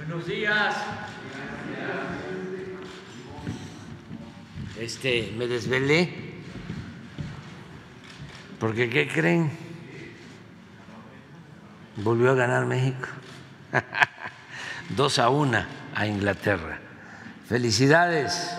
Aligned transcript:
Buenos 0.00 0.26
días. 0.26 0.76
Este, 4.78 5.34
me 5.36 5.46
desvelé. 5.46 6.08
Porque, 8.58 8.88
¿qué 8.88 9.06
creen? 9.06 9.50
Volvió 11.96 12.30
a 12.30 12.34
ganar 12.34 12.64
México. 12.64 13.08
Dos 14.96 15.18
a 15.18 15.28
una 15.28 15.68
a 15.94 16.06
Inglaterra. 16.06 16.78
Felicidades 17.46 18.56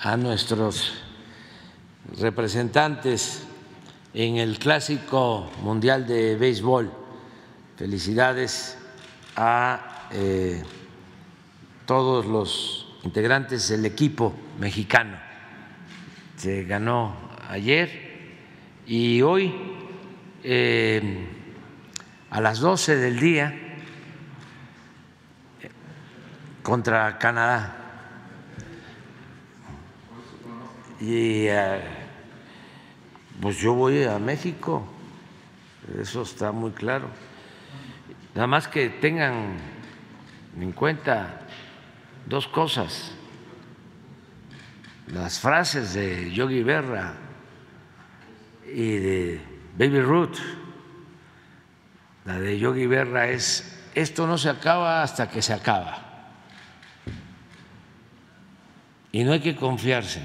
a 0.00 0.16
nuestros 0.16 1.00
representantes 2.18 3.44
en 4.14 4.38
el 4.38 4.58
Clásico 4.58 5.48
Mundial 5.62 6.08
de 6.08 6.34
Béisbol. 6.34 6.90
Felicidades 7.76 8.76
a 9.36 9.91
eh, 10.12 10.62
todos 11.86 12.26
los 12.26 12.98
integrantes 13.02 13.68
del 13.68 13.86
equipo 13.86 14.34
mexicano. 14.58 15.16
Se 16.36 16.64
ganó 16.64 17.16
ayer 17.48 18.12
y 18.86 19.22
hoy 19.22 19.54
eh, 20.44 21.26
a 22.30 22.40
las 22.40 22.58
12 22.60 22.96
del 22.96 23.20
día 23.20 23.54
contra 26.62 27.18
Canadá. 27.18 27.78
Y 31.00 31.46
eh, 31.46 31.80
pues 33.40 33.58
yo 33.58 33.74
voy 33.74 34.04
a 34.04 34.18
México, 34.18 34.86
eso 36.00 36.22
está 36.22 36.52
muy 36.52 36.70
claro. 36.70 37.08
Nada 38.34 38.46
más 38.46 38.68
que 38.68 38.88
tengan 38.88 39.71
en 40.60 40.72
cuenta 40.72 41.40
dos 42.26 42.48
cosas. 42.48 43.12
Las 45.08 45.40
frases 45.40 45.94
de 45.94 46.32
Yogi 46.32 46.62
Berra 46.62 47.14
y 48.66 48.90
de 48.96 49.40
Baby 49.76 50.00
Ruth. 50.00 50.38
La 52.24 52.38
de 52.38 52.58
Yogi 52.58 52.86
Berra 52.86 53.28
es, 53.28 53.84
esto 53.94 54.26
no 54.26 54.38
se 54.38 54.48
acaba 54.48 55.02
hasta 55.02 55.28
que 55.28 55.42
se 55.42 55.52
acaba. 55.52 56.08
Y 59.10 59.24
no 59.24 59.32
hay 59.32 59.40
que 59.40 59.54
confiarse, 59.54 60.22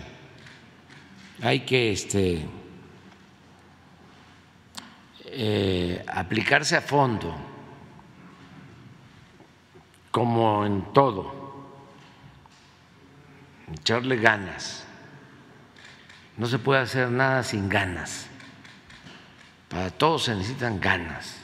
hay 1.42 1.62
que 1.62 1.92
este, 1.92 2.46
eh, 5.26 6.06
aplicarse 6.08 6.78
a 6.78 6.82
fondo, 6.82 7.36
como 10.18 10.66
en 10.66 10.82
todo, 10.94 11.32
echarle 13.72 14.16
ganas. 14.16 14.84
No 16.38 16.48
se 16.48 16.58
puede 16.58 16.82
hacer 16.82 17.12
nada 17.12 17.44
sin 17.44 17.70
ganas. 17.70 18.26
Para 19.70 19.92
todos 19.92 20.24
se 20.24 20.34
necesitan 20.34 20.80
ganas. 20.80 21.36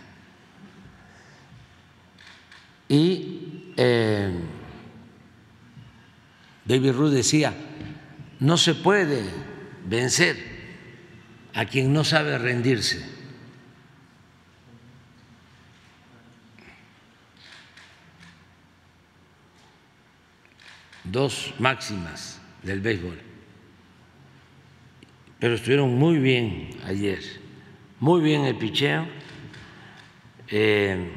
Y 2.89 3.73
eh, 3.77 4.39
David 6.65 6.93
Ruth 6.93 7.11
decía, 7.11 7.53
no 8.39 8.57
se 8.57 8.73
puede 8.73 9.23
vencer 9.85 10.35
a 11.53 11.65
quien 11.65 11.93
no 11.93 12.03
sabe 12.03 12.39
rendirse. 12.39 13.07
Dos 21.03 21.53
máximas 21.59 22.41
del 22.63 22.81
béisbol. 22.81 23.19
Pero 25.39 25.55
estuvieron 25.55 25.93
muy 25.97 26.19
bien 26.19 26.69
ayer, 26.85 27.21
muy 27.99 28.21
bien 28.21 28.45
el 28.45 28.55
picheo. 28.55 29.05
Eh, 30.47 31.11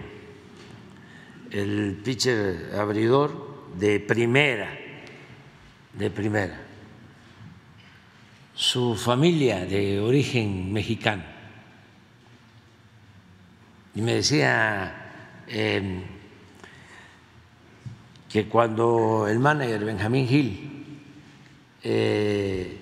el 1.50 2.00
pitcher 2.02 2.74
abridor 2.74 3.74
de 3.78 4.00
primera 4.00 4.86
de 5.98 6.10
primera, 6.10 6.60
su 8.54 8.94
familia 8.96 9.64
de 9.64 9.98
origen 10.00 10.72
mexicano. 10.72 11.24
Y 13.94 14.02
me 14.02 14.14
decía 14.14 15.44
em, 15.48 16.02
que 18.36 18.48
cuando 18.48 19.26
el 19.26 19.38
manager 19.38 19.82
Benjamín 19.82 20.28
Gil 20.28 20.98
eh, 21.82 22.78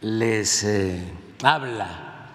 les 0.00 0.64
eh, 0.64 1.12
habla 1.42 2.30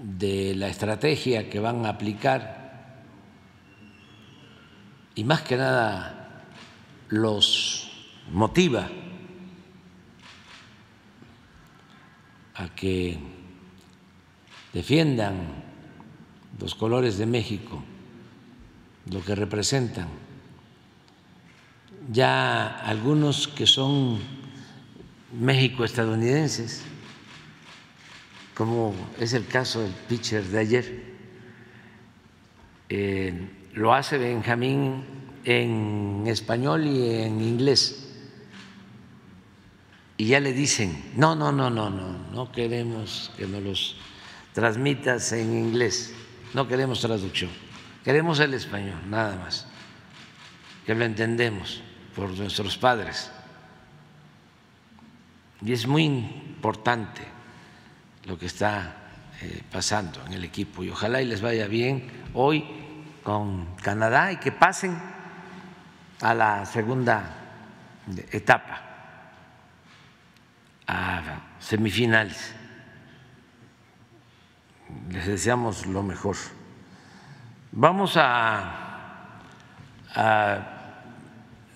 de 0.00 0.54
la 0.54 0.68
estrategia 0.68 1.50
que 1.50 1.58
van 1.58 1.84
a 1.84 1.88
aplicar 1.88 3.02
y 5.16 5.24
más 5.24 5.42
que 5.42 5.56
nada 5.56 6.44
los 7.08 7.90
motiva 8.30 8.88
a 12.54 12.68
que 12.68 13.18
defiendan 14.72 15.64
los 16.60 16.76
colores 16.76 17.18
de 17.18 17.26
México, 17.26 17.82
lo 19.10 19.24
que 19.24 19.34
representan. 19.34 20.08
Ya 22.12 22.66
algunos 22.80 23.48
que 23.48 23.66
son 23.66 24.18
México 25.32 25.84
estadounidenses, 25.84 26.82
como 28.54 28.94
es 29.18 29.32
el 29.32 29.46
caso 29.46 29.80
del 29.80 29.92
pitcher 29.92 30.44
de 30.44 30.58
ayer, 30.58 31.02
eh, 32.88 33.48
lo 33.74 33.92
hace 33.92 34.16
Benjamín 34.18 35.04
en 35.44 36.24
español 36.26 36.86
y 36.86 37.10
en 37.10 37.40
inglés. 37.40 38.02
Y 40.16 40.28
ya 40.28 40.40
le 40.40 40.52
dicen, 40.52 41.12
no, 41.16 41.34
no, 41.34 41.52
no, 41.52 41.68
no, 41.68 41.90
no, 41.90 42.18
no 42.32 42.52
queremos 42.52 43.30
que 43.36 43.46
nos 43.46 43.62
los 43.62 43.96
transmitas 44.54 45.32
en 45.32 45.52
inglés, 45.52 46.14
no 46.54 46.66
queremos 46.66 47.00
traducción, 47.00 47.50
queremos 48.06 48.38
el 48.38 48.54
español, 48.54 49.00
nada 49.10 49.34
más, 49.34 49.66
que 50.86 50.94
lo 50.94 51.04
entendemos 51.04 51.82
por 52.14 52.30
nuestros 52.30 52.78
padres. 52.78 53.32
Y 55.60 55.72
es 55.72 55.88
muy 55.88 56.04
importante 56.04 57.22
lo 58.26 58.38
que 58.38 58.46
está 58.46 58.94
eh, 59.42 59.60
pasando 59.72 60.24
en 60.24 60.34
el 60.34 60.44
equipo 60.44 60.84
y 60.84 60.90
ojalá 60.90 61.20
y 61.20 61.24
les 61.24 61.40
vaya 61.40 61.66
bien 61.66 62.08
hoy 62.32 62.64
con 63.24 63.74
Canadá 63.82 64.30
y 64.30 64.36
que 64.36 64.52
pasen 64.52 64.96
a 66.20 66.32
la 66.32 66.64
segunda 66.64 67.24
etapa, 68.30 68.82
a 70.86 71.40
semifinales. 71.58 72.54
Les 75.10 75.26
deseamos 75.26 75.86
lo 75.86 76.04
mejor. 76.04 76.36
Vamos 77.72 78.14
a, 78.16 78.82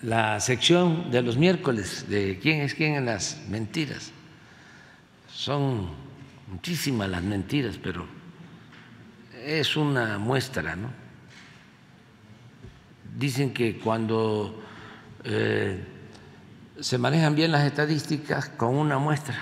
la 0.01 0.39
sección 0.39 1.11
de 1.11 1.21
los 1.21 1.37
miércoles 1.37 2.09
de 2.09 2.39
quién 2.41 2.61
es 2.61 2.73
quién 2.73 2.95
en 2.95 3.05
las 3.05 3.41
mentiras. 3.49 4.11
Son 5.31 5.89
muchísimas 6.47 7.07
las 7.07 7.21
mentiras, 7.21 7.77
pero 7.81 8.07
es 9.45 9.75
una 9.75 10.17
muestra, 10.17 10.75
¿no? 10.75 11.01
dicen 13.17 13.53
que 13.53 13.77
cuando 13.77 14.61
eh, 15.23 15.83
se 16.79 16.97
manejan 16.97 17.35
bien 17.35 17.51
las 17.51 17.65
estadísticas 17.65 18.49
con 18.49 18.75
una 18.75 18.97
muestra 18.97 19.39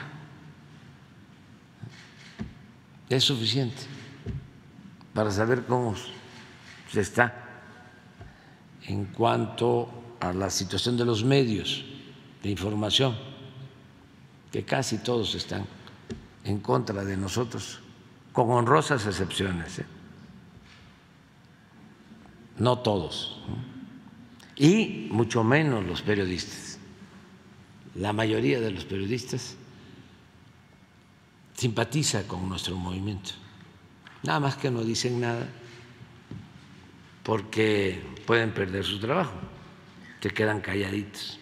es 3.10 3.24
suficiente 3.24 3.82
para 5.14 5.32
saber 5.32 5.66
cómo 5.66 5.96
se 6.92 7.02
está 7.02 7.34
en 8.88 9.06
cuanto 9.06 9.90
a 10.20 10.34
la 10.34 10.50
situación 10.50 10.98
de 10.98 11.06
los 11.06 11.24
medios 11.24 11.86
de 12.42 12.50
información, 12.50 13.16
que 14.52 14.64
casi 14.64 14.98
todos 14.98 15.36
están 15.36 15.66
en 16.44 16.60
contra 16.60 17.04
de 17.04 17.18
nosotros, 17.18 17.80
con 18.34 18.50
honrosas 18.52 19.06
excepciones. 19.06 19.80
¿eh? 19.80 19.86
no 22.60 22.80
todos, 22.80 23.40
y 24.56 25.08
mucho 25.12 25.44
menos 25.44 25.86
los 25.86 26.02
periodistas. 26.02 26.78
La 27.96 28.14
mayoría 28.14 28.60
de 28.60 28.72
los 28.72 28.86
periodistas 28.86 29.56
simpatiza 31.56 32.28
con 32.28 32.48
nuestro 32.48 32.76
movimiento, 32.76 33.32
nada 34.24 34.40
más 34.40 34.56
que 34.58 34.70
no 34.70 34.84
dicen 34.84 35.22
nada 35.22 35.48
porque 37.30 38.02
pueden 38.26 38.52
perder 38.52 38.84
su 38.84 39.00
trabajo, 39.00 39.36
se 40.20 40.32
quedan 40.32 40.62
calladitos. 40.62 41.40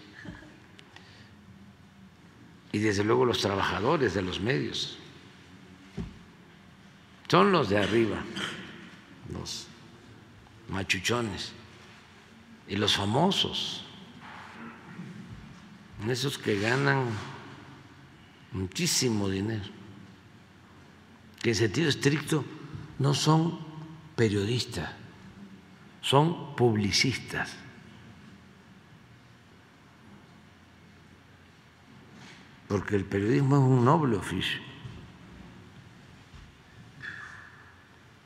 Y 2.73 2.79
desde 2.79 3.05
luego 3.05 3.23
los 3.23 3.39
trabajadores 3.39 4.13
de 4.13 4.21
los 4.21 4.41
medios 4.41 4.97
son 7.29 7.53
los 7.53 7.69
de 7.69 7.77
arriba, 7.77 8.17
los 9.31 9.67
machuchones 10.67 11.53
y 12.67 12.75
los 12.75 12.97
famosos, 12.97 13.85
esos 16.09 16.37
que 16.37 16.59
ganan 16.59 17.05
muchísimo 18.51 19.29
dinero, 19.29 19.63
que 21.41 21.51
en 21.51 21.55
sentido 21.55 21.87
estricto 21.87 22.43
no 22.99 23.13
son 23.13 23.57
periodistas, 24.17 25.06
son 26.07 26.55
publicistas. 26.55 27.53
Porque 32.69 32.95
el 32.95 33.03
periodismo 33.03 33.57
es 33.57 33.61
un 33.61 33.83
noble 33.83 34.15
oficio 34.15 34.61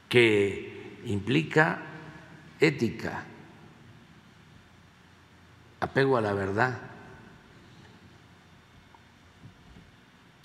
que 0.07 1.01
implica 1.05 1.81
ética, 2.59 3.23
apego 5.79 6.17
a 6.17 6.21
la 6.21 6.33
verdad, 6.33 6.79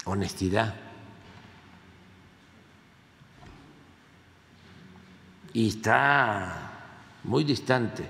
honestidad. 0.06 0.74
Y 5.52 5.68
está 5.68 6.75
muy 7.26 7.42
distante 7.42 8.04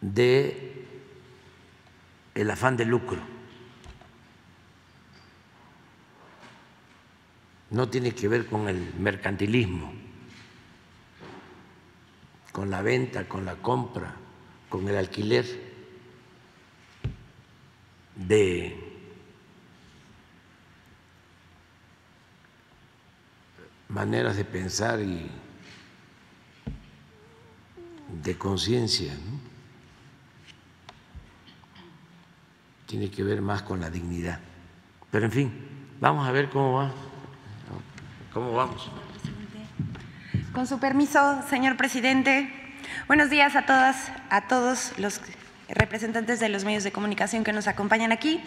de 0.00 0.86
el 2.34 2.50
afán 2.50 2.76
de 2.76 2.84
lucro. 2.84 3.20
No 7.70 7.88
tiene 7.88 8.14
que 8.14 8.28
ver 8.28 8.46
con 8.46 8.68
el 8.68 8.94
mercantilismo, 8.94 9.92
con 12.52 12.70
la 12.70 12.82
venta, 12.82 13.26
con 13.26 13.44
la 13.44 13.56
compra, 13.56 14.14
con 14.68 14.88
el 14.88 14.96
alquiler 14.96 15.44
de 18.14 18.78
maneras 23.88 24.36
de 24.36 24.44
pensar 24.44 25.00
y 25.00 25.28
de 28.22 28.36
conciencia. 28.36 29.12
Tiene 32.86 33.10
que 33.10 33.22
ver 33.22 33.42
más 33.42 33.62
con 33.62 33.80
la 33.80 33.90
dignidad. 33.90 34.38
Pero 35.10 35.26
en 35.26 35.32
fin, 35.32 35.52
vamos 36.00 36.26
a 36.26 36.32
ver 36.32 36.48
cómo 36.50 36.74
va. 36.74 36.92
¿Cómo 38.32 38.52
vamos? 38.52 38.90
Con 40.52 40.66
su 40.66 40.78
permiso, 40.78 41.42
señor 41.48 41.76
presidente, 41.76 42.50
buenos 43.06 43.30
días 43.30 43.56
a 43.56 43.66
todas, 43.66 44.10
a 44.30 44.48
todos 44.48 44.92
los 44.98 45.20
representantes 45.68 46.40
de 46.40 46.48
los 46.48 46.64
medios 46.64 46.84
de 46.84 46.92
comunicación 46.92 47.44
que 47.44 47.52
nos 47.52 47.66
acompañan 47.66 48.12
aquí 48.12 48.40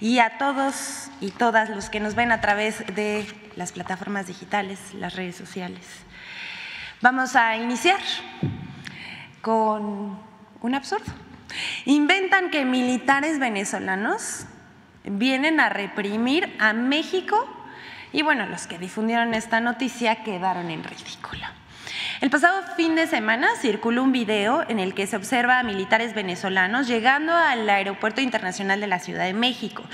y 0.00 0.18
a 0.18 0.38
todos 0.38 1.10
y 1.20 1.30
todas 1.30 1.70
los 1.70 1.90
que 1.90 2.00
nos 2.00 2.14
ven 2.14 2.32
a 2.32 2.40
través 2.40 2.84
de 2.94 3.26
las 3.56 3.72
plataformas 3.72 4.26
digitales, 4.26 4.78
las 4.94 5.16
redes 5.16 5.36
sociales. 5.36 5.84
Vamos 7.00 7.36
a 7.36 7.56
iniciar 7.56 8.00
con 9.44 10.18
un 10.62 10.74
absurdo. 10.74 11.12
Inventan 11.84 12.50
que 12.50 12.64
militares 12.64 13.38
venezolanos 13.38 14.46
vienen 15.04 15.60
a 15.60 15.68
reprimir 15.68 16.56
a 16.58 16.72
México 16.72 17.46
y 18.10 18.22
bueno, 18.22 18.46
los 18.46 18.66
que 18.66 18.78
difundieron 18.78 19.34
esta 19.34 19.60
noticia 19.60 20.24
quedaron 20.24 20.70
en 20.70 20.82
ridículo. 20.82 21.44
El 22.20 22.30
pasado 22.30 22.62
fin 22.76 22.94
de 22.94 23.06
semana 23.06 23.48
circuló 23.60 24.02
un 24.02 24.12
video 24.12 24.64
en 24.68 24.78
el 24.78 24.94
que 24.94 25.06
se 25.06 25.16
observa 25.16 25.58
a 25.58 25.62
militares 25.62 26.14
venezolanos 26.14 26.86
llegando 26.86 27.34
al 27.34 27.68
Aeropuerto 27.68 28.22
Internacional 28.22 28.80
de 28.80 28.86
la 28.86 28.98
Ciudad 28.98 29.24
de 29.24 29.34
México 29.34 29.84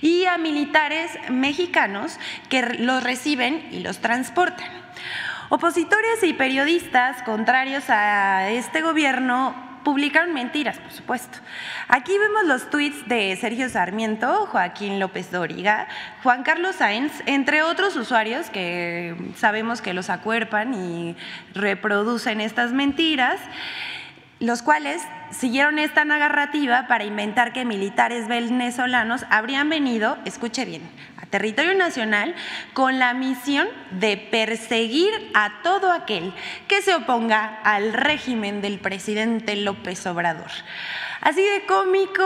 y 0.00 0.24
a 0.24 0.38
militares 0.38 1.10
mexicanos 1.28 2.18
que 2.48 2.62
los 2.62 3.02
reciben 3.02 3.68
y 3.70 3.80
los 3.80 3.98
transportan. 3.98 4.84
Opositores 5.54 6.24
y 6.24 6.32
periodistas 6.32 7.22
contrarios 7.22 7.88
a 7.88 8.50
este 8.50 8.82
gobierno 8.82 9.54
publicaron 9.84 10.34
mentiras, 10.34 10.80
por 10.80 10.90
supuesto. 10.90 11.38
Aquí 11.86 12.18
vemos 12.18 12.42
los 12.46 12.70
tweets 12.70 13.06
de 13.06 13.36
Sergio 13.36 13.68
Sarmiento, 13.68 14.46
Joaquín 14.46 14.98
López 14.98 15.30
Dóriga, 15.30 15.86
Juan 16.24 16.42
Carlos 16.42 16.74
Sáenz, 16.74 17.12
entre 17.26 17.62
otros 17.62 17.94
usuarios 17.94 18.50
que 18.50 19.14
sabemos 19.36 19.80
que 19.80 19.94
los 19.94 20.10
acuerpan 20.10 20.74
y 20.74 21.14
reproducen 21.54 22.40
estas 22.40 22.72
mentiras, 22.72 23.38
los 24.40 24.62
cuales 24.62 25.02
siguieron 25.30 25.78
esta 25.78 26.04
narrativa 26.04 26.86
para 26.86 27.04
inventar 27.04 27.52
que 27.52 27.64
militares 27.64 28.28
venezolanos 28.28 29.24
habrían 29.30 29.68
venido, 29.68 30.18
escuche 30.24 30.64
bien, 30.64 30.82
a 31.20 31.26
territorio 31.26 31.74
nacional 31.74 32.34
con 32.72 32.98
la 32.98 33.14
misión 33.14 33.68
de 33.92 34.16
perseguir 34.16 35.10
a 35.34 35.62
todo 35.62 35.92
aquel 35.92 36.32
que 36.68 36.82
se 36.82 36.94
oponga 36.94 37.60
al 37.62 37.92
régimen 37.92 38.60
del 38.60 38.78
presidente 38.78 39.56
López 39.56 40.06
Obrador. 40.06 40.50
Así 41.20 41.40
de 41.40 41.64
cómico 41.66 42.24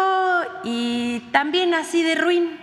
y 0.64 1.20
también 1.30 1.74
así 1.74 2.02
de 2.02 2.16
ruin. 2.16 2.58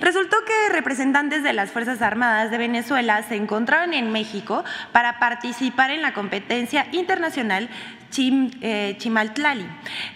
Resultó 0.00 0.36
que 0.44 0.72
representantes 0.72 1.42
de 1.42 1.52
las 1.52 1.72
Fuerzas 1.72 2.02
Armadas 2.02 2.52
de 2.52 2.58
Venezuela 2.58 3.20
se 3.24 3.34
encontraban 3.34 3.94
en 3.94 4.12
México 4.12 4.64
para 4.92 5.18
participar 5.18 5.90
en 5.90 6.02
la 6.02 6.14
competencia 6.14 6.86
internacional 6.92 7.68
eh, 8.16 8.96
Chimaltlali 8.98 9.66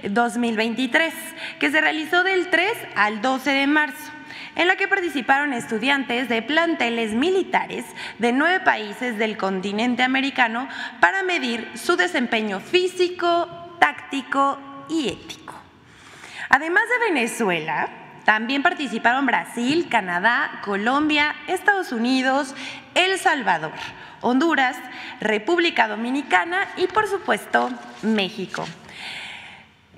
2023, 0.02 1.14
que 1.58 1.70
se 1.70 1.80
realizó 1.80 2.24
del 2.24 2.48
3 2.48 2.72
al 2.94 3.22
12 3.22 3.50
de 3.50 3.66
marzo 3.66 4.12
en 4.54 4.68
la 4.68 4.76
que 4.76 4.88
participaron 4.88 5.52
estudiantes 5.52 6.28
de 6.28 6.42
planteles 6.42 7.12
militares 7.12 7.84
de 8.18 8.32
nueve 8.32 8.60
países 8.60 9.18
del 9.18 9.36
continente 9.36 10.02
americano 10.02 10.68
para 11.00 11.22
medir 11.22 11.70
su 11.74 11.96
desempeño 11.96 12.60
físico, 12.60 13.48
táctico 13.78 14.58
y 14.88 15.08
ético. 15.08 15.54
Además 16.50 16.84
de 16.88 17.12
Venezuela, 17.12 17.88
también 18.24 18.62
participaron 18.62 19.26
Brasil, 19.26 19.88
Canadá, 19.90 20.60
Colombia, 20.62 21.34
Estados 21.48 21.92
Unidos, 21.92 22.54
El 22.94 23.18
Salvador, 23.18 23.72
Honduras, 24.22 24.76
República 25.20 25.88
Dominicana 25.88 26.68
y 26.76 26.86
por 26.86 27.06
supuesto 27.06 27.70
México. 28.02 28.64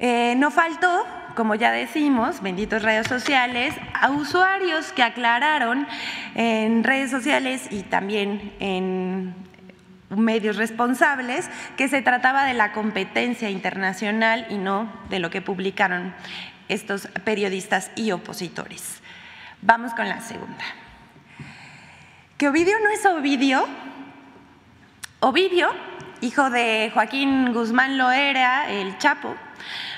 Eh, 0.00 0.34
no 0.36 0.50
faltó, 0.50 1.06
como 1.36 1.54
ya 1.54 1.70
decimos, 1.70 2.42
benditos 2.42 2.82
redes 2.82 3.06
sociales, 3.06 3.74
a 3.94 4.10
usuarios 4.10 4.92
que 4.92 5.04
aclararon 5.04 5.86
en 6.34 6.82
redes 6.82 7.10
sociales 7.10 7.68
y 7.70 7.82
también 7.82 8.52
en 8.58 9.34
medios 10.10 10.56
responsables 10.56 11.48
que 11.76 11.88
se 11.88 12.02
trataba 12.02 12.44
de 12.44 12.54
la 12.54 12.72
competencia 12.72 13.50
internacional 13.50 14.46
y 14.50 14.58
no 14.58 14.92
de 15.10 15.18
lo 15.18 15.30
que 15.30 15.42
publicaron 15.42 16.14
estos 16.68 17.08
periodistas 17.24 17.90
y 17.96 18.10
opositores. 18.12 19.00
Vamos 19.62 19.94
con 19.94 20.08
la 20.08 20.20
segunda. 20.20 20.64
¿Que 22.36 22.48
Ovidio 22.48 22.74
no 22.82 22.90
es 22.90 23.06
Ovidio? 23.06 23.66
Ovidio, 25.26 25.70
hijo 26.20 26.50
de 26.50 26.90
Joaquín 26.92 27.54
Guzmán 27.54 27.96
Loera, 27.96 28.70
el 28.70 28.98
Chapo, 28.98 29.34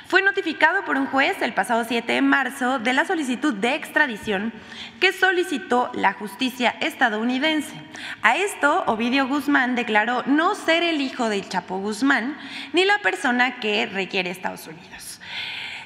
fue 0.06 0.22
notificado 0.22 0.84
por 0.84 0.96
un 0.96 1.06
juez 1.06 1.42
el 1.42 1.52
pasado 1.52 1.82
7 1.82 2.12
de 2.12 2.22
marzo 2.22 2.78
de 2.78 2.92
la 2.92 3.04
solicitud 3.04 3.52
de 3.52 3.74
extradición 3.74 4.52
que 5.00 5.12
solicitó 5.12 5.90
la 5.94 6.12
justicia 6.12 6.76
estadounidense. 6.78 7.74
A 8.22 8.36
esto, 8.36 8.84
Ovidio 8.86 9.26
Guzmán 9.26 9.74
declaró 9.74 10.22
no 10.26 10.54
ser 10.54 10.84
el 10.84 11.00
hijo 11.00 11.28
del 11.28 11.48
Chapo 11.48 11.78
Guzmán 11.78 12.38
ni 12.72 12.84
la 12.84 12.98
persona 12.98 13.58
que 13.58 13.86
requiere 13.86 14.30
Estados 14.30 14.68
Unidos. 14.68 15.20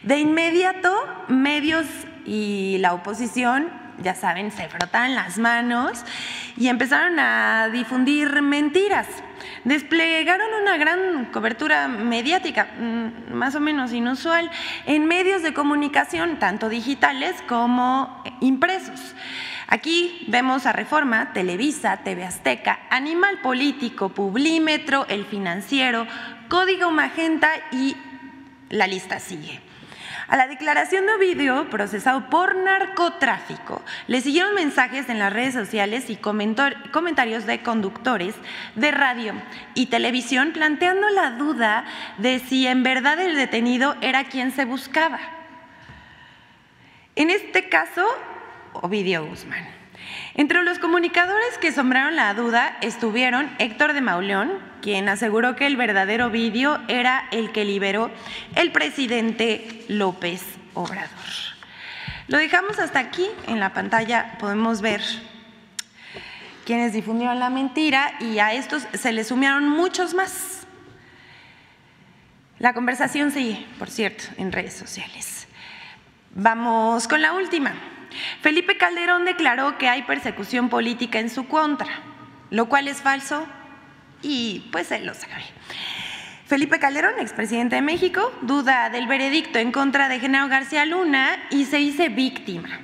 De 0.02 0.18
inmediato, 0.18 0.94
medios 1.28 1.86
y 2.26 2.76
la 2.80 2.92
oposición, 2.92 3.79
ya 4.00 4.14
saben, 4.14 4.50
se 4.50 4.68
frotan 4.68 5.14
las 5.14 5.38
manos 5.38 6.04
y 6.56 6.68
empezaron 6.68 7.18
a 7.18 7.68
difundir 7.72 8.42
mentiras. 8.42 9.06
Desplegaron 9.64 10.48
una 10.62 10.76
gran 10.76 11.26
cobertura 11.26 11.88
mediática, 11.88 12.68
mm, 12.78 13.32
más 13.34 13.54
o 13.54 13.60
menos 13.60 13.92
inusual, 13.92 14.50
en 14.86 15.06
medios 15.06 15.42
de 15.42 15.54
comunicación, 15.54 16.38
tanto 16.38 16.68
digitales 16.68 17.36
como 17.46 18.22
impresos. 18.40 19.14
Aquí 19.66 20.24
vemos 20.28 20.66
a 20.66 20.72
Reforma, 20.72 21.32
Televisa, 21.32 21.98
TV 21.98 22.24
Azteca, 22.24 22.80
Animal 22.90 23.40
Político, 23.40 24.08
Publímetro, 24.08 25.06
El 25.08 25.24
Financiero, 25.24 26.06
Código 26.48 26.90
Magenta 26.90 27.50
y 27.70 27.96
la 28.68 28.88
lista 28.88 29.20
sigue. 29.20 29.69
A 30.30 30.36
la 30.36 30.46
declaración 30.46 31.06
de 31.06 31.14
Ovidio, 31.14 31.68
procesado 31.70 32.30
por 32.30 32.54
narcotráfico, 32.54 33.82
le 34.06 34.20
siguieron 34.20 34.54
mensajes 34.54 35.08
en 35.08 35.18
las 35.18 35.32
redes 35.32 35.54
sociales 35.54 36.08
y 36.08 36.14
comentarios 36.14 37.46
de 37.46 37.64
conductores 37.64 38.36
de 38.76 38.92
radio 38.92 39.34
y 39.74 39.86
televisión 39.86 40.52
planteando 40.52 41.10
la 41.10 41.32
duda 41.32 41.84
de 42.18 42.38
si 42.38 42.68
en 42.68 42.84
verdad 42.84 43.20
el 43.20 43.34
detenido 43.34 43.96
era 44.02 44.22
quien 44.22 44.52
se 44.52 44.64
buscaba. 44.64 45.18
En 47.16 47.30
este 47.30 47.68
caso, 47.68 48.06
Ovidio 48.74 49.26
Guzmán. 49.26 49.79
Entre 50.34 50.62
los 50.62 50.78
comunicadores 50.78 51.58
que 51.58 51.72
sombraron 51.72 52.14
la 52.14 52.32
duda 52.34 52.76
estuvieron 52.82 53.50
Héctor 53.58 53.92
de 53.92 54.00
Mauleón, 54.00 54.52
quien 54.80 55.08
aseguró 55.08 55.56
que 55.56 55.66
el 55.66 55.76
verdadero 55.76 56.30
vídeo 56.30 56.78
era 56.88 57.26
el 57.32 57.50
que 57.50 57.64
liberó 57.64 58.10
el 58.54 58.70
presidente 58.70 59.84
López 59.88 60.42
Obrador. 60.74 61.08
Lo 62.28 62.38
dejamos 62.38 62.78
hasta 62.78 63.00
aquí, 63.00 63.26
en 63.48 63.58
la 63.58 63.72
pantalla 63.72 64.36
podemos 64.38 64.80
ver 64.82 65.02
quienes 66.64 66.92
difundieron 66.92 67.40
la 67.40 67.50
mentira 67.50 68.12
y 68.20 68.38
a 68.38 68.52
estos 68.52 68.86
se 68.92 69.12
les 69.12 69.28
sumaron 69.28 69.68
muchos 69.68 70.14
más. 70.14 70.60
La 72.60 72.72
conversación 72.72 73.32
sigue, 73.32 73.66
por 73.78 73.90
cierto, 73.90 74.24
en 74.36 74.52
redes 74.52 74.74
sociales. 74.74 75.48
Vamos 76.34 77.08
con 77.08 77.20
la 77.20 77.32
última. 77.32 77.72
Felipe 78.40 78.76
Calderón 78.76 79.24
declaró 79.24 79.78
que 79.78 79.88
hay 79.88 80.02
persecución 80.02 80.68
política 80.68 81.18
en 81.18 81.30
su 81.30 81.46
contra, 81.46 82.00
lo 82.50 82.66
cual 82.66 82.88
es 82.88 83.02
falso 83.02 83.46
y 84.22 84.68
pues 84.72 84.90
él 84.92 85.06
lo 85.06 85.14
sabe. 85.14 85.44
Felipe 86.46 86.80
Calderón, 86.80 87.14
expresidente 87.20 87.76
de 87.76 87.82
México, 87.82 88.32
duda 88.42 88.90
del 88.90 89.06
veredicto 89.06 89.60
en 89.60 89.70
contra 89.70 90.08
de 90.08 90.18
Genaro 90.18 90.48
García 90.48 90.84
Luna 90.84 91.38
y 91.50 91.64
se 91.66 91.76
dice 91.76 92.08
víctima. 92.08 92.80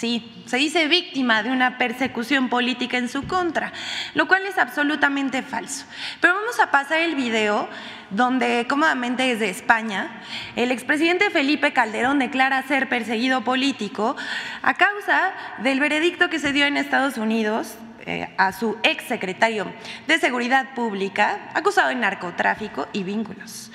Sí, 0.00 0.32
se 0.46 0.56
dice 0.56 0.88
víctima 0.88 1.42
de 1.42 1.50
una 1.50 1.76
persecución 1.76 2.48
política 2.48 2.96
en 2.96 3.10
su 3.10 3.26
contra, 3.26 3.70
lo 4.14 4.26
cual 4.26 4.46
es 4.46 4.56
absolutamente 4.56 5.42
falso. 5.42 5.84
Pero 6.22 6.32
vamos 6.32 6.58
a 6.58 6.70
pasar 6.70 7.00
el 7.00 7.16
video 7.16 7.68
donde 8.08 8.64
cómodamente 8.66 9.24
desde 9.24 9.50
España, 9.50 10.22
el 10.56 10.70
expresidente 10.70 11.28
Felipe 11.28 11.74
Calderón 11.74 12.18
declara 12.18 12.62
ser 12.62 12.88
perseguido 12.88 13.44
político 13.44 14.16
a 14.62 14.72
causa 14.72 15.34
del 15.58 15.80
veredicto 15.80 16.30
que 16.30 16.38
se 16.38 16.54
dio 16.54 16.64
en 16.64 16.78
Estados 16.78 17.18
Unidos 17.18 17.76
eh, 18.06 18.32
a 18.38 18.52
su 18.52 18.78
ex 18.82 19.04
secretario 19.04 19.70
de 20.06 20.18
Seguridad 20.18 20.72
Pública, 20.74 21.50
acusado 21.52 21.90
de 21.90 21.96
narcotráfico 21.96 22.88
y 22.94 23.02
vínculos, 23.02 23.70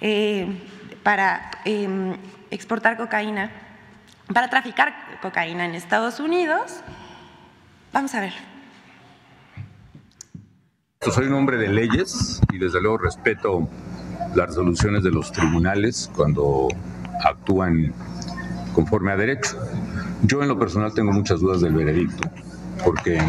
eh, 0.00 0.46
para 1.02 1.50
em, 1.66 2.16
exportar 2.50 2.96
cocaína 2.96 3.67
para 4.32 4.48
traficar 4.48 4.94
cocaína 5.20 5.64
en 5.64 5.74
Estados 5.74 6.20
Unidos. 6.20 6.80
Vamos 7.92 8.14
a 8.14 8.20
ver. 8.20 8.32
Soy 11.00 11.26
un 11.26 11.34
hombre 11.34 11.56
de 11.56 11.68
leyes 11.68 12.40
y 12.52 12.58
desde 12.58 12.80
luego 12.80 12.98
respeto 12.98 13.68
las 14.34 14.48
resoluciones 14.48 15.02
de 15.02 15.10
los 15.10 15.32
tribunales 15.32 16.10
cuando 16.14 16.68
actúan 17.24 17.94
conforme 18.74 19.12
a 19.12 19.16
derecho. 19.16 19.56
Yo 20.22 20.42
en 20.42 20.48
lo 20.48 20.58
personal 20.58 20.92
tengo 20.92 21.12
muchas 21.12 21.40
dudas 21.40 21.60
del 21.60 21.72
veredicto, 21.72 22.28
porque 22.84 23.20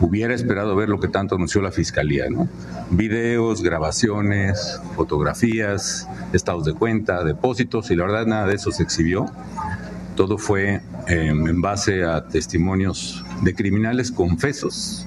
hubiera 0.00 0.34
esperado 0.34 0.76
ver 0.76 0.88
lo 0.88 1.00
que 1.00 1.08
tanto 1.08 1.34
anunció 1.34 1.60
la 1.62 1.72
Fiscalía, 1.72 2.26
¿no? 2.30 2.48
Videos, 2.90 3.62
grabaciones, 3.62 4.80
fotografías, 4.94 6.08
estados 6.32 6.64
de 6.64 6.74
cuenta, 6.74 7.24
depósitos, 7.24 7.90
y 7.90 7.96
la 7.96 8.04
verdad 8.04 8.26
nada 8.26 8.46
de 8.46 8.54
eso 8.54 8.70
se 8.70 8.82
exhibió. 8.82 9.26
Todo 10.20 10.36
fue 10.36 10.82
em, 11.06 11.46
en 11.48 11.62
base 11.62 12.04
a 12.04 12.28
testimonios 12.28 13.24
de 13.40 13.54
criminales 13.54 14.12
confesos, 14.12 15.06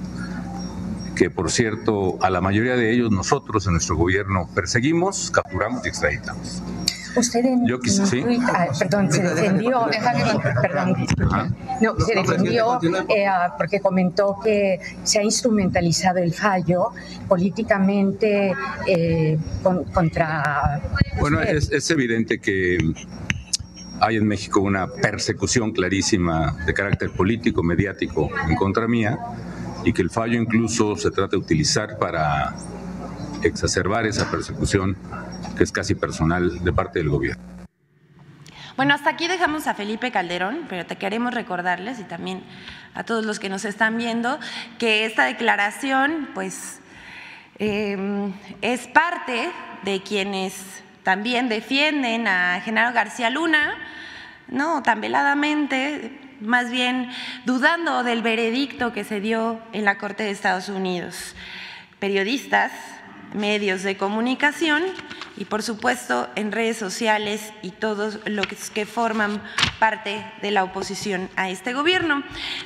que 1.16 1.30
por 1.30 1.52
cierto 1.52 2.18
a 2.24 2.32
la 2.32 2.42
mayoría 2.42 2.76
de 2.76 2.92
ellos 2.92 3.12
nosotros 3.12 3.68
en 3.68 3.74
nuestro 3.74 3.96
gobierno 3.96 4.50
perseguimos, 4.56 5.30
capturamos 5.30 5.86
y 5.86 5.90
extraditamos. 5.90 6.64
Usted 7.16 7.46
en, 7.46 7.68
Yo 7.68 7.78
¿sí? 7.84 8.24
Ah, 8.42 8.70
perdón, 8.80 9.12
se 9.12 9.22
defendió, 9.22 9.88
perdón, 10.60 11.06
no, 11.80 11.96
se 12.00 12.16
defendió 12.16 12.80
eh, 13.08 13.28
porque 13.56 13.82
comentó 13.82 14.40
que 14.44 14.80
se 15.04 15.20
ha 15.20 15.24
instrumentalizado 15.24 16.18
el 16.18 16.34
fallo 16.34 16.88
políticamente 17.28 18.56
eh, 18.88 19.38
contra. 19.62 20.82
Bueno, 21.20 21.40
es, 21.40 21.72
es 21.72 21.92
evidente 21.92 22.40
que 22.40 22.80
hay 24.04 24.18
en 24.18 24.28
México 24.28 24.60
una 24.60 24.88
persecución 24.88 25.72
clarísima 25.72 26.58
de 26.66 26.74
carácter 26.74 27.12
político, 27.12 27.64
mediático 27.64 28.30
en 28.50 28.56
contra 28.56 28.86
mía 28.86 29.18
y 29.86 29.94
que 29.94 30.02
el 30.02 30.10
fallo 30.10 30.42
incluso 30.42 30.98
se 30.98 31.10
trata 31.10 31.32
de 31.32 31.38
utilizar 31.38 31.98
para 31.98 32.54
exacerbar 33.44 34.06
esa 34.06 34.30
persecución 34.30 34.98
que 35.56 35.64
es 35.64 35.72
casi 35.72 35.96
personal 35.96 36.64
de 36.64 36.74
parte 36.74 37.00
del 37.00 37.10
gobierno. 37.10 37.42
Bueno, 38.76 38.94
hasta 38.94 39.12
aquí 39.12 39.28
dejamos 39.28 39.68
a 39.68 39.74
Felipe 39.74 40.12
Calderón, 40.12 40.66
pero 40.68 40.86
te 40.86 40.98
queremos 40.98 41.34
recordarles 41.34 42.00
y 42.00 42.04
también 42.04 42.44
a 42.96 43.04
todos 43.06 43.24
los 43.24 43.40
que 43.40 43.48
nos 43.48 43.64
están 43.64 43.98
viendo 43.98 44.38
que 44.80 45.06
esta 45.06 45.26
declaración, 45.26 46.30
pues, 46.34 46.82
eh, 47.60 48.34
es 48.62 48.88
parte 48.88 49.50
de 49.84 50.02
quienes 50.02 50.84
también 51.04 51.50
defienden 51.50 52.28
a 52.28 52.62
Genaro 52.62 52.94
García 52.94 53.30
Luna, 53.30 53.76
no 54.48 54.84
tan 54.84 55.02
veladamente, 55.02 56.20
más 56.40 56.72
bien 56.72 57.10
dudando 57.46 58.04
del 58.04 58.22
veredicto 58.22 58.94
que 58.94 59.04
se 59.04 59.20
dio 59.20 59.60
en 59.74 59.86
la 59.86 59.98
Corte 59.98 60.24
de 60.24 60.32
Estados 60.32 60.70
Unidos. 60.70 61.36
Periodistas, 62.00 62.72
medios 63.34 63.84
de 63.84 63.98
comunicación 63.98 64.84
y 65.38 65.46
por 65.46 65.64
supuesto 65.64 66.30
en 66.36 66.52
redes 66.52 66.78
sociales 66.78 67.54
y 67.62 67.72
todos 67.72 68.20
los 68.26 68.48
que 68.70 68.86
forman 68.86 69.42
parte 69.80 70.26
de 70.42 70.52
la 70.52 70.64
oposición 70.64 71.30
a 71.36 71.50
este 71.50 71.74
gobierno. 71.74 72.24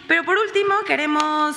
Pero 0.08 0.24
por 0.25 0.38
último 0.38 0.74
queremos 0.86 1.56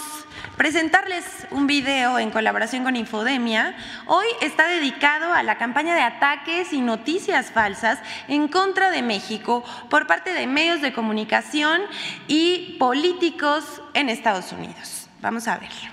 presentarles 0.60 1.24
un 1.52 1.66
video 1.66 2.18
en 2.18 2.30
colaboración 2.30 2.84
con 2.84 2.94
Infodemia. 2.94 3.74
Hoy 4.04 4.26
está 4.42 4.68
dedicado 4.68 5.32
a 5.32 5.42
la 5.42 5.56
campaña 5.56 5.94
de 5.94 6.02
ataques 6.02 6.74
y 6.74 6.82
noticias 6.82 7.50
falsas 7.50 7.98
en 8.28 8.46
contra 8.46 8.90
de 8.90 9.00
México 9.00 9.64
por 9.88 10.06
parte 10.06 10.34
de 10.34 10.46
medios 10.46 10.82
de 10.82 10.92
comunicación 10.92 11.80
y 12.28 12.76
políticos 12.78 13.80
en 13.94 14.10
Estados 14.10 14.52
Unidos. 14.52 15.08
Vamos 15.22 15.48
a 15.48 15.56
verlo. 15.56 15.89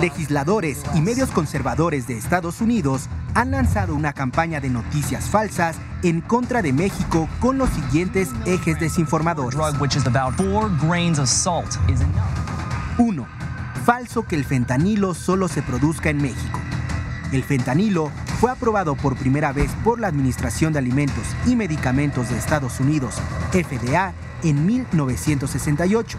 Legisladores 0.00 0.82
y 0.94 1.00
medios 1.00 1.30
conservadores 1.30 2.06
de 2.06 2.16
Estados 2.16 2.60
Unidos 2.60 3.08
han 3.34 3.50
lanzado 3.50 3.96
una 3.96 4.12
campaña 4.12 4.60
de 4.60 4.70
noticias 4.70 5.24
falsas 5.24 5.76
en 6.04 6.20
contra 6.20 6.62
de 6.62 6.72
México 6.72 7.28
con 7.40 7.58
los 7.58 7.68
siguientes 7.70 8.28
ejes 8.46 8.78
desinformadores. 8.78 9.58
1. 12.98 13.26
Falso 13.84 14.22
que 14.24 14.36
el 14.36 14.44
fentanilo 14.44 15.14
solo 15.14 15.48
se 15.48 15.62
produzca 15.62 16.10
en 16.10 16.22
México. 16.22 16.60
El 17.32 17.42
fentanilo 17.42 18.12
fue 18.40 18.52
aprobado 18.52 18.94
por 18.94 19.16
primera 19.16 19.52
vez 19.52 19.72
por 19.82 19.98
la 19.98 20.06
Administración 20.06 20.72
de 20.72 20.78
Alimentos 20.78 21.24
y 21.44 21.56
Medicamentos 21.56 22.28
de 22.28 22.38
Estados 22.38 22.78
Unidos, 22.78 23.16
FDA, 23.50 24.12
en 24.44 24.64
1968 24.64 26.18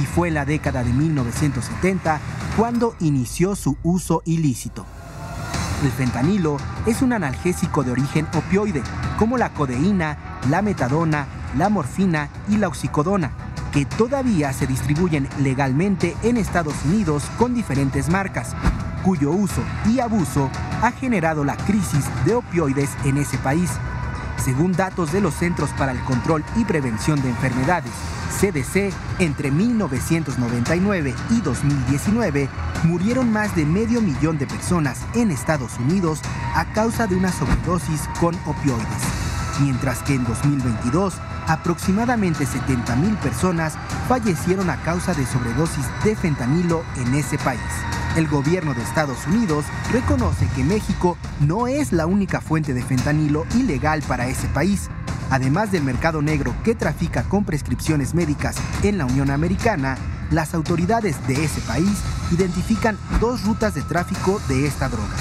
y 0.00 0.06
fue 0.06 0.30
la 0.30 0.44
década 0.44 0.84
de 0.84 0.92
1970 0.92 2.20
cuando 2.56 2.94
inició 3.00 3.56
su 3.56 3.76
uso 3.82 4.22
ilícito. 4.24 4.86
El 5.82 5.90
fentanilo 5.90 6.56
es 6.86 7.02
un 7.02 7.12
analgésico 7.12 7.84
de 7.84 7.92
origen 7.92 8.26
opioide, 8.34 8.82
como 9.18 9.38
la 9.38 9.50
codeína, 9.50 10.40
la 10.50 10.62
metadona, 10.62 11.26
la 11.56 11.68
morfina 11.68 12.28
y 12.48 12.56
la 12.56 12.68
oxicodona, 12.68 13.32
que 13.72 13.86
todavía 13.86 14.52
se 14.52 14.66
distribuyen 14.66 15.28
legalmente 15.40 16.16
en 16.22 16.36
Estados 16.36 16.74
Unidos 16.84 17.24
con 17.38 17.54
diferentes 17.54 18.08
marcas, 18.08 18.54
cuyo 19.04 19.30
uso 19.30 19.62
y 19.86 20.00
abuso 20.00 20.50
ha 20.82 20.90
generado 20.92 21.44
la 21.44 21.56
crisis 21.56 22.04
de 22.24 22.34
opioides 22.34 22.90
en 23.04 23.18
ese 23.18 23.38
país 23.38 23.70
Según 24.44 24.72
datos 24.72 25.12
de 25.12 25.20
los 25.20 25.34
Centros 25.34 25.70
para 25.70 25.92
el 25.92 26.00
Control 26.00 26.44
y 26.56 26.64
Prevención 26.64 27.20
de 27.20 27.28
Enfermedades, 27.28 27.92
CDC, 28.40 28.92
entre 29.18 29.50
1999 29.50 31.14
y 31.30 31.40
2019 31.40 32.48
murieron 32.84 33.32
más 33.32 33.54
de 33.56 33.66
medio 33.66 34.00
millón 34.00 34.38
de 34.38 34.46
personas 34.46 35.00
en 35.14 35.30
Estados 35.30 35.78
Unidos 35.78 36.20
a 36.54 36.64
causa 36.72 37.06
de 37.06 37.16
una 37.16 37.32
sobredosis 37.32 38.08
con 38.20 38.36
opioides, 38.46 38.86
mientras 39.60 40.02
que 40.02 40.14
en 40.14 40.24
2022 40.24 41.14
aproximadamente 41.48 42.46
70 42.46 42.94
mil 42.96 43.16
personas 43.16 43.74
fallecieron 44.06 44.70
a 44.70 44.76
causa 44.82 45.14
de 45.14 45.26
sobredosis 45.26 45.86
de 46.04 46.14
fentanilo 46.14 46.84
en 46.96 47.14
ese 47.14 47.38
país. 47.38 47.60
El 48.16 48.28
gobierno 48.28 48.74
de 48.74 48.82
Estados 48.82 49.26
Unidos 49.26 49.64
reconoce 49.92 50.48
que 50.56 50.64
México 50.64 51.16
no 51.40 51.66
es 51.66 51.92
la 51.92 52.06
única 52.06 52.40
fuente 52.40 52.74
de 52.74 52.82
fentanilo 52.82 53.46
ilegal 53.54 54.02
para 54.02 54.28
ese 54.28 54.48
país, 54.48 54.88
Además 55.30 55.70
del 55.70 55.82
mercado 55.82 56.22
negro 56.22 56.54
que 56.64 56.74
trafica 56.74 57.22
con 57.24 57.44
prescripciones 57.44 58.14
médicas 58.14 58.56
en 58.82 58.98
la 58.98 59.04
Unión 59.04 59.30
Americana, 59.30 59.98
las 60.30 60.54
autoridades 60.54 61.26
de 61.26 61.44
ese 61.44 61.60
país 61.62 61.98
identifican 62.30 62.98
dos 63.20 63.44
rutas 63.44 63.74
de 63.74 63.82
tráfico 63.82 64.40
de 64.48 64.66
esta 64.66 64.88
droga. 64.88 65.14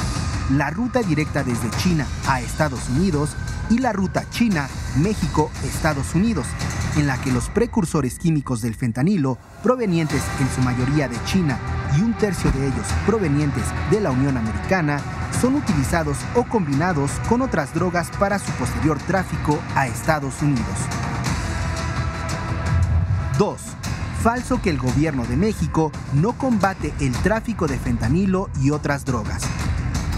La 0.52 0.70
ruta 0.70 1.02
directa 1.02 1.44
desde 1.44 1.70
China 1.78 2.08
a 2.26 2.40
Estados 2.40 2.88
Unidos 2.90 3.32
y 3.70 3.80
la 3.80 3.94
ruta 3.94 4.30
China-México-Estados 4.30 6.16
Unidos, 6.16 6.48
en 6.96 7.08
la 7.08 7.20
que 7.22 7.32
los 7.32 7.50
precursores 7.50 8.18
químicos 8.18 8.62
del 8.62 8.76
fentanilo, 8.76 9.38
provenientes 9.64 10.22
en 10.40 10.50
su 10.50 10.62
mayoría 10.62 11.08
de 11.08 11.18
China 11.26 11.60
y 11.98 12.02
un 12.02 12.14
tercio 12.14 12.52
de 12.52 12.68
ellos 12.68 12.88
provenientes 13.06 13.64
de 13.92 14.02
la 14.02 14.12
Unión 14.12 14.38
Americana, 14.38 15.02
son 15.42 15.56
utilizados 15.56 16.18
o 16.36 16.44
combinados 16.44 17.12
con 17.30 17.42
otras 17.42 17.74
drogas 17.74 18.10
para 18.20 18.40
su 18.40 18.52
posterior 18.54 18.98
tráfico 19.00 19.60
a 19.76 19.88
Estados 19.88 20.42
Unidos. 20.42 20.78
2. 23.38 23.62
Falso 24.24 24.60
que 24.62 24.72
el 24.72 24.80
gobierno 24.80 25.26
de 25.26 25.38
México 25.38 25.92
no 26.14 26.34
combate 26.34 26.94
el 27.00 27.14
tráfico 27.18 27.68
de 27.68 27.78
fentanilo 27.78 28.50
y 28.62 28.72
otras 28.72 29.06
drogas. 29.06 29.44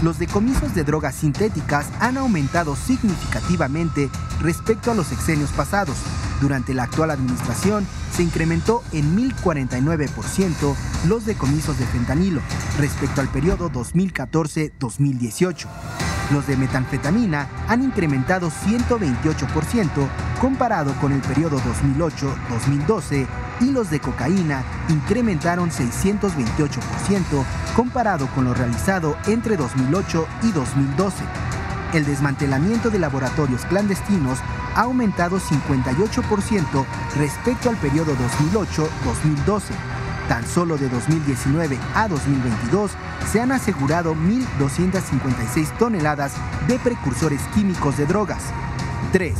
Los 0.02 0.18
decomisos 0.18 0.74
de 0.74 0.82
drogas 0.82 1.14
sintéticas 1.14 1.90
han 2.00 2.16
aumentado 2.16 2.74
significativamente 2.74 4.08
respecto 4.40 4.90
a 4.90 4.94
los 4.94 5.08
sexenios 5.08 5.50
pasados. 5.50 5.96
Durante 6.40 6.72
la 6.72 6.84
actual 6.84 7.10
administración 7.10 7.86
se 8.10 8.22
incrementó 8.22 8.82
en 8.92 9.14
1049% 9.14 10.74
los 11.06 11.26
decomisos 11.26 11.78
de 11.78 11.86
fentanilo 11.86 12.40
respecto 12.78 13.20
al 13.20 13.28
periodo 13.28 13.70
2014-2018. 13.70 16.09
Los 16.32 16.46
de 16.46 16.56
metanfetamina 16.56 17.48
han 17.68 17.82
incrementado 17.82 18.50
128% 18.50 19.88
comparado 20.40 20.92
con 21.00 21.12
el 21.12 21.20
periodo 21.20 21.58
2008-2012 21.60 23.26
y 23.60 23.70
los 23.72 23.90
de 23.90 24.00
cocaína 24.00 24.62
incrementaron 24.88 25.70
628% 25.70 27.44
comparado 27.74 28.26
con 28.28 28.44
lo 28.44 28.54
realizado 28.54 29.16
entre 29.26 29.56
2008 29.56 30.26
y 30.42 30.52
2012. 30.52 31.24
El 31.92 32.06
desmantelamiento 32.06 32.90
de 32.90 33.00
laboratorios 33.00 33.64
clandestinos 33.66 34.38
ha 34.76 34.82
aumentado 34.82 35.40
58% 35.40 36.86
respecto 37.16 37.68
al 37.68 37.76
periodo 37.76 38.14
2008-2012. 38.14 39.99
Tan 40.30 40.46
solo 40.46 40.78
de 40.78 40.88
2019 40.88 41.76
a 41.92 42.06
2022 42.06 42.92
se 43.32 43.40
han 43.40 43.50
asegurado 43.50 44.14
1.256 44.14 45.76
toneladas 45.76 46.34
de 46.68 46.78
precursores 46.78 47.40
químicos 47.52 47.96
de 47.96 48.06
drogas. 48.06 48.44
3. 49.10 49.34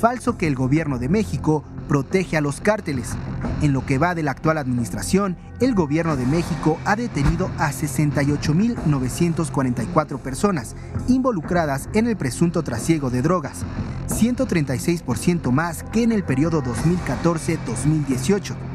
Falso 0.00 0.38
que 0.38 0.46
el 0.46 0.54
gobierno 0.54 1.00
de 1.00 1.08
México 1.08 1.64
protege 1.88 2.36
a 2.36 2.40
los 2.40 2.60
cárteles. 2.60 3.16
En 3.62 3.72
lo 3.72 3.84
que 3.84 3.98
va 3.98 4.14
de 4.14 4.22
la 4.22 4.30
actual 4.30 4.58
administración, 4.58 5.36
el 5.58 5.74
gobierno 5.74 6.14
de 6.14 6.26
México 6.26 6.78
ha 6.84 6.94
detenido 6.94 7.50
a 7.58 7.72
68.944 7.72 10.20
personas 10.20 10.76
involucradas 11.08 11.88
en 11.94 12.06
el 12.06 12.16
presunto 12.16 12.62
trasiego 12.62 13.10
de 13.10 13.22
drogas, 13.22 13.64
136% 14.06 15.50
más 15.50 15.82
que 15.82 16.04
en 16.04 16.12
el 16.12 16.22
periodo 16.22 16.62
2014-2018, 16.62 18.67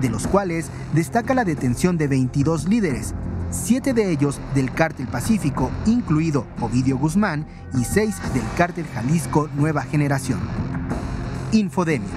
de 0.00 0.10
los 0.10 0.26
cuales 0.26 0.70
destaca 0.94 1.34
la 1.34 1.44
detención 1.44 1.98
de 1.98 2.08
22 2.08 2.68
líderes, 2.68 3.14
siete 3.50 3.92
de 3.92 4.10
ellos 4.10 4.40
del 4.54 4.72
cártel 4.72 5.06
Pacífico, 5.08 5.70
incluido 5.86 6.46
Ovidio 6.60 6.98
Guzmán, 6.98 7.46
y 7.78 7.84
seis 7.84 8.16
del 8.34 8.44
cártel 8.56 8.86
Jalisco 8.86 9.48
Nueva 9.56 9.82
Generación. 9.82 10.40
Infodemia. 11.52 12.08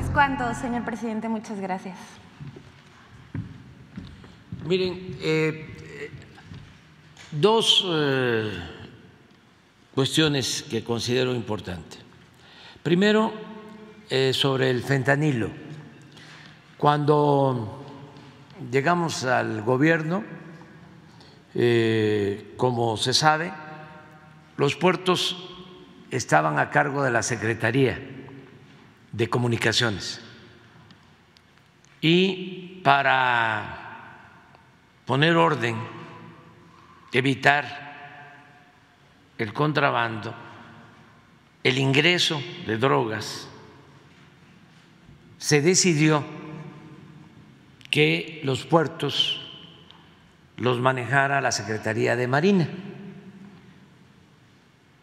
Es 0.00 0.10
cuanto, 0.10 0.54
señor 0.54 0.84
presidente. 0.84 1.28
Muchas 1.28 1.60
gracias. 1.60 1.96
Miren, 4.64 5.16
eh, 5.20 5.66
dos 7.32 7.84
eh, 7.88 8.52
cuestiones 9.94 10.64
que 10.68 10.84
considero 10.84 11.34
importantes. 11.34 11.98
Primero, 12.82 13.32
eh, 14.08 14.32
sobre 14.34 14.70
el 14.70 14.82
fentanilo. 14.82 15.50
Cuando 16.82 17.80
llegamos 18.72 19.22
al 19.22 19.62
gobierno, 19.62 20.24
como 22.56 22.96
se 22.96 23.14
sabe, 23.14 23.52
los 24.56 24.74
puertos 24.74 25.48
estaban 26.10 26.58
a 26.58 26.70
cargo 26.70 27.04
de 27.04 27.12
la 27.12 27.22
Secretaría 27.22 28.00
de 29.12 29.30
Comunicaciones. 29.30 30.20
Y 32.00 32.80
para 32.82 34.40
poner 35.06 35.36
orden, 35.36 35.76
evitar 37.12 38.34
el 39.38 39.52
contrabando, 39.52 40.34
el 41.62 41.78
ingreso 41.78 42.42
de 42.66 42.76
drogas, 42.76 43.46
se 45.38 45.62
decidió 45.62 46.41
que 47.92 48.40
los 48.42 48.64
puertos 48.64 49.38
los 50.56 50.80
manejara 50.80 51.42
la 51.42 51.52
Secretaría 51.52 52.16
de 52.16 52.26
Marina, 52.26 52.66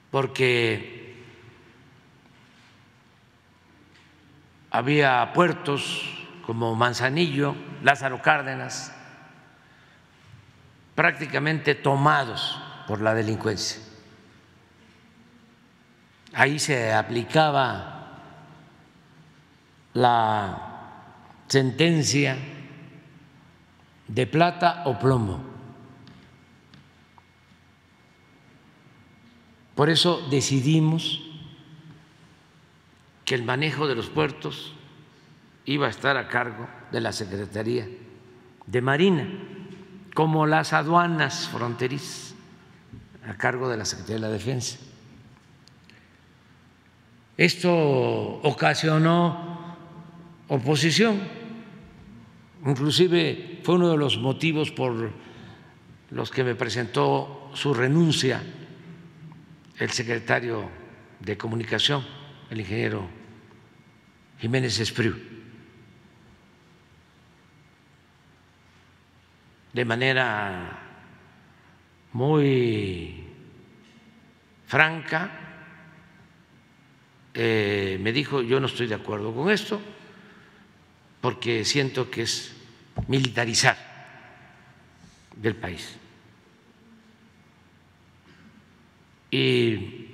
porque 0.09 1.15
había 4.71 5.31
puertos 5.33 6.01
como 6.47 6.73
Manzanillo, 6.73 7.55
Lázaro 7.83 8.23
Cárdenas, 8.23 8.91
prácticamente 10.95 11.75
tomados 11.75 12.59
por 12.87 13.01
la 13.01 13.13
delincuencia. 13.13 13.83
Ahí 16.33 16.57
se 16.57 16.91
aplicaba 16.91 18.17
la 19.93 20.57
sentencia 21.47 22.35
de 24.09 24.27
plata 24.27 24.83
o 24.85 24.99
plomo. 24.99 25.39
Por 29.75 29.89
eso 29.89 30.27
decidimos 30.29 31.23
que 33.23 33.35
el 33.35 33.43
manejo 33.43 33.87
de 33.87 33.95
los 33.95 34.09
puertos 34.09 34.73
iba 35.65 35.87
a 35.87 35.89
estar 35.89 36.17
a 36.17 36.27
cargo 36.27 36.67
de 36.91 36.99
la 36.99 37.13
Secretaría 37.13 37.87
de 38.65 38.81
Marina, 38.81 39.29
como 40.13 40.47
las 40.47 40.73
aduanas 40.73 41.47
fronterizas 41.47 42.35
a 43.25 43.35
cargo 43.35 43.69
de 43.69 43.77
la 43.77 43.85
Secretaría 43.85 44.15
de 44.15 44.21
la 44.21 44.29
Defensa. 44.29 44.79
Esto 47.37 47.71
ocasionó 48.43 49.77
oposición, 50.49 51.21
inclusive 52.65 53.59
fue 53.63 53.75
uno 53.75 53.89
de 53.89 53.97
los 53.97 54.17
motivos 54.17 54.71
por 54.71 55.11
los 56.11 56.31
que 56.31 56.43
me 56.43 56.55
presentó 56.55 57.51
su 57.53 57.73
renuncia 57.73 58.41
el 59.77 59.89
secretario 59.91 60.69
de 61.19 61.37
Comunicación, 61.37 62.05
el 62.49 62.59
ingeniero 62.59 63.07
Jiménez 64.39 64.79
Espriu. 64.79 65.15
De 69.71 69.85
manera 69.85 70.79
muy 72.13 73.23
franca, 74.65 75.31
eh, 77.33 77.97
me 78.01 78.11
dijo, 78.11 78.41
yo 78.41 78.59
no 78.59 78.65
estoy 78.65 78.87
de 78.87 78.95
acuerdo 78.95 79.33
con 79.33 79.49
esto, 79.49 79.79
porque 81.21 81.65
siento 81.65 82.09
que 82.09 82.23
es 82.23 82.55
militarizar 83.07 83.77
del 85.35 85.55
país. 85.55 85.97
Y 89.31 90.07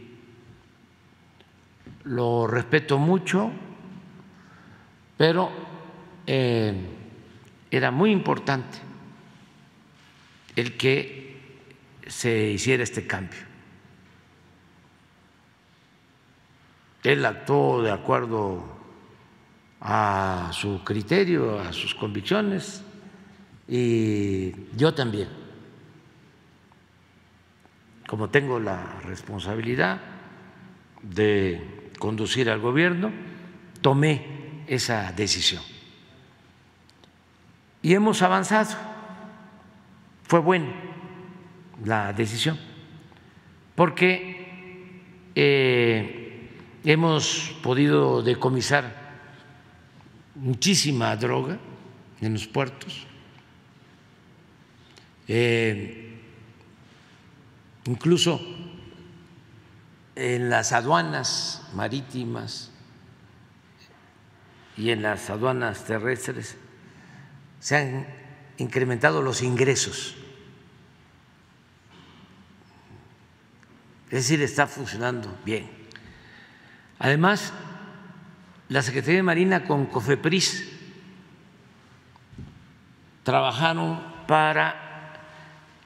lo 2.03 2.47
respeto 2.47 2.97
mucho, 2.97 3.51
pero 5.17 5.51
eh, 6.27 6.73
era 7.71 7.91
muy 7.91 8.11
importante 8.11 8.77
el 10.55 10.77
que 10.77 11.25
se 12.07 12.51
hiciera 12.51 12.83
este 12.83 13.07
cambio. 13.07 13.39
Él 17.03 17.25
actuó 17.25 17.81
de 17.81 17.91
acuerdo 17.91 18.74
a 19.81 20.49
su 20.53 20.83
criterio, 20.83 21.59
a 21.59 21.73
sus 21.73 21.93
convicciones, 21.93 22.83
y 23.67 24.51
yo 24.75 24.93
también, 24.93 25.29
como 28.07 28.29
tengo 28.29 28.59
la 28.59 28.99
responsabilidad 29.01 29.99
de 31.01 31.91
conducir 31.97 32.49
al 32.49 32.59
gobierno, 32.59 33.11
tomé 33.81 34.63
esa 34.67 35.11
decisión. 35.11 35.63
Y 37.81 37.93
hemos 37.93 38.21
avanzado. 38.21 38.75
Fue 40.23 40.39
buena 40.39 40.73
la 41.83 42.13
decisión, 42.13 42.57
porque 43.75 45.03
eh, 45.35 46.49
hemos 46.83 47.55
podido 47.61 48.23
decomisar 48.23 49.04
muchísima 50.35 51.15
droga 51.15 51.57
en 52.21 52.33
los 52.33 52.47
puertos, 52.47 53.07
eh, 55.27 56.19
incluso 57.85 58.39
en 60.15 60.49
las 60.49 60.71
aduanas 60.71 61.63
marítimas 61.73 62.71
y 64.77 64.91
en 64.91 65.01
las 65.01 65.29
aduanas 65.29 65.85
terrestres 65.85 66.57
se 67.59 67.75
han 67.75 68.07
incrementado 68.57 69.21
los 69.21 69.41
ingresos. 69.41 70.15
Es 74.05 74.23
decir, 74.23 74.41
está 74.41 74.67
funcionando 74.67 75.35
bien. 75.43 75.69
Además, 76.99 77.51
la 78.69 78.82
Secretaría 78.82 79.17
de 79.17 79.23
Marina 79.23 79.63
con 79.63 79.86
COFEPRIS 79.86 80.71
trabajaron 83.23 84.01
para 84.28 85.13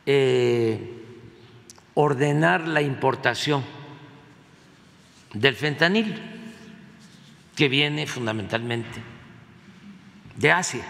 eh, 0.05 1.03
ordenar 1.93 2.67
la 2.67 2.81
importación 2.81 3.63
del 5.33 5.55
fentanil, 5.55 6.21
que 7.55 7.67
viene 7.67 8.07
fundamentalmente 8.07 9.01
de 10.37 10.51
Asia. 10.51 10.85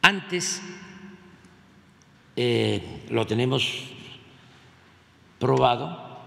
Antes 0.00 0.62
eh, 2.36 3.04
lo 3.10 3.26
tenemos 3.26 3.90
probado, 5.38 6.18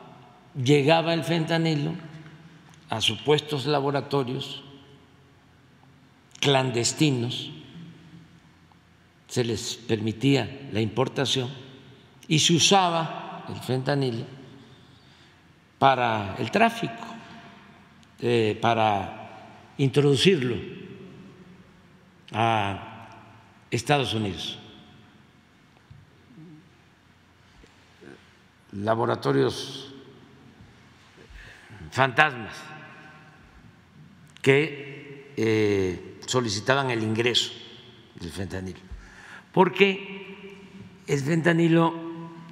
llegaba 0.56 1.14
el 1.14 1.24
fentanilo 1.24 2.07
a 2.90 3.02
supuestos 3.02 3.66
laboratorios 3.66 4.64
clandestinos, 6.40 7.52
se 9.28 9.44
les 9.44 9.76
permitía 9.76 10.70
la 10.72 10.80
importación 10.80 11.50
y 12.28 12.40
se 12.40 12.54
usaba 12.54 13.46
el 13.50 13.56
fentanilo 13.56 14.26
para 15.78 16.36
el 16.38 16.50
tráfico, 16.50 17.06
eh, 18.22 18.58
para 18.62 19.74
introducirlo 19.78 20.56
a 22.32 23.10
Estados 23.70 24.14
Unidos. 24.14 24.58
Laboratorios 28.72 29.94
fantasmas 31.92 32.77
que 34.48 35.34
eh, 35.36 36.20
solicitaban 36.26 36.90
el 36.90 37.04
ingreso 37.04 37.52
del 38.16 38.32
fentanilo, 38.32 38.80
porque 39.52 40.56
el 41.06 41.20
fentanilo 41.20 41.94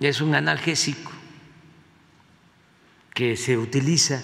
es 0.01 0.19
un 0.19 0.35
analgésico 0.35 1.13
que 3.13 3.37
se 3.37 3.57
utiliza 3.57 4.21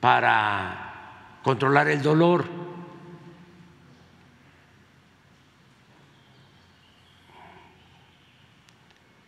para 0.00 1.38
controlar 1.44 1.86
el 1.86 2.02
dolor. 2.02 2.58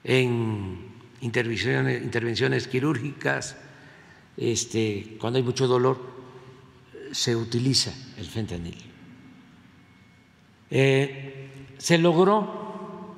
en 0.02 0.90
intervenciones, 1.20 2.02
intervenciones 2.02 2.66
quirúrgicas, 2.66 3.56
este, 4.36 5.16
cuando 5.20 5.38
hay 5.38 5.42
mucho 5.42 5.66
dolor, 5.66 5.98
se 7.12 7.36
utiliza 7.36 7.92
el 8.16 8.26
fentanil. 8.26 8.76
Eh, 10.70 11.50
se 11.76 11.98
logró 11.98 13.16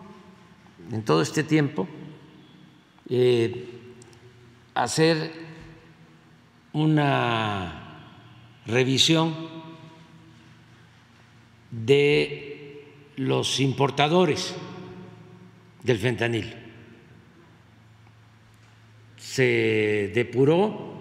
en 0.90 1.04
todo 1.04 1.22
este 1.22 1.44
tiempo 1.44 1.86
eh, 3.08 3.68
hacer 4.74 5.32
una 6.72 8.10
revisión 8.66 9.34
de 11.70 12.84
los 13.16 13.60
importadores 13.60 14.54
del 15.82 15.98
fentanil. 15.98 16.54
Se 19.16 20.10
depuró 20.14 20.93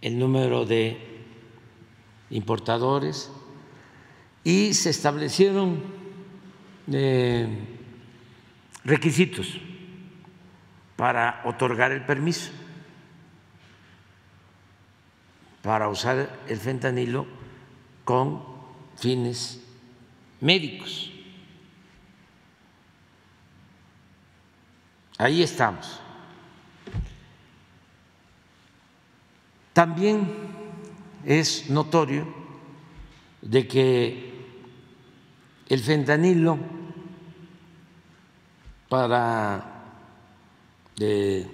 el 0.00 0.18
número 0.18 0.64
de 0.64 0.98
importadores 2.30 3.30
y 4.44 4.74
se 4.74 4.90
establecieron 4.90 5.82
eh, 6.90 7.48
requisitos 8.84 9.58
para 10.96 11.42
otorgar 11.44 11.92
el 11.92 12.04
permiso 12.04 12.50
para 15.62 15.88
usar 15.88 16.40
el 16.48 16.58
fentanilo 16.58 17.26
con 18.04 18.42
fines 18.96 19.60
médicos. 20.40 21.12
Ahí 25.18 25.42
estamos. 25.42 26.00
También 29.80 30.28
es 31.24 31.70
notorio 31.70 32.28
de 33.40 33.66
que 33.66 34.34
el 35.70 35.80
fentanilo 35.80 36.58
para 38.90 39.64
de 40.96 41.46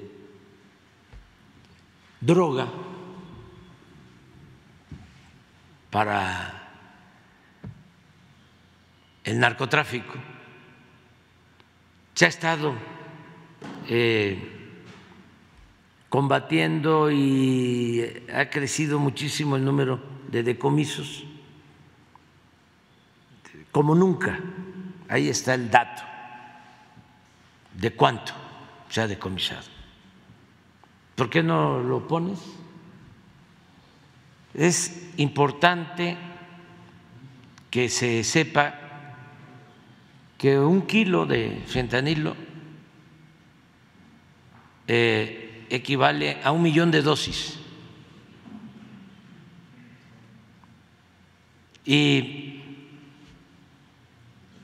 droga 2.21 2.67
para 5.89 6.69
el 9.23 9.39
narcotráfico. 9.39 10.15
Se 12.15 12.25
ha 12.25 12.29
estado 12.29 12.75
eh, 13.89 14.56
combatiendo 16.17 17.11
y 17.11 18.11
ha 18.35 18.49
crecido 18.49 18.99
muchísimo 18.99 19.57
el 19.57 19.63
número 19.67 20.01
de 20.29 20.43
decomisos, 20.43 21.25
como 23.71 23.95
nunca. 23.95 24.41
Ahí 25.11 25.29
está 25.29 25.53
el 25.53 25.71
dato 25.71 26.03
de 27.75 27.91
cuánto 27.91 28.33
se 28.89 29.03
ha 29.03 29.07
decomisado. 29.07 29.67
¿Por 31.17 31.29
qué 31.29 31.43
no 31.43 31.83
lo 31.83 32.09
pones? 32.09 32.39
Es 34.55 35.11
importante 35.19 36.17
que 37.71 37.91
se 37.91 38.25
sepa 38.25 38.75
que 40.39 40.59
un 40.59 40.87
kilo 40.87 41.27
de 41.27 41.63
fentanilo 41.67 42.35
eh, 44.89 45.46
equivale 45.71 46.39
a 46.43 46.53
un 46.53 46.63
millón 46.63 46.91
de 46.91 47.03
dosis. 47.03 47.59
Y 51.85 52.63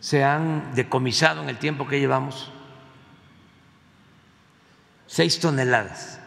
se 0.00 0.24
han 0.24 0.74
decomisado 0.74 1.42
en 1.42 1.48
el 1.48 1.58
tiempo 1.58 1.86
que 1.86 2.00
llevamos 2.00 2.50
seis 5.06 5.38
toneladas, 5.38 6.20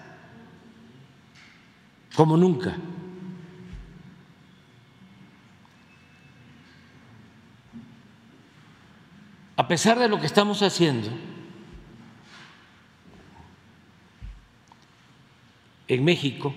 como 2.15 2.37
nunca. 2.37 2.77
A 9.57 9.67
pesar 9.67 9.99
de 9.99 10.07
lo 10.07 10.19
que 10.19 10.25
estamos 10.25 10.61
haciendo, 10.61 11.09
en 15.87 16.03
México, 16.03 16.53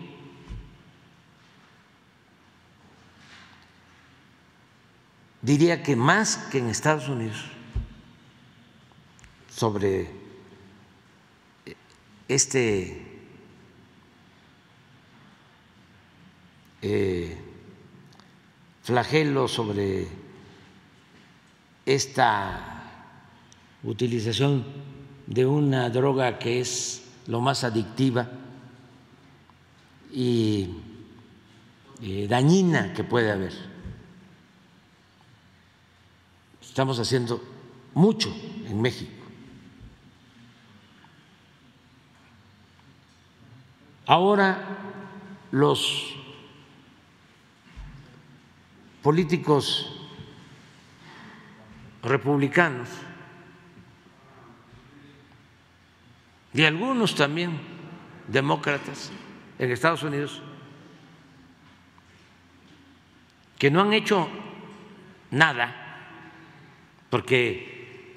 diría 5.43 5.83
que 5.83 5.97
más 5.97 6.37
que 6.51 6.59
en 6.59 6.69
Estados 6.69 7.09
Unidos, 7.09 7.45
sobre 9.51 10.11
este 12.29 13.07
eh, 16.83 17.37
flagelo, 18.83 19.49
sobre 19.49 20.07
esta 21.87 22.85
utilización 23.83 24.65
de 25.27 25.45
una 25.47 25.91
droga 25.91 26.39
que 26.39 26.61
es 26.61 27.03
lo 27.27 27.41
más 27.41 27.65
adictiva 27.65 28.31
y 30.13 30.69
dañina 32.29 32.93
que 32.95 33.05
puede 33.05 33.31
haber. 33.31 33.53
Estamos 36.61 36.99
haciendo 37.01 37.43
mucho 37.95 38.33
en 38.67 38.81
México. 38.81 39.13
Ahora 44.07 44.79
los 45.51 46.15
políticos 49.03 49.93
republicanos 52.03 52.89
y 56.55 56.65
algunos 56.65 57.15
también 57.15 57.61
demócratas 58.29 59.11
en 59.59 59.71
Estados 59.71 60.03
Unidos 60.03 60.43
que 63.59 63.71
no 63.71 63.81
han 63.81 63.93
hecho 63.93 64.29
nada 65.31 65.75
porque 67.11 68.17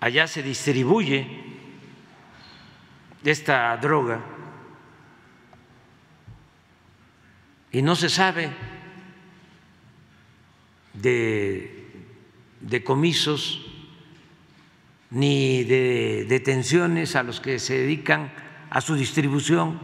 allá 0.00 0.26
se 0.26 0.42
distribuye 0.42 1.26
esta 3.24 3.76
droga 3.78 4.20
y 7.72 7.82
no 7.82 7.96
se 7.96 8.08
sabe 8.08 8.50
de 10.94 11.90
decomisos 12.60 13.66
ni 15.10 15.64
de 15.64 16.26
detenciones 16.28 17.16
a 17.16 17.22
los 17.22 17.40
que 17.40 17.58
se 17.58 17.78
dedican 17.78 18.32
a 18.70 18.80
su 18.80 18.94
distribución, 18.94 19.78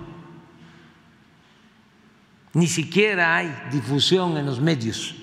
ni 2.54 2.66
siquiera 2.66 3.36
hay 3.36 3.52
difusión 3.70 4.36
en 4.36 4.46
los 4.46 4.60
medios 4.60 5.14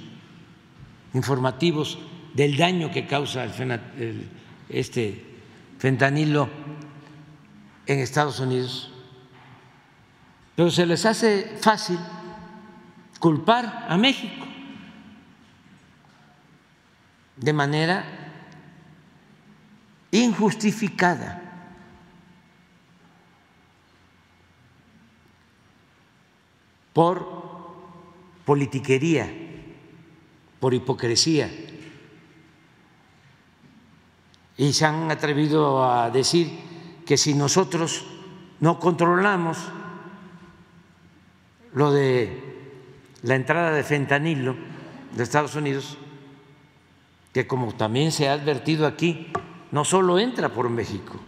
informativos 1.14 2.00
del 2.34 2.58
daño 2.58 2.92
que 2.92 3.08
causa 3.08 3.44
el, 3.44 4.30
este 4.70 5.26
fentanilo 5.78 6.50
en 7.86 8.00
Estados 8.00 8.40
Unidos. 8.40 8.92
Pero 10.56 10.72
se 10.72 10.86
les 10.86 11.06
hace 11.06 11.58
fácil 11.62 12.00
culpar 13.20 13.88
a 13.90 13.98
México 13.98 14.46
de 17.38 17.54
manera 17.54 18.06
injustificada. 20.12 21.49
Por 26.94 27.40
politiquería, 28.46 29.32
por 30.60 30.74
hipocresía. 30.74 31.50
Y 34.58 34.74
se 34.74 34.86
han 34.86 35.10
atrevido 35.10 35.84
a 35.90 36.10
decir 36.10 36.50
que 37.06 37.18
si 37.18 37.34
nosotros 37.34 38.06
no 38.60 38.80
controlamos 38.80 39.58
lo 41.74 41.92
de 41.92 42.44
la 43.24 43.36
entrada 43.36 43.72
de 43.72 43.84
fentanilo 43.84 44.56
de 45.16 45.24
Estados 45.24 45.56
Unidos, 45.56 45.98
que 47.34 47.48
como 47.48 47.74
también 47.74 48.12
se 48.12 48.28
ha 48.28 48.34
advertido 48.34 48.86
aquí, 48.88 49.28
no 49.72 49.86
solo 49.86 50.20
entra 50.20 50.50
por 50.50 50.70
México, 50.70 51.20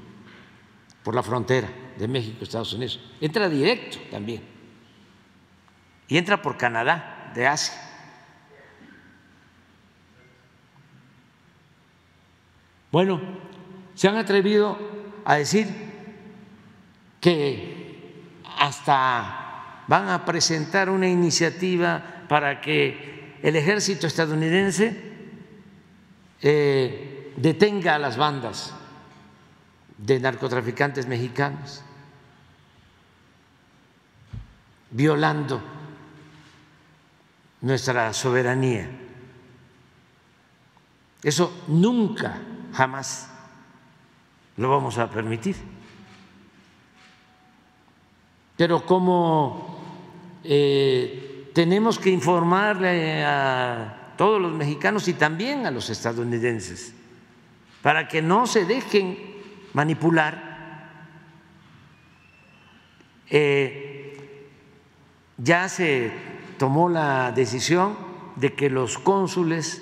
por 1.04 1.16
la 1.16 1.24
frontera 1.24 1.70
de 1.98 2.08
México, 2.08 2.44
Estados 2.44 2.74
Unidos, 2.74 3.00
entra 3.22 3.48
directo 3.50 3.98
también. 4.10 4.42
Y 6.12 6.18
entra 6.18 6.42
por 6.42 6.58
Canadá, 6.58 7.32
de 7.34 7.48
Asia. 7.48 7.74
Bueno, 12.92 13.22
se 13.96 14.10
han 14.10 14.18
atrevido 14.18 14.78
a 15.24 15.36
decir 15.36 15.70
que 17.22 18.34
hasta 18.60 19.84
van 19.88 20.10
a 20.10 20.26
presentar 20.26 20.90
una 20.90 21.08
iniciativa 21.08 22.26
para 22.28 22.60
que 22.60 23.38
el 23.42 23.56
ejército 23.56 24.06
estadounidense 24.06 25.02
eh, 26.42 27.32
detenga 27.38 27.96
a 27.96 28.00
las 28.00 28.18
bandas 28.18 28.74
de 29.98 30.20
narcotraficantes 30.20 31.08
mexicanos, 31.08 31.82
violando 34.90 35.80
nuestra 37.62 38.12
soberanía. 38.14 38.90
Eso 41.24 41.64
nunca, 41.68 42.42
jamás 42.74 43.30
lo 44.58 44.70
vamos 44.70 44.98
a 44.98 45.10
permitir. 45.10 45.56
Pero 48.58 48.86
como 48.86 49.80
eh, 50.44 51.50
tenemos 51.54 52.00
que 52.00 52.10
informarle 52.10 53.24
a 53.24 54.14
todos 54.18 54.42
los 54.42 54.52
mexicanos 54.52 55.08
y 55.08 55.14
también 55.14 55.66
a 55.66 55.72
los 55.72 55.90
estadounidenses 55.90 56.94
para 57.82 58.08
que 58.08 58.22
no 58.22 58.46
se 58.46 58.66
dejen 58.66 59.18
manipular. 59.74 60.52
Eh, 63.30 64.48
ya 65.38 65.70
se 65.70 66.31
tomó 66.62 66.90
la 66.90 67.32
decisión 67.32 67.98
de 68.36 68.54
que 68.54 68.70
los 68.70 69.00
cónsules 69.00 69.82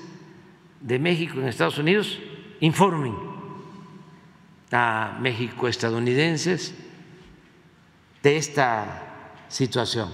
de 0.80 0.98
México 0.98 1.38
en 1.38 1.50
Estados 1.50 1.78
Unidos 1.78 2.20
informen 2.62 3.14
a 4.72 5.18
México 5.20 5.68
estadounidenses 5.68 6.74
de 8.24 8.38
esta 8.38 9.44
situación. 9.50 10.10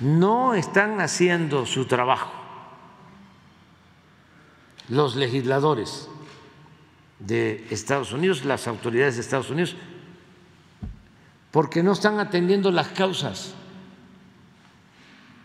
No 0.00 0.54
están 0.54 1.02
haciendo 1.02 1.66
su 1.66 1.84
trabajo 1.84 2.32
los 4.88 5.14
legisladores 5.14 6.08
de 7.18 7.66
Estados 7.68 8.12
Unidos, 8.12 8.46
las 8.46 8.66
autoridades 8.66 9.16
de 9.16 9.20
Estados 9.20 9.50
Unidos, 9.50 9.76
porque 11.50 11.82
no 11.82 11.92
están 11.92 12.18
atendiendo 12.20 12.70
las 12.70 12.88
causas. 12.88 13.54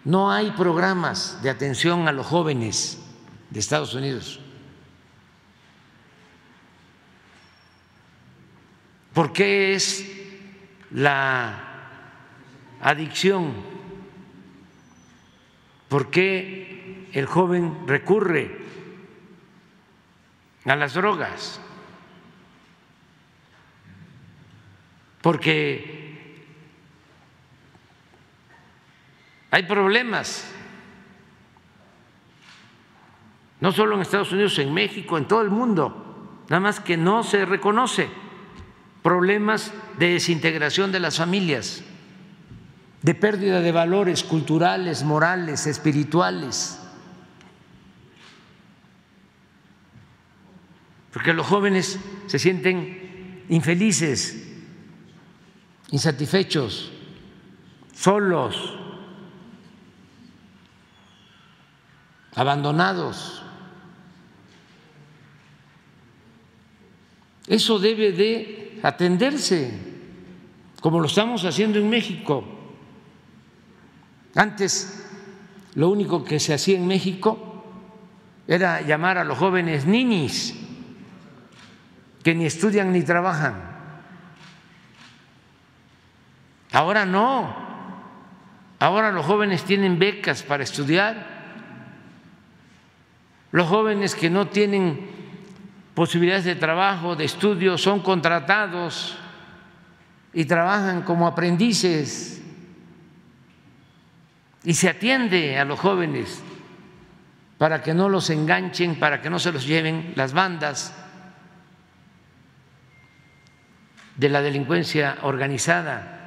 No 0.04 0.32
hay 0.32 0.52
programas 0.52 1.42
de 1.44 1.50
atención 1.50 2.08
a 2.08 2.12
los 2.12 2.26
jóvenes 2.26 3.00
de 3.50 3.60
Estados 3.60 3.94
Unidos. 3.94 4.40
¿Por 9.14 9.34
qué 9.34 9.74
es 9.76 10.06
la 10.92 11.60
adicción? 12.82 13.54
¿Por 15.90 16.10
qué 16.10 17.10
el 17.14 17.26
joven 17.26 17.88
recurre 17.88 18.62
a 20.66 20.76
las 20.76 20.94
drogas, 20.94 21.60
porque 25.22 26.02
hay 29.52 29.64
problemas, 29.64 30.46
no 33.60 33.72
solo 33.72 33.96
en 33.96 34.02
Estados 34.02 34.32
Unidos, 34.32 34.58
en 34.60 34.74
México, 34.74 35.18
en 35.18 35.28
todo 35.28 35.42
el 35.42 35.50
mundo, 35.50 36.44
nada 36.50 36.60
más 36.60 36.80
que 36.80 36.98
no 36.98 37.24
se 37.24 37.46
reconoce 37.46 38.10
problemas 39.04 39.74
de 40.00 40.14
desintegración 40.14 40.92
de 40.92 41.00
las 41.00 41.18
familias, 41.18 41.84
de 43.02 43.16
pérdida 43.16 43.62
de 43.62 43.72
valores 43.72 44.24
culturales, 44.24 45.04
morales, 45.04 45.68
espirituales. 45.68 46.80
Porque 51.12 51.34
los 51.34 51.46
jóvenes 51.46 52.00
se 52.28 52.40
sienten 52.40 53.46
infelices, 53.50 54.51
insatisfechos, 55.92 56.92
solos, 57.94 58.78
abandonados. 62.36 63.44
Eso 67.48 67.80
debe 67.80 68.12
de 68.14 68.80
atenderse, 68.84 69.78
como 70.80 71.00
lo 71.00 71.08
estamos 71.08 71.44
haciendo 71.44 71.78
en 71.78 71.90
México. 71.90 72.44
Antes 74.34 75.06
lo 75.76 75.90
único 75.90 76.24
que 76.24 76.40
se 76.40 76.54
hacía 76.54 76.78
en 76.78 76.88
México 76.88 77.66
era 78.48 78.82
llamar 78.82 79.18
a 79.18 79.24
los 79.24 79.38
jóvenes 79.38 79.86
ninis, 79.86 80.56
que 82.24 82.34
ni 82.34 82.46
estudian 82.46 82.94
ni 82.94 83.04
trabajan. 83.04 83.71
Ahora 86.72 87.06
no, 87.06 87.54
ahora 88.80 89.12
los 89.12 89.26
jóvenes 89.26 89.64
tienen 89.64 90.00
becas 90.00 90.44
para 90.44 90.64
estudiar, 90.64 91.42
los 93.52 93.68
jóvenes 93.68 94.16
que 94.16 94.30
no 94.30 94.48
tienen 94.48 95.10
posibilidades 95.94 96.46
de 96.46 96.56
trabajo, 96.56 97.16
de 97.16 97.26
estudio, 97.26 97.78
son 97.78 98.00
contratados 98.00 99.18
y 100.34 100.46
trabajan 100.46 101.02
como 101.02 101.28
aprendices. 101.28 102.42
Y 104.64 104.74
se 104.74 104.90
atiende 104.90 105.60
a 105.60 105.66
los 105.66 105.80
jóvenes 105.80 106.42
para 107.58 107.84
que 107.84 107.94
no 107.94 108.08
los 108.08 108.30
enganchen, 108.30 108.96
para 108.96 109.22
que 109.22 109.30
no 109.30 109.40
se 109.40 109.52
los 109.52 109.66
lleven 109.68 110.14
las 110.16 110.34
bandas 110.34 110.96
de 114.16 114.30
la 114.30 114.42
delincuencia 114.42 115.18
organizada. 115.24 116.21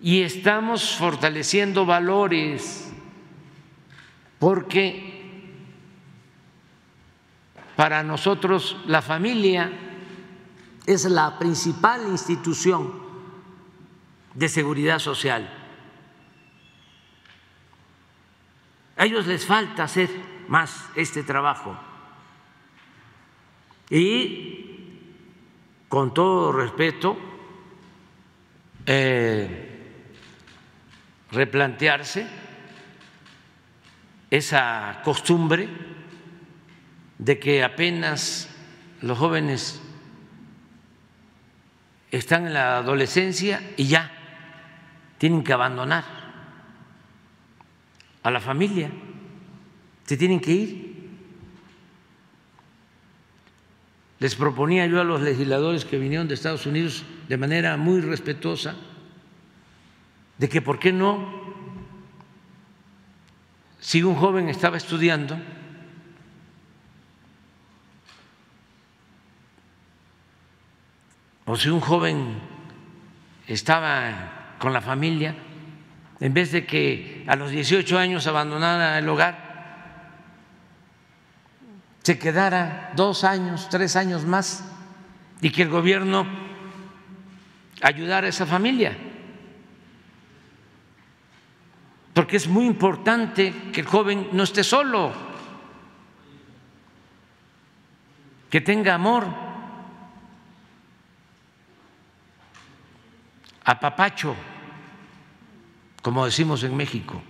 Y 0.00 0.22
estamos 0.22 0.96
fortaleciendo 0.96 1.84
valores 1.84 2.92
porque 4.38 5.18
para 7.74 8.02
nosotros 8.02 8.76
la 8.86 9.02
familia 9.02 9.70
es 10.86 11.04
la 11.04 11.38
principal 11.38 12.02
institución 12.08 12.92
de 14.34 14.48
seguridad 14.48 14.98
social. 14.98 15.48
A 18.96 19.04
ellos 19.04 19.26
les 19.26 19.46
falta 19.46 19.84
hacer 19.84 20.10
más 20.48 20.88
este 20.96 21.22
trabajo. 21.22 21.78
Y 23.90 24.98
con 25.88 26.12
todo 26.12 26.52
respeto, 26.52 27.16
eh, 28.86 29.67
replantearse 31.30 32.26
esa 34.30 35.00
costumbre 35.04 35.68
de 37.18 37.38
que 37.38 37.64
apenas 37.64 38.48
los 39.02 39.18
jóvenes 39.18 39.80
están 42.10 42.46
en 42.46 42.54
la 42.54 42.78
adolescencia 42.78 43.60
y 43.76 43.86
ya 43.86 44.10
tienen 45.18 45.42
que 45.42 45.52
abandonar 45.52 46.04
a 48.22 48.30
la 48.30 48.40
familia, 48.40 48.90
se 50.04 50.16
tienen 50.16 50.40
que 50.40 50.52
ir. 50.52 50.88
Les 54.20 54.34
proponía 54.34 54.86
yo 54.86 55.00
a 55.00 55.04
los 55.04 55.20
legisladores 55.20 55.84
que 55.84 55.98
vinieron 55.98 56.26
de 56.26 56.34
Estados 56.34 56.66
Unidos 56.66 57.04
de 57.28 57.36
manera 57.36 57.76
muy 57.76 58.00
respetuosa 58.00 58.74
de 60.38 60.48
que 60.48 60.62
por 60.62 60.78
qué 60.78 60.92
no, 60.92 61.28
si 63.80 64.02
un 64.02 64.14
joven 64.14 64.48
estaba 64.48 64.76
estudiando, 64.76 65.38
o 71.44 71.56
si 71.56 71.68
un 71.68 71.80
joven 71.80 72.38
estaba 73.46 74.54
con 74.58 74.72
la 74.72 74.80
familia, 74.80 75.34
en 76.20 76.34
vez 76.34 76.52
de 76.52 76.66
que 76.66 77.24
a 77.26 77.36
los 77.36 77.50
18 77.50 77.98
años 77.98 78.26
abandonara 78.26 78.98
el 78.98 79.08
hogar, 79.08 79.48
se 82.02 82.18
quedara 82.18 82.92
dos 82.96 83.24
años, 83.24 83.68
tres 83.70 83.96
años 83.96 84.24
más 84.24 84.64
y 85.40 85.50
que 85.50 85.62
el 85.62 85.68
gobierno 85.68 86.26
ayudara 87.82 88.26
a 88.26 88.30
esa 88.30 88.46
familia. 88.46 89.07
Porque 92.18 92.36
es 92.36 92.48
muy 92.48 92.66
importante 92.66 93.54
que 93.72 93.80
el 93.80 93.86
joven 93.86 94.30
no 94.32 94.42
esté 94.42 94.64
solo, 94.64 95.12
que 98.50 98.60
tenga 98.60 98.94
amor 98.94 99.24
apapacho, 103.62 104.34
como 106.02 106.24
decimos 106.24 106.64
en 106.64 106.76
México. 106.76 107.22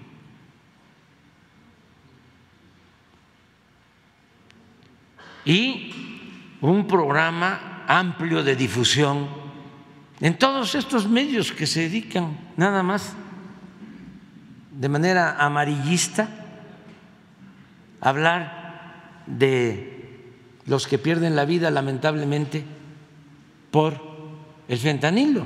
Y 5.44 6.57
un 6.62 6.87
programa 6.87 7.85
amplio 7.87 8.42
de 8.42 8.57
difusión 8.57 9.29
en 10.20 10.38
todos 10.38 10.74
estos 10.74 11.07
medios 11.07 11.53
que 11.53 11.66
se 11.66 11.81
dedican 11.81 12.38
nada 12.57 12.83
más 12.83 13.14
de 14.79 14.88
manera 14.88 15.45
amarillista 15.45 16.29
hablar 18.01 19.25
de 19.27 20.23
los 20.67 20.87
que 20.87 20.99
pierden 20.99 21.35
la 21.35 21.45
vida 21.45 21.69
lamentablemente 21.73 22.64
por 23.73 24.01
el 24.69 24.79
fentanilo. 24.79 25.45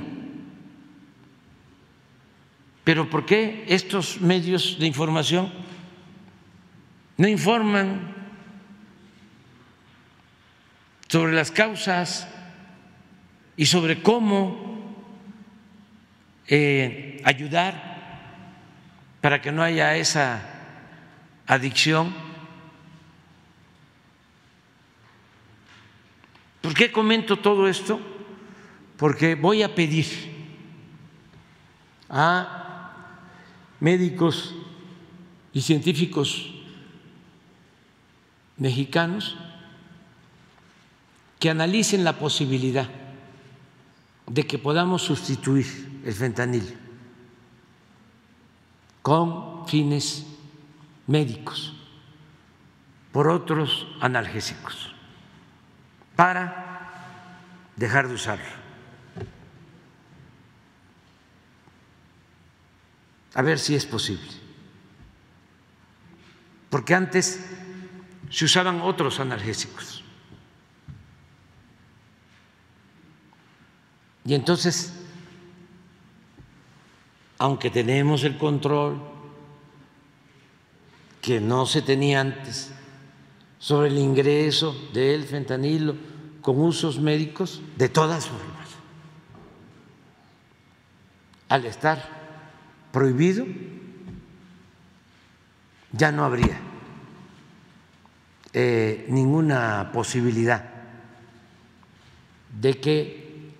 Pero 2.83 3.09
¿por 3.09 3.25
qué 3.25 3.65
estos 3.67 4.21
medios 4.21 4.77
de 4.77 4.85
información 4.85 5.51
no 7.17 7.27
informan 7.27 8.13
sobre 11.07 11.33
las 11.33 11.49
causas 11.49 12.27
y 13.57 13.65
sobre 13.65 14.03
cómo 14.03 14.93
eh, 16.47 17.19
ayudar 17.23 17.92
para 19.23 19.41
que 19.41 19.53
no 19.53 19.63
haya 19.63 19.95
esa 19.95 20.41
adicción? 21.47 22.13
¿Por 26.59 26.73
qué 26.73 26.91
comento 26.91 27.39
todo 27.39 27.69
esto? 27.69 28.01
Porque 28.97 29.35
voy 29.35 29.63
a 29.63 29.73
pedir 29.73 30.05
a 32.09 33.15
médicos 33.79 34.55
y 35.53 35.61
científicos 35.61 36.51
mexicanos 38.57 39.37
que 41.39 41.49
analicen 41.49 42.03
la 42.03 42.19
posibilidad 42.19 42.89
de 44.27 44.45
que 44.45 44.57
podamos 44.57 45.01
sustituir 45.01 46.01
el 46.03 46.13
fentanil 46.13 46.77
con 49.03 49.67
fines 49.67 50.25
médicos 51.05 51.75
por 53.11 53.29
otros 53.29 53.85
analgésicos 54.01 54.91
para 56.15 57.29
dejar 57.75 58.07
de 58.07 58.15
usarlo. 58.15 58.63
a 63.33 63.41
ver 63.41 63.59
si 63.59 63.75
es 63.75 63.85
posible. 63.85 64.29
Porque 66.69 66.93
antes 66.93 67.45
se 68.29 68.45
usaban 68.45 68.81
otros 68.81 69.19
analgésicos. 69.19 70.03
Y 74.25 74.33
entonces, 74.33 74.93
aunque 77.43 77.69
tenemos 77.69 78.23
el 78.23 78.37
control 78.37 79.01
que 81.21 81.41
no 81.41 81.65
se 81.65 81.81
tenía 81.81 82.21
antes 82.21 82.71
sobre 83.59 83.89
el 83.89 83.97
ingreso 83.97 84.73
del 84.93 85.25
fentanilo 85.25 85.93
con 86.41 86.61
usos 86.61 87.01
médicos 87.01 87.61
de 87.75 87.89
todas 87.89 88.27
formas. 88.27 88.69
Al 91.49 91.65
estar 91.65 92.01
prohibido, 92.93 93.45
ya 95.91 96.13
no 96.13 96.23
habría 96.23 96.61
eh, 98.53 99.05
ninguna 99.09 99.91
posibilidad 99.91 100.63
de 102.57 102.79
que 102.79 103.51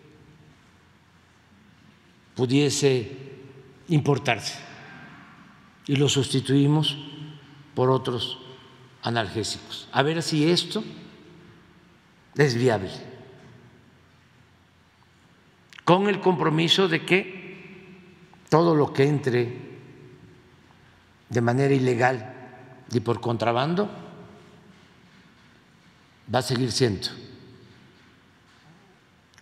pudiese 2.33 3.22
importarse 3.87 4.59
y 5.85 5.95
lo 5.95 6.07
sustituimos 6.09 6.97
por 7.75 7.89
otros 7.89 8.39
analgésicos. 9.01 9.87
A 9.91 10.01
ver 10.03 10.21
si 10.21 10.49
esto 10.49 10.83
es 12.35 12.55
viable, 12.55 12.89
con 15.83 16.07
el 16.07 16.19
compromiso 16.19 16.87
de 16.87 17.05
que 17.05 17.43
todo 18.49 18.75
lo 18.75 18.93
que 18.93 19.03
entre 19.03 19.73
de 21.29 21.41
manera 21.41 21.73
ilegal 21.73 22.33
y 22.91 22.99
por 22.99 23.19
contrabando 23.19 23.89
va 26.33 26.39
a 26.39 26.43
seguir 26.43 26.71
siendo 26.71 27.09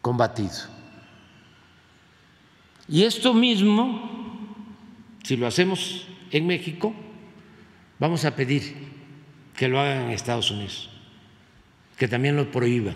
combatido. 0.01 0.81
Y 2.87 3.03
esto 3.03 3.33
mismo, 3.33 4.10
si 5.23 5.37
lo 5.37 5.47
hacemos 5.47 6.07
en 6.31 6.47
México, 6.47 6.93
vamos 7.99 8.25
a 8.25 8.35
pedir 8.35 8.75
que 9.55 9.67
lo 9.67 9.79
hagan 9.79 10.05
en 10.05 10.11
Estados 10.11 10.49
Unidos, 10.51 10.89
que 11.97 12.07
también 12.07 12.35
lo 12.35 12.51
prohíban 12.51 12.95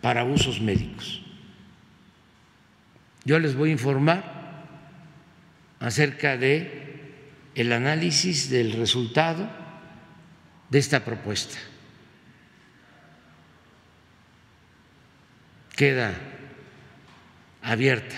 para 0.00 0.24
usos 0.24 0.60
médicos. 0.60 1.22
Yo 3.24 3.38
les 3.38 3.54
voy 3.54 3.70
a 3.70 3.72
informar 3.72 4.38
acerca 5.80 6.36
de 6.36 6.86
el 7.54 7.72
análisis 7.72 8.50
del 8.50 8.72
resultado 8.72 9.48
de 10.70 10.78
esta 10.78 11.04
propuesta. 11.04 11.58
Queda 15.76 16.14
abierta 17.62 18.16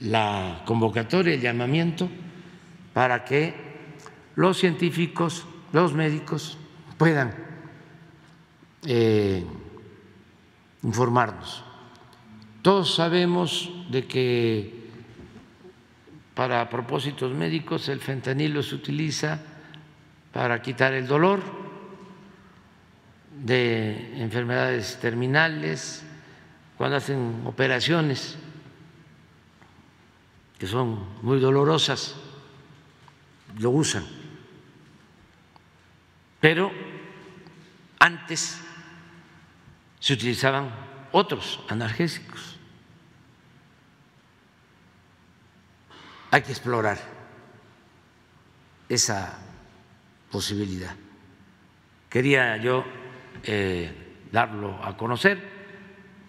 la 0.00 0.62
convocatoria, 0.64 1.34
el 1.34 1.40
llamamiento 1.40 2.08
para 2.92 3.24
que 3.24 3.54
los 4.36 4.58
científicos, 4.58 5.46
los 5.72 5.92
médicos 5.92 6.58
puedan 6.96 7.34
eh, 8.86 9.44
informarnos. 10.82 11.64
Todos 12.62 12.94
sabemos 12.94 13.70
de 13.90 14.06
que 14.06 14.78
para 16.34 16.68
propósitos 16.70 17.34
médicos 17.34 17.88
el 17.88 18.00
fentanilo 18.00 18.62
se 18.62 18.76
utiliza 18.76 19.40
para 20.32 20.62
quitar 20.62 20.92
el 20.94 21.06
dolor 21.06 21.40
de 23.44 24.22
enfermedades 24.22 24.98
terminales, 25.00 26.04
cuando 26.76 26.96
hacen 26.96 27.42
operaciones 27.44 28.38
que 30.58 30.66
son 30.66 31.06
muy 31.22 31.38
dolorosas 31.38 32.16
lo 33.58 33.70
usan. 33.70 34.04
Pero 36.40 36.70
antes 37.98 38.60
se 40.00 40.12
utilizaban 40.12 40.70
otros 41.12 41.60
analgésicos. 41.68 42.56
Hay 46.30 46.42
que 46.42 46.52
explorar 46.52 46.98
esa 48.88 49.38
posibilidad. 50.30 50.94
Quería 52.10 52.56
yo 52.58 52.84
eh, 53.42 54.26
darlo 54.30 54.82
a 54.84 54.96
conocer. 54.96 55.56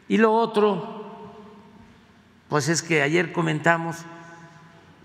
Y 0.08 0.18
lo 0.18 0.34
otro, 0.34 1.36
pues 2.48 2.70
es 2.70 2.82
que 2.82 3.02
ayer 3.02 3.32
comentamos 3.32 3.98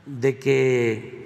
de 0.07 0.38
que 0.38 1.24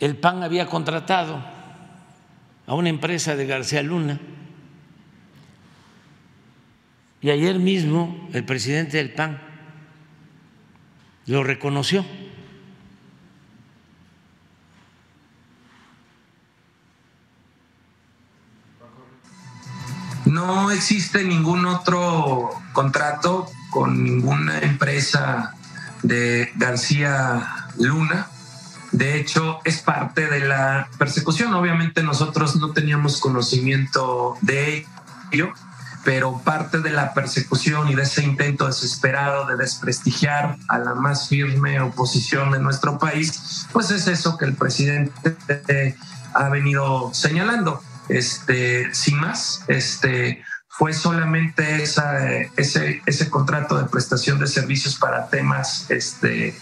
el 0.00 0.16
PAN 0.16 0.42
había 0.42 0.66
contratado 0.66 1.42
a 2.66 2.74
una 2.74 2.88
empresa 2.88 3.36
de 3.36 3.46
García 3.46 3.82
Luna 3.82 4.20
y 7.20 7.30
ayer 7.30 7.58
mismo 7.58 8.28
el 8.32 8.44
presidente 8.44 8.98
del 8.98 9.12
PAN 9.14 9.40
lo 11.26 11.42
reconoció. 11.42 12.04
No 20.26 20.70
existe 20.70 21.24
ningún 21.24 21.64
otro 21.64 22.50
contrato 22.72 23.46
con 23.74 24.04
ninguna 24.04 24.60
empresa 24.60 25.52
de 26.04 26.52
García 26.54 27.66
Luna 27.78 28.28
de 28.94 29.18
hecho, 29.18 29.58
es 29.64 29.80
parte 29.80 30.28
de 30.28 30.38
la 30.38 30.88
persecución. 30.98 31.52
Obviamente 31.52 32.04
nosotros 32.04 32.54
no 32.54 32.70
teníamos 32.70 33.18
conocimiento 33.18 34.36
de 34.40 34.86
ello, 35.32 35.52
pero 36.04 36.40
parte 36.44 36.78
de 36.78 36.90
la 36.90 37.12
persecución 37.12 37.88
y 37.88 37.96
de 37.96 38.02
ese 38.02 38.22
intento 38.22 38.68
desesperado 38.68 39.46
de 39.46 39.56
desprestigiar 39.56 40.58
a 40.68 40.78
la 40.78 40.94
más 40.94 41.28
firme 41.28 41.80
oposición 41.80 42.52
de 42.52 42.60
nuestro 42.60 42.96
país, 42.96 43.66
pues 43.72 43.90
es 43.90 44.06
eso 44.06 44.38
que 44.38 44.44
el 44.44 44.54
presidente 44.54 45.96
ha 46.32 46.48
venido 46.48 47.12
señalando. 47.12 47.82
Este, 48.08 48.94
sin 48.94 49.18
más, 49.18 49.64
este, 49.66 50.44
fue 50.76 50.92
solamente 50.92 51.84
ese, 51.84 52.50
ese 52.56 53.30
contrato 53.30 53.78
de 53.78 53.84
prestación 53.84 54.40
de 54.40 54.48
servicios 54.48 54.96
para 54.96 55.28
temas 55.28 55.88
este, 55.88 56.52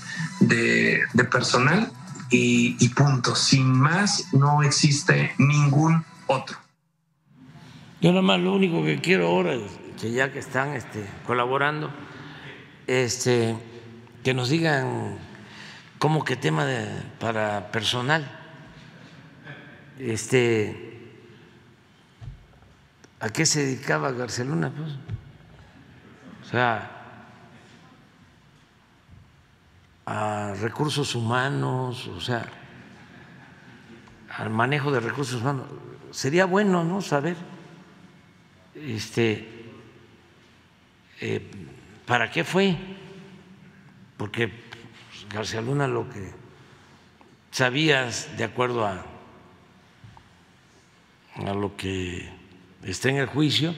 de, 0.40 1.00
de 1.14 1.24
personal 1.24 1.90
y, 2.28 2.88
punto. 2.90 3.34
Sin 3.34 3.72
más, 3.72 4.34
no 4.34 4.62
existe 4.62 5.32
ningún 5.38 6.04
otro. 6.26 6.58
Yo 8.02 8.10
nada 8.10 8.20
más 8.20 8.38
lo 8.38 8.52
único 8.52 8.84
que 8.84 9.00
quiero 9.00 9.28
ahora, 9.28 9.56
que 9.98 10.12
ya 10.12 10.30
que 10.30 10.40
están 10.40 10.74
este, 10.74 11.06
colaborando, 11.26 11.90
este, 12.86 13.56
que 14.22 14.34
nos 14.34 14.50
digan 14.50 15.16
cómo 15.98 16.22
que 16.22 16.36
tema 16.36 16.66
de, 16.66 16.86
para 17.18 17.72
personal, 17.72 18.30
este, 19.98 20.91
¿a 23.22 23.30
qué 23.30 23.46
se 23.46 23.64
dedicaba 23.64 24.10
Garceluna? 24.10 24.70
Pues? 24.70 24.90
O 26.42 26.44
sea, 26.44 26.90
a 30.04 30.54
recursos 30.60 31.14
humanos, 31.14 32.08
o 32.08 32.20
sea, 32.20 32.44
al 34.36 34.50
manejo 34.50 34.90
de 34.90 34.98
recursos 34.98 35.40
humanos. 35.40 35.66
Sería 36.10 36.46
bueno, 36.46 36.82
¿no? 36.82 37.00
Saber, 37.00 37.36
este, 38.74 39.70
eh, 41.20 41.48
¿para 42.04 42.28
qué 42.28 42.42
fue? 42.42 42.76
Porque 44.16 44.52
García 45.32 45.60
Luna 45.60 45.86
lo 45.86 46.10
que 46.10 46.32
sabías 47.52 48.36
de 48.36 48.42
acuerdo 48.42 48.84
a, 48.84 49.04
a 51.36 51.54
lo 51.54 51.76
que 51.76 52.41
está 52.82 53.08
en 53.08 53.16
el 53.16 53.26
juicio, 53.26 53.74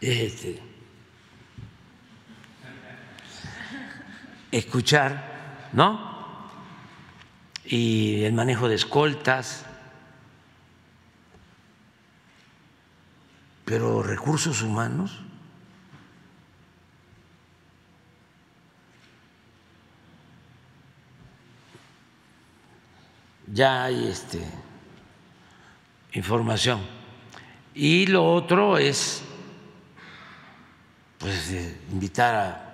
este, 0.00 0.60
escuchar, 4.50 5.70
¿no? 5.72 6.14
Y 7.64 8.24
el 8.24 8.32
manejo 8.32 8.68
de 8.68 8.74
escoltas, 8.74 9.64
pero 13.64 14.02
recursos 14.02 14.62
humanos. 14.62 15.20
Ya 23.46 23.84
hay 23.84 24.08
este 24.08 24.44
información. 26.12 26.80
Y 27.74 28.06
lo 28.06 28.32
otro 28.32 28.78
es 28.78 29.22
pues 31.18 31.56
invitar 31.90 32.34
a 32.34 32.64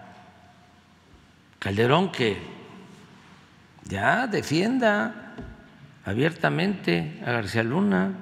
Calderón 1.58 2.12
que 2.12 2.36
ya 3.84 4.26
defienda 4.26 5.34
abiertamente 6.04 7.20
a 7.24 7.32
García 7.32 7.62
Luna 7.62 8.12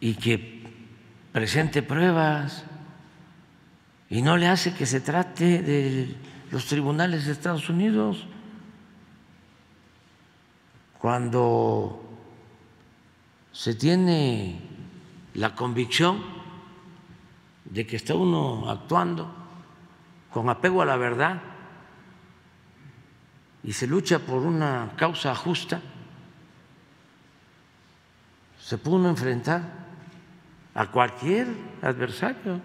y 0.00 0.14
que 0.14 0.64
presente 1.32 1.82
pruebas 1.82 2.64
y 4.10 4.22
no 4.22 4.36
le 4.36 4.46
hace 4.46 4.74
que 4.74 4.86
se 4.86 5.00
trate 5.00 5.62
de 5.62 6.14
los 6.50 6.66
tribunales 6.66 7.26
de 7.26 7.32
Estados 7.32 7.68
Unidos. 7.68 8.26
Cuando 10.98 12.05
se 13.56 13.74
tiene 13.74 14.60
la 15.32 15.54
convicción 15.54 16.22
de 17.64 17.86
que 17.86 17.96
está 17.96 18.14
uno 18.14 18.68
actuando 18.68 19.34
con 20.30 20.50
apego 20.50 20.82
a 20.82 20.84
la 20.84 20.98
verdad 20.98 21.40
y 23.64 23.72
se 23.72 23.86
lucha 23.86 24.18
por 24.18 24.42
una 24.42 24.92
causa 24.96 25.34
justa, 25.34 25.80
se 28.60 28.76
puede 28.76 28.96
uno 28.98 29.08
enfrentar 29.08 29.62
a 30.74 30.90
cualquier 30.90 31.48
adversario. 31.80 32.60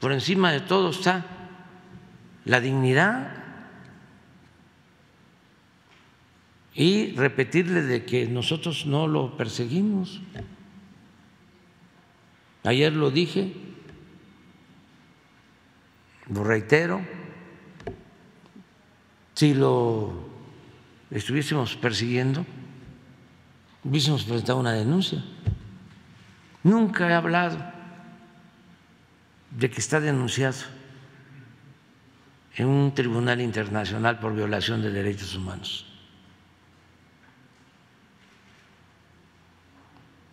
Por 0.00 0.10
encima 0.10 0.52
de 0.52 0.60
todo 0.60 0.88
está 0.88 1.22
la 2.46 2.60
dignidad 2.60 3.35
y 6.76 7.12
repetirle 7.12 7.80
de 7.80 8.04
que 8.04 8.26
nosotros 8.26 8.84
no 8.84 9.08
lo 9.08 9.34
perseguimos. 9.38 10.20
Ayer 12.64 12.92
lo 12.92 13.10
dije, 13.10 13.54
lo 16.28 16.44
reitero, 16.44 17.00
si 19.34 19.54
lo 19.54 20.28
estuviésemos 21.10 21.76
persiguiendo, 21.76 22.44
hubiésemos 23.82 24.24
presentado 24.24 24.58
una 24.58 24.72
denuncia. 24.72 25.24
Nunca 26.62 27.08
he 27.08 27.14
hablado 27.14 27.56
de 29.50 29.70
que 29.70 29.80
está 29.80 29.98
denunciado 29.98 30.58
en 32.56 32.66
un 32.66 32.94
tribunal 32.94 33.40
internacional 33.40 34.18
por 34.18 34.34
violación 34.34 34.82
de 34.82 34.90
derechos 34.90 35.34
humanos. 35.34 35.95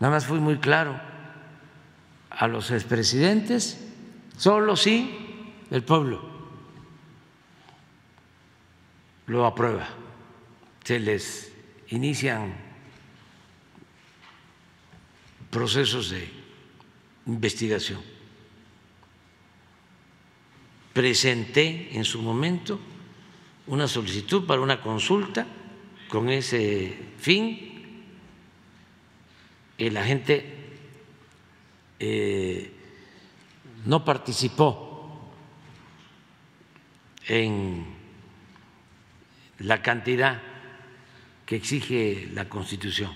Nada 0.04 0.16
más 0.16 0.26
fui 0.26 0.42
muy 0.42 0.58
claro 0.58 1.00
a 2.30 2.50
los 2.50 2.72
expresidentes, 2.72 3.80
solo 4.36 4.76
sí 4.76 5.56
el 5.72 5.82
pueblo 5.82 6.22
lo 9.28 9.46
aprueba. 9.46 9.88
Se 10.84 11.00
les 11.00 11.54
inician 11.88 12.54
procesos 15.50 16.10
de 16.10 16.30
investigación. 17.26 18.02
Presenté 20.92 21.96
en 21.96 22.04
su 22.04 22.22
momento 22.22 22.78
una 23.68 23.88
solicitud 23.88 24.46
para 24.46 24.60
una 24.60 24.82
consulta 24.82 25.48
con 26.10 26.30
ese 26.30 27.14
fin. 27.20 27.73
La 29.78 30.04
gente 30.04 30.46
eh, 32.00 32.72
no 33.86 34.06
participó 34.06 35.34
en 37.28 37.86
la 39.60 39.82
cantidad 39.82 40.42
que 41.46 41.56
exige 41.56 42.30
la 42.34 42.48
Constitución, 42.50 43.12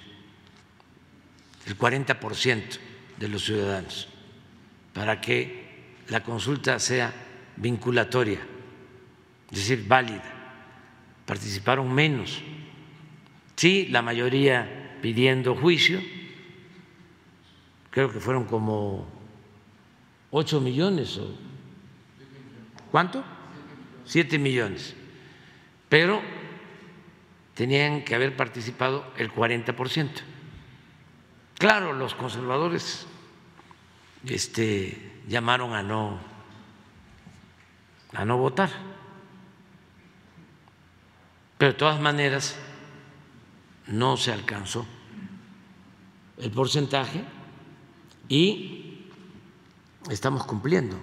el 1.66 1.78
40% 1.78 2.80
de 3.18 3.28
los 3.28 3.46
ciudadanos, 3.46 4.08
para 4.94 5.20
que 5.22 5.68
la 6.10 6.24
consulta 6.24 6.80
sea 6.80 7.14
vinculatoria, 7.58 8.40
es 9.52 9.58
decir, 9.58 9.86
válida. 9.88 10.34
Participaron 11.26 11.94
menos. 11.94 12.42
Sí, 13.56 13.88
la 13.88 14.02
mayoría 14.02 14.98
pidiendo 15.02 15.56
juicio, 15.56 16.02
creo 17.98 18.12
que 18.12 18.20
fueron 18.20 18.46
como 18.46 19.08
8 20.30 20.62
millones 20.62 21.18
o 21.18 21.34
¿cuánto? 22.92 23.24
7 24.06 24.38
millones. 24.38 24.96
Pero 25.90 26.22
tenían 27.56 28.04
que 28.04 28.14
haber 28.14 28.38
participado 28.38 29.04
el 29.18 29.34
40%. 29.34 30.12
Claro, 31.58 31.94
los 31.94 32.14
conservadores 32.14 33.08
este, 34.28 35.24
llamaron 35.28 35.74
a 35.74 35.82
no, 35.82 36.20
a 38.14 38.26
no 38.26 38.38
votar, 38.38 38.70
pero 41.58 41.72
de 41.72 41.78
todas 41.80 42.00
maneras 42.00 42.60
no 43.88 44.18
se 44.18 44.32
alcanzó 44.32 44.86
el 46.38 46.52
porcentaje 46.52 47.24
y 48.30 49.04
estamos 50.10 50.46
cumpliendo 50.46 50.98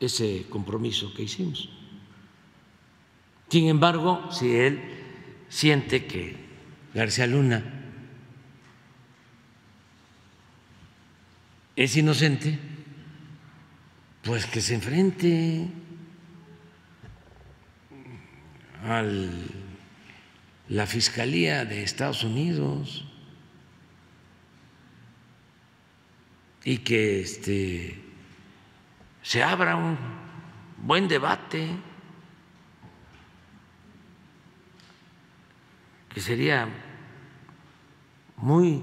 ese 0.00 0.46
compromiso 0.48 1.12
que 1.14 1.22
hicimos. 1.22 1.70
Sin 3.48 3.68
embargo, 3.68 4.30
si 4.32 4.54
él 4.54 4.80
siente 5.48 6.06
que 6.06 6.36
García 6.94 7.26
Luna 7.26 7.62
es 11.76 11.96
inocente, 11.96 12.58
pues 14.22 14.46
que 14.46 14.60
se 14.60 14.74
enfrente 14.74 15.68
a 18.84 19.04
la 20.68 20.86
Fiscalía 20.86 21.64
de 21.64 21.82
Estados 21.82 22.24
Unidos 22.24 23.04
y 26.64 26.78
que 26.78 27.20
este, 27.20 28.02
se 29.22 29.42
abra 29.42 29.76
un 29.76 29.96
buen 30.78 31.06
debate 31.06 31.68
que 36.08 36.20
sería 36.20 36.68
muy 38.36 38.82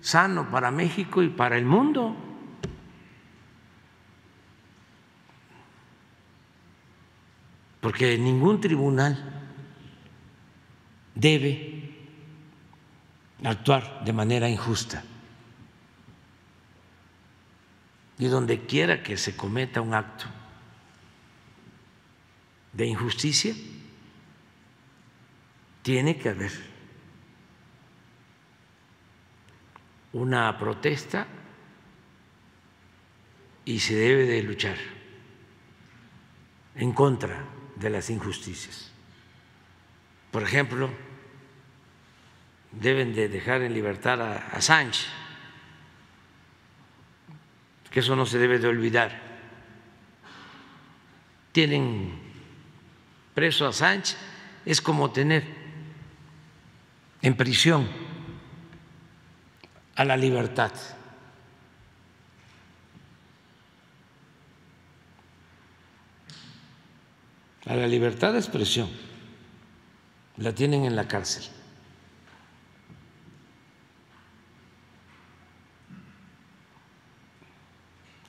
sano 0.00 0.50
para 0.50 0.70
México 0.70 1.22
y 1.22 1.28
para 1.28 1.56
el 1.56 1.64
mundo. 1.64 2.14
Porque 7.80 8.16
ningún 8.16 8.60
tribunal 8.60 9.42
debe 11.16 11.96
actuar 13.42 14.04
de 14.04 14.12
manera 14.12 14.48
injusta. 14.48 15.02
Y 18.22 18.28
donde 18.28 18.66
quiera 18.66 19.02
que 19.02 19.16
se 19.16 19.34
cometa 19.36 19.80
un 19.80 19.94
acto 19.94 20.26
de 22.72 22.86
injusticia, 22.86 23.52
tiene 25.82 26.16
que 26.16 26.28
haber 26.28 26.52
una 30.12 30.56
protesta 30.56 31.26
y 33.64 33.80
se 33.80 33.96
debe 33.96 34.24
de 34.24 34.40
luchar 34.44 34.76
en 36.76 36.92
contra 36.92 37.44
de 37.74 37.90
las 37.90 38.08
injusticias. 38.08 38.92
Por 40.30 40.44
ejemplo, 40.44 40.90
deben 42.70 43.16
de 43.16 43.28
dejar 43.28 43.62
en 43.62 43.74
libertad 43.74 44.22
a, 44.22 44.60
Sánchez, 44.60 45.08
que 47.92 48.00
eso 48.00 48.16
no 48.16 48.24
se 48.24 48.38
debe 48.38 48.58
de 48.58 48.68
olvidar. 48.68 49.20
Tienen 51.52 52.18
preso 53.34 53.66
a 53.66 53.72
Sánchez, 53.72 54.16
es 54.64 54.80
como 54.80 55.10
tener 55.10 55.44
en 57.20 57.36
prisión 57.36 57.86
a 59.94 60.04
la 60.04 60.16
libertad. 60.16 60.72
A 67.66 67.76
la 67.76 67.86
libertad 67.86 68.32
de 68.32 68.38
expresión. 68.38 68.90
La 70.38 70.54
tienen 70.54 70.86
en 70.86 70.96
la 70.96 71.06
cárcel. 71.06 71.61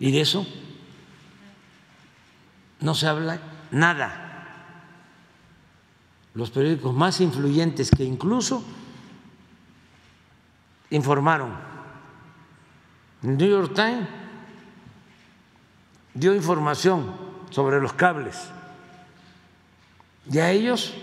Y 0.04 0.12
de 0.12 0.20
eso 0.20 0.46
no 2.82 2.94
se 2.94 3.08
habla 3.08 3.40
nada. 3.72 4.74
Los 6.34 6.52
periódicos 6.52 6.94
más 6.94 7.22
influyentes 7.22 7.90
que 7.90 8.04
incluso 8.04 8.66
informaron. 10.90 11.54
New 13.22 13.50
York 13.50 13.74
Times 13.74 14.10
dio 16.14 16.36
información 16.36 17.16
sobre 17.50 17.80
los 17.80 17.94
cables 17.94 18.50
y 20.30 20.40
a 20.40 20.52
ellos 20.52 20.94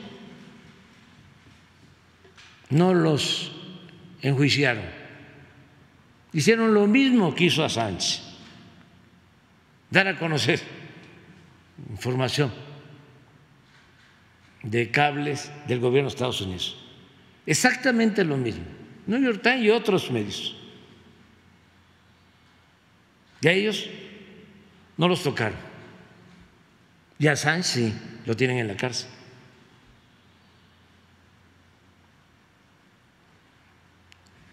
no 2.69 2.93
los 2.93 3.51
enjuiciaron. 4.21 4.85
Hicieron 6.35 6.75
lo 6.75 6.87
mismo 6.87 7.35
que 7.35 7.45
hizo 7.45 7.65
a 7.65 7.71
Sánchez, 7.71 8.30
dar 9.91 10.09
a 10.09 10.19
conocer 10.19 10.61
información 11.91 12.53
de 14.63 14.91
cables 14.91 15.51
del 15.67 15.81
gobierno 15.81 16.09
de 16.09 16.15
Estados 16.15 16.41
Unidos. 16.41 16.77
Exactamente 17.47 18.25
lo 18.25 18.37
mismo. 18.37 18.65
New 19.07 19.21
York 19.21 19.43
Times 19.43 19.63
y 19.63 19.71
otros 19.71 20.11
medios. 20.11 20.57
Y 23.41 23.49
a 23.49 23.53
ellos 23.53 23.89
no 24.97 25.09
los 25.09 25.23
tocaron. 25.23 25.59
Y 27.19 27.27
a 27.27 27.37
Sánchez 27.37 27.67
sí, 27.67 27.95
lo 28.27 28.37
tienen 28.37 28.59
en 28.59 28.69
la 28.69 28.77
cárcel. 28.77 29.09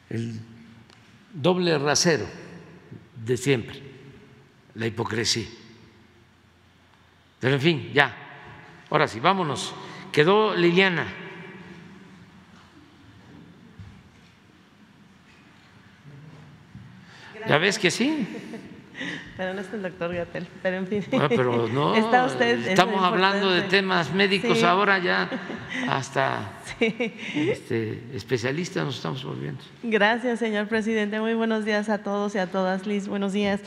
El 0.10 0.40
doble 1.34 1.78
rasero 1.78 2.26
de 3.26 3.36
siempre, 3.36 3.82
la 4.78 4.86
hipocresía. 4.86 5.48
Pero 7.40 7.56
en 7.56 7.62
fin, 7.62 7.92
ya. 7.94 8.16
Ahora 8.90 9.08
sí, 9.08 9.20
vámonos. 9.20 9.74
Quedó 10.12 10.56
Liliana. 10.56 11.08
¿Ya 17.48 17.58
ves 17.58 17.80
que 17.80 17.92
sí? 17.92 18.28
Pero 19.38 19.54
no 19.54 19.62
es 19.62 19.72
el 19.72 19.84
doctor 19.84 20.14
Gatel, 20.14 20.48
pero 20.64 20.78
en 20.78 20.88
fin. 20.88 21.04
Ah, 21.14 21.28
pero 21.30 21.68
no, 21.68 21.96
Está 22.04 22.26
usted, 22.26 22.68
estamos 22.68 23.04
hablando 23.04 23.52
de 23.52 23.62
temas 23.62 24.12
médicos 24.14 24.58
Sí. 24.58 24.66
ahora 24.66 24.98
ya, 24.98 25.30
hasta 25.88 26.54
este, 27.36 28.02
especialistas 28.14 28.84
nos 28.86 28.96
estamos 28.96 29.24
volviendo. 29.24 29.62
Gracias, 29.84 30.40
señor 30.40 30.68
presidente. 30.68 31.20
Muy 31.20 31.34
buenos 31.36 31.66
días 31.66 31.88
a 31.90 32.00
todos 32.00 32.34
y 32.36 32.40
a 32.40 32.48
todas. 32.48 32.88
Liz, 32.88 33.08
buenos 33.08 33.34
días. 33.34 33.62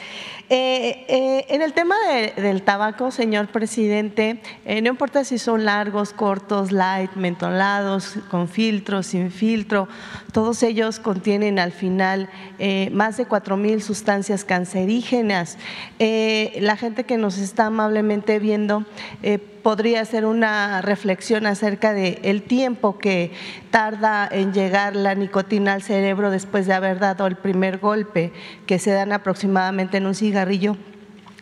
Eh, 0.49 1.07
eh, 1.09 1.47
en 1.49 1.63
el 1.63 1.73
tema 1.73 1.95
de- 2.09 2.41
del 2.43 2.63
tabaco, 2.63 3.11
señor 3.11 3.47
presidente, 3.49 4.43
eh, 4.65 4.83
no 4.83 4.89
importa 4.91 5.23
si 5.25 5.39
son 5.39 5.65
largos, 5.65 6.13
cortos, 6.13 6.73
light, 6.73 7.13
mentolados, 7.15 8.17
con 8.31 8.49
filtro, 8.49 9.03
sin 9.03 9.31
filtro, 9.31 9.89
todos 10.33 10.63
ellos 10.63 10.99
contienen 10.99 11.59
al 11.59 11.73
final 11.73 12.29
eh, 12.59 12.91
más 12.93 13.17
de 13.17 13.27
4 13.27 13.57
mil 13.57 13.83
sustancias 13.83 14.45
cancerígenas. 14.45 15.59
Eh, 15.99 16.59
la 16.61 16.77
gente 16.77 17.05
que 17.05 17.19
nos 17.19 17.39
está 17.39 17.67
amablemente 17.67 18.39
viendo 18.39 18.85
eh, 19.23 19.39
podría 19.39 20.01
hacer 20.01 20.25
una 20.25 20.81
reflexión 20.83 21.47
acerca 21.47 21.93
de 21.93 22.19
el 22.23 22.43
tiempo 22.43 22.99
que 22.99 23.33
tarda 23.71 24.29
en 24.31 24.53
llegar 24.53 24.97
la 24.97 25.15
nicotina 25.15 25.75
al 25.75 25.83
cerebro 25.83 26.31
después 26.31 26.67
de 26.67 26.75
haber 26.75 26.99
dado 26.99 27.27
el 27.27 27.37
primer 27.37 27.79
golpe, 27.79 28.33
que 28.67 28.79
se 28.79 28.91
dan 28.91 29.13
aproximadamente 29.13 29.99
en 29.99 30.07
un 30.07 30.15
cigarrillo 30.15 30.77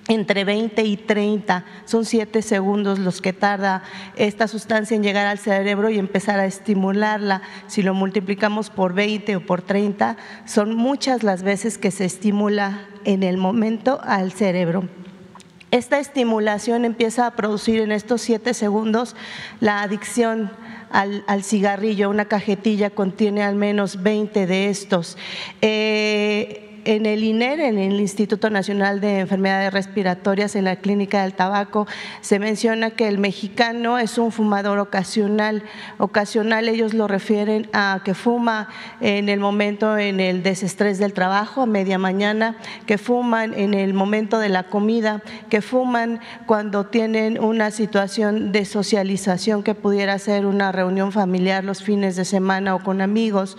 entre 0.09 0.45
20 0.45 0.83
y 0.83 0.97
30, 0.97 1.65
son 1.85 2.07
7 2.07 2.41
segundos 2.41 2.99
los 2.99 3.21
que 3.21 3.35
tarda 3.35 3.83
esta 4.17 4.49
sustancia 4.49 4.97
en 4.97 5.03
llegar 5.03 5.27
al 5.27 5.39
cerebro 5.39 5.91
y 5.91 5.99
empezar 5.99 6.41
a 6.41 6.47
estimularla. 6.47 7.43
Si 7.67 7.83
lo 7.83 7.93
multiplicamos 7.93 8.71
por 8.71 8.95
20 8.95 9.37
o 9.37 9.47
por 9.47 9.61
30, 9.61 10.17
son 10.47 10.75
muchas 10.75 11.23
las 11.23 11.43
veces 11.43 11.77
que 11.77 11.91
se 11.91 12.07
estimula 12.07 12.89
en 13.05 13.23
el 13.23 13.37
momento 13.37 14.01
al 14.03 14.33
cerebro. 14.33 14.89
Esta 15.71 15.99
estimulación 15.99 16.87
empieza 16.87 17.27
a 17.27 17.33
producir 17.33 17.81
en 17.81 17.93
estos 17.93 18.23
siete 18.23 18.55
segundos 18.55 19.15
la 19.61 19.83
adicción 19.83 20.51
al, 20.91 21.23
al 21.27 21.45
cigarrillo. 21.45 22.09
Una 22.09 22.25
cajetilla 22.25 22.89
contiene 22.89 23.43
al 23.43 23.57
menos 23.57 24.03
20 24.03 24.47
de 24.47 24.71
estos. 24.71 25.19
Eh, 25.61 26.68
en 26.85 27.07
el 27.07 27.25
INER, 27.25 27.61
en 27.61 27.79
el 27.79 28.01
Instituto 28.01 28.51
Nacional 28.51 29.01
de 29.01 29.21
Enfermedades 29.21 29.73
Respiratorias, 29.73 30.57
en 30.57 30.65
la 30.65 30.77
Clínica 30.77 31.23
del 31.23 31.35
Tabaco, 31.35 31.87
se 32.21 32.39
menciona 32.39 32.91
que 32.91 33.09
el 33.09 33.19
mexicano 33.19 33.99
es 33.99 34.19
un 34.19 34.33
fumador 34.33 34.79
ocasional. 34.79 35.63
Ocasional 35.99 36.69
ellos 36.69 36.95
lo 36.95 37.09
refieren 37.09 37.69
a 37.73 38.01
que 38.05 38.15
fuma 38.15 38.69
en 39.01 39.29
el 39.29 39.41
momento 39.41 39.99
en 39.99 40.21
el 40.21 40.43
desestrés 40.43 40.99
del 40.99 41.13
trabajo, 41.13 41.63
a 41.63 41.67
media 41.67 41.99
mañana, 41.99 42.57
que 42.87 42.99
fuman 42.99 43.55
en 43.55 43.75
el 43.75 43.95
momento 43.95 44.39
de 44.39 44.49
la 44.49 44.65
comida, 44.65 45.23
que 45.49 45.63
fuman 45.63 46.21
cuando 46.47 46.87
tienen 46.87 47.43
una 47.43 47.71
situación 47.71 48.53
de 48.53 48.65
socialización 48.65 49.63
que 49.63 49.75
pudiera 49.75 50.19
ser 50.19 50.47
una 50.47 50.73
reunión 50.73 51.13
familiar 51.13 51.65
los 51.65 51.83
fines 51.83 52.17
de 52.17 52.25
semana 52.25 52.75
o 52.75 52.83
con 52.83 53.01
amigos, 53.01 53.57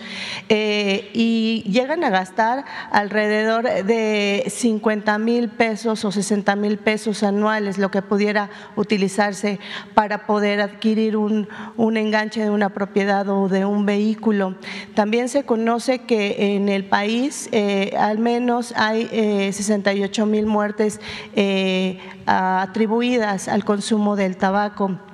eh, 0.48 1.10
y 1.12 1.64
llegan 1.70 2.04
a 2.04 2.10
gastar 2.10 2.64
alrededor 3.10 3.64
de 3.64 4.44
50 4.46 5.18
mil 5.18 5.48
pesos 5.48 6.04
o 6.04 6.12
60 6.12 6.54
mil 6.54 6.78
pesos 6.78 7.24
anuales, 7.24 7.76
lo 7.76 7.90
que 7.90 8.02
pudiera 8.02 8.50
utilizarse 8.76 9.58
para 9.94 10.26
poder 10.26 10.60
adquirir 10.60 11.16
un, 11.16 11.48
un 11.76 11.96
enganche 11.96 12.40
de 12.40 12.50
una 12.50 12.68
propiedad 12.68 13.28
o 13.28 13.48
de 13.48 13.64
un 13.64 13.84
vehículo. 13.84 14.54
También 14.94 15.28
se 15.28 15.42
conoce 15.42 15.98
que 15.98 16.54
en 16.54 16.68
el 16.68 16.84
país 16.84 17.48
eh, 17.50 17.96
al 17.98 18.18
menos 18.18 18.72
hay 18.76 19.08
eh, 19.10 19.52
68 19.52 20.24
mil 20.26 20.46
muertes 20.46 21.00
eh, 21.34 21.98
atribuidas 22.26 23.48
al 23.48 23.64
consumo 23.64 24.14
del 24.14 24.36
tabaco. 24.36 25.09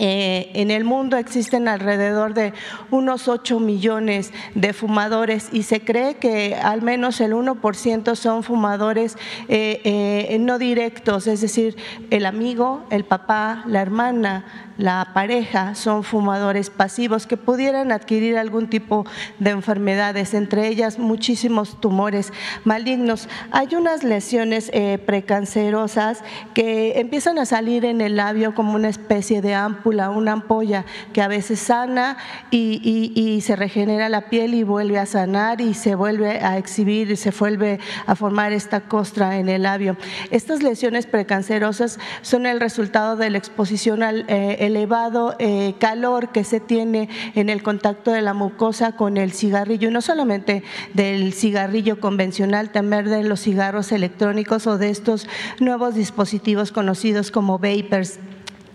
Eh, 0.00 0.52
en 0.54 0.70
el 0.70 0.84
mundo 0.84 1.16
existen 1.16 1.66
alrededor 1.66 2.32
de 2.32 2.52
unos 2.92 3.26
8 3.26 3.58
millones 3.58 4.32
de 4.54 4.72
fumadores 4.72 5.48
y 5.50 5.64
se 5.64 5.80
cree 5.80 6.14
que 6.14 6.54
al 6.54 6.82
menos 6.82 7.20
el 7.20 7.32
1% 7.32 8.14
son 8.14 8.44
fumadores 8.44 9.16
eh, 9.48 9.80
eh, 9.82 10.38
no 10.38 10.60
directos, 10.60 11.26
es 11.26 11.40
decir, 11.40 11.76
el 12.10 12.26
amigo, 12.26 12.84
el 12.90 13.04
papá, 13.04 13.64
la 13.66 13.80
hermana, 13.80 14.44
la 14.78 15.10
pareja 15.12 15.74
son 15.74 16.04
fumadores 16.04 16.70
pasivos 16.70 17.26
que 17.26 17.36
pudieran 17.36 17.90
adquirir 17.90 18.38
algún 18.38 18.68
tipo 18.70 19.04
de 19.40 19.50
enfermedades, 19.50 20.34
entre 20.34 20.68
ellas 20.68 21.00
muchísimos 21.00 21.80
tumores 21.80 22.32
malignos. 22.62 23.28
Hay 23.50 23.74
unas 23.74 24.04
lesiones 24.04 24.70
precancerosas 25.04 26.22
que 26.54 27.00
empiezan 27.00 27.40
a 27.40 27.46
salir 27.46 27.84
en 27.84 28.00
el 28.00 28.14
labio 28.14 28.54
como 28.54 28.76
una 28.76 28.88
especie 28.88 29.42
de 29.42 29.56
ámpula, 29.56 29.87
una 29.88 30.32
ampolla 30.32 30.84
que 31.12 31.22
a 31.22 31.28
veces 31.28 31.60
sana 31.60 32.16
y, 32.50 32.80
y- 33.14 33.40
se 33.40 33.56
regenera 33.56 34.08
la 34.08 34.28
piel 34.28 34.54
y 34.54 34.62
vuelve 34.62 34.98
a 34.98 35.06
sanar 35.06 35.60
y 35.60 35.74
se 35.74 35.94
vuelve 35.94 36.40
a 36.40 36.58
exhibir 36.58 37.10
y 37.10 37.16
se 37.16 37.30
vuelve 37.30 37.78
a 38.06 38.14
formar 38.14 38.52
esta 38.52 38.80
costra 38.80 39.38
en 39.38 39.48
el 39.48 39.62
labio. 39.62 39.96
Estas 40.30 40.62
lesiones 40.62 41.06
precancerosas 41.06 41.98
son 42.22 42.46
el 42.46 42.60
resultado 42.60 43.16
de 43.16 43.30
la 43.30 43.38
exposición 43.38 44.02
al 44.02 44.24
eh, 44.28 44.56
elevado 44.60 45.36
eh, 45.38 45.74
calor 45.78 46.30
que 46.30 46.44
se 46.44 46.60
tiene 46.60 47.08
en 47.34 47.48
el 47.48 47.62
contacto 47.62 48.10
de 48.10 48.22
la 48.22 48.34
mucosa 48.34 48.92
con 48.92 49.16
el 49.16 49.32
cigarrillo, 49.32 49.88
y 49.88 49.92
no 49.92 50.02
solamente 50.02 50.62
del 50.94 51.32
cigarrillo 51.32 52.00
convencional, 52.00 52.70
también 52.70 53.04
de 53.06 53.22
los 53.22 53.40
cigarros 53.40 53.92
electrónicos 53.92 54.66
o 54.66 54.78
de 54.78 54.90
estos 54.90 55.28
nuevos 55.60 55.94
dispositivos 55.94 56.72
conocidos 56.72 57.30
como 57.30 57.58
vapers. 57.58 58.18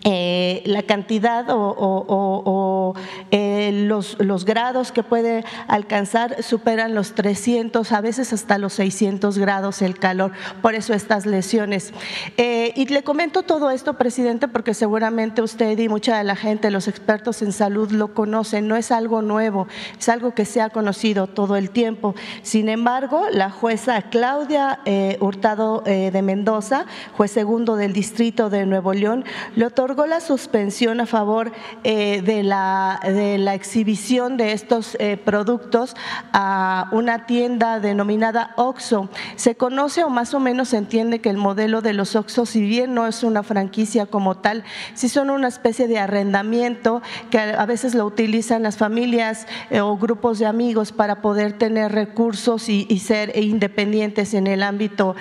Eh, 0.05 0.61
la 0.65 0.83
cantidad 0.83 1.49
o, 1.49 1.55
o- 1.57 2.05
o- 2.07 2.43
o, 2.45 2.93
eh, 3.31 3.71
los, 3.87 4.17
los 4.19 4.43
grados 4.43 4.91
que 4.91 5.01
puede 5.01 5.45
alcanzar 5.69 6.43
superan 6.43 6.93
los 6.93 7.13
300, 7.15 7.89
a 7.93 8.01
veces 8.01 8.33
hasta 8.33 8.57
los 8.57 8.73
600 8.73 9.37
grados 9.37 9.81
el 9.81 9.97
calor, 9.97 10.33
por 10.61 10.75
eso 10.75 10.93
estas 10.93 11.25
lesiones. 11.25 11.93
Eh, 12.35 12.73
y 12.75 12.85
le 12.87 13.03
comento 13.03 13.43
todo 13.43 13.71
esto, 13.71 13.93
presidente, 13.93 14.49
porque 14.49 14.73
seguramente 14.73 15.41
usted 15.41 15.79
y 15.79 15.87
mucha 15.87 16.17
de 16.17 16.25
la 16.25 16.35
gente, 16.35 16.69
los 16.69 16.89
expertos 16.89 17.41
en 17.41 17.53
salud 17.53 17.89
lo 17.91 18.13
conocen, 18.13 18.67
no 18.67 18.75
es 18.75 18.91
algo 18.91 19.21
nuevo, 19.21 19.67
es 19.97 20.09
algo 20.09 20.33
que 20.33 20.43
se 20.43 20.59
ha 20.59 20.69
conocido 20.69 21.27
todo 21.27 21.55
el 21.55 21.69
tiempo. 21.69 22.13
Sin 22.41 22.67
embargo, 22.67 23.27
la 23.31 23.49
jueza 23.51 24.01
Claudia 24.01 24.79
eh, 24.83 25.15
Hurtado 25.21 25.81
eh, 25.85 26.11
de 26.11 26.21
Mendoza, 26.21 26.87
juez 27.15 27.31
segundo 27.31 27.77
del 27.77 27.93
distrito 27.93 28.49
de 28.49 28.65
Nuevo 28.65 28.93
León, 28.93 29.23
le 29.55 29.65
otorgó 29.65 29.92
otorgó 29.93 30.07
la 30.07 30.21
suspensión 30.21 31.01
a 31.01 31.05
favor 31.05 31.51
eh, 31.83 32.23
de, 32.23 32.41
la, 32.41 32.99
de 33.03 33.37
la 33.37 33.53
exhibición 33.53 34.37
de 34.37 34.53
estos 34.53 34.97
eh, 34.99 35.17
productos 35.17 35.95
a 36.31 36.89
una 36.91 37.27
tienda 37.27 37.79
denominada 37.79 38.53
OXO. 38.57 39.07
Se 39.35 39.53
conoce 39.53 40.03
o 40.03 40.09
más 40.09 40.33
o 40.33 40.39
menos 40.39 40.69
se 40.69 40.77
entiende 40.77 41.21
que 41.21 41.29
el 41.29 41.37
modelo 41.37 41.83
de 41.83 41.93
los 41.93 42.15
OXO, 42.15 42.47
si 42.47 42.61
bien 42.61 42.95
no 42.95 43.05
es 43.05 43.21
una 43.21 43.43
franquicia 43.43 44.07
como 44.07 44.35
tal, 44.35 44.63
sí 44.95 45.09
son 45.09 45.29
una 45.29 45.47
especie 45.47 45.87
de 45.87 45.99
arrendamiento 45.99 47.03
que 47.29 47.37
a 47.37 47.65
veces 47.67 47.93
lo 47.93 48.07
utilizan 48.07 48.63
las 48.63 48.77
familias 48.77 49.45
eh, 49.69 49.81
o 49.81 49.95
grupos 49.95 50.39
de 50.39 50.47
amigos 50.47 50.91
para 50.91 51.21
poder 51.21 51.53
tener 51.53 51.91
recursos 51.91 52.67
y, 52.67 52.83
ser 53.03 53.37
independientes 53.37 54.33
en 54.33 54.47
el 54.47 54.63
ámbito 54.63 55.15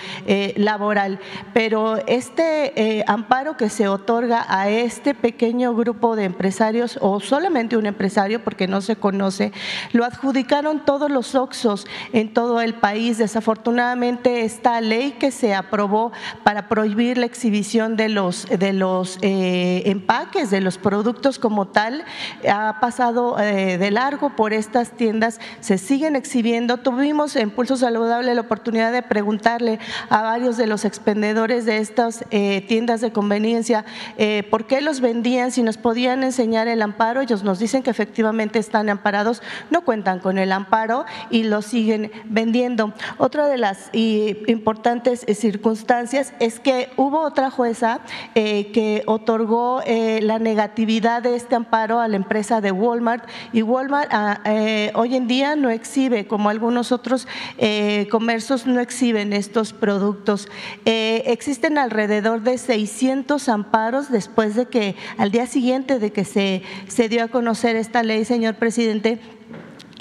laboral. 0.56 1.18
Pero 1.52 1.96
este 2.06 3.04
amparo 3.08 3.56
que 3.56 3.68
se 3.68 3.88
otorga 3.88 4.46
a 4.48 4.61
este 4.68 5.14
pequeño 5.14 5.74
grupo 5.74 6.16
de 6.16 6.24
empresarios 6.24 6.98
o 7.00 7.20
solamente 7.20 7.76
un 7.76 7.86
empresario, 7.86 8.42
porque 8.44 8.66
no 8.66 8.80
se 8.80 8.96
conoce, 8.96 9.52
lo 9.92 10.04
adjudicaron 10.04 10.84
todos 10.84 11.10
los 11.10 11.34
OXOS 11.34 11.86
en 12.12 12.32
todo 12.32 12.60
el 12.60 12.74
país. 12.74 13.18
Desafortunadamente, 13.18 14.44
esta 14.44 14.80
ley 14.80 15.12
que 15.12 15.30
se 15.30 15.54
aprobó 15.54 16.12
para 16.44 16.68
prohibir 16.68 17.18
la 17.18 17.26
exhibición 17.26 17.96
de 17.96 18.08
los, 18.08 18.46
de 18.46 18.72
los 18.72 19.18
eh, 19.22 19.82
empaques, 19.86 20.50
de 20.50 20.60
los 20.60 20.78
productos 20.78 21.38
como 21.38 21.68
tal, 21.68 22.04
ha 22.48 22.78
pasado 22.80 23.38
eh, 23.38 23.78
de 23.78 23.90
largo 23.90 24.36
por 24.36 24.52
estas 24.52 24.92
tiendas, 24.92 25.40
se 25.60 25.78
siguen 25.78 26.16
exhibiendo. 26.16 26.78
Tuvimos 26.78 27.36
en 27.36 27.50
Pulso 27.50 27.76
Saludable 27.76 28.34
la 28.34 28.40
oportunidad 28.40 28.92
de 28.92 29.02
preguntarle 29.02 29.78
a 30.08 30.22
varios 30.22 30.56
de 30.56 30.66
los 30.66 30.84
expendedores 30.84 31.64
de 31.64 31.78
estas 31.78 32.24
eh, 32.30 32.64
tiendas 32.68 33.00
de 33.00 33.12
conveniencia 33.12 33.84
por 34.52 34.66
qué 34.66 34.82
los 34.82 35.00
vendían, 35.00 35.50
si 35.50 35.62
nos 35.62 35.78
podían 35.78 36.22
enseñar 36.22 36.68
el 36.68 36.82
amparo. 36.82 37.22
Ellos 37.22 37.42
nos 37.42 37.58
dicen 37.58 37.82
que 37.82 37.88
efectivamente 37.88 38.58
están 38.58 38.90
amparados, 38.90 39.40
no 39.70 39.80
cuentan 39.80 40.18
con 40.18 40.36
el 40.36 40.52
amparo 40.52 41.06
y 41.30 41.44
lo 41.44 41.62
siguen 41.62 42.12
vendiendo. 42.26 42.92
Otra 43.16 43.48
de 43.48 43.56
las 43.56 43.88
importantes 43.94 45.24
eh, 45.26 45.34
circunstancias 45.34 46.34
es 46.38 46.60
que 46.60 46.90
hubo 46.98 47.20
otra 47.20 47.48
jueza 47.48 48.00
eh, 48.34 48.72
que 48.72 49.04
otorgó 49.06 49.80
eh, 49.86 50.20
la 50.20 50.38
negatividad 50.38 51.22
de 51.22 51.34
este 51.34 51.54
amparo 51.54 51.98
a 51.98 52.06
la 52.06 52.16
empresa 52.16 52.60
de 52.60 52.72
Walmart 52.72 53.26
y 53.54 53.62
Walmart 53.62 54.10
ah, 54.12 54.38
hoy 54.96 55.16
en 55.16 55.28
día 55.28 55.56
no 55.56 55.70
exhibe, 55.70 56.26
como 56.26 56.50
algunos 56.50 56.92
otros 56.92 57.26
comercios 58.10 58.66
no 58.66 58.80
exhiben 58.80 59.32
estos 59.32 59.72
productos. 59.72 60.48
existen 60.84 61.78
alrededor 61.78 62.42
de 62.42 62.58
600 62.58 63.48
amparos 63.48 64.10
después 64.10 64.31
de 64.54 64.66
que 64.66 64.96
al 65.16 65.30
día 65.30 65.46
siguiente 65.46 65.98
de 65.98 66.12
que 66.12 66.24
se, 66.24 66.62
se 66.88 67.08
dio 67.08 67.24
a 67.24 67.28
conocer 67.28 67.76
esta 67.76 68.02
ley, 68.02 68.24
señor 68.24 68.56
presidente, 68.56 69.18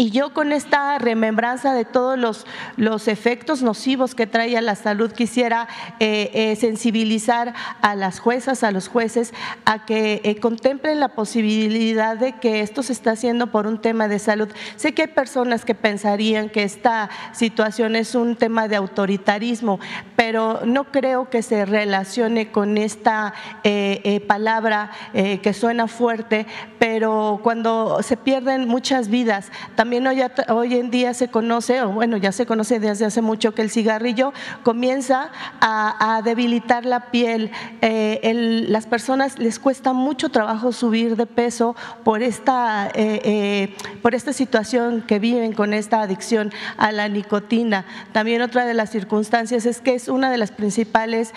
y 0.01 0.09
yo 0.09 0.33
con 0.33 0.51
esta 0.51 0.97
remembranza 0.97 1.75
de 1.75 1.85
todos 1.85 2.17
los, 2.17 2.47
los 2.75 3.07
efectos 3.07 3.61
nocivos 3.61 4.15
que 4.15 4.25
trae 4.25 4.57
a 4.57 4.61
la 4.61 4.73
salud 4.73 5.11
quisiera 5.11 5.67
eh, 5.99 6.31
eh, 6.33 6.55
sensibilizar 6.55 7.53
a 7.83 7.93
las 7.93 8.19
juezas, 8.19 8.63
a 8.63 8.71
los 8.71 8.87
jueces, 8.87 9.31
a 9.63 9.85
que 9.85 10.21
eh, 10.23 10.39
contemplen 10.39 10.99
la 10.99 11.09
posibilidad 11.09 12.17
de 12.17 12.33
que 12.39 12.61
esto 12.61 12.81
se 12.81 12.93
está 12.93 13.11
haciendo 13.11 13.51
por 13.51 13.67
un 13.67 13.79
tema 13.79 14.07
de 14.07 14.17
salud. 14.17 14.49
Sé 14.75 14.95
que 14.95 15.03
hay 15.03 15.07
personas 15.09 15.65
que 15.65 15.75
pensarían 15.75 16.49
que 16.49 16.63
esta 16.63 17.11
situación 17.31 17.95
es 17.95 18.15
un 18.15 18.35
tema 18.35 18.67
de 18.67 18.77
autoritarismo, 18.77 19.79
pero 20.15 20.61
no 20.65 20.85
creo 20.85 21.29
que 21.29 21.43
se 21.43 21.63
relacione 21.63 22.51
con 22.51 22.79
esta 22.79 23.35
palabra 24.27 24.89
que 25.13 25.53
suena 25.53 25.87
fuerte, 25.87 26.47
pero 26.79 27.39
cuando 27.43 28.01
se 28.01 28.17
pierden 28.17 28.67
muchas 28.67 29.07
vidas, 29.07 29.51
también 29.75 29.90
también 29.91 30.31
hoy, 30.47 30.75
en 30.75 30.89
día 30.89 31.13
se 31.13 31.27
conoce, 31.27 31.81
o 31.81 31.89
bueno, 31.89 32.15
ya 32.15 32.31
se 32.31 32.45
conoce 32.45 32.79
desde 32.79 33.03
hace 33.03 33.21
mucho 33.21 33.53
que 33.53 33.61
el 33.61 33.69
cigarrillo 33.69 34.31
comienza 34.63 35.31
a, 35.59 36.21
debilitar 36.23 36.85
la 36.85 37.11
piel. 37.11 37.51
Eh, 37.81 38.63
las 38.69 38.85
personas 38.85 39.37
les 39.37 39.59
cuesta 39.59 39.91
mucho 39.91 40.29
trabajo 40.29 40.71
subir 40.71 41.17
de 41.17 41.25
peso 41.25 41.75
por 42.05 42.23
esta, 42.23 42.87
eh, 42.93 43.19
eh, 43.25 43.75
por 44.01 44.15
esta 44.15 44.31
situación 44.31 45.01
que 45.01 45.19
viven 45.19 45.51
con 45.51 45.73
esta 45.73 46.01
adicción 46.01 46.53
a 46.77 46.93
la 46.93 47.09
nicotina. 47.09 47.85
También 48.13 48.41
otra 48.41 48.65
de 48.65 48.73
las 48.73 48.91
circunstancias 48.91 49.65
es 49.65 49.81
que 49.81 49.93
es 49.93 50.07
una 50.07 50.31
de 50.31 50.37
las 50.37 50.51
principales 50.51 51.33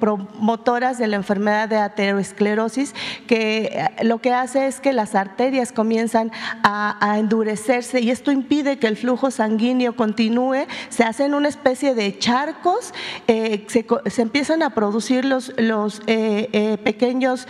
promotoras 0.00 0.98
de 0.98 1.06
la 1.06 1.14
enfermedad 1.14 1.68
de 1.68 1.76
aterosclerosis, 1.76 2.92
que 3.28 3.88
lo 4.02 4.18
que 4.18 4.32
hace 4.32 4.66
es 4.66 4.80
que 4.80 4.92
las 4.92 5.14
arterias 5.14 5.70
comienzan 5.70 6.07
a, 6.14 7.16
endurecerse 7.18 8.00
y 8.00 8.10
esto 8.10 8.30
impide 8.30 8.78
que 8.78 8.86
el 8.86 8.96
flujo 8.96 9.30
sanguíneo 9.30 9.96
continúe, 9.96 10.66
se 10.88 11.04
hacen 11.04 11.34
una 11.34 11.48
especie 11.48 11.94
de 11.94 12.18
charcos, 12.18 12.92
eh, 13.26 13.66
se, 13.68 14.22
empiezan 14.22 14.62
a 14.62 14.70
producir 14.70 15.24
los, 15.24 15.52
los 15.56 16.00
eh, 16.06 16.48
eh, 16.52 16.78
pequeños 16.78 17.46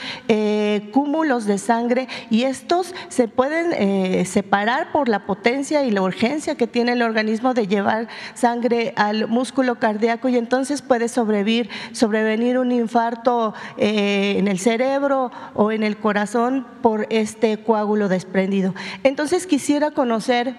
cúmulos 0.92 1.44
de 1.44 1.58
sangre 1.58 2.08
y 2.30 2.44
estos 2.44 2.94
se 3.08 3.28
pueden 3.28 4.26
separar 4.26 4.92
por 4.92 5.08
la 5.08 5.26
potencia 5.26 5.84
y 5.84 5.90
la 5.90 6.02
urgencia 6.02 6.54
que 6.54 6.66
tiene 6.66 6.92
el 6.92 7.02
organismo 7.02 7.54
de 7.54 7.66
llevar 7.66 8.08
sangre 8.34 8.92
al 8.96 9.26
músculo 9.28 9.78
cardíaco 9.78 10.28
y 10.28 10.36
entonces 10.36 10.82
puede 10.82 11.08
sobrevivir, 11.08 11.70
sobrevenir 11.92 12.58
un 12.58 12.72
infarto 12.72 13.54
en 13.76 14.48
el 14.48 14.58
cerebro 14.58 15.30
o 15.54 15.72
en 15.72 15.82
el 15.82 15.96
corazón 15.96 16.66
por 16.82 17.06
este 17.10 17.58
coágulo 17.62 18.08
desprendido. 18.08 18.37
Entonces 19.02 19.46
quisiera 19.46 19.90
conocer 19.90 20.54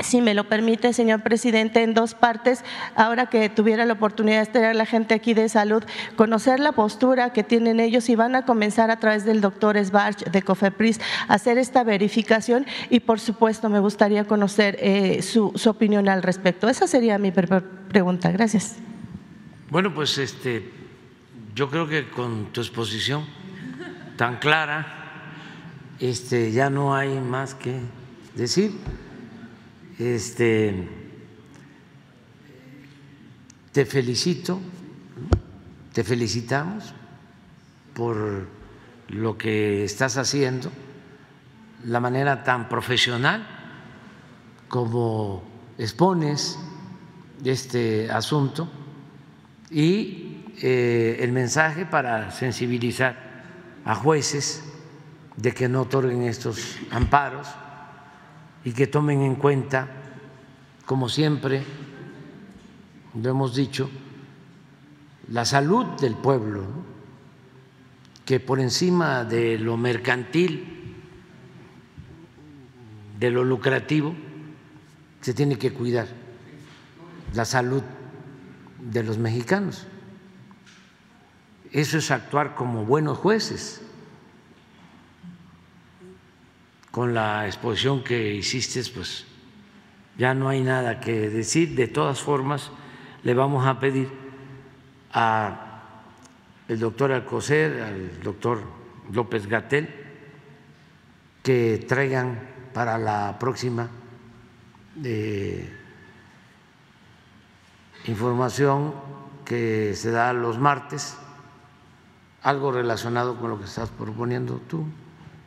si 0.00 0.20
me 0.20 0.34
lo 0.34 0.44
permite, 0.44 0.92
señor 0.92 1.22
presidente, 1.22 1.82
en 1.82 1.94
dos 1.94 2.14
partes, 2.14 2.62
ahora 2.96 3.26
que 3.26 3.48
tuviera 3.48 3.86
la 3.86 3.94
oportunidad 3.94 4.36
de 4.36 4.42
estar 4.42 4.76
la 4.76 4.84
gente 4.84 5.14
aquí 5.14 5.32
de 5.32 5.48
salud, 5.48 5.82
conocer 6.16 6.60
la 6.60 6.72
postura 6.72 7.32
que 7.32 7.42
tienen 7.42 7.80
ellos 7.80 8.08
y 8.10 8.16
van 8.16 8.34
a 8.34 8.44
comenzar 8.44 8.90
a 8.90 8.98
través 8.98 9.24
del 9.24 9.40
doctor 9.40 9.82
Sbarch 9.82 10.24
de 10.24 10.42
COFEPRIS 10.42 11.00
a 11.28 11.34
hacer 11.34 11.56
esta 11.56 11.82
verificación 11.82 12.66
y, 12.90 13.00
por 13.00 13.20
supuesto, 13.20 13.70
me 13.70 13.80
gustaría 13.80 14.24
conocer 14.24 14.76
eh, 14.80 15.22
su, 15.22 15.52
opinión 15.66 16.08
al 16.08 16.22
respecto. 16.22 16.68
Esa 16.68 16.86
sería 16.86 17.18
mi 17.18 17.32
pregunta. 17.32 18.30
Gracias. 18.30 18.76
Bueno, 19.70 19.94
pues 19.94 20.18
este, 20.18 20.70
yo 21.54 21.70
creo 21.70 21.88
que 21.88 22.08
con 22.10 22.52
tu 22.52 22.60
exposición 22.60 23.24
tan 24.16 24.36
clara 24.36 25.05
este, 26.00 26.52
ya 26.52 26.70
no 26.70 26.94
hay 26.94 27.20
más 27.20 27.54
que 27.54 27.80
decir. 28.34 28.72
Este, 29.98 30.88
te 33.72 33.86
felicito, 33.86 34.60
te 35.92 36.04
felicitamos 36.04 36.94
por 37.94 38.46
lo 39.08 39.38
que 39.38 39.84
estás 39.84 40.16
haciendo, 40.18 40.70
la 41.84 42.00
manera 42.00 42.42
tan 42.44 42.68
profesional 42.68 43.46
como 44.68 45.44
expones 45.78 46.58
este 47.44 48.10
asunto 48.10 48.68
y 49.70 50.42
eh, 50.62 51.18
el 51.20 51.32
mensaje 51.32 51.86
para 51.86 52.30
sensibilizar 52.30 53.16
a 53.84 53.94
jueces 53.94 54.64
de 55.36 55.52
que 55.52 55.68
no 55.68 55.82
otorguen 55.82 56.22
estos 56.22 56.78
amparos 56.90 57.48
y 58.64 58.72
que 58.72 58.86
tomen 58.86 59.22
en 59.22 59.36
cuenta, 59.36 59.88
como 60.86 61.08
siempre 61.08 61.62
lo 63.14 63.30
hemos 63.30 63.54
dicho, 63.54 63.90
la 65.30 65.44
salud 65.44 65.86
del 66.00 66.14
pueblo, 66.14 66.64
que 68.24 68.40
por 68.40 68.60
encima 68.60 69.24
de 69.24 69.58
lo 69.58 69.76
mercantil, 69.76 70.94
de 73.18 73.30
lo 73.30 73.44
lucrativo, 73.44 74.14
se 75.20 75.32
tiene 75.34 75.56
que 75.58 75.72
cuidar 75.72 76.08
la 77.34 77.44
salud 77.44 77.82
de 78.80 79.02
los 79.02 79.18
mexicanos. 79.18 79.86
Eso 81.72 81.98
es 81.98 82.10
actuar 82.10 82.54
como 82.54 82.84
buenos 82.84 83.18
jueces 83.18 83.85
con 86.96 87.12
la 87.12 87.44
exposición 87.44 88.02
que 88.02 88.32
hiciste, 88.32 88.82
pues 88.94 89.26
ya 90.16 90.32
no 90.32 90.48
hay 90.48 90.62
nada 90.62 90.98
que 90.98 91.28
decir. 91.28 91.74
De 91.74 91.88
todas 91.88 92.22
formas, 92.22 92.70
le 93.22 93.34
vamos 93.34 93.66
a 93.66 93.78
pedir 93.78 94.08
al 95.12 95.58
doctor 96.66 97.12
Alcocer, 97.12 97.82
al 97.82 98.22
doctor 98.22 98.62
López 99.12 99.46
Gatel, 99.46 99.90
que 101.42 101.84
traigan 101.86 102.40
para 102.72 102.96
la 102.96 103.36
próxima 103.38 103.90
eh, 105.04 105.70
información 108.06 108.94
que 109.44 109.94
se 109.94 110.10
da 110.10 110.32
los 110.32 110.58
martes 110.58 111.18
algo 112.42 112.72
relacionado 112.72 113.38
con 113.38 113.50
lo 113.50 113.58
que 113.58 113.66
estás 113.66 113.90
proponiendo 113.90 114.62
tú, 114.66 114.86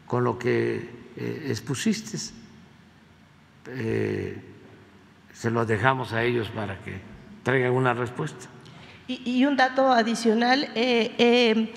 con 0.05 0.23
lo 0.23 0.37
que 0.37 0.98
eh, 1.19 1.47
expusiste. 1.49 2.17
Eh, 3.67 4.41
se 5.33 5.51
lo 5.51 5.65
dejamos 5.65 6.13
a 6.13 6.23
ellos 6.23 6.47
para 6.49 6.79
que 6.79 7.01
traigan 7.43 7.73
una 7.73 7.93
respuesta. 7.93 8.47
Y, 9.07 9.43
un 9.45 9.57
dato 9.57 9.91
adicional, 9.91 10.69
eh, 10.75 11.73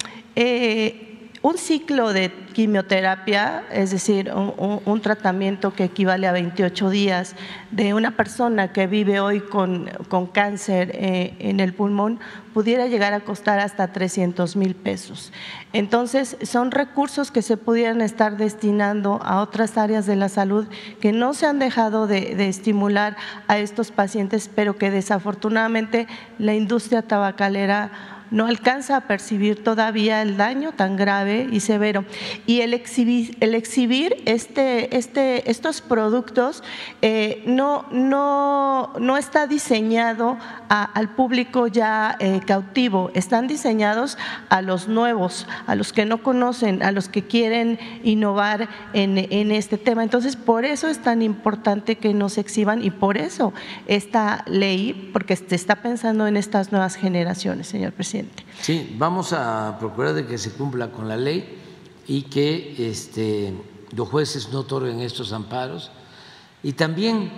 un 1.43 1.59
ciclo 1.59 2.13
de 2.13 2.31
quimioterapia, 2.53 3.65
es 3.73 3.91
decir, 3.91 4.33
un, 4.33 5.01
tratamiento 5.01 5.73
que 5.73 5.85
equivale 5.85 6.29
a 6.29 6.33
28 6.33 6.91
días 6.91 7.35
de 7.73 7.95
una 7.95 8.13
persona 8.13 8.73
que 8.73 8.87
vive 8.87 9.19
hoy 9.19 9.41
con, 9.41 9.91
cáncer 10.33 10.93
eh, 10.95 11.35
en 11.41 11.59
el 11.59 11.75
pulmón, 11.75 12.21
pudiera 12.55 12.87
llegar 12.87 13.13
a 13.13 13.21
costar 13.21 13.59
hasta 13.59 13.89
300 13.89 14.55
mil 14.55 14.77
pesos. 14.77 15.33
Entonces, 15.73 16.37
son 16.43 16.71
recursos 16.71 17.33
que 17.33 17.43
se 17.43 17.57
pudieran 17.57 18.03
estar 18.03 18.37
destinando 18.37 19.19
a 19.25 19.41
otras 19.41 19.77
áreas 19.77 20.07
de 20.07 20.15
la 20.15 20.29
salud 20.29 20.69
que 21.01 21.13
no 21.13 21.35
se 21.35 21.47
han 21.47 21.59
dejado 21.59 22.07
de 22.07 22.49
estimular 22.49 23.17
a 23.49 23.59
estos 23.59 23.91
pacientes, 23.91 24.49
pero 24.55 24.77
que 24.77 24.93
desafortunadamente 24.93 26.07
la 26.39 26.55
industria 26.55 27.03
tabacalera 27.03 28.22
no 28.33 28.47
alcanza 28.47 28.97
a 28.97 29.01
percibir 29.03 29.63
todavía 29.63 30.23
el 30.23 30.37
daño 30.37 30.73
tan 30.73 30.97
grave 30.97 31.47
y 31.53 31.61
severo. 31.61 32.05
Y 32.47 32.63
el 32.63 32.75
exhibir, 32.75 34.23
este, 34.25 34.97
este, 34.97 35.51
estos 35.51 35.83
productos 35.83 36.65
eh, 37.03 37.45
no, 37.47 39.17
está 39.19 39.47
diseñado 39.47 40.39
al 40.69 41.11
público 41.11 41.67
ya 41.67 42.17
eh, 42.19 42.41
cautivo, 42.47 43.11
están 43.15 43.47
diseñados 43.47 44.17
a 44.49 44.63
los 44.63 44.89
nuevos, 44.89 45.47
a 45.67 45.75
los 45.75 45.93
que 45.93 46.07
no 46.07 46.23
conocen, 46.23 46.83
a 46.83 46.91
los 46.91 47.09
que 47.11 47.23
quieren 47.23 47.79
innovar 48.03 48.69
en, 48.95 49.19
en 49.19 49.51
este 49.51 49.77
tema. 49.77 50.03
Entonces, 50.03 50.37
por 50.37 50.65
eso 50.65 50.89
es 50.89 50.99
tan 51.01 51.21
importante 51.21 51.97
que 51.97 52.15
nos 52.15 52.39
exhiban 52.39 52.83
y 52.83 52.91
por 52.91 53.19
eso 53.19 53.53
esta 53.87 54.45
ley, 54.47 55.11
porque 55.13 55.37
se 55.37 55.55
está 55.55 55.77
pensando 55.77 56.27
en 56.27 56.39
estas 56.39 56.73
nuevas 56.73 56.95
generaciones, 56.95 57.67
señor 57.67 57.93
presidente. 57.93 58.22
Sí, 58.61 58.95
vamos 58.97 59.33
a 59.33 59.77
procurar 59.79 60.15
de 60.15 60.27
que 60.27 60.39
se 60.39 60.53
cumpla 60.53 60.91
con 60.91 61.09
la 61.09 61.17
ley 61.17 61.59
y 62.07 62.23
que 62.23 62.75
este, 62.79 63.53
los 63.95 64.09
jueces 64.09 64.51
no 64.51 64.61
otorguen 64.61 65.01
estos 65.01 65.33
amparos. 65.33 65.91
Y 66.63 66.75
también 66.75 67.31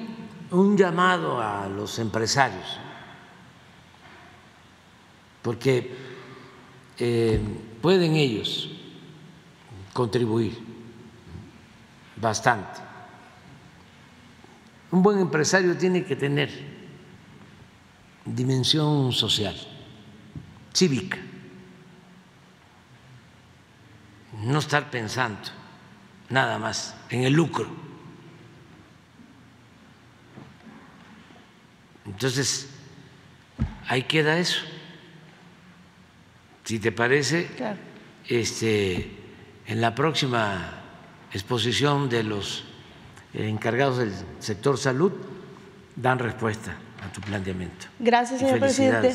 un 0.51 0.76
llamado 0.76 1.41
a 1.41 1.68
los 1.68 1.99
empresarios, 1.99 2.66
porque 5.43 5.95
eh, 6.99 7.41
pueden 7.80 8.16
ellos 8.16 8.70
contribuir 9.93 10.59
bastante. 12.16 12.80
Un 14.91 15.03
buen 15.03 15.18
empresario 15.18 15.76
tiene 15.76 16.05
que 16.05 16.16
tener 16.16 16.51
dimensión 18.26 19.12
social 19.12 19.57
cívica. 20.75 21.18
No 24.43 24.59
estar 24.59 24.91
pensando 24.91 25.49
nada 26.29 26.59
más 26.59 26.95
en 27.09 27.22
el 27.22 27.33
lucro. 27.33 27.68
Entonces, 32.05 32.68
ahí 33.87 34.03
queda 34.03 34.39
eso. 34.39 34.61
Si 36.64 36.79
te 36.79 36.93
parece, 36.93 37.49
este, 38.29 39.16
en 39.66 39.81
la 39.81 39.95
próxima 39.95 40.83
exposición 41.33 42.09
de 42.09 42.25
los 42.25 42.64
encargados 43.33 43.99
del 43.99 44.12
sector 44.39 44.79
salud 44.79 45.12
dan 45.97 46.18
respuesta 46.18 46.77
a 47.03 47.12
tu 47.12 47.20
planteamiento. 47.20 47.87
Gracias, 47.99 48.41
señor 48.41 48.59
presidente. 48.61 49.14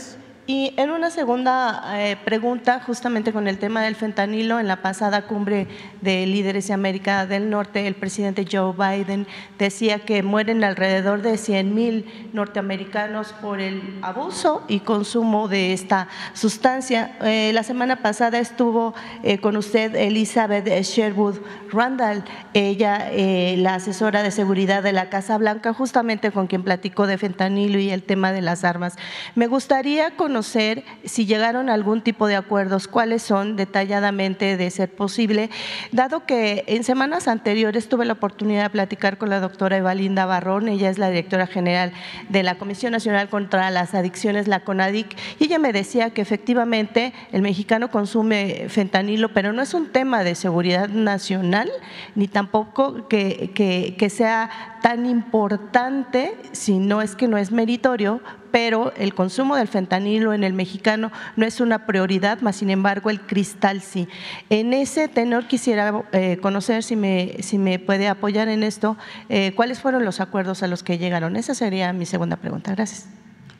Y 0.51 0.73
en 0.77 0.89
una 0.89 1.11
segunda 1.11 1.83
eh, 1.93 2.17
pregunta, 2.25 2.81
justamente 2.83 3.31
con 3.31 3.47
el 3.47 3.59
tema 3.59 3.83
del 3.83 3.93
fentanilo, 3.93 4.59
en 4.59 4.67
la 4.67 4.81
pasada 4.81 5.27
cumbre 5.27 5.67
de 6.01 6.25
líderes 6.25 6.69
de 6.69 6.73
América 6.73 7.27
del 7.27 7.51
Norte, 7.51 7.85
el 7.85 7.93
presidente 7.93 8.47
Joe 8.51 8.73
Biden 8.73 9.27
decía 9.59 9.99
que 9.99 10.23
mueren 10.23 10.63
alrededor 10.63 11.21
de 11.21 11.37
100 11.37 11.75
mil 11.75 12.31
norteamericanos 12.33 13.31
por 13.33 13.61
el 13.61 13.99
abuso 14.01 14.63
y 14.67 14.79
consumo 14.79 15.47
de 15.49 15.71
esta 15.71 16.07
sustancia. 16.33 17.15
Eh, 17.21 17.51
la 17.53 17.61
semana 17.61 17.97
pasada 17.97 18.39
estuvo 18.39 18.95
eh, 19.21 19.37
con 19.37 19.55
usted 19.55 19.95
Elizabeth 19.95 20.67
Sherwood 20.81 21.35
Randall, 21.71 22.23
ella 22.55 23.11
la 23.55 23.75
asesora 23.75 24.23
de 24.23 24.31
seguridad 24.31 24.81
de 24.81 24.93
la 24.93 25.09
Casa 25.09 25.37
Blanca, 25.37 25.75
justamente 25.75 26.31
con 26.31 26.47
quien 26.47 26.63
platicó 26.63 27.05
de 27.05 27.19
fentanilo 27.19 27.77
y 27.77 27.91
el 27.91 28.01
tema 28.01 28.31
de 28.31 28.41
las 28.41 28.63
armas. 28.63 28.95
Me 29.35 29.45
gustaría 29.45 30.15
conocer 30.15 30.38
si 30.45 31.25
llegaron 31.25 31.69
a 31.69 31.73
algún 31.73 32.01
tipo 32.01 32.27
de 32.27 32.35
acuerdos, 32.35 32.87
cuáles 32.87 33.21
son 33.21 33.55
detalladamente 33.55 34.57
de 34.57 34.69
ser 34.69 34.89
posible, 34.89 35.49
dado 35.91 36.25
que 36.25 36.63
en 36.67 36.83
semanas 36.83 37.27
anteriores 37.27 37.89
tuve 37.89 38.05
la 38.05 38.13
oportunidad 38.13 38.63
de 38.63 38.69
platicar 38.69 39.17
con 39.17 39.29
la 39.29 39.39
doctora 39.39 39.77
Evalinda 39.77 40.25
Barrón, 40.25 40.67
ella 40.67 40.89
es 40.89 40.97
la 40.97 41.09
directora 41.09 41.47
general 41.47 41.91
de 42.29 42.43
la 42.43 42.57
Comisión 42.57 42.91
Nacional 42.91 43.29
contra 43.29 43.69
las 43.71 43.93
Adicciones, 43.93 44.47
la 44.47 44.61
CONADIC, 44.61 45.15
y 45.39 45.45
ella 45.45 45.59
me 45.59 45.73
decía 45.73 46.11
que 46.11 46.21
efectivamente 46.21 47.13
el 47.31 47.41
mexicano 47.41 47.91
consume 47.91 48.65
fentanilo, 48.69 49.33
pero 49.33 49.53
no 49.53 49.61
es 49.61 49.73
un 49.73 49.87
tema 49.91 50.23
de 50.23 50.35
seguridad 50.35 50.89
nacional, 50.89 51.69
ni 52.15 52.27
tampoco 52.27 53.07
que, 53.07 53.51
que, 53.53 53.95
que 53.97 54.09
sea 54.09 54.78
tan 54.81 55.05
importante, 55.05 56.37
si 56.51 56.79
no 56.79 57.01
es 57.01 57.15
que 57.15 57.27
no 57.27 57.37
es 57.37 57.51
meritorio, 57.51 58.21
pero 58.51 58.93
el 58.97 59.13
consumo 59.13 59.55
del 59.55 59.67
fentanilo 59.67 60.33
en 60.33 60.43
el 60.43 60.53
mexicano 60.53 61.11
no 61.35 61.45
es 61.45 61.61
una 61.61 61.85
prioridad, 61.85 62.41
más 62.41 62.57
sin 62.57 62.69
embargo 62.69 63.09
el 63.09 63.21
cristal 63.21 63.81
sí. 63.81 64.07
En 64.49 64.73
ese 64.73 65.07
tenor 65.07 65.47
quisiera 65.47 66.03
eh, 66.11 66.37
conocer 66.41 66.83
si 66.83 66.95
me, 66.95 67.37
si 67.41 67.57
me 67.57 67.79
puede 67.79 68.07
apoyar 68.07 68.47
en 68.47 68.63
esto, 68.63 68.97
eh, 69.29 69.53
cuáles 69.55 69.79
fueron 69.79 70.05
los 70.05 70.19
acuerdos 70.19 70.63
a 70.63 70.67
los 70.67 70.83
que 70.83 70.97
llegaron. 70.97 71.35
Esa 71.35 71.53
sería 71.53 71.93
mi 71.93 72.05
segunda 72.05 72.37
pregunta. 72.37 72.73
Gracias. 72.73 73.09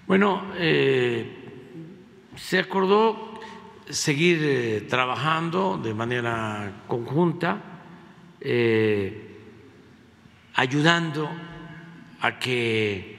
Bueno, 0.07 0.41
eh, 0.57 1.35
se 2.35 2.59
acordó 2.59 3.39
seguir 3.89 4.87
trabajando 4.87 5.77
de 5.77 5.93
manera 5.93 6.83
conjunta, 6.87 7.61
ayudando 10.55 11.29
a 12.21 12.39
que 12.39 13.17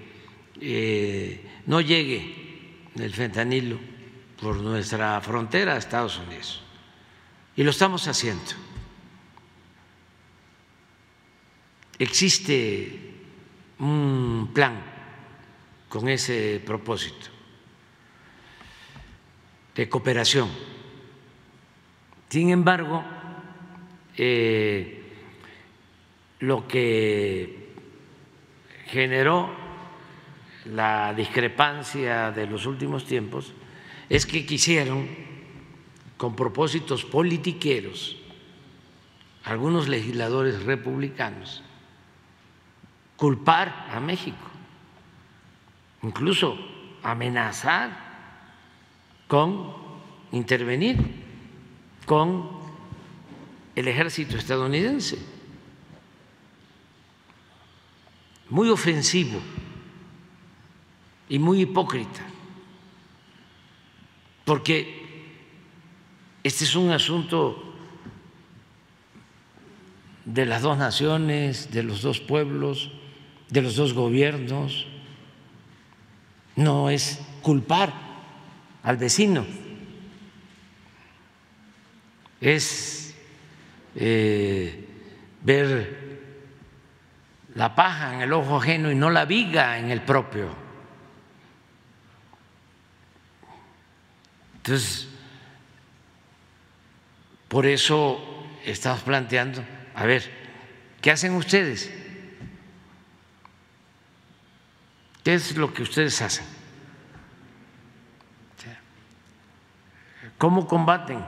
no 1.67 1.81
llegue 1.81 2.89
el 2.97 3.15
fentanilo 3.15 3.79
por 4.41 4.57
nuestra 4.57 5.21
frontera 5.21 5.75
a 5.75 5.79
Estados 5.79 6.19
Unidos. 6.19 6.63
Y 7.57 7.63
lo 7.63 7.71
estamos 7.71 8.07
haciendo. 8.09 8.53
Existe 11.99 13.15
un 13.79 14.51
plan 14.55 14.81
con 15.89 16.09
ese 16.09 16.63
propósito 16.65 17.29
de 19.75 19.89
cooperación. 19.89 20.49
Sin 22.29 22.51
embargo, 22.51 23.05
eh, 24.17 25.00
lo 26.41 26.67
que 26.67 27.75
generó 28.87 29.51
la 30.65 31.15
discrepancia 31.15 32.33
de 32.33 32.47
los 32.47 32.67
últimos 32.67 33.05
tiempos 33.05 33.53
es 34.09 34.27
que 34.27 34.45
quisieron, 34.45 35.09
con 36.17 36.37
propósitos 36.37 37.05
politiqueros, 37.05 38.17
algunos 39.45 39.89
legisladores 39.89 40.65
republicanos, 40.65 41.63
culpar 43.17 43.87
a 43.91 44.01
México, 44.01 44.37
incluso 46.03 46.59
amenazar 47.03 48.11
con 49.29 49.73
intervenir 50.33 50.99
con 52.07 52.51
el 53.77 53.89
ejército 53.89 54.37
estadounidense. 54.37 55.40
Muy 58.51 58.69
ofensivo 58.69 59.41
y 61.29 61.39
muy 61.39 61.63
hipócrita, 61.63 62.27
porque 64.45 65.01
este 66.43 66.65
es 66.65 66.75
un 66.75 66.91
asunto 66.91 67.75
de 70.25 70.47
las 70.47 70.63
dos 70.63 70.77
naciones, 70.77 71.71
de 71.71 71.83
los 71.83 72.03
dos 72.03 72.21
pueblos, 72.21 72.91
de 73.49 73.63
los 73.63 73.77
dos 73.77 73.93
gobiernos, 73.95 74.87
no 76.57 76.91
es 76.91 77.21
culpar 77.43 77.93
al 78.83 78.97
vecino. 78.97 79.45
es 82.41 83.15
eh, 83.97 84.87
ver 85.45 86.00
la 87.55 87.75
paja 87.75 88.15
en 88.15 88.21
el 88.23 88.33
ojo 88.33 88.59
ajeno 88.59 88.91
y 88.91 88.95
no 88.95 89.11
la 89.11 89.25
viga 89.25 89.79
en 89.79 89.91
el 89.91 90.03
propio. 90.03 90.49
Entonces, 94.57 95.09
por 97.49 97.67
eso 97.67 98.47
estamos 98.65 99.01
planteando, 99.01 99.65
a 99.95 100.05
ver, 100.05 100.31
¿qué 101.01 101.11
hacen 101.11 101.35
ustedes? 101.35 101.93
¿Qué 105.25 105.35
es 105.35 105.57
lo 105.57 105.73
que 105.75 105.83
ustedes 105.83 106.21
hacen? 106.23 106.47
¿Cómo 110.39 110.67
combaten 110.67 111.23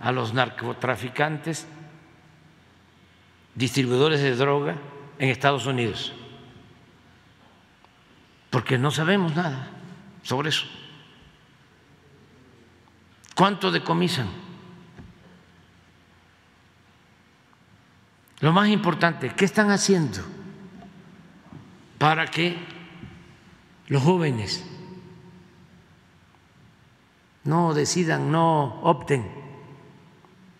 a 0.00 0.10
los 0.10 0.34
narcotraficantes, 0.34 1.66
distribuidores 3.54 4.20
de 4.20 4.34
droga 4.34 4.76
en 5.18 5.28
Estados 5.28 5.66
Unidos? 5.66 6.12
Porque 8.50 8.78
no 8.78 8.90
sabemos 8.90 9.34
nada 9.34 9.68
sobre 10.22 10.48
eso. 10.50 10.66
¿Cuánto 13.34 13.70
decomisan? 13.70 14.28
Lo 18.40 18.52
más 18.52 18.68
importante, 18.68 19.34
¿qué 19.34 19.44
están 19.44 19.70
haciendo 19.70 20.20
para 21.98 22.26
que 22.26 22.58
los 23.88 24.02
jóvenes 24.02 24.64
no 27.44 27.74
decidan, 27.74 28.30
no 28.30 28.80
opten 28.82 29.30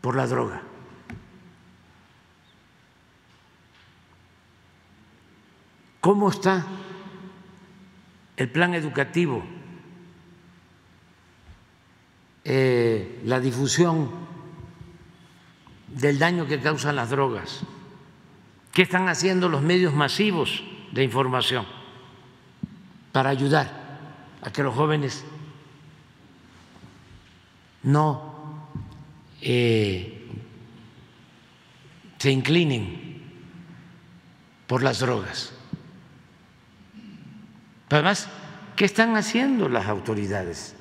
por 0.00 0.16
la 0.16 0.26
droga? 0.26 0.62
¿Cómo 6.04 6.28
está 6.28 6.66
el 8.36 8.50
plan 8.50 8.74
educativo? 8.74 9.42
Eh, 12.44 13.22
la 13.24 13.40
difusión 13.40 14.10
del 15.88 16.18
daño 16.18 16.46
que 16.46 16.60
causan 16.60 16.96
las 16.96 17.08
drogas. 17.08 17.60
¿Qué 18.70 18.82
están 18.82 19.08
haciendo 19.08 19.48
los 19.48 19.62
medios 19.62 19.94
masivos 19.94 20.62
de 20.92 21.04
información 21.04 21.64
para 23.10 23.30
ayudar 23.30 23.72
a 24.42 24.52
que 24.52 24.62
los 24.62 24.74
jóvenes 24.74 25.24
no 27.82 28.68
eh, 29.40 30.28
se 32.18 32.30
inclinen 32.30 33.22
por 34.66 34.82
las 34.82 34.98
drogas? 34.98 35.53
Además, 37.94 38.28
¿qué 38.76 38.84
están 38.84 39.16
haciendo 39.16 39.68
las 39.68 39.86
autoridades? 39.86 40.74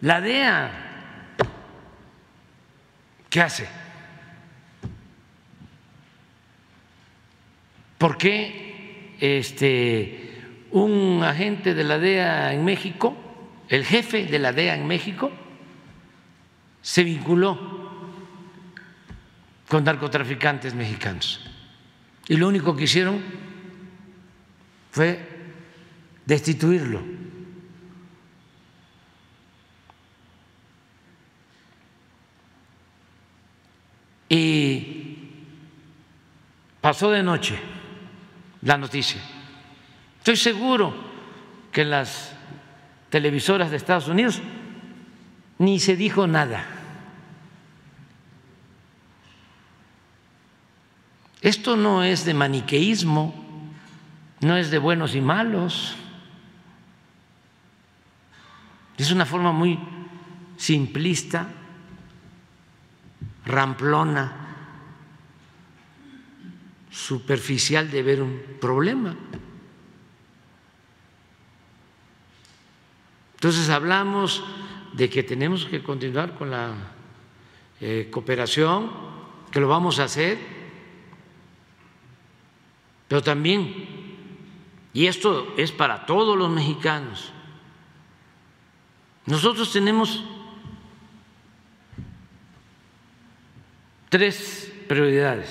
La 0.00 0.20
DEA 0.20 0.84
¿Qué 3.34 3.40
hace? 3.40 3.66
¿Por 7.98 8.16
qué 8.16 9.16
este, 9.18 10.40
un 10.70 11.20
agente 11.24 11.74
de 11.74 11.82
la 11.82 11.98
DEA 11.98 12.52
en 12.52 12.64
México, 12.64 13.16
el 13.68 13.84
jefe 13.84 14.26
de 14.26 14.38
la 14.38 14.52
DEA 14.52 14.76
en 14.76 14.86
México, 14.86 15.32
se 16.80 17.02
vinculó 17.02 17.58
con 19.68 19.82
narcotraficantes 19.82 20.72
mexicanos? 20.72 21.40
Y 22.28 22.36
lo 22.36 22.46
único 22.46 22.76
que 22.76 22.84
hicieron 22.84 23.20
fue 24.92 25.33
destituirlo. 26.26 27.02
Y 34.28 35.30
pasó 36.80 37.10
de 37.10 37.22
noche 37.22 37.58
la 38.62 38.78
noticia. 38.78 39.20
Estoy 40.18 40.36
seguro 40.36 40.94
que 41.70 41.84
las 41.84 42.32
televisoras 43.10 43.70
de 43.70 43.76
Estados 43.76 44.08
Unidos 44.08 44.40
ni 45.58 45.78
se 45.78 45.96
dijo 45.96 46.26
nada. 46.26 46.64
Esto 51.42 51.76
no 51.76 52.02
es 52.02 52.24
de 52.24 52.32
maniqueísmo, 52.32 53.34
no 54.40 54.56
es 54.56 54.70
de 54.70 54.78
buenos 54.78 55.14
y 55.14 55.20
malos. 55.20 55.94
Es 58.96 59.10
una 59.10 59.26
forma 59.26 59.52
muy 59.52 59.78
simplista 60.56 61.48
ramplona, 63.44 64.40
superficial 66.90 67.90
de 67.90 68.02
ver 68.02 68.22
un 68.22 68.40
problema. 68.60 69.14
Entonces 73.34 73.68
hablamos 73.68 74.42
de 74.94 75.10
que 75.10 75.22
tenemos 75.22 75.66
que 75.66 75.82
continuar 75.82 76.34
con 76.34 76.50
la 76.50 76.72
eh, 77.80 78.08
cooperación, 78.10 78.90
que 79.50 79.60
lo 79.60 79.68
vamos 79.68 79.98
a 79.98 80.04
hacer, 80.04 80.38
pero 83.06 83.22
también, 83.22 84.16
y 84.94 85.06
esto 85.06 85.52
es 85.58 85.72
para 85.72 86.06
todos 86.06 86.38
los 86.38 86.48
mexicanos, 86.48 87.33
nosotros 89.26 89.72
tenemos 89.72 90.22
tres 94.10 94.72
prioridades 94.86 95.48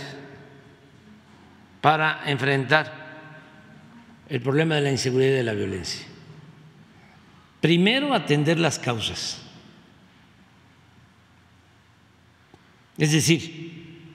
para 1.82 2.30
enfrentar 2.30 3.04
el 4.30 4.42
problema 4.42 4.76
de 4.76 4.82
la 4.82 4.92
inseguridad 4.92 5.32
y 5.32 5.36
de 5.36 5.44
la 5.44 5.54
violencia. 5.54 6.06
Primero, 7.60 8.14
atender 8.14 8.60
las 8.60 8.80
causas. 8.80 9.42
Es 12.98 13.12
decir, 13.12 14.14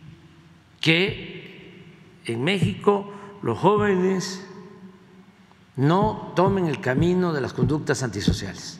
que 0.80 1.84
en 2.24 2.44
México 2.44 3.12
los 3.42 3.58
jóvenes 3.58 4.46
no 5.76 6.32
tomen 6.34 6.66
el 6.66 6.80
camino 6.80 7.32
de 7.32 7.40
las 7.40 7.52
conductas 7.52 8.02
antisociales. 8.02 8.77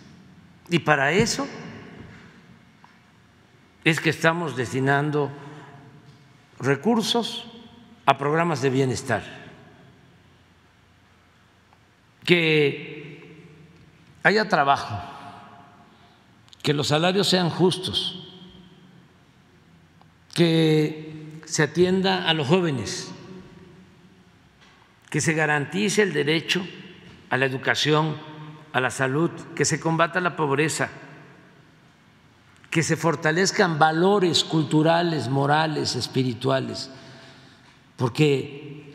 Y 0.71 0.81
para 0.81 1.12
eso 1.12 1.47
es 3.85 4.01
que 4.01 4.11
estamos 4.11 4.57
destinando 4.57 5.31
recursos 6.59 7.47
a 8.05 8.19
programas 8.19 8.61
de 8.61 8.71
bienestar, 8.71 9.23
que 12.25 13.47
haya 14.23 14.49
trabajo, 14.49 14.99
que 16.62 16.75
los 16.75 16.89
salarios 16.89 17.29
sean 17.29 17.49
justos, 17.49 18.29
que 20.35 21.41
se 21.47 21.62
atienda 21.62 22.29
a 22.29 22.35
los 22.35 22.47
jóvenes, 22.47 23.11
que 25.09 25.21
se 25.21 25.33
garantice 25.33 26.03
el 26.03 26.12
derecho 26.12 26.66
a 27.31 27.39
la 27.39 27.47
educación, 27.47 28.16
a 28.73 28.81
la 28.81 28.91
salud, 28.91 29.31
que 29.55 29.64
se 29.64 29.81
combata 29.81 30.21
la 30.21 30.37
pobreza 30.37 30.89
que 32.71 32.83
se 32.83 32.97
fortalezcan 32.97 33.79
valores 33.79 34.45
culturales, 34.45 35.29
morales, 35.29 35.97
espirituales, 35.97 36.91
porque 37.97 38.95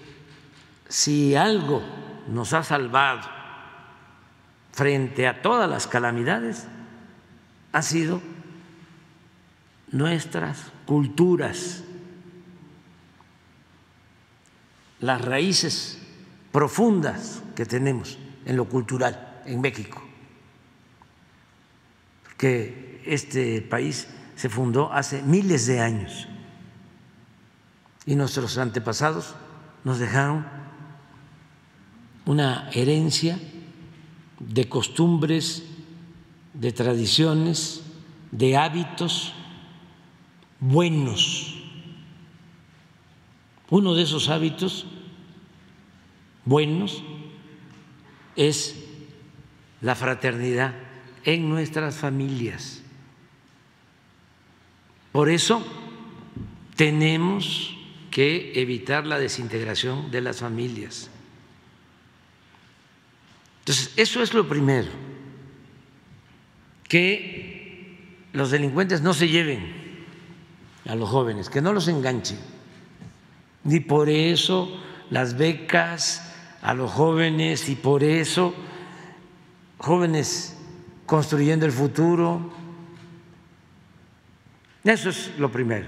si 0.88 1.36
algo 1.36 1.82
nos 2.28 2.54
ha 2.54 2.64
salvado 2.64 3.22
frente 4.72 5.28
a 5.28 5.42
todas 5.42 5.70
las 5.70 5.88
calamidades, 5.88 6.68
ha 7.72 7.82
sido 7.82 8.22
nuestras 9.92 10.72
culturas, 10.86 11.84
las 15.00 15.22
raíces 15.22 16.00
profundas 16.52 17.42
que 17.56 17.66
tenemos 17.66 18.20
en 18.46 18.56
lo 18.56 18.66
cultural 18.66 19.33
en 19.46 19.62
México. 19.62 20.02
Porque 22.24 23.02
este 23.06 23.62
país 23.62 24.08
se 24.36 24.50
fundó 24.50 24.92
hace 24.92 25.22
miles 25.22 25.68
de 25.68 25.80
años 25.80 26.28
y 28.06 28.16
nuestros 28.16 28.58
antepasados 28.58 29.36
nos 29.84 30.00
dejaron 30.00 30.46
una 32.26 32.70
herencia 32.72 33.40
de 34.40 34.68
costumbres, 34.68 35.64
de 36.54 36.72
tradiciones, 36.72 37.84
de 38.32 38.58
hábitos 38.58 39.34
buenos. 40.60 41.56
Uno 43.70 43.94
de 43.94 44.04
esos 44.04 44.30
hábitos 44.30 44.86
buenos 46.46 47.04
es 48.36 48.83
la 49.84 49.96
fraternidad 49.96 50.74
en 51.26 51.50
nuestras 51.50 51.96
familias. 51.96 52.82
Por 55.12 55.30
eso 55.30 55.64
tenemos 56.76 57.78
que 58.10 58.60
evitar 58.60 59.06
la 59.06 59.20
desintegración 59.20 60.10
de 60.10 60.22
las 60.22 60.40
familias. 60.40 61.10
Entonces, 63.60 63.94
eso 63.96 64.24
es 64.24 64.34
lo 64.34 64.48
primero, 64.48 64.90
que 66.88 68.28
los 68.34 68.52
delincuentes 68.52 69.02
no 69.02 69.14
se 69.14 69.28
lleven 69.28 70.06
a 70.86 70.96
los 70.96 71.10
jóvenes, 71.10 71.50
que 71.50 71.62
no 71.62 71.74
los 71.74 71.88
enganchen. 71.88 72.40
Y 73.66 73.82
por 73.82 74.10
eso 74.10 74.82
las 75.10 75.38
becas 75.38 76.34
a 76.62 76.74
los 76.74 76.92
jóvenes 76.92 77.70
y 77.70 77.76
por 77.76 78.04
eso 78.04 78.56
jóvenes 79.84 80.56
construyendo 81.06 81.66
el 81.66 81.74
futuro. 81.74 82.54
Eso 84.82 85.10
es 85.10 85.38
lo 85.38 85.52
primero. 85.52 85.88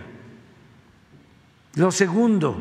Lo 1.75 1.91
segundo, 1.93 2.57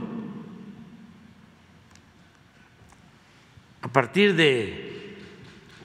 a 3.82 3.89
partir 3.89 4.37
de 4.37 5.18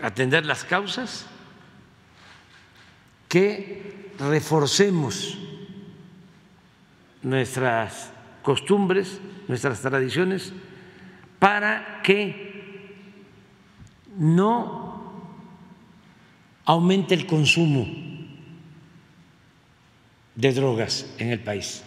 atender 0.04 0.46
las 0.46 0.64
causas, 0.64 1.26
que 3.28 4.14
reforcemos 4.20 5.36
nuestras 7.24 8.12
costumbres, 8.44 9.20
nuestras 9.48 9.82
tradiciones, 9.82 10.54
para 11.40 12.04
que 12.04 12.94
no 14.16 14.89
aumente 16.70 17.16
el 17.16 17.26
consumo 17.26 17.84
de 20.36 20.54
drogas 20.54 21.08
en 21.18 21.32
el 21.32 21.40
país. 21.40 21.82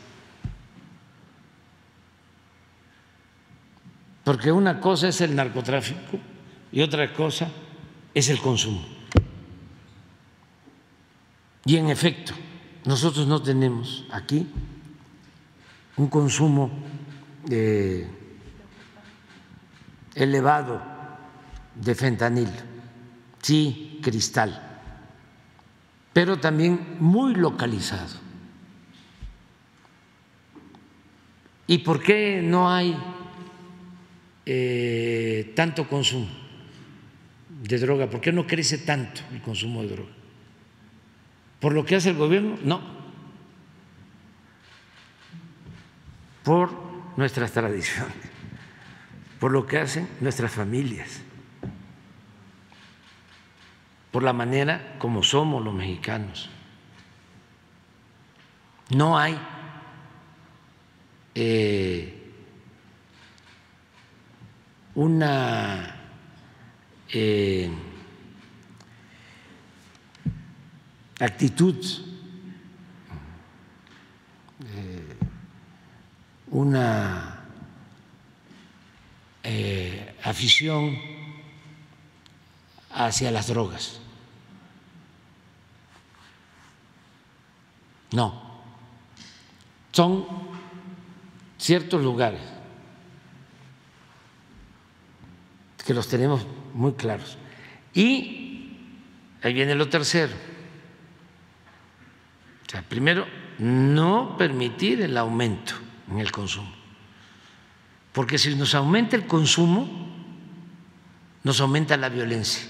Porque 4.24 4.50
una 4.50 4.80
cosa 4.80 5.06
es 5.06 5.20
el 5.20 5.36
narcotráfico 5.36 6.18
y 6.72 6.82
otra 6.82 7.14
cosa 7.14 7.48
es 8.12 8.28
el 8.28 8.40
consumo. 8.40 8.84
Y 11.64 11.76
en 11.76 11.88
efecto, 11.88 12.32
nosotros 12.84 13.28
no 13.28 13.40
tenemos 13.40 14.04
aquí 14.10 14.48
un 15.96 16.08
consumo 16.08 16.72
eh, 17.48 18.10
elevado 20.16 20.82
de 21.76 21.94
fentanil, 21.94 22.50
sí, 23.40 24.00
cristal, 24.02 24.70
pero 26.12 26.38
también 26.38 26.96
muy 26.98 27.34
localizado. 27.34 28.20
¿Y 31.66 31.78
por 31.78 32.02
qué 32.02 32.40
no 32.42 32.70
hay 32.70 32.96
eh, 34.44 35.52
tanto 35.56 35.88
consumo 35.88 36.28
de 37.62 37.78
droga? 37.78 38.10
¿Por 38.10 38.20
qué 38.20 38.32
no 38.32 38.46
crece 38.46 38.78
tanto 38.78 39.22
el 39.32 39.40
consumo 39.40 39.82
de 39.82 39.88
droga? 39.88 40.10
¿Por 41.60 41.72
lo 41.72 41.84
que 41.84 41.96
hace 41.96 42.10
el 42.10 42.16
gobierno? 42.16 42.58
No 42.62 43.02
por 46.42 46.70
nuestras 47.16 47.52
tradiciones, 47.52 48.14
por 49.38 49.52
lo 49.52 49.66
que 49.66 49.78
hacen 49.78 50.08
nuestras 50.20 50.52
familias, 50.52 51.20
por 54.12 54.22
la 54.22 54.32
manera 54.32 54.94
como 54.98 55.24
somos 55.24 55.64
los 55.64 55.74
mexicanos. 55.74 56.48
No 58.90 59.18
hay 59.18 59.36
eh, 61.34 62.32
una 64.94 65.96
eh, 67.08 67.70
actitud 71.18 72.12
una 76.52 77.40
eh, 79.42 80.14
afición 80.22 80.98
hacia 82.90 83.30
las 83.30 83.48
drogas. 83.48 84.01
No, 88.12 88.42
son 89.92 90.26
ciertos 91.58 92.02
lugares 92.02 92.40
que 95.84 95.94
los 95.94 96.08
tenemos 96.08 96.46
muy 96.74 96.92
claros. 96.92 97.36
Y 97.94 98.76
ahí 99.42 99.52
viene 99.52 99.74
lo 99.74 99.88
tercero. 99.88 100.32
O 102.66 102.70
sea, 102.70 102.82
primero, 102.82 103.26
no 103.58 104.36
permitir 104.38 105.02
el 105.02 105.16
aumento 105.16 105.74
en 106.10 106.18
el 106.18 106.30
consumo. 106.30 106.72
Porque 108.12 108.38
si 108.38 108.54
nos 108.54 108.74
aumenta 108.74 109.16
el 109.16 109.26
consumo, 109.26 109.88
nos 111.42 111.60
aumenta 111.60 111.96
la 111.96 112.08
violencia, 112.08 112.62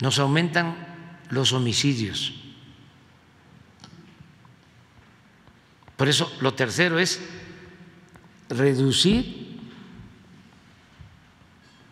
nos 0.00 0.18
aumentan 0.18 0.76
los 1.30 1.52
homicidios. 1.52 2.34
Por 5.98 6.08
eso 6.08 6.32
lo 6.40 6.54
tercero 6.54 6.98
es 7.00 7.20
reducir 8.48 9.58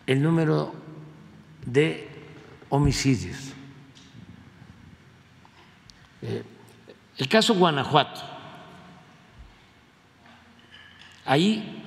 el 0.07 0.23
número 0.23 0.73
de 1.65 2.09
homicidios. 2.69 3.51
Eh, 6.21 6.43
el 7.17 7.27
caso 7.27 7.53
Guanajuato 7.53 8.21
ahí 11.25 11.83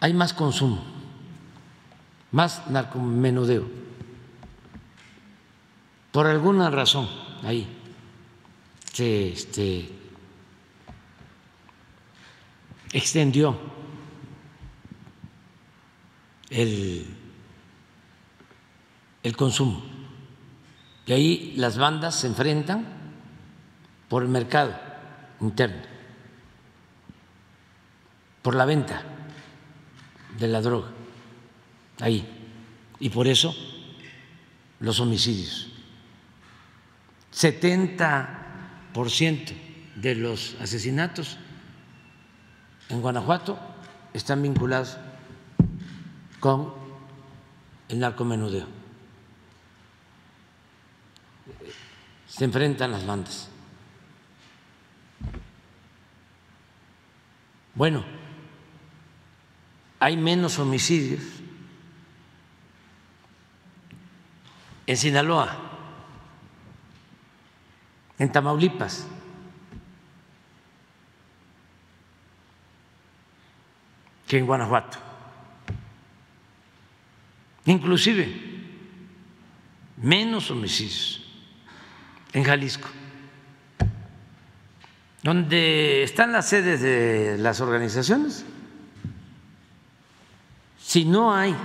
hay 0.00 0.14
más 0.14 0.32
consumo, 0.32 0.82
más 2.32 2.66
narcomenudeo. 2.70 3.68
Por 6.10 6.26
alguna 6.26 6.70
razón, 6.70 7.06
ahí 7.42 7.68
este, 8.96 10.03
extendió 12.94 13.58
el, 16.48 17.04
el 19.22 19.36
consumo. 19.36 19.84
Y 21.04 21.12
ahí 21.12 21.52
las 21.56 21.76
bandas 21.76 22.14
se 22.14 22.28
enfrentan 22.28 22.86
por 24.08 24.22
el 24.22 24.30
mercado 24.30 24.74
interno 25.42 25.92
por 28.44 28.54
la 28.54 28.64
venta 28.66 29.02
de 30.38 30.48
la 30.48 30.60
droga 30.60 30.90
ahí. 31.98 32.28
Y 33.00 33.08
por 33.08 33.26
eso 33.26 33.56
los 34.80 35.00
homicidios. 35.00 35.70
70% 37.32 39.52
de 39.96 40.14
los 40.14 40.56
asesinatos 40.60 41.38
en 42.88 43.00
Guanajuato 43.00 43.58
están 44.12 44.42
vinculados 44.42 44.96
con 46.40 46.72
el 47.88 48.00
narcomenudeo. 48.00 48.66
Se 52.26 52.44
enfrentan 52.44 52.92
las 52.92 53.06
bandas. 53.06 53.48
Bueno, 57.74 58.04
hay 59.98 60.16
menos 60.16 60.58
homicidios 60.58 61.22
en 64.86 64.96
Sinaloa, 64.96 65.56
en 68.18 68.30
Tamaulipas. 68.30 69.06
En 74.38 74.46
Guanajuato. 74.46 74.98
Inclusive 77.66 78.54
menos 79.96 80.50
homicidios 80.50 81.22
en 82.32 82.44
Jalisco. 82.44 82.88
donde 85.22 86.02
están 86.02 86.32
las 86.32 86.50
sedes 86.50 86.82
de 86.82 87.38
las 87.38 87.62
organizaciones, 87.62 88.44
si 90.78 91.06
no 91.06 91.34
hay 91.34 91.56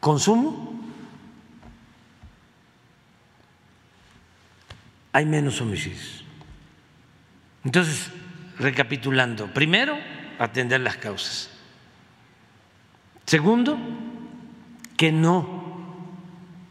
consumo, 0.00 0.80
hay 5.12 5.26
menos 5.26 5.60
homicidios. 5.60 6.24
Entonces, 7.64 8.10
recapitulando, 8.58 9.52
primero, 9.52 9.98
atender 10.38 10.80
las 10.80 10.96
causas. 10.96 11.50
Segundo, 13.26 13.76
que 14.96 15.12
no 15.12 15.58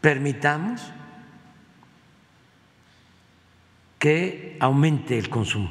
permitamos 0.00 0.82
que 3.98 4.56
aumente 4.60 5.18
el 5.18 5.28
consumo. 5.28 5.70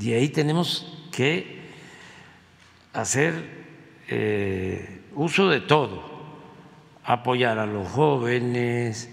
Y 0.00 0.12
ahí 0.12 0.28
tenemos 0.28 1.06
que 1.12 1.62
hacer 2.92 3.64
eh, 4.08 5.02
uso 5.14 5.48
de 5.48 5.60
todo, 5.60 6.02
apoyar 7.04 7.58
a 7.58 7.66
los 7.66 7.88
jóvenes, 7.88 9.10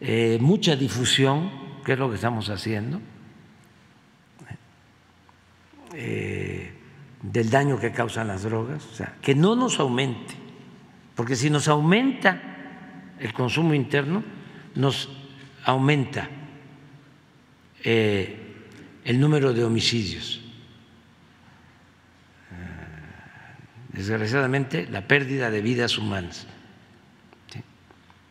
eh, 0.00 0.38
mucha 0.40 0.76
difusión, 0.76 1.50
que 1.84 1.92
es 1.92 1.98
lo 1.98 2.08
que 2.08 2.16
estamos 2.16 2.48
haciendo, 2.48 3.00
eh, 5.94 6.72
del 7.22 7.50
daño 7.50 7.78
que 7.78 7.92
causan 7.92 8.28
las 8.28 8.42
drogas, 8.42 8.84
o 8.86 8.94
sea, 8.94 9.14
que 9.20 9.34
no 9.34 9.54
nos 9.54 9.78
aumente, 9.78 10.34
porque 11.14 11.36
si 11.36 11.50
nos 11.50 11.68
aumenta 11.68 12.40
el 13.18 13.32
consumo 13.32 13.74
interno, 13.74 14.24
nos 14.74 15.08
aumenta 15.64 16.28
eh, 17.84 18.38
el 19.04 19.20
número 19.20 19.52
de 19.52 19.64
homicidios. 19.64 20.40
Eh, 22.50 22.54
desgraciadamente, 23.90 24.88
la 24.90 25.06
pérdida 25.06 25.50
de 25.50 25.62
vidas 25.62 25.98
humanas. 25.98 26.46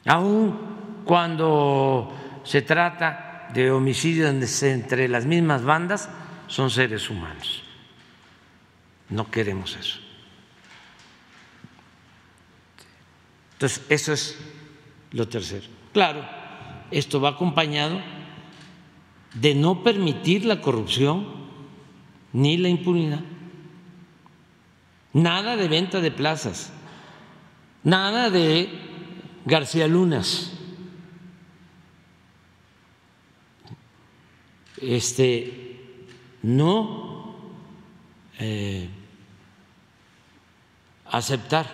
Aún 0.05 1.03
cuando 1.05 2.41
se 2.43 2.61
trata 2.61 3.49
de 3.53 3.71
homicidios 3.71 4.63
entre 4.63 5.07
las 5.07 5.25
mismas 5.25 5.63
bandas, 5.63 6.09
son 6.51 6.69
seres 6.69 7.09
humanos. 7.09 7.63
No 9.07 9.31
queremos 9.31 9.77
eso. 9.77 9.99
Entonces, 13.53 13.85
eso 13.87 14.11
es 14.11 14.37
lo 15.11 15.29
tercero. 15.29 15.65
Claro, 15.93 16.27
esto 16.91 17.21
va 17.21 17.29
acompañado 17.29 18.01
de 19.33 19.55
no 19.55 19.81
permitir 19.81 20.43
la 20.43 20.59
corrupción 20.59 21.25
ni 22.33 22.57
la 22.57 22.67
impunidad. 22.67 23.21
Nada 25.13 25.55
de 25.55 25.69
venta 25.69 26.01
de 26.01 26.11
plazas, 26.11 26.73
nada 27.83 28.29
de 28.29 28.69
García 29.45 29.87
Lunas. 29.87 30.51
Este 34.81 35.60
no 36.43 37.35
eh, 38.39 38.89
aceptar 41.05 41.67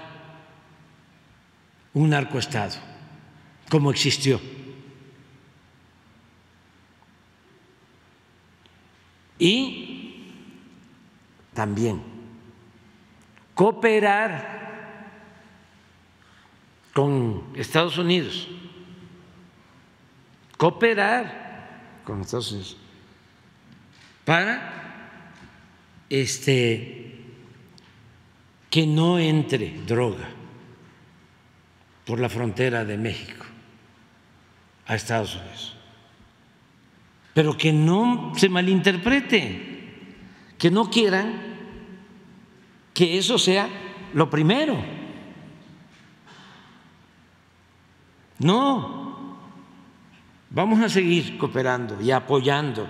un 1.94 2.10
narcoestado 2.10 2.76
como 3.70 3.92
existió. 3.92 4.40
Y 9.40 10.34
también 11.54 12.02
cooperar 13.54 14.58
con 16.94 17.44
Estados 17.56 17.98
Unidos, 18.00 18.48
cooperar 20.58 22.02
con 22.04 22.22
Estados 22.22 22.52
Unidos 22.52 22.78
para 24.28 25.24
este 26.10 27.16
que 28.70 28.86
no 28.86 29.20
entre 29.20 29.72
droga 29.88 30.28
por 32.06 32.20
la 32.20 32.28
frontera 32.28 32.84
de 32.84 32.98
México 32.98 33.46
a 34.86 34.96
Estados 34.96 35.36
Unidos 35.36 35.78
pero 37.38 37.56
que 37.56 37.72
no 37.72 38.34
se 38.36 38.50
malinterprete, 38.50 39.86
que 40.58 40.72
no 40.72 40.90
quieran 40.90 41.34
que 42.96 43.20
eso 43.20 43.38
sea 43.38 43.70
lo 44.16 44.28
primero. 44.28 44.76
No, 48.40 49.38
vamos 50.50 50.82
a 50.82 50.90
seguir 50.90 51.38
cooperando 51.38 52.02
y 52.02 52.10
apoyando 52.10 52.90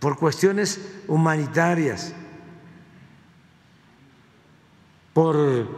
por 0.00 0.18
cuestiones 0.18 1.02
humanitarias, 1.06 2.14
por 5.12 5.68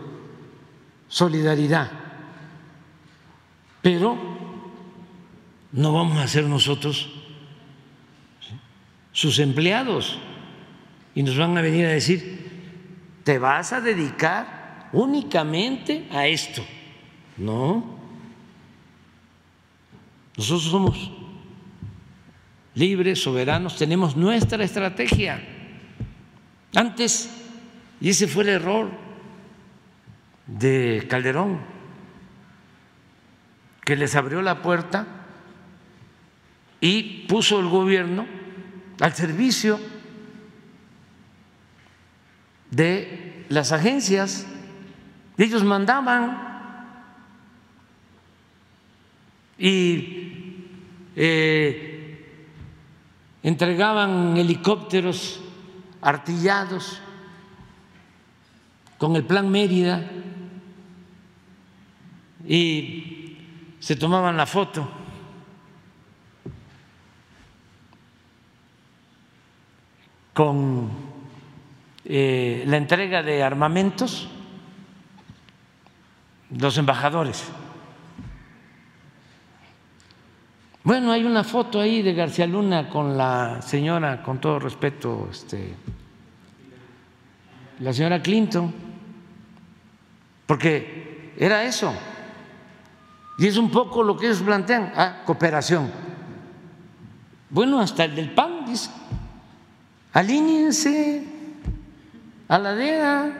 solidaridad, 1.08 1.90
pero 3.82 4.16
no 5.72 5.92
vamos 5.92 6.18
a 6.18 6.28
ser 6.28 6.44
nosotros 6.44 7.10
sus 9.12 9.38
empleados. 9.38 10.18
Y 11.14 11.22
nos 11.22 11.36
van 11.36 11.58
a 11.58 11.62
venir 11.62 11.84
a 11.86 11.90
decir, 11.90 13.20
te 13.24 13.38
vas 13.38 13.72
a 13.72 13.80
dedicar 13.80 14.88
únicamente 14.92 16.08
a 16.10 16.26
esto. 16.26 16.64
No, 17.36 17.98
nosotros 20.36 20.64
somos 20.64 21.21
libres, 22.74 23.22
soberanos, 23.22 23.76
tenemos 23.76 24.16
nuestra 24.16 24.64
estrategia. 24.64 25.42
Antes, 26.74 27.30
y 28.00 28.10
ese 28.10 28.26
fue 28.26 28.44
el 28.44 28.50
error 28.50 28.90
de 30.46 31.06
Calderón, 31.08 31.60
que 33.84 33.96
les 33.96 34.14
abrió 34.14 34.42
la 34.42 34.62
puerta 34.62 35.06
y 36.80 37.26
puso 37.28 37.60
el 37.60 37.68
gobierno 37.68 38.26
al 39.00 39.12
servicio 39.14 39.78
de 42.70 43.44
las 43.48 43.72
agencias. 43.72 44.46
Ellos 45.36 45.62
mandaban 45.62 46.52
y 49.58 50.66
eh, 51.14 51.91
entregaban 53.42 54.36
helicópteros 54.36 55.40
artillados 56.00 57.00
con 58.98 59.16
el 59.16 59.24
plan 59.24 59.50
Mérida 59.50 60.04
y 62.46 63.38
se 63.80 63.96
tomaban 63.96 64.36
la 64.36 64.46
foto 64.46 64.88
con 70.32 70.90
eh, 72.04 72.64
la 72.66 72.76
entrega 72.76 73.22
de 73.22 73.42
armamentos, 73.42 74.28
los 76.50 76.78
embajadores. 76.78 77.50
Bueno, 80.84 81.12
hay 81.12 81.22
una 81.22 81.44
foto 81.44 81.80
ahí 81.80 82.02
de 82.02 82.12
García 82.12 82.44
Luna 82.44 82.88
con 82.88 83.16
la 83.16 83.62
señora, 83.62 84.20
con 84.20 84.40
todo 84.40 84.58
respeto, 84.58 85.28
este, 85.30 85.74
la 87.78 87.92
señora 87.92 88.20
Clinton, 88.20 88.74
porque 90.44 91.34
era 91.38 91.62
eso. 91.62 91.94
Y 93.38 93.46
es 93.46 93.56
un 93.56 93.70
poco 93.70 94.02
lo 94.02 94.16
que 94.16 94.26
ellos 94.26 94.42
plantean, 94.42 94.92
ah, 94.96 95.22
cooperación. 95.24 95.88
Bueno, 97.48 97.78
hasta 97.78 98.04
el 98.04 98.16
del 98.16 98.32
PAN 98.32 98.64
dice. 98.66 98.90
Alíñense 100.12 101.24
a 102.48 102.58
la 102.58 102.74
DEA, 102.74 103.32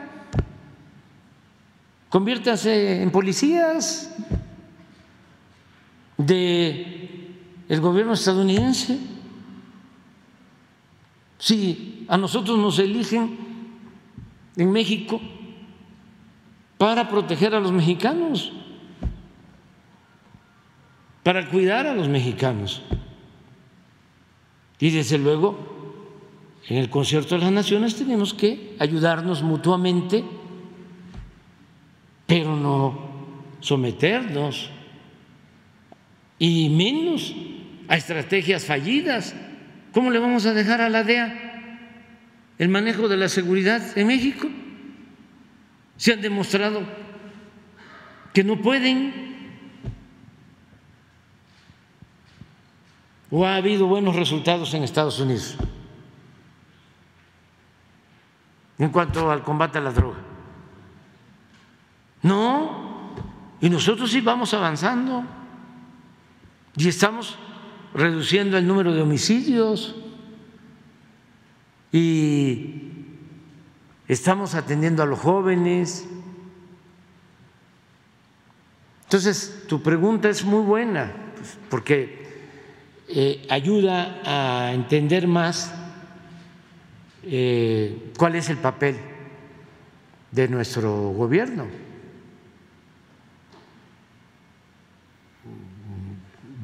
conviértanse 2.07 3.01
en 3.01 3.11
policías. 3.11 4.15
De 6.15 7.02
el 7.73 7.81
gobierno 7.81 8.13
estadounidense. 8.13 8.99
Si 11.39 12.05
a 12.07 12.17
nosotros 12.17 12.59
nos 12.59 12.77
eligen 12.77 13.35
en 14.55 14.71
México 14.71 15.19
para 16.77 17.09
proteger 17.09 17.55
a 17.55 17.59
los 17.59 17.71
mexicanos, 17.71 18.53
para 21.23 21.49
cuidar 21.49 21.87
a 21.87 21.95
los 21.95 22.07
mexicanos. 22.07 22.83
Y 24.79 24.91
desde 24.91 25.17
luego, 25.17 25.57
en 26.67 26.77
el 26.77 26.91
concierto 26.91 27.35
de 27.35 27.41
las 27.41 27.51
naciones 27.51 27.95
tenemos 27.95 28.35
que 28.35 28.75
ayudarnos 28.77 29.41
mutuamente, 29.41 30.23
pero 32.27 32.55
no 32.55 33.11
someternos, 33.61 34.69
y 36.39 36.67
menos 36.67 37.33
a 37.87 37.97
estrategias 37.97 38.65
fallidas. 38.65 39.35
¿Cómo 39.91 40.11
le 40.11 40.19
vamos 40.19 40.45
a 40.45 40.53
dejar 40.53 40.81
a 40.81 40.89
la 40.89 41.03
DEA 41.03 41.79
el 42.57 42.69
manejo 42.69 43.07
de 43.07 43.17
la 43.17 43.29
seguridad 43.29 43.97
en 43.97 44.07
México? 44.07 44.47
Se 45.97 46.13
han 46.13 46.21
demostrado 46.21 46.83
que 48.33 48.43
no 48.43 48.61
pueden. 48.61 49.31
¿O 53.29 53.45
ha 53.45 53.55
habido 53.55 53.87
buenos 53.87 54.15
resultados 54.15 54.73
en 54.73 54.83
Estados 54.83 55.19
Unidos 55.19 55.57
en 58.77 58.89
cuanto 58.89 59.31
al 59.31 59.43
combate 59.43 59.79
a 59.79 59.81
la 59.81 59.91
droga? 59.91 60.19
No, 62.21 63.13
y 63.59 63.69
nosotros 63.69 64.11
sí 64.11 64.21
vamos 64.21 64.53
avanzando 64.53 65.23
y 66.75 66.87
estamos 66.87 67.37
reduciendo 67.93 68.57
el 68.57 68.67
número 68.67 68.93
de 68.93 69.01
homicidios 69.01 69.95
y 71.91 72.91
estamos 74.07 74.55
atendiendo 74.55 75.03
a 75.03 75.05
los 75.05 75.19
jóvenes. 75.19 76.05
Entonces, 79.03 79.65
tu 79.67 79.83
pregunta 79.83 80.29
es 80.29 80.43
muy 80.43 80.63
buena, 80.63 81.13
pues, 81.35 81.57
porque 81.69 82.23
eh, 83.09 83.45
ayuda 83.49 84.21
a 84.25 84.73
entender 84.73 85.27
más 85.27 85.71
eh, 87.23 88.11
cuál 88.17 88.35
es 88.35 88.49
el 88.49 88.57
papel 88.57 88.97
de 90.31 90.47
nuestro 90.47 91.09
gobierno. 91.11 91.82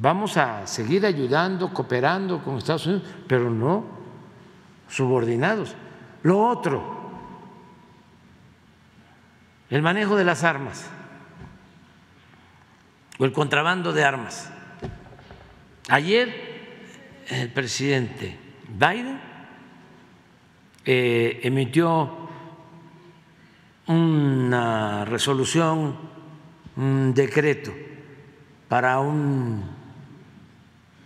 Vamos 0.00 0.38
a 0.38 0.66
seguir 0.66 1.04
ayudando, 1.04 1.74
cooperando 1.74 2.42
con 2.42 2.56
Estados 2.56 2.86
Unidos, 2.86 3.04
pero 3.28 3.50
no 3.50 3.84
subordinados. 4.88 5.74
Lo 6.22 6.40
otro, 6.40 7.10
el 9.68 9.82
manejo 9.82 10.16
de 10.16 10.24
las 10.24 10.42
armas 10.42 10.88
o 13.18 13.26
el 13.26 13.32
contrabando 13.32 13.92
de 13.92 14.02
armas. 14.02 14.50
Ayer 15.90 17.20
el 17.28 17.52
presidente 17.52 18.38
Biden 18.68 19.20
eh, 20.86 21.40
emitió 21.42 22.26
una 23.86 25.04
resolución, 25.04 25.94
un 26.76 27.12
decreto 27.12 27.70
para 28.66 28.98
un 29.00 29.79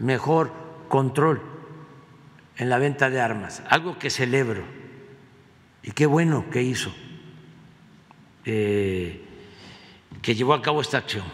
mejor 0.05 0.52
control 0.89 1.43
en 2.56 2.68
la 2.68 2.78
venta 2.78 3.10
de 3.10 3.20
armas, 3.20 3.62
algo 3.68 3.98
que 3.98 4.10
celebro 4.10 4.62
y 5.82 5.90
qué 5.90 6.06
bueno 6.06 6.48
que 6.51 6.62
hizo, 6.62 6.94
eh, 8.44 9.24
que 10.22 10.35
llevó 10.35 10.55
a 10.55 10.62
cabo 10.62 10.81
esta 10.81 10.98
acción, 10.98 11.24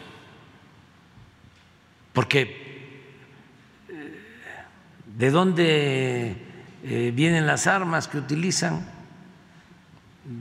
porque 2.12 2.70
¿De 5.20 5.30
dónde 5.30 6.34
eh, 6.82 7.12
vienen 7.14 7.46
las 7.46 7.66
armas 7.66 8.08
que 8.08 8.16
utilizan 8.16 8.88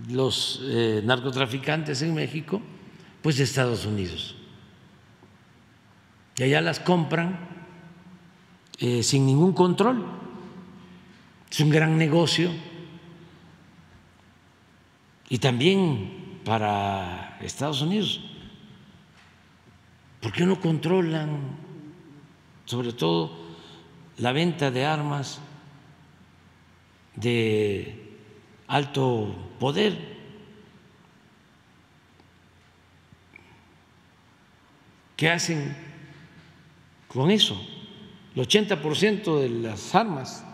los 0.10 0.62
eh, 0.64 1.02
narcotraficantes 1.04 2.02
en 2.02 2.14
México? 2.14 2.62
Pues 3.22 3.36
de 3.36 3.44
Estados 3.44 3.86
Unidos. 3.86 4.38
Y 6.38 6.44
allá 6.44 6.62
las 6.62 6.80
compran 6.80 7.38
eh, 8.80 9.04
sin 9.04 9.26
ningún 9.26 9.54
control. 9.54 10.06
Es 11.50 11.60
un 11.60 11.70
gran 11.70 11.98
negocio. 11.98 12.52
Y 15.30 15.38
también 15.38 16.42
para 16.44 17.38
Estados 17.42 17.82
Unidos. 17.82 18.22
¿Por 20.22 20.32
qué 20.32 20.46
no 20.46 20.60
controlan, 20.60 21.40
sobre 22.66 22.94
todo, 22.94 23.32
la 24.18 24.32
venta 24.32 24.72
de 24.72 24.86
armas 24.86 25.40
de 27.16 28.18
alto 28.68 29.36
poder. 29.60 30.18
¿Qué 35.18 35.30
hacen 35.30 35.76
con 37.08 37.30
eso? 37.30 37.60
El 38.40 38.48
80% 38.48 39.42
de 39.42 39.50
las 39.50 39.94
armas 39.94 40.46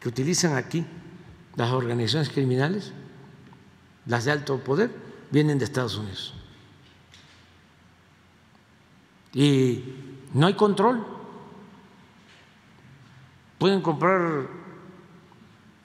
que 0.00 0.08
utilizan 0.08 0.56
aquí 0.56 0.84
las 1.54 1.70
organizaciones 1.70 2.28
criminales, 2.28 2.92
las 4.06 4.24
de 4.24 4.32
alto 4.32 4.58
poder, 4.58 4.90
vienen 5.30 5.60
de 5.60 5.64
Estados 5.64 5.96
Unidos. 5.96 6.34
Y 9.32 9.84
no 10.34 10.48
hay 10.48 10.54
control 10.54 11.06
pueden 13.58 13.80
comprar 13.80 14.48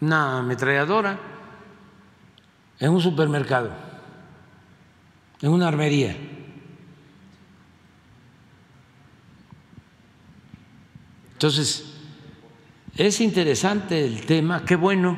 una 0.01 0.39
ametralladora 0.39 1.19
en 2.79 2.91
un 2.91 3.01
supermercado, 3.01 3.69
en 5.43 5.51
una 5.51 5.67
armería. 5.67 6.36
Entonces, 11.37 11.93
es 12.95 13.21
interesante 13.21 14.03
el 14.03 14.25
tema, 14.25 14.65
qué 14.65 14.75
bueno 14.75 15.15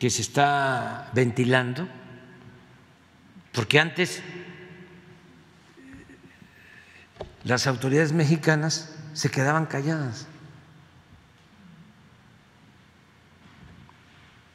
que 0.00 0.10
se 0.10 0.20
está 0.20 1.12
ventilando, 1.14 1.86
porque 3.52 3.78
antes 3.78 4.20
las 7.44 7.68
autoridades 7.68 8.12
mexicanas 8.12 8.96
se 9.12 9.30
quedaban 9.30 9.66
calladas. 9.66 10.26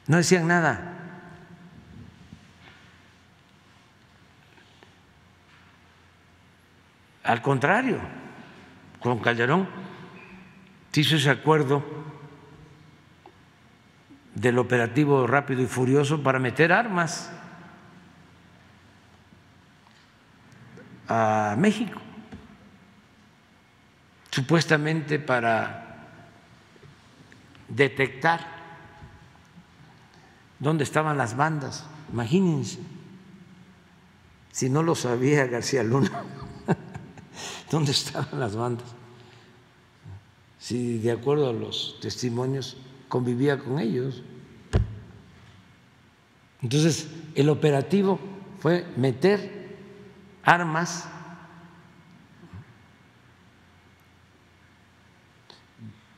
No 0.06 0.18
decían 0.18 0.46
nada. 0.48 0.98
Al 7.24 7.40
contrario, 7.40 7.98
con 9.00 9.18
Calderón 9.20 9.87
se 10.98 11.02
hizo 11.02 11.16
ese 11.16 11.30
acuerdo 11.30 11.84
del 14.34 14.58
operativo 14.58 15.28
rápido 15.28 15.62
y 15.62 15.66
furioso 15.66 16.24
para 16.24 16.40
meter 16.40 16.72
armas 16.72 17.30
a 21.06 21.54
México, 21.56 22.00
supuestamente 24.32 25.20
para 25.20 26.08
detectar 27.68 28.40
dónde 30.58 30.82
estaban 30.82 31.16
las 31.16 31.36
bandas. 31.36 31.86
Imagínense, 32.12 32.80
si 34.50 34.68
no 34.68 34.82
lo 34.82 34.96
sabía 34.96 35.46
García 35.46 35.84
Luna, 35.84 36.24
dónde 37.70 37.92
estaban 37.92 38.40
las 38.40 38.56
bandas. 38.56 38.98
Si 40.68 40.98
de 40.98 41.12
acuerdo 41.12 41.48
a 41.48 41.54
los 41.54 41.96
testimonios 41.98 42.76
convivía 43.08 43.58
con 43.58 43.78
ellos. 43.78 44.22
Entonces, 46.60 47.08
el 47.34 47.48
operativo 47.48 48.20
fue 48.60 48.86
meter 48.94 49.78
armas 50.42 51.08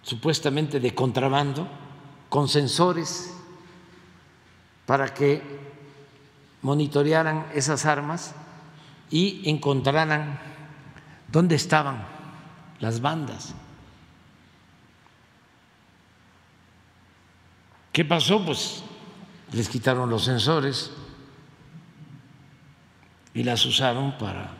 supuestamente 0.02 0.81
de 0.81 0.97
contrabando 0.97 1.68
con 2.28 2.48
sensores 2.48 3.32
para 4.85 5.14
que 5.14 5.43
monitorearan 6.62 7.47
esas 7.55 7.86
armas 7.86 8.35
y 9.10 9.48
encontraran 9.48 10.40
dónde 11.31 11.55
estaban 11.55 12.05
las 12.81 13.01
bandas. 13.01 13.55
¿Qué 17.93 18.05
pasó? 18.05 18.45
Pues 18.45 18.83
les 19.53 19.69
quitaron 19.69 20.09
los 20.09 20.25
sensores 20.25 20.93
y 23.35 23.43
las 23.43 23.65
usaron 23.67 24.17
para 24.19 24.53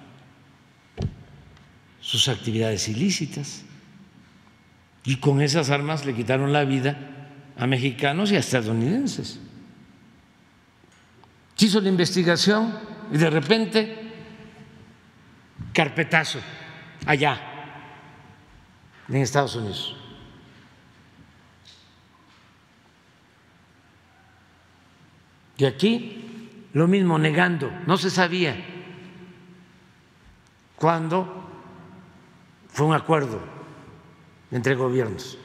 sus 2.01 2.28
actividades 2.28 2.89
ilícitas. 2.89 3.65
Y 5.05 5.16
con 5.16 5.40
esas 5.40 5.70
armas 5.70 6.05
le 6.05 6.15
quitaron 6.15 6.52
la 6.52 6.65
vida 6.65 6.98
a 7.57 7.66
mexicanos 7.66 8.32
y 8.32 8.36
a 8.36 8.40
estadounidenses. 8.40 9.39
Se 11.55 11.66
hizo 11.66 11.81
la 11.81 11.89
investigación 11.89 12.74
y 13.12 13.19
de 13.19 13.31
repente, 13.31 14.12
carpetazo 15.73 16.40
allá, 17.07 17.39
en 19.09 19.16
Estados 19.16 19.57
Unidos. 19.57 19.97
Y 25.60 25.66
aquí 25.66 26.48
lo 26.72 26.88
mismo, 26.88 27.18
negando, 27.18 27.70
no 27.86 27.98
se 27.98 28.08
sabía 28.08 28.56
cuándo 30.76 31.50
fue 32.68 32.86
un 32.86 32.94
acuerdo 32.94 33.42
entre 34.50 34.74
gobiernos. 34.74 35.36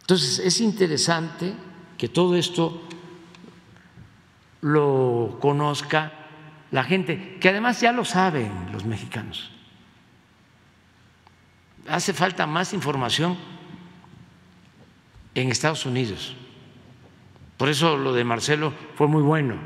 Entonces, 0.00 0.38
es 0.38 0.58
interesante 0.62 1.52
que 1.98 2.08
todo 2.08 2.34
esto 2.34 2.80
lo 4.62 5.36
conozca 5.38 6.12
la 6.70 6.82
gente, 6.82 7.36
que 7.40 7.50
además 7.50 7.78
ya 7.82 7.92
lo 7.92 8.06
saben 8.06 8.72
los 8.72 8.86
mexicanos. 8.86 9.50
Hace 11.86 12.14
falta 12.14 12.46
más 12.46 12.72
información 12.72 13.36
en 15.34 15.50
Estados 15.50 15.86
Unidos. 15.86 16.36
Por 17.56 17.68
eso 17.68 17.96
lo 17.96 18.12
de 18.12 18.24
Marcelo 18.24 18.72
fue 18.96 19.06
muy 19.06 19.22
bueno, 19.22 19.56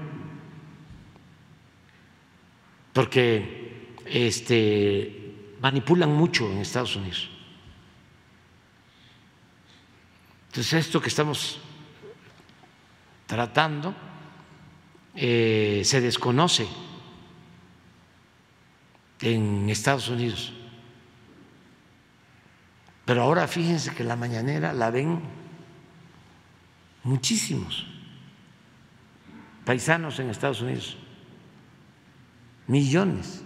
porque 2.92 3.94
este, 4.04 5.54
manipulan 5.60 6.12
mucho 6.12 6.50
en 6.50 6.58
Estados 6.58 6.96
Unidos. 6.96 7.30
Entonces 10.48 10.86
esto 10.86 11.00
que 11.00 11.08
estamos 11.08 11.60
tratando 13.26 13.94
eh, 15.14 15.82
se 15.84 16.00
desconoce 16.00 16.66
en 19.20 19.68
Estados 19.68 20.08
Unidos. 20.08 20.52
Pero 23.04 23.22
ahora 23.22 23.48
fíjense 23.48 23.94
que 23.94 24.04
la 24.04 24.16
mañanera 24.16 24.72
la 24.72 24.90
ven 24.90 25.20
muchísimos 27.06 27.86
paisanos 29.64 30.18
en 30.18 30.28
Estados 30.28 30.60
Unidos, 30.60 30.96
millones. 32.66 33.42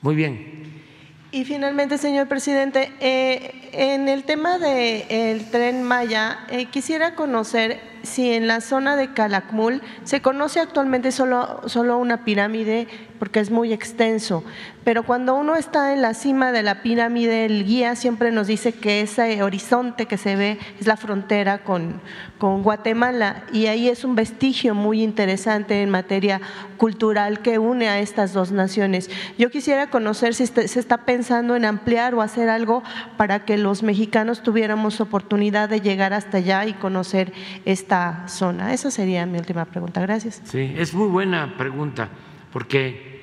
Muy 0.00 0.16
bien. 0.16 0.82
Y 1.30 1.44
finalmente, 1.44 1.96
señor 1.96 2.28
presidente, 2.28 2.92
eh, 3.00 3.70
en 3.72 4.08
el 4.08 4.24
tema 4.24 4.58
del 4.58 5.50
tren 5.50 5.82
Maya, 5.82 6.40
eh, 6.50 6.66
quisiera 6.66 7.14
conocer 7.14 7.80
si 8.02 8.32
en 8.32 8.46
la 8.46 8.60
zona 8.60 8.96
de 8.96 9.12
Calakmul 9.12 9.82
se 10.04 10.22
conoce 10.22 10.60
actualmente 10.60 11.12
solo, 11.12 11.60
solo 11.66 11.98
una 11.98 12.24
pirámide 12.24 12.88
porque 13.18 13.38
es 13.38 13.50
muy 13.52 13.72
extenso, 13.72 14.42
pero 14.82 15.04
cuando 15.04 15.36
uno 15.36 15.54
está 15.54 15.92
en 15.92 16.02
la 16.02 16.12
cima 16.12 16.50
de 16.50 16.64
la 16.64 16.82
pirámide, 16.82 17.44
el 17.44 17.64
guía 17.64 17.94
siempre 17.94 18.32
nos 18.32 18.48
dice 18.48 18.72
que 18.72 19.00
ese 19.00 19.40
horizonte 19.44 20.06
que 20.06 20.18
se 20.18 20.34
ve 20.34 20.58
es 20.80 20.88
la 20.88 20.96
frontera 20.96 21.62
con, 21.62 22.00
con 22.38 22.64
Guatemala 22.64 23.44
y 23.52 23.66
ahí 23.66 23.88
es 23.88 24.04
un 24.04 24.16
vestigio 24.16 24.74
muy 24.74 25.02
interesante 25.02 25.82
en 25.82 25.90
materia 25.90 26.40
cultural 26.78 27.42
que 27.42 27.60
une 27.60 27.88
a 27.88 28.00
estas 28.00 28.32
dos 28.32 28.50
naciones. 28.50 29.08
Yo 29.38 29.50
quisiera 29.50 29.88
conocer 29.88 30.34
si 30.34 30.48
se 30.48 30.80
está 30.80 31.04
pensando 31.04 31.54
en 31.54 31.64
ampliar 31.64 32.16
o 32.16 32.22
hacer 32.22 32.48
algo 32.48 32.82
para 33.16 33.44
que 33.44 33.58
los 33.58 33.84
mexicanos 33.84 34.42
tuviéramos 34.42 35.00
oportunidad 35.00 35.68
de 35.68 35.80
llegar 35.80 36.12
hasta 36.12 36.38
allá 36.38 36.66
y 36.66 36.72
conocer 36.72 37.32
esta 37.64 37.91
zona. 38.26 38.72
Esa 38.72 38.90
sería 38.90 39.26
mi 39.26 39.38
última 39.38 39.64
pregunta. 39.64 40.00
Gracias. 40.00 40.40
Sí, 40.44 40.74
es 40.76 40.94
muy 40.94 41.08
buena 41.08 41.56
pregunta 41.56 42.08
porque 42.52 43.22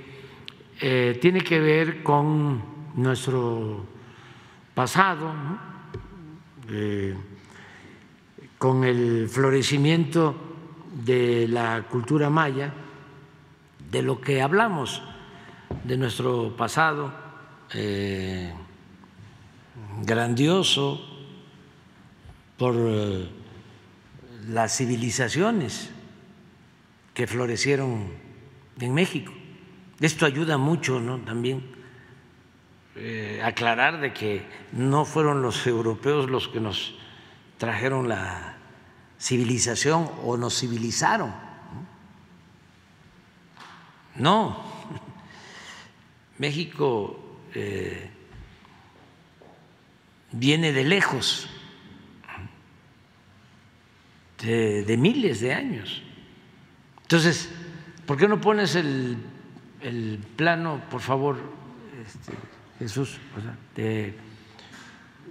eh, 0.80 1.18
tiene 1.22 1.42
que 1.42 1.60
ver 1.60 2.04
con 2.04 2.62
nuestro 2.96 3.86
pasado, 4.74 5.32
eh, 6.70 7.16
con 8.58 8.84
el 8.84 9.28
florecimiento 9.30 10.36
de 11.06 11.48
la 11.48 11.84
cultura 11.90 12.30
maya, 12.30 12.74
de 13.92 14.02
lo 14.02 14.22
que 14.22 14.42
hablamos, 14.42 15.02
de 15.84 15.98
nuestro 15.98 16.56
pasado. 16.56 17.12
Eh, 17.74 18.54
grandioso 20.04 21.00
por 22.58 22.76
las 24.50 24.76
civilizaciones 24.78 25.90
que 27.14 27.28
florecieron 27.28 28.12
en 28.80 28.94
México. 28.94 29.32
Esto 30.00 30.26
ayuda 30.26 30.58
mucho 30.58 31.00
¿no? 31.00 31.20
también 31.20 31.64
eh, 32.96 33.42
aclarar 33.44 34.00
de 34.00 34.14
que 34.14 34.46
no 34.72 35.06
fueron 35.06 35.42
los 35.42 35.68
europeos 35.68 36.30
los 36.30 36.48
que 36.48 36.60
nos 36.60 36.96
trajeron 37.58 38.08
la 38.08 38.58
civilización 39.20 40.10
o 40.24 40.38
nos 40.38 40.60
civilizaron. 40.60 41.34
No, 44.16 44.64
México 46.38 47.20
eh, 47.54 48.10
viene 50.32 50.72
de 50.72 50.84
lejos, 50.84 51.50
de, 54.42 54.98
miles 54.98 55.42
de 55.42 55.54
años. 55.54 56.02
Entonces, 57.02 57.50
¿por 58.06 58.18
qué 58.18 58.28
no 58.28 58.40
pones 58.40 58.76
el, 58.76 59.18
plano, 60.36 60.82
por 60.90 61.02
favor, 61.02 61.38
este, 62.06 62.34
Jesús, 62.80 63.18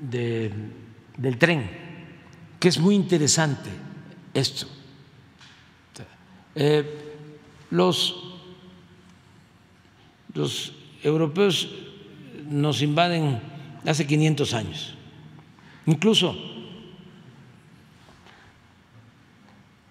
del 0.05 1.39
tren? 1.39 1.89
Que 2.59 2.69
es 2.69 2.79
muy 2.79 2.95
interesante 2.95 3.71
esto. 4.35 4.67
Eh, 6.55 6.85
los, 7.71 8.17
los 10.35 10.75
europeos 11.03 11.69
nos 12.49 12.83
invaden 12.83 13.41
hace 13.87 14.07
500 14.07 14.55
años. 14.55 14.95
Incluso 15.87 16.58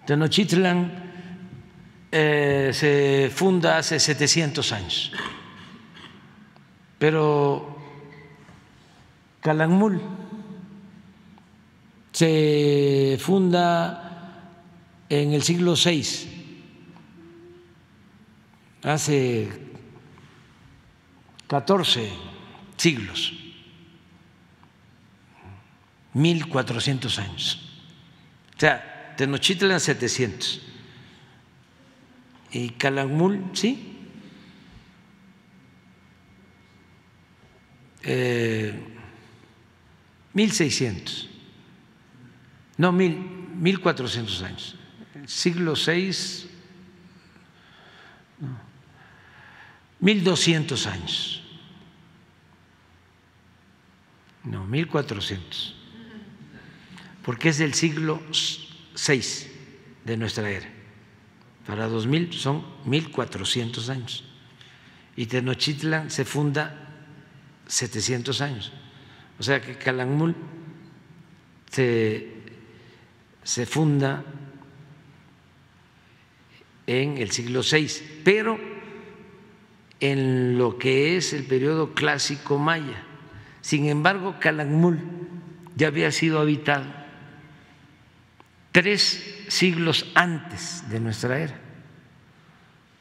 Tenochtitlan 0.08 0.90
eh, 2.10 2.70
se 2.72 3.30
funda 3.30 3.76
hace 3.76 4.00
700 4.00 4.72
años, 4.72 5.12
pero 6.98 7.76
Calakmul 9.42 10.00
se 12.10 13.18
funda 13.20 14.46
en 15.10 15.34
el 15.34 15.42
siglo 15.42 15.74
VI, 15.74 16.02
hace 18.84 19.48
14 21.48 22.10
siglos. 22.78 23.34
1400 26.14 27.18
años. 27.18 27.60
O 28.56 28.58
sea, 28.58 28.97
Tenochtitlan 29.18 29.80
700. 29.80 30.62
Y 32.52 32.70
Calakmul, 32.70 33.50
¿sí? 33.52 33.96
Eh, 38.04 38.80
1600. 40.34 41.28
No, 42.76 42.92
mil, 42.92 43.18
1400 43.56 44.42
años. 44.42 44.76
Siglo 45.26 45.74
VI, 45.74 46.48
no, 48.38 48.60
1200 49.98 50.86
años. 50.86 51.42
No, 54.44 54.64
1400 54.64 55.74
porque 57.24 57.50
es 57.50 57.58
del 57.58 57.74
siglo 57.74 58.22
VI 58.30 58.67
de 60.04 60.16
nuestra 60.16 60.50
era. 60.50 60.66
Para 61.66 61.86
2000 61.86 62.32
son 62.32 62.64
1400 62.84 63.90
años. 63.90 64.24
Y 65.16 65.26
Tenochtitlan 65.26 66.10
se 66.10 66.24
funda 66.24 66.74
700 67.66 68.40
años. 68.40 68.72
O 69.38 69.42
sea 69.42 69.60
que 69.60 69.76
Calakmul 69.76 70.34
se, 71.70 72.28
se 73.44 73.66
funda 73.66 74.24
en 76.86 77.18
el 77.18 77.30
siglo 77.30 77.60
VI, 77.60 78.20
pero 78.24 78.58
en 80.00 80.58
lo 80.58 80.78
que 80.78 81.16
es 81.16 81.32
el 81.32 81.44
periodo 81.44 81.94
clásico 81.94 82.58
maya. 82.58 83.04
Sin 83.60 83.86
embargo, 83.86 84.36
Calakmul 84.40 84.98
ya 85.76 85.88
había 85.88 86.10
sido 86.10 86.40
habitado 86.40 86.98
tres 88.78 89.44
siglos 89.48 90.06
antes 90.14 90.88
de 90.88 91.00
nuestra 91.00 91.40
era. 91.40 91.60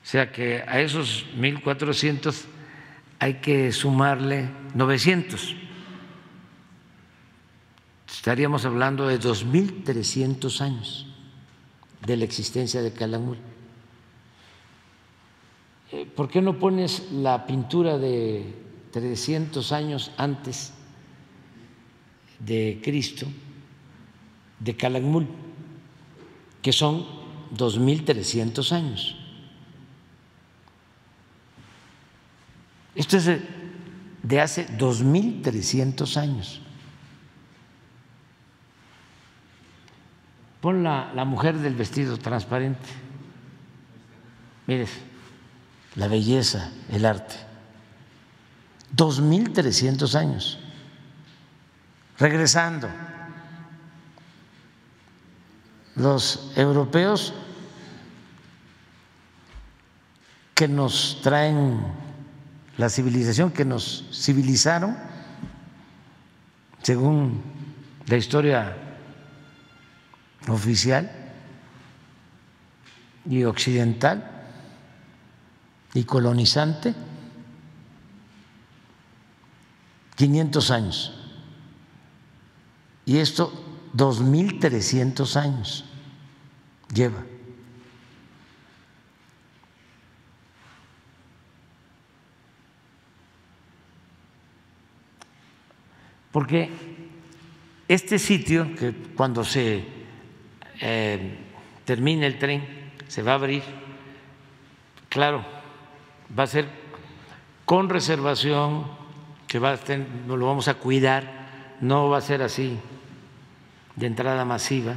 O 0.02 0.06
sea 0.08 0.32
que 0.32 0.64
a 0.68 0.82
esos 0.82 1.28
1400 1.36 2.46
hay 3.20 3.36
que 3.36 3.72
sumarle 3.72 4.50
900. 4.74 5.56
Estaríamos 8.12 8.66
hablando 8.66 9.08
de 9.08 9.20
2.300 9.20 10.62
años 10.62 11.06
de 12.04 12.18
la 12.18 12.26
existencia 12.26 12.82
de 12.82 12.92
Calakmul. 12.92 13.38
Eh, 15.92 16.08
¿Por 16.08 16.28
qué 16.28 16.42
no 16.42 16.58
pones 16.58 17.12
la 17.12 17.46
pintura 17.46 18.00
de 18.00 18.52
300 18.94 19.72
años 19.72 20.12
antes 20.18 20.74
de 22.40 22.82
Cristo, 22.84 23.28
de 24.60 24.76
Calakmul, 24.76 25.28
que 26.62 26.72
son 26.72 27.06
2.300 27.56 28.72
años? 28.72 29.16
Esto 32.96 33.18
es 33.18 33.30
de 34.24 34.42
hace 34.42 34.68
2.300 34.78 36.18
años. 36.18 36.62
Pon 40.62 40.84
la, 40.84 41.14
la 41.14 41.24
mujer 41.24 41.58
del 41.58 41.76
vestido 41.76 42.18
transparente. 42.18 42.90
Mires 44.66 44.90
la 45.98 46.08
belleza, 46.08 46.72
el 46.90 47.06
arte. 47.06 47.36
Dos 48.92 49.20
mil 49.20 49.52
trescientos 49.52 50.16
años. 50.16 50.60
Regresando, 52.20 52.88
los 55.98 56.52
europeos 56.56 57.34
que 60.54 60.68
nos 60.68 61.20
traen 61.22 61.80
la 62.78 62.90
civilización, 62.90 63.52
que 63.52 63.66
nos 63.66 64.06
civilizaron, 64.14 64.98
según 66.84 67.42
la 68.06 68.18
historia 68.18 68.78
oficial 70.48 71.12
y 73.30 73.44
occidental, 73.44 74.34
y 75.94 76.04
colonizante 76.04 76.94
500 80.16 80.72
años. 80.72 81.14
Y 83.06 83.18
esto 83.18 83.52
2.300 83.96 85.36
años 85.38 85.87
lleva. 86.94 87.24
Porque 96.32 96.70
este 97.88 98.20
sitio, 98.20 98.76
que 98.76 98.94
cuando 99.16 99.44
se 99.44 99.84
eh, 100.82 101.38
termine 101.84 102.28
el 102.28 102.38
tren, 102.38 102.92
se 103.08 103.24
va 103.24 103.32
a 103.32 103.36
abrir, 103.36 103.64
claro, 105.10 105.44
va 106.38 106.44
a 106.44 106.48
ser 106.48 106.68
con 107.66 107.90
reservación, 107.90 108.86
que 109.48 109.60
va 109.60 109.72
a 109.72 109.80
lo 110.28 110.46
vamos 110.46 110.68
a 110.68 110.76
cuidar, 110.76 111.76
no 111.82 112.10
va 112.10 112.18
a 112.18 112.22
ser 112.22 112.42
así 112.42 112.78
de 113.96 114.06
entrada 114.06 114.46
masiva. 114.46 114.96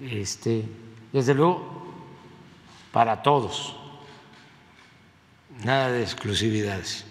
Este, 0.00 0.64
desde 1.12 1.34
luego, 1.34 1.94
para 2.92 3.22
todos, 3.22 3.76
nada 5.64 5.90
de 5.90 6.02
exclusividades, 6.02 7.04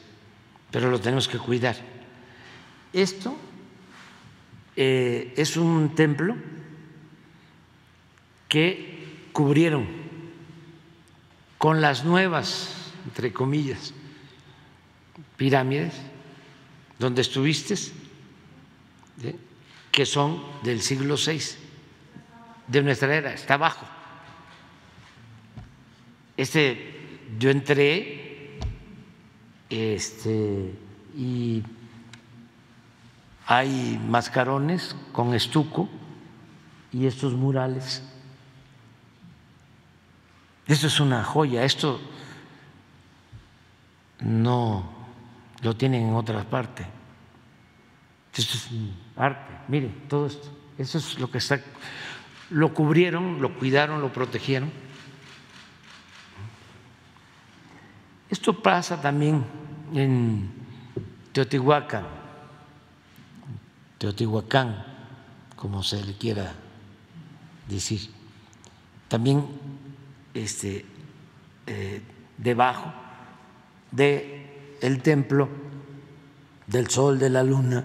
pero 0.71 0.89
lo 0.89 0.99
tenemos 0.99 1.27
que 1.27 1.37
cuidar. 1.37 1.75
Esto 2.93 3.35
eh, 4.75 5.33
es 5.35 5.57
un 5.57 5.95
templo 5.95 6.35
que 8.47 9.27
cubrieron 9.31 9.87
con 11.57 11.81
las 11.81 12.05
nuevas, 12.05 12.93
entre 13.05 13.33
comillas, 13.33 13.93
pirámides 15.37 15.93
donde 16.99 17.21
estuviste, 17.21 17.75
que 19.91 20.05
son 20.05 20.41
del 20.63 20.81
siglo 20.81 21.15
VI, 21.15 21.64
de 22.67 22.81
nuestra 22.81 23.15
era, 23.15 23.33
está 23.33 23.55
abajo. 23.55 23.85
Este, 26.37 27.19
yo 27.39 27.49
entré 27.49 28.59
este, 29.69 30.73
y 31.15 31.63
hay 33.47 33.99
mascarones 34.07 34.95
con 35.11 35.33
estuco 35.33 35.89
y 36.91 37.05
estos 37.05 37.33
murales 37.33 38.03
esto 40.67 40.87
es 40.87 40.99
una 40.99 41.23
joya, 41.23 41.63
esto 41.63 41.99
no 44.21 44.89
lo 45.61 45.75
tienen 45.75 46.07
en 46.07 46.15
otras 46.15 46.45
partes. 46.45 46.87
Esto 48.33 48.57
es 48.57 48.69
arte, 49.15 49.53
miren, 49.67 50.07
todo 50.09 50.25
esto. 50.25 50.49
Eso 50.77 50.97
es 50.97 51.19
lo 51.19 51.29
que 51.29 51.37
está. 51.37 51.59
Lo 52.55 52.73
cubrieron, 52.73 53.41
lo 53.41 53.53
cuidaron, 53.53 53.99
lo 53.99 54.13
protegieron. 54.13 54.71
Esto 58.29 58.63
pasa 58.63 59.01
también 59.01 59.43
en 59.93 60.51
Teotihuacán, 61.33 62.05
Teotihuacán, 63.97 64.85
como 65.57 65.83
se 65.83 66.01
le 66.01 66.13
quiera 66.13 66.53
decir. 67.67 68.09
También 69.09 69.45
este, 70.33 70.85
eh, 71.67 72.01
debajo 72.37 72.93
del 73.91 74.77
el 74.79 75.01
templo 75.01 75.49
del 76.67 76.89
sol, 76.89 77.19
de 77.19 77.29
la 77.29 77.43
luna, 77.43 77.83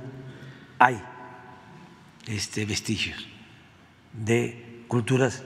hay 0.79 1.03
este, 2.29 2.65
vestigios 2.65 3.27
de 4.13 4.85
culturas 4.89 5.43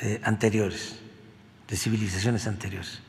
eh, 0.00 0.20
anteriores, 0.24 0.98
de 1.66 1.76
civilizaciones 1.76 2.46
anteriores. 2.46 3.00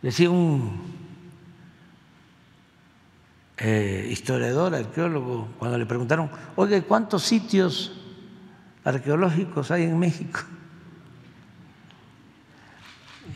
Decía 0.00 0.30
un 0.30 0.80
eh, 3.58 4.08
historiador, 4.10 4.74
arqueólogo, 4.74 5.48
cuando 5.58 5.76
le 5.76 5.86
preguntaron, 5.86 6.30
oye, 6.56 6.82
¿cuántos 6.82 7.24
sitios 7.24 7.92
arqueológicos 8.84 9.70
hay 9.70 9.82
en 9.82 9.98
México? 9.98 10.40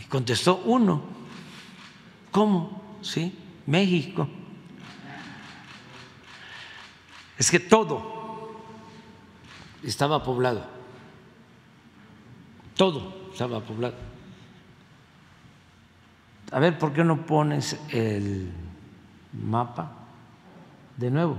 Y 0.01 0.05
contestó 0.05 0.63
uno. 0.65 1.03
¿Cómo? 2.31 2.99
Sí, 3.03 3.37
México. 3.67 4.29
Es 7.43 7.51
que 7.51 7.59
todo 7.59 8.01
estaba 9.83 10.23
poblado. 10.23 10.65
Todo 12.77 13.31
estaba 13.33 13.59
poblado. 13.59 13.97
A 16.53 16.61
ver, 16.61 16.79
¿por 16.79 16.93
qué 16.93 17.03
no 17.03 17.27
pones 17.27 17.81
el 17.91 18.49
mapa 19.33 19.91
de 20.97 21.11
nuevo? 21.11 21.37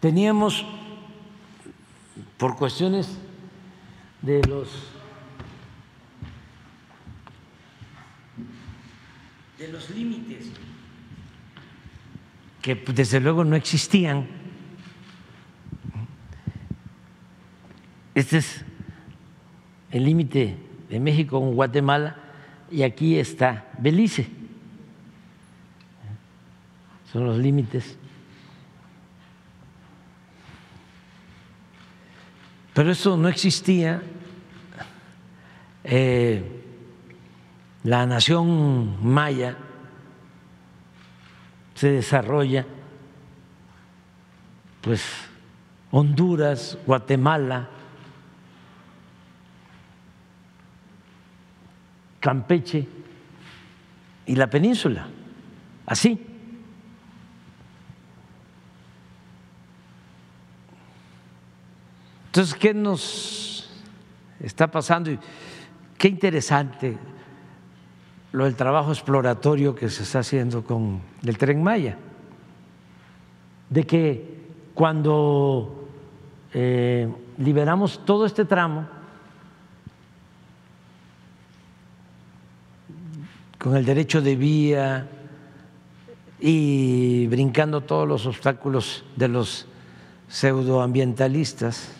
Teníamos, 0.00 0.64
por 2.38 2.56
cuestiones 2.56 3.18
de 4.22 4.42
los 4.44 4.96
de 9.58 9.68
los 9.68 9.90
límites 9.90 10.46
que 12.62 12.74
desde 12.74 13.20
luego 13.20 13.44
no 13.44 13.56
existían. 13.56 14.26
Este 18.14 18.38
es 18.38 18.64
el 19.90 20.04
límite 20.04 20.56
de 20.88 21.00
México 21.00 21.40
con 21.40 21.54
Guatemala 21.54 22.16
y 22.70 22.82
aquí 22.82 23.18
está 23.18 23.68
Belice. 23.78 24.28
son 27.12 27.24
los 27.24 27.38
límites. 27.38 27.96
Pero 32.74 32.92
eso 32.92 33.16
no 33.16 33.28
existía. 33.28 34.02
Eh, 35.84 36.57
la 37.88 38.04
nación 38.04 39.02
maya 39.02 39.56
se 41.74 41.90
desarrolla, 41.90 42.66
pues 44.82 45.02
Honduras, 45.90 46.76
Guatemala, 46.84 47.66
Campeche 52.20 52.86
y 54.26 54.34
la 54.34 54.50
península, 54.50 55.08
así. 55.86 56.22
Entonces, 62.26 62.54
¿qué 62.54 62.74
nos 62.74 63.70
está 64.40 64.70
pasando? 64.70 65.10
Qué 65.96 66.08
interesante 66.08 66.98
lo 68.38 68.44
del 68.44 68.54
trabajo 68.54 68.92
exploratorio 68.92 69.74
que 69.74 69.90
se 69.90 70.04
está 70.04 70.20
haciendo 70.20 70.62
con 70.62 71.00
el 71.24 71.36
tren 71.36 71.60
Maya, 71.60 71.98
de 73.68 73.82
que 73.82 74.46
cuando 74.74 75.88
eh, 76.54 77.12
liberamos 77.38 78.04
todo 78.06 78.26
este 78.26 78.44
tramo, 78.44 78.86
con 83.58 83.76
el 83.76 83.84
derecho 83.84 84.22
de 84.22 84.36
vía 84.36 85.08
y 86.38 87.26
brincando 87.26 87.80
todos 87.80 88.06
los 88.06 88.24
obstáculos 88.24 89.04
de 89.16 89.26
los 89.26 89.66
pseudoambientalistas, 90.28 91.90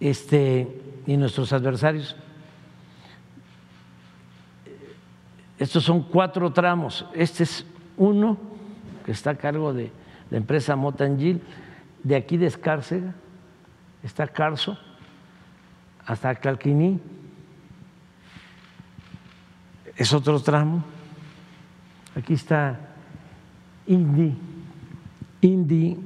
este, 0.00 0.79
y 1.10 1.16
nuestros 1.16 1.52
adversarios. 1.52 2.14
Estos 5.58 5.82
son 5.82 6.04
cuatro 6.04 6.52
tramos. 6.52 7.04
Este 7.12 7.42
es 7.42 7.66
uno 7.96 8.38
que 9.04 9.10
está 9.10 9.30
a 9.30 9.34
cargo 9.34 9.72
de 9.74 9.90
la 10.30 10.36
empresa 10.36 10.76
Motangil, 10.76 11.42
de 12.04 12.14
aquí 12.14 12.36
de 12.36 12.46
Escárcega, 12.46 13.12
está 14.04 14.28
Carso, 14.28 14.78
hasta 16.06 16.32
Calquiní. 16.36 17.00
Es 19.96 20.12
otro 20.12 20.38
tramo. 20.38 20.84
Aquí 22.14 22.34
está 22.34 22.78
Indi, 23.88 24.38
Indi, 25.40 25.98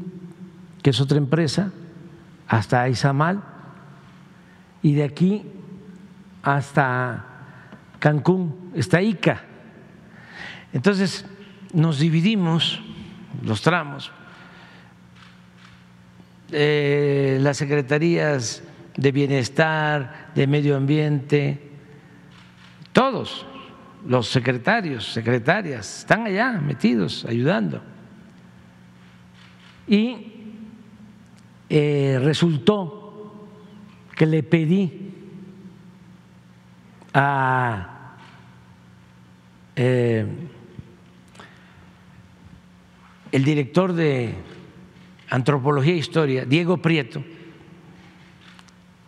que 0.83 0.89
es 0.89 0.99
otra 0.99 1.19
empresa, 1.19 1.71
hasta 2.49 2.89
Izamal 2.89 3.54
y 4.85 4.93
de 4.93 5.03
aquí 5.03 5.43
hasta 6.43 7.25
Cancún 7.99 8.71
está 8.75 9.01
ICA. 9.01 9.41
Entonces 10.75 11.25
nos 11.73 11.99
dividimos 11.99 12.83
los 13.43 13.63
tramos, 13.63 14.13
eh, 16.53 17.39
las 17.41 17.57
secretarías 17.57 18.63
de 18.95 19.11
bienestar, 19.11 20.31
de 20.35 20.47
medio 20.47 20.77
ambiente, 20.77 21.71
todos 22.93 23.47
los 24.07 24.29
secretarios, 24.29 25.13
secretarias, 25.15 26.01
están 26.01 26.27
allá 26.27 26.53
metidos, 26.53 27.25
ayudando. 27.25 27.83
Y 29.89 30.33
eh, 31.71 32.21
resultó 32.23 33.04
que 34.15 34.27
le 34.27 34.43
pedí 34.43 35.13
a 37.13 38.17
eh, 39.77 40.27
el 43.33 43.45
director 43.45 43.93
de 43.93 44.35
Antropología 45.31 45.95
e 45.95 45.99
Historia, 45.99 46.45
Diego 46.45 46.79
Prieto, 46.79 47.25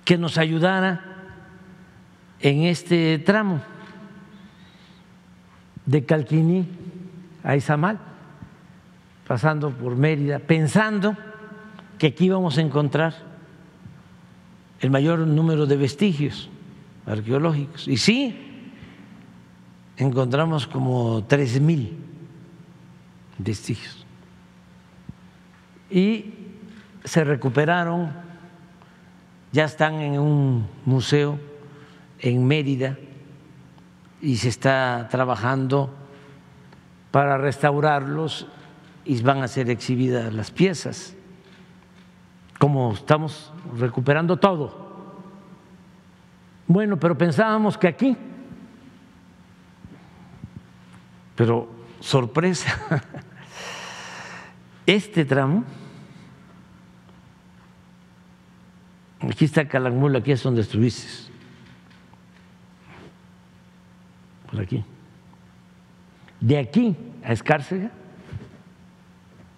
que 0.04 0.18
nos 0.18 0.38
ayudara 0.38 1.02
en 2.40 2.64
este 2.64 3.18
tramo 3.18 3.62
de 5.84 6.04
Calquiní 6.04 6.66
a 7.44 7.54
Izamal, 7.54 7.98
pasando 9.26 9.70
por 9.70 9.94
Mérida, 9.94 10.40
pensando 10.40 11.16
que 11.98 12.08
aquí 12.08 12.26
íbamos 12.26 12.58
a 12.58 12.62
encontrar 12.62 13.25
el 14.86 14.92
mayor 14.92 15.18
número 15.18 15.66
de 15.66 15.76
vestigios 15.76 16.48
arqueológicos. 17.06 17.88
Y 17.88 17.96
sí, 17.96 18.70
encontramos 19.96 20.68
como 20.68 21.24
tres 21.24 21.60
mil 21.60 21.98
vestigios. 23.36 24.06
Y 25.90 26.34
se 27.02 27.24
recuperaron, 27.24 28.12
ya 29.50 29.64
están 29.64 29.94
en 29.94 30.20
un 30.20 30.68
museo 30.84 31.40
en 32.20 32.46
Mérida 32.46 32.96
y 34.22 34.36
se 34.36 34.50
está 34.50 35.08
trabajando 35.10 35.92
para 37.10 37.38
restaurarlos 37.38 38.46
y 39.04 39.20
van 39.20 39.42
a 39.42 39.48
ser 39.48 39.68
exhibidas 39.68 40.32
las 40.32 40.52
piezas 40.52 41.16
como 42.60 42.92
estamos 42.92 43.52
recuperando 43.76 44.36
todo. 44.36 44.86
Bueno, 46.66 46.98
pero 46.98 47.16
pensábamos 47.16 47.78
que 47.78 47.88
aquí, 47.88 48.16
pero 51.36 51.68
sorpresa, 52.01 53.02
este 54.86 55.24
tramo, 55.24 55.64
aquí 59.20 59.44
está 59.44 59.68
Calakmul, 59.68 60.16
aquí 60.16 60.32
es 60.32 60.43
donde 60.43 60.62
estuviste, 60.62 61.30
por 64.51 64.60
aquí, 64.60 64.84
de 66.40 66.59
aquí 66.59 66.97
a 67.22 67.32
Escárcega, 67.32 67.90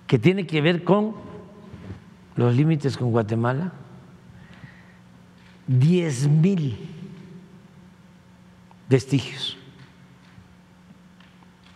que 0.06 0.18
tiene 0.18 0.47
que 0.47 0.60
ver 0.60 0.85
con 0.85 1.14
los 2.36 2.55
límites 2.55 2.97
con 2.97 3.10
Guatemala, 3.10 3.72
diez 5.68 6.26
mil 6.26 6.76
vestigios. 8.88 9.56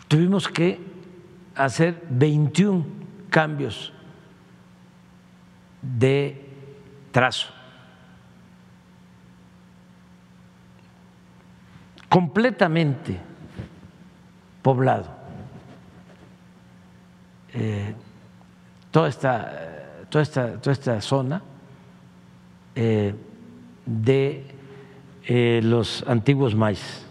Tuvimos 0.08 0.48
que 0.48 0.80
hacer 1.54 2.02
21 2.10 2.84
cambios 3.30 3.92
de 5.80 6.44
trazo. 7.12 7.62
completamente 12.12 13.18
poblado. 14.60 15.08
Eh, 17.54 17.94
toda 18.90 19.08
esta 19.08 20.04
toda 20.10 20.22
esta, 20.22 20.60
toda 20.60 20.72
esta 20.72 21.00
zona 21.00 21.42
eh, 22.74 23.14
de 23.86 24.46
eh, 25.24 25.60
los 25.62 26.04
antiguos 26.06 26.54
maíz, 26.54 27.06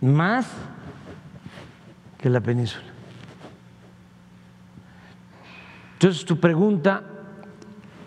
más 0.00 0.50
que 2.18 2.30
la 2.30 2.40
península. 2.40 2.84
Entonces 5.94 6.24
tu 6.24 6.40
pregunta 6.40 7.02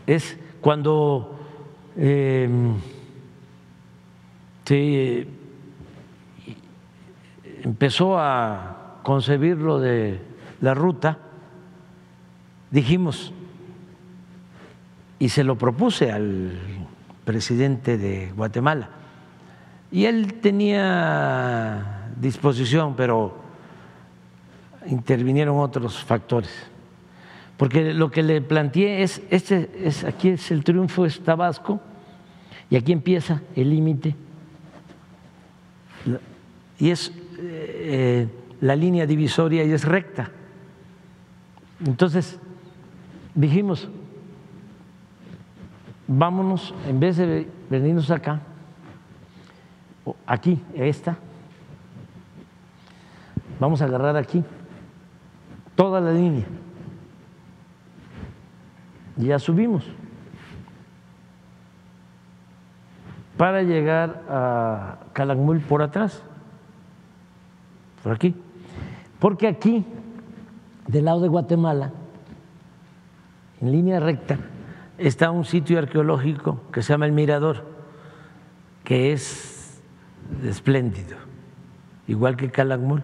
es 0.08 0.38
cuando 0.62 1.40
eh, 1.96 2.50
se 4.66 5.28
empezó 7.64 8.18
a 8.18 9.00
concebir 9.04 9.58
lo 9.58 9.80
de 9.80 10.20
la 10.62 10.74
ruta, 10.74 11.20
dijimos, 12.72 13.34
y 15.20 15.30
se 15.30 15.44
lo 15.44 15.58
propuse 15.58 16.12
al 16.12 16.52
presidente 17.26 17.98
de 17.98 18.32
Guatemala, 18.36 18.90
y 19.92 20.06
él 20.06 20.36
tenía 20.36 22.10
disposición, 22.20 22.96
pero 22.96 23.38
intervinieron 24.88 25.60
otros 25.60 26.04
factores. 26.04 26.52
Porque 27.58 27.94
lo 27.94 28.10
que 28.10 28.24
le 28.24 28.42
planteé 28.42 29.04
es, 29.04 29.22
este 29.30 29.70
es, 29.84 30.04
aquí 30.04 30.30
es 30.30 30.50
el 30.52 30.64
triunfo, 30.64 31.06
es 31.06 31.20
Tabasco, 31.22 31.80
y 32.70 32.76
aquí 32.76 32.92
empieza 32.92 33.42
el 33.56 33.70
límite, 33.70 34.16
y 36.80 36.90
es 36.90 37.14
eh, 37.40 38.28
la 38.62 38.76
línea 38.76 39.06
divisoria 39.06 39.64
y 39.64 39.72
es 39.72 39.86
recta. 39.86 40.32
Entonces, 41.86 42.40
dijimos, 43.36 43.88
vámonos, 46.08 46.74
en 46.88 47.00
vez 47.00 47.18
de 47.18 47.50
venirnos 47.70 48.10
acá, 48.12 48.42
aquí, 50.26 50.62
esta, 50.74 51.18
vamos 53.60 53.82
a 53.82 53.86
agarrar 53.86 54.18
aquí 54.18 54.44
toda 55.76 56.02
la 56.02 56.12
línea. 56.12 56.46
Y 59.18 59.26
ya 59.28 59.40
subimos. 59.40 59.86
Para 63.38 63.64
llegar 63.64 64.24
a 64.30 64.98
Calakmul 65.14 65.60
por 65.62 65.82
atrás, 65.82 66.24
por 68.04 68.14
aquí. 68.14 68.36
Porque 69.20 69.48
aquí, 69.48 69.86
del 70.88 71.06
lado 71.06 71.22
de 71.22 71.30
Guatemala, 71.30 71.92
en 73.62 73.72
línea 73.72 74.00
recta, 74.00 74.38
está 75.08 75.32
un 75.32 75.46
sitio 75.46 75.80
arqueológico 75.80 76.62
que 76.72 76.82
se 76.82 76.94
llama 76.94 77.06
El 77.06 77.12
Mirador, 77.12 77.66
que 78.84 79.12
es 79.12 79.82
espléndido, 80.44 81.18
igual 82.08 82.38
que 82.38 82.50
Calakmul. 82.50 83.04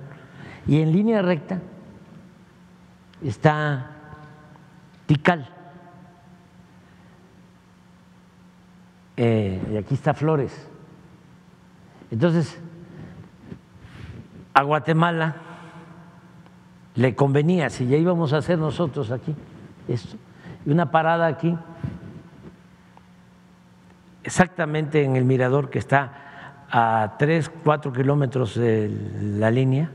Y 0.66 0.82
en 0.82 0.92
línea 0.92 1.22
recta 1.22 1.60
está 3.24 3.92
Tikal. 5.06 5.50
Eh, 9.18 9.62
y 9.74 9.78
aquí 9.78 9.96
está 9.96 10.14
Flores. 10.14 10.70
Entonces, 12.12 12.58
a 14.54 14.64
Guatemala 14.64 15.36
le 16.96 17.16
convenía, 17.16 17.70
si 17.70 17.88
ya 17.88 17.98
íbamos 17.98 18.32
a 18.32 18.38
hacer 18.38 18.58
nosotros 18.58 19.12
aquí 19.12 19.36
esto, 19.88 20.18
una 20.66 20.92
parada 20.92 21.28
aquí, 21.28 21.58
exactamente 24.24 25.04
en 25.04 25.16
el 25.16 25.26
mirador 25.26 25.70
que 25.70 25.80
está 25.80 26.66
a 26.72 27.16
tres, 27.18 27.50
cuatro 27.64 27.91
kilómetros 27.91 28.56
de 28.56 28.90
la 29.38 29.50
línea, 29.50 29.90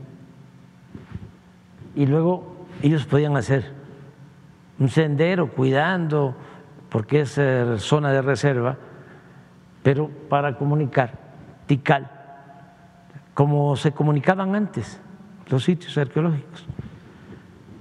y 1.95 2.05
luego 2.05 2.65
ellos 2.81 3.05
podían 3.05 3.37
hacer 3.37 3.71
un 4.79 4.89
sendero 4.89 5.51
cuidando, 5.51 6.35
porque 6.89 7.21
es 7.21 7.37
eh, 7.37 7.75
zona 7.77 8.11
de 8.11 8.21
reserva, 8.21 8.77
pero 9.83 10.09
para 10.29 10.57
comunicar, 10.57 11.13
Tikal, 11.67 12.11
como 13.33 13.75
se 13.75 13.91
comunicaban 13.91 14.55
antes 14.55 14.99
los 15.49 15.63
sitios 15.63 15.97
arqueológicos. 15.97 16.65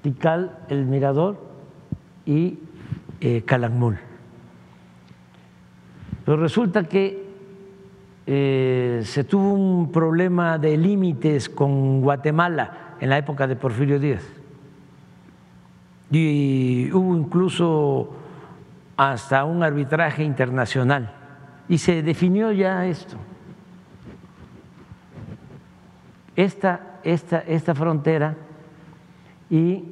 Tikal, 0.03 0.59
el 0.69 0.85
Mirador 0.85 1.43
y 2.27 2.59
eh, 3.21 3.43
Calakmul. 3.43 3.99
Pero 6.25 6.37
resulta 6.39 6.85
que 6.85 7.25
eh, 8.27 9.03
se 9.05 9.25
tuvo 9.25 9.53
un 9.53 9.93
problema 9.93 10.59
de 10.59 10.77
límites 10.77 11.49
con 11.49 12.01
Guatemala 12.01 12.97
en 13.01 13.11
la 13.11 13.19
época 13.19 13.47
de 13.47 13.57
Porfirio 13.57 13.99
Díaz. 13.99 14.25
Y 16.11 16.91
hubo 16.93 17.17
incluso 17.17 18.15
hasta 18.97 19.45
un 19.45 19.63
arbitraje 19.63 20.25
internacional. 20.25 21.13
Y 21.69 21.79
se 21.79 22.03
definió 22.03 22.53
ya 22.53 22.87
esto. 22.87 23.17
Esta, 26.37 26.99
esta, 27.05 27.41
esta 27.41 27.75
frontera 27.75 28.35
y 29.51 29.85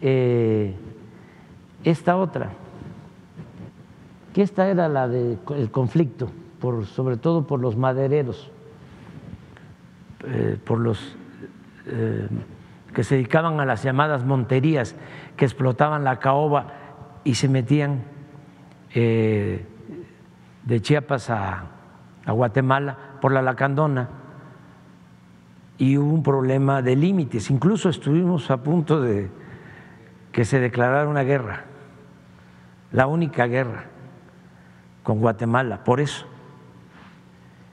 eh, 0.00 0.74
esta 1.82 2.16
otra, 2.16 2.50
que 4.34 4.42
esta 4.42 4.68
era 4.68 4.88
la 4.88 5.06
del 5.06 5.38
conflicto, 5.70 6.28
por, 6.60 6.86
sobre 6.86 7.16
todo 7.16 7.46
por 7.46 7.60
los 7.60 7.76
madereros, 7.76 8.50
eh, 10.26 10.58
por 10.64 10.80
los 10.80 11.16
eh, 11.86 12.26
que 12.92 13.04
se 13.04 13.14
dedicaban 13.14 13.60
a 13.60 13.64
las 13.64 13.84
llamadas 13.84 14.24
monterías, 14.24 14.96
que 15.36 15.44
explotaban 15.44 16.02
la 16.02 16.18
caoba 16.18 16.66
y 17.22 17.36
se 17.36 17.48
metían 17.48 18.02
de 18.92 19.60
Chiapas 20.80 21.30
a, 21.30 21.64
a 22.24 22.32
Guatemala 22.32 22.96
por 23.20 23.32
la 23.32 23.42
Lacandona 23.42 24.08
y 25.78 25.96
hubo 25.96 26.12
un 26.12 26.22
problema 26.22 26.80
de 26.80 26.94
límites. 26.94 27.50
Incluso 27.50 27.88
estuvimos 27.88 28.50
a 28.52 28.58
punto 28.58 29.00
de 29.00 29.30
que 30.30 30.44
se 30.44 30.60
declarara 30.60 31.08
una 31.08 31.22
guerra, 31.22 31.64
la 32.92 33.08
única 33.08 33.46
guerra 33.46 33.93
con 35.04 35.20
Guatemala, 35.20 35.84
por 35.84 36.00
eso. 36.00 36.26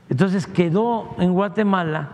Entonces 0.10 0.46
quedó 0.46 1.16
en 1.18 1.34
Guatemala, 1.34 2.10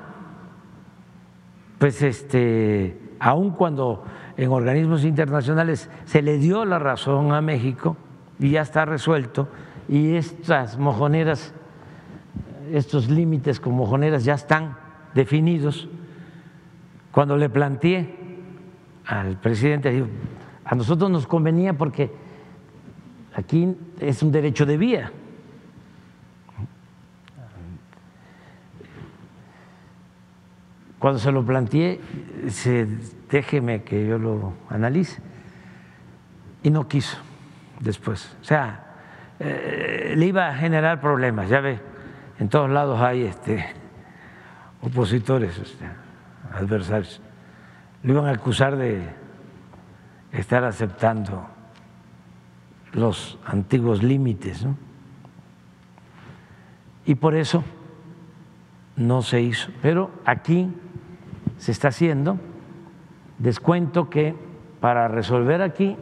pues 1.79 2.01
este, 2.03 2.97
aun 3.19 3.51
cuando 3.51 4.05
en 4.37 4.51
organismos 4.51 5.03
internacionales 5.03 5.89
se 6.05 6.21
le 6.21 6.37
dio 6.37 6.63
la 6.63 6.79
razón 6.79 7.33
a 7.33 7.41
México 7.41 7.97
y 8.39 8.51
ya 8.51 8.61
está 8.61 8.85
resuelto, 8.85 9.49
y 9.89 10.13
estas 10.13 10.77
mojoneras, 10.77 11.53
estos 12.71 13.09
límites 13.09 13.59
con 13.59 13.73
mojoneras 13.73 14.23
ya 14.23 14.35
están 14.35 14.77
definidos, 15.15 15.89
cuando 17.11 17.35
le 17.35 17.49
planteé 17.49 18.15
al 19.07 19.37
presidente, 19.37 20.05
a 20.63 20.75
nosotros 20.75 21.09
nos 21.09 21.25
convenía 21.25 21.73
porque 21.73 22.26
aquí 23.37 23.77
es 23.99 24.23
un 24.23 24.31
derecho 24.31 24.65
de 24.65 24.77
vía. 24.77 25.11
Cuando 30.97 31.19
se 31.19 31.31
lo 31.31 31.45
planteé, 31.45 32.01
se, 32.49 32.87
déjeme 33.29 33.83
que 33.83 34.07
yo 34.07 34.17
lo 34.17 34.53
analice, 34.69 35.21
y 36.63 36.71
no 36.71 36.87
quiso 36.87 37.17
después. 37.79 38.35
O 38.41 38.43
sea, 38.43 38.83
eh, 39.39 40.15
le 40.17 40.25
iba 40.25 40.47
a 40.47 40.55
generar 40.55 40.99
problemas, 40.99 41.47
ya 41.47 41.61
ve, 41.61 41.79
en 42.39 42.49
todos 42.49 42.71
lados 42.71 42.99
hay 42.99 43.25
este 43.25 43.67
opositores, 44.81 45.59
este, 45.59 45.85
adversarios, 46.51 47.21
lo 48.01 48.13
iban 48.13 48.25
a 48.25 48.31
acusar 48.31 48.75
de 48.75 49.07
estar 50.31 50.63
aceptando 50.63 51.56
los 52.97 53.39
antiguos 53.45 54.03
límites. 54.03 54.67
Y 57.05 57.15
por 57.15 57.35
eso 57.35 57.63
no 58.97 59.21
se 59.21 59.41
hizo. 59.41 59.71
Pero 59.81 60.11
aquí 60.25 60.67
se 61.57 61.71
está 61.71 61.87
haciendo. 61.87 62.37
Descuento 63.39 64.09
que 64.09 64.35
para 64.81 65.07
resolver 65.07 65.61
aquí 65.61 65.95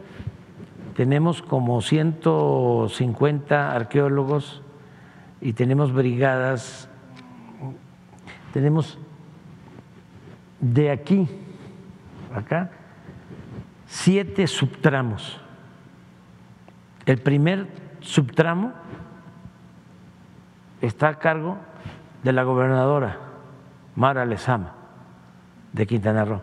tenemos 0.96 1.42
como 1.42 1.80
150 1.80 3.72
arqueólogos 3.72 4.62
y 5.40 5.52
tenemos 5.52 5.92
brigadas 5.92 6.88
tenemos 8.56 8.98
de 10.60 10.90
aquí, 10.90 11.28
acá, 12.34 12.70
siete 13.86 14.46
subtramos. 14.46 15.38
El 17.06 17.18
primer 17.18 17.66
subtramo 18.00 18.72
está 20.80 21.08
a 21.08 21.18
cargo 21.18 21.56
de 22.22 22.32
la 22.32 22.42
gobernadora 22.42 23.18
Mara 23.94 24.24
Lezama 24.24 24.72
de 25.72 25.86
Quintana 25.86 26.24
Roo 26.24 26.40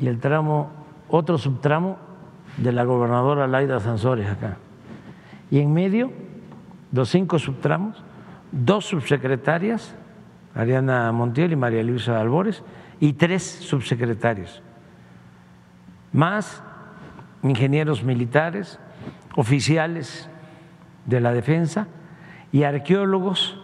y 0.00 0.06
el 0.06 0.20
tramo, 0.20 0.70
otro 1.08 1.38
subtramo 1.38 1.98
de 2.56 2.72
la 2.72 2.84
gobernadora 2.84 3.46
Laida 3.46 3.80
Sansores 3.80 4.30
acá. 4.30 4.56
Y 5.50 5.60
en 5.60 5.72
medio, 5.72 6.12
los 6.92 7.08
cinco 7.08 7.38
subtramos, 7.38 8.02
dos 8.52 8.84
subsecretarias 8.86 9.94
Ariana 10.58 11.12
Montiel 11.12 11.52
y 11.52 11.56
María 11.56 11.84
Luisa 11.84 12.20
Albores, 12.20 12.64
y 12.98 13.12
tres 13.12 13.44
subsecretarios, 13.44 14.60
más 16.12 16.62
ingenieros 17.44 18.02
militares, 18.02 18.80
oficiales 19.38 20.28
de 21.06 21.20
la 21.20 21.32
defensa 21.32 21.86
y 22.50 22.64
arqueólogos 22.64 23.56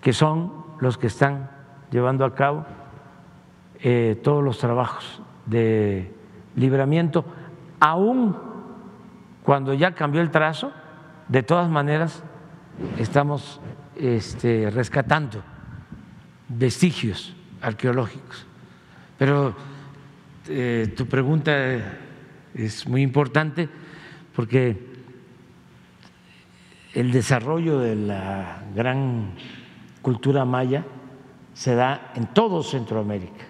que 0.00 0.14
son 0.14 0.54
los 0.80 0.96
que 0.96 1.08
están 1.08 1.50
llevando 1.90 2.24
a 2.24 2.34
cabo 2.34 2.64
eh, 3.80 4.18
todos 4.24 4.42
los 4.42 4.56
trabajos 4.56 5.20
de 5.44 6.10
libramiento, 6.56 7.26
aún 7.78 8.34
cuando 9.42 9.74
ya 9.74 9.94
cambió 9.94 10.22
el 10.22 10.30
trazo, 10.30 10.72
de 11.28 11.42
todas 11.42 11.68
maneras 11.68 12.24
estamos 12.96 13.60
este, 13.96 14.70
rescatando 14.70 15.42
vestigios 16.48 17.36
arqueológicos. 17.60 18.46
Pero 19.18 19.54
eh, 20.48 20.90
tu 20.96 21.04
pregunta 21.04 21.52
es 22.54 22.88
muy 22.88 23.02
importante 23.02 23.83
porque 24.34 24.76
el 26.92 27.12
desarrollo 27.12 27.78
de 27.78 27.96
la 27.96 28.62
gran 28.74 29.32
cultura 30.02 30.44
maya 30.44 30.84
se 31.52 31.74
da 31.74 32.12
en 32.14 32.26
todo 32.26 32.62
Centroamérica. 32.62 33.46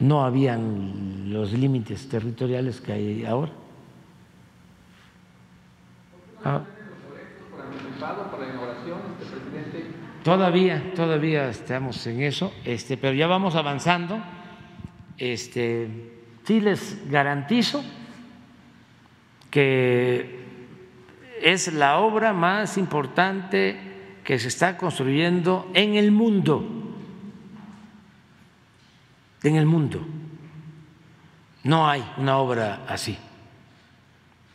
No 0.00 0.24
habían 0.24 1.32
los 1.32 1.52
límites 1.52 2.08
territoriales 2.08 2.80
que 2.80 2.92
hay 2.92 3.24
ahora. 3.24 3.52
Ah. 6.44 6.62
Todavía, 10.24 10.92
todavía 10.94 11.48
estamos 11.48 12.06
en 12.06 12.22
eso, 12.22 12.52
este, 12.64 12.96
pero 12.96 13.14
ya 13.14 13.26
vamos 13.26 13.54
avanzando. 13.54 14.18
Este, 15.18 16.19
sí 16.44 16.60
les 16.60 17.10
garantizo 17.10 17.84
que 19.50 20.40
es 21.42 21.72
la 21.72 21.98
obra 21.98 22.32
más 22.32 22.78
importante 22.78 23.78
que 24.24 24.38
se 24.38 24.48
está 24.48 24.76
construyendo 24.76 25.70
en 25.74 25.94
el 25.94 26.12
mundo, 26.12 26.64
en 29.42 29.56
el 29.56 29.66
mundo. 29.66 30.06
No 31.64 31.88
hay 31.88 32.04
una 32.16 32.38
obra 32.38 32.84
así, 32.88 33.18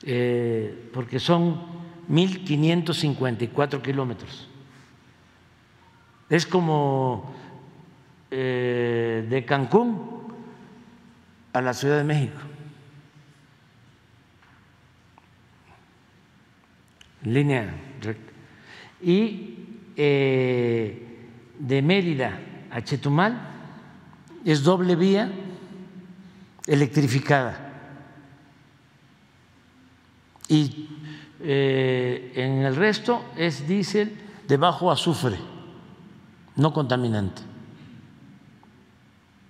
eh, 0.03 0.89
porque 0.93 1.19
son 1.19 1.61
1.554 2.09 3.81
kilómetros. 3.81 4.47
Es 6.29 6.45
como 6.45 7.35
eh, 8.31 9.27
de 9.29 9.45
Cancún 9.45 10.14
a 11.55 11.61
la 11.61 11.73
Ciudad 11.73 11.97
de 11.97 12.03
México. 12.03 12.37
línea 17.23 17.73
recta. 18.01 18.31
Y 19.01 19.57
eh, 19.95 21.27
de 21.57 21.81
Mérida 21.81 22.39
a 22.69 22.83
Chetumal 22.83 23.39
es 24.43 24.63
doble 24.63 24.95
vía 24.95 25.31
electrificada. 26.67 27.71
Y 30.47 30.89
eh, 31.41 32.33
en 32.35 32.63
el 32.63 32.75
resto 32.75 33.25
es 33.35 33.67
diésel 33.67 34.15
de 34.47 34.57
bajo 34.57 34.91
azufre, 34.91 35.37
no 36.55 36.71
contaminante, 36.71 37.41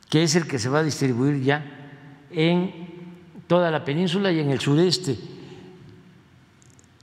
que 0.10 0.24
es 0.24 0.36
el 0.36 0.48
que 0.48 0.58
se 0.58 0.70
va 0.70 0.80
a 0.80 0.84
distribuir 0.84 1.44
ya 1.44 1.75
en 2.32 2.72
toda 3.48 3.72
la 3.72 3.86
península 3.86 4.32
y 4.32 4.40
en 4.40 4.52
el 4.52 4.60
sureste 4.60 5.18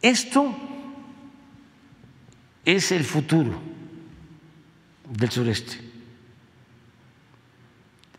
esto 0.03 0.53
es 2.65 2.91
el 2.91 3.05
futuro 3.05 3.53
del 5.09 5.31
sureste. 5.31 5.79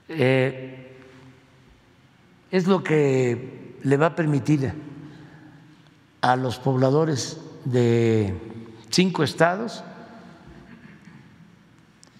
Eh, 0.07 0.97
es 2.49 2.67
lo 2.67 2.81
que 2.81 3.77
le 3.83 3.97
va 3.97 4.07
a 4.07 4.15
permitir 4.15 4.71
a 6.21 6.35
los 6.37 6.57
pobladores 6.57 7.41
de 7.65 8.33
cinco 8.89 9.23
estados 9.23 9.83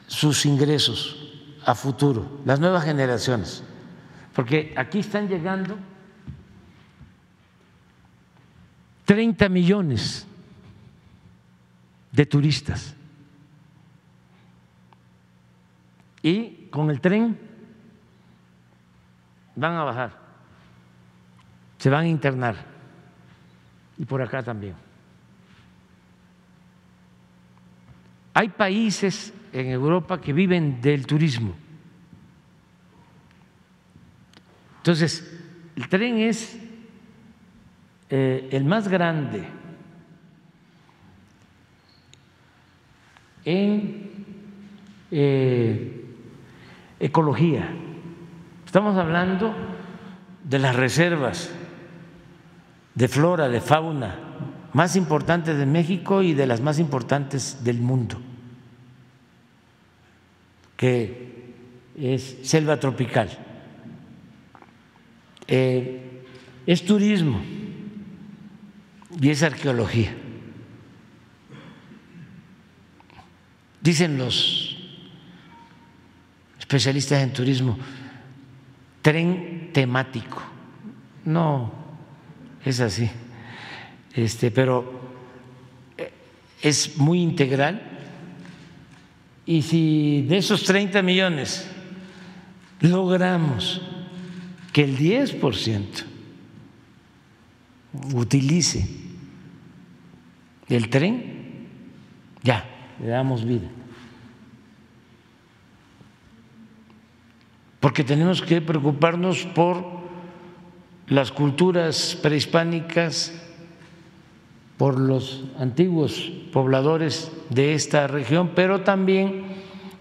sus 0.08 0.46
ingresos 0.46 1.20
a 1.66 1.74
futuro, 1.74 2.42
las 2.44 2.60
nuevas 2.60 2.84
generaciones, 2.84 3.64
porque 4.34 4.74
aquí 4.76 5.00
están 5.00 5.28
llegando 5.28 5.78
30 9.06 9.50
millones 9.50 10.28
de 12.12 12.26
turistas. 12.26 12.96
Y 16.22 16.68
con 16.72 16.90
el 16.90 17.02
tren 17.02 17.38
van 19.56 19.76
a 19.76 19.84
bajar, 19.84 20.18
se 21.78 21.90
van 21.90 22.06
a 22.06 22.08
internar. 22.08 22.56
Y 23.98 24.06
por 24.06 24.22
acá 24.22 24.42
también. 24.42 24.76
Hay 28.34 28.50
países 28.50 29.32
en 29.52 29.68
Europa 29.68 30.20
que 30.20 30.34
viven 30.34 30.82
del 30.82 31.06
turismo. 31.06 31.56
Entonces, 34.84 35.26
el 35.78 35.88
tren 35.88 36.18
es 36.18 36.60
eh, 38.10 38.50
el 38.52 38.66
más 38.66 38.90
grande 38.90 39.46
en 43.46 44.12
eh, 45.10 46.06
ecología. 47.00 47.70
Estamos 48.66 48.98
hablando 48.98 49.56
de 50.44 50.60
las 50.60 50.76
reservas 50.76 51.50
de 52.94 53.08
flora, 53.08 53.48
de 53.48 53.62
fauna 53.62 54.20
más 54.74 54.98
importantes 54.98 55.58
de 55.58 55.66
México 55.66 56.24
y 56.24 56.34
de 56.34 56.46
las 56.46 56.60
más 56.60 56.78
importantes 56.78 57.64
del 57.64 57.78
mundo, 57.78 58.20
que 60.76 61.54
es 61.98 62.40
selva 62.44 62.82
tropical. 62.82 63.53
Eh, 65.48 66.24
es 66.66 66.86
turismo 66.86 67.42
y 69.22 69.30
es 69.30 69.44
arqueología. 69.44 70.16
Dicen 73.82 74.18
los 74.18 74.78
especialistas 76.58 77.22
en 77.22 77.34
turismo, 77.34 77.78
tren 79.02 79.72
temático. 79.74 80.42
No, 81.26 81.72
es 82.64 82.80
así. 82.80 83.10
Este, 84.14 84.52
pero 84.52 85.02
eh, 85.98 86.12
es 86.62 86.98
muy 86.98 87.22
integral. 87.22 87.82
Y 89.46 89.62
si 89.62 90.26
de 90.30 90.38
esos 90.38 90.64
30 90.64 91.02
millones 91.02 91.68
logramos 92.80 93.82
que 94.74 94.84
el 94.84 94.98
10% 94.98 95.86
utilice 98.16 98.90
el 100.68 100.90
tren, 100.90 101.68
ya, 102.42 102.66
le 103.00 103.08
damos 103.08 103.46
vida. 103.46 103.70
Porque 107.80 108.04
tenemos 108.04 108.42
que 108.42 108.62
preocuparnos 108.62 109.46
por 109.46 109.86
las 111.08 111.32
culturas 111.32 112.18
prehispánicas, 112.22 113.34
por 114.78 115.00
los 115.00 115.44
antiguos 115.60 116.32
pobladores 116.52 117.32
de 117.50 117.76
esta 117.76 118.08
región, 118.08 118.52
pero 118.56 118.82
también 118.82 119.44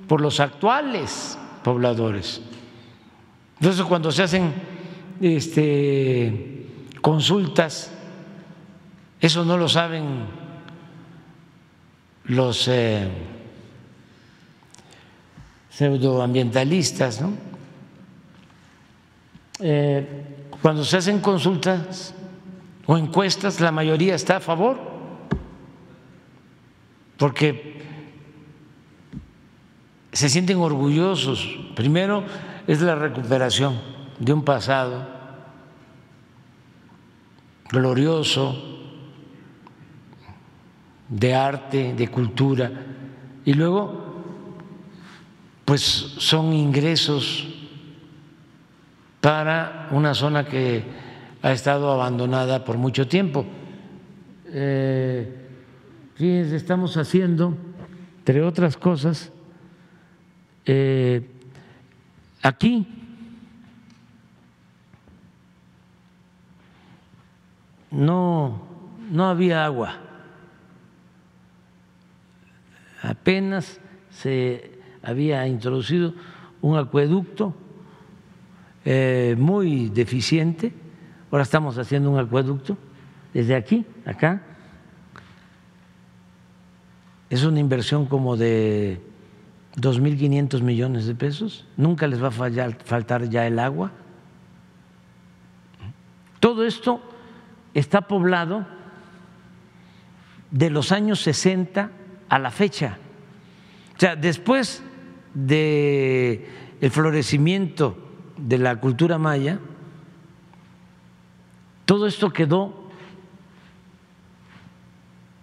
por 0.09 0.23
los 0.23 0.41
actuales 0.41 1.39
pobladores. 1.63 2.41
Entonces, 3.63 3.85
cuando 3.85 4.11
se 4.11 4.25
hacen 4.25 4.53
este, 5.21 6.67
consultas, 7.01 7.93
eso 9.21 9.45
no 9.45 9.57
lo 9.57 9.69
saben 9.69 10.25
los 12.25 12.67
eh, 12.67 13.09
pseudoambientalistas, 15.71 17.21
¿no? 17.21 17.35
Eh, 19.61 20.09
cuando 20.61 20.85
se 20.85 20.97
hacen 20.97 21.21
consultas 21.21 22.15
o 22.85 22.99
encuestas, 22.99 23.61
la 23.61 23.71
mayoría 23.71 24.17
está 24.17 24.39
a 24.39 24.41
favor, 24.41 24.77
porque 27.17 27.81
se 30.13 30.29
sienten 30.29 30.59
orgullosos. 30.59 31.47
Primero 31.77 32.25
es 32.67 32.81
la 32.81 32.95
recuperación 32.95 33.81
de 34.19 34.33
un 34.33 34.45
pasado 34.45 35.07
glorioso, 37.71 38.55
de 41.09 41.35
arte, 41.35 41.95
de 41.95 42.09
cultura, 42.09 42.71
y 43.45 43.55
luego, 43.55 44.23
pues 45.65 45.83
son 45.83 46.53
ingresos 46.53 47.49
para 49.21 49.89
una 49.91 50.15
zona 50.15 50.45
que 50.45 50.85
ha 51.43 51.53
estado 51.53 51.91
abandonada 51.91 52.65
por 52.65 52.77
mucho 52.77 53.09
tiempo. 53.09 53.45
Eh, 54.47 55.39
estamos 56.19 56.97
haciendo, 56.97 57.57
entre 58.19 58.43
otras 58.43 58.77
cosas, 58.77 59.33
eh, 60.67 61.32
aquí. 62.43 62.87
No, 67.91 68.63
no 69.11 69.27
había 69.27 69.67
agua, 69.67 69.97
apenas 73.03 73.79
se 74.11 74.79
había 75.03 75.47
introducido 75.47 76.15
un 76.63 76.79
acueducto 76.79 77.55
eh, 78.87 79.37
muy 79.39 79.91
deficiente, 79.91 80.73
ahora 81.31 81.43
estamos 81.43 81.77
haciendo 81.77 82.11
un 82.11 82.19
acueducto 82.19 82.79
desde 83.35 83.55
aquí, 83.55 83.85
acá, 84.07 84.41
es 87.29 87.45
una 87.45 87.61
inversión 87.61 88.07
como 88.07 88.39
de 88.39 89.12
2.500 89.77 90.61
millones 90.61 91.07
de 91.07 91.15
pesos, 91.15 91.67
nunca 91.77 92.07
les 92.07 92.23
va 92.23 92.29
a 92.29 92.31
faltar 92.31 93.29
ya 93.29 93.47
el 93.47 93.59
agua. 93.59 93.93
Todo 96.41 96.65
esto 96.65 97.01
está 97.73 98.03
poblado 98.03 98.67
de 100.51 100.71
los 100.71 100.93
años 100.93 101.21
60 101.21 101.91
a 102.29 102.39
la 102.39 102.51
fecha. 102.51 102.99
O 103.97 104.01
sea, 104.01 104.17
después 104.17 104.83
de 105.35 106.49
el 106.81 106.91
florecimiento 106.91 107.97
de 108.37 108.59
la 108.59 108.77
cultura 108.77 109.19
maya, 109.19 109.59
todo 111.87 112.07
esto 112.07 112.31
quedó 112.31 112.91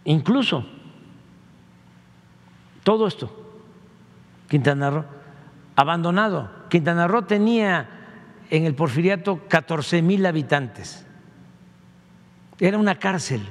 incluso 0.05 0.65
todo 2.83 3.07
esto, 3.07 3.48
Quintana 4.49 4.89
Roo, 4.89 5.05
abandonado. 5.75 6.51
Quintana 6.69 7.07
Roo 7.07 7.21
tenía 7.21 7.87
en 8.49 8.65
el 8.65 8.75
porfiriato 8.75 9.47
14 9.47 10.01
mil 10.01 10.25
habitantes. 10.25 11.05
Era 12.59 12.77
una 12.77 12.95
cárcel, 12.95 13.41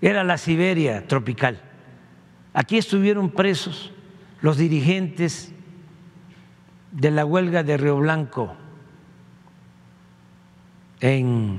era 0.00 0.24
la 0.24 0.38
Siberia 0.38 1.06
tropical. 1.06 1.60
Aquí 2.54 2.78
estuvieron 2.78 3.30
presos 3.30 3.92
los 4.40 4.56
dirigentes 4.56 5.52
de 6.92 7.10
la 7.10 7.26
huelga 7.26 7.64
de 7.64 7.76
Río 7.76 7.96
Blanco 7.96 8.54
en 11.00 11.58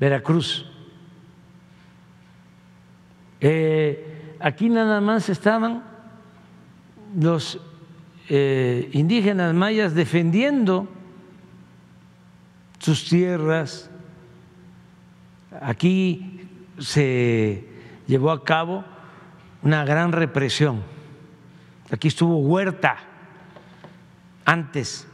Veracruz. 0.00 0.66
Eh, 3.40 4.36
aquí 4.40 4.68
nada 4.70 5.00
más 5.00 5.28
estaban 5.28 5.91
los 7.18 7.60
eh, 8.28 8.88
indígenas 8.92 9.54
mayas 9.54 9.94
defendiendo 9.94 10.88
sus 12.78 13.08
tierras. 13.08 13.90
Aquí 15.60 16.48
se 16.78 17.68
llevó 18.06 18.30
a 18.30 18.44
cabo 18.44 18.84
una 19.62 19.84
gran 19.84 20.12
represión. 20.12 20.82
Aquí 21.90 22.08
estuvo 22.08 22.38
Huerta 22.38 22.96
antes 24.44 25.06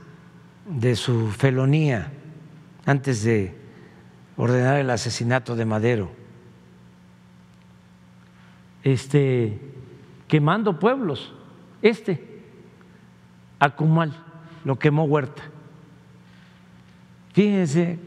de 0.66 0.97
su 0.97 1.31
felonía, 1.33 2.12
antes 2.87 3.25
de 3.25 3.55
ordenar 4.37 4.79
el 4.79 4.91
asesinato 4.91 5.57
de 5.57 5.65
Madero 5.65 6.19
este, 8.83 9.59
quemando 10.27 10.79
pueblos. 10.79 11.33
Este, 11.82 12.42
Acumal, 13.59 14.14
lo 14.64 14.78
quemó 14.78 15.05
Huerta. 15.05 15.42
Fíjense 17.32 17.98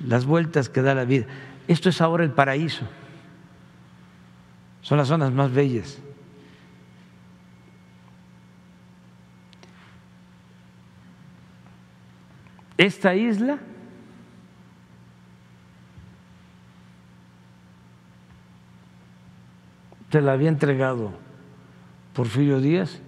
las 0.00 0.24
vueltas 0.26 0.68
que 0.68 0.82
da 0.82 0.94
la 0.94 1.04
vida. 1.04 1.26
Esto 1.68 1.88
es 1.88 2.00
ahora 2.00 2.24
el 2.24 2.30
paraíso. 2.30 2.86
Son 4.82 4.98
las 4.98 5.08
zonas 5.08 5.32
más 5.32 5.52
bellas. 5.52 5.98
Esta 12.78 13.14
isla 13.14 13.58
se 20.10 20.20
la 20.20 20.32
había 20.32 20.48
entregado 20.48 21.25
Porfirio 22.16 22.60
Díaz 22.60 23.00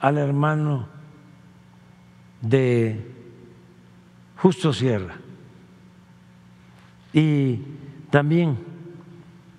al 0.00 0.18
hermano 0.18 0.88
de 2.40 3.00
Justo 4.36 4.72
Sierra. 4.72 5.14
Y 7.12 7.60
también 8.10 8.58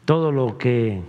todo 0.05 0.31
lo 0.31 0.57
que 0.57 1.01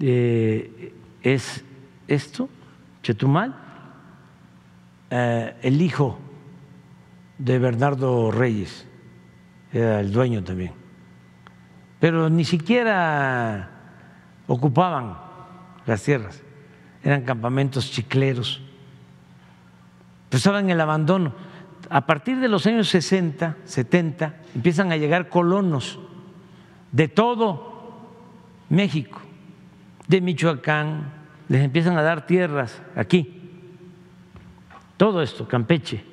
eh, 0.00 0.94
es 1.22 1.64
esto, 2.08 2.48
Chetumal, 3.02 3.54
eh, 5.08 5.56
el 5.62 5.80
hijo 5.80 6.18
de 7.38 7.58
Bernardo 7.58 8.30
Reyes, 8.30 8.86
era 9.72 10.00
el 10.00 10.12
dueño 10.12 10.42
también 10.42 10.80
pero 12.00 12.30
ni 12.30 12.44
siquiera 12.44 13.70
ocupaban 14.46 15.16
las 15.86 16.02
tierras, 16.02 16.42
eran 17.02 17.22
campamentos 17.22 17.90
chicleros, 17.90 18.62
pues 20.28 20.40
estaban 20.40 20.66
en 20.66 20.70
el 20.70 20.80
abandono. 20.80 21.34
A 21.88 22.06
partir 22.06 22.38
de 22.38 22.48
los 22.48 22.66
años 22.66 22.88
60, 22.88 23.56
70, 23.64 24.34
empiezan 24.54 24.92
a 24.92 24.96
llegar 24.96 25.28
colonos 25.28 25.98
de 26.92 27.08
todo 27.08 27.70
México, 28.68 29.20
de 30.06 30.20
Michoacán, 30.20 31.12
les 31.48 31.62
empiezan 31.64 31.98
a 31.98 32.02
dar 32.02 32.26
tierras 32.26 32.80
aquí. 32.94 33.40
Todo 34.96 35.22
esto, 35.22 35.48
Campeche, 35.48 36.04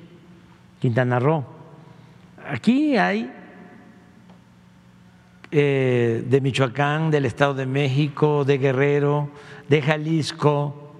Quintana 0.80 1.20
Roo. 1.20 1.44
Aquí 2.48 2.96
hay 2.96 3.30
eh, 5.50 6.24
de 6.26 6.40
Michoacán, 6.40 7.10
del 7.10 7.24
Estado 7.24 7.54
de 7.54 7.66
México, 7.66 8.44
de 8.44 8.58
Guerrero, 8.58 9.30
de 9.68 9.82
Jalisco, 9.82 10.94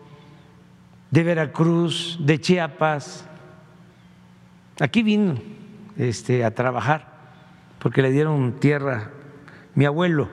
de 1.10 1.24
Veracruz, 1.24 2.18
de 2.20 2.40
Chiapas. 2.40 3.26
Aquí 4.80 5.02
vino 5.02 5.36
este, 5.96 6.44
a 6.44 6.54
trabajar 6.54 7.18
porque 7.78 8.02
le 8.02 8.10
dieron 8.10 8.58
tierra 8.60 9.10
mi 9.74 9.84
abuelo, 9.84 10.28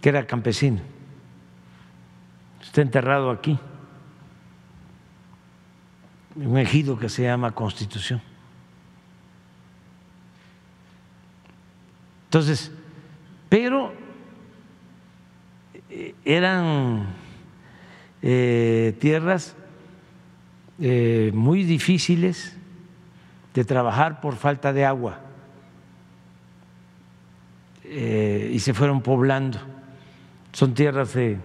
que 0.00 0.08
era 0.08 0.26
campesino. 0.26 0.80
Está 2.60 2.82
enterrado 2.82 3.30
aquí, 3.30 3.58
en 6.36 6.46
un 6.46 6.58
ejido 6.58 6.98
que 6.98 7.08
se 7.08 7.22
llama 7.22 7.52
Constitución. 7.52 8.20
Entonces, 12.24 12.72
pero 13.48 13.92
eh, 15.90 16.14
eran 16.24 17.06
eh, 18.22 18.96
tierras 19.00 19.56
eh, 20.80 21.32
muy 21.34 21.64
difíciles 21.64 22.56
de 23.52 23.64
trabajar 23.64 24.20
por 24.20 24.36
falta 24.36 24.72
de 24.72 24.84
agua 24.84 25.18
y 27.84 28.58
se 28.58 28.72
fueron 28.72 29.02
poblando. 29.02 29.58
Son 30.52 30.72
tierras 30.72 31.12
de, 31.12 31.38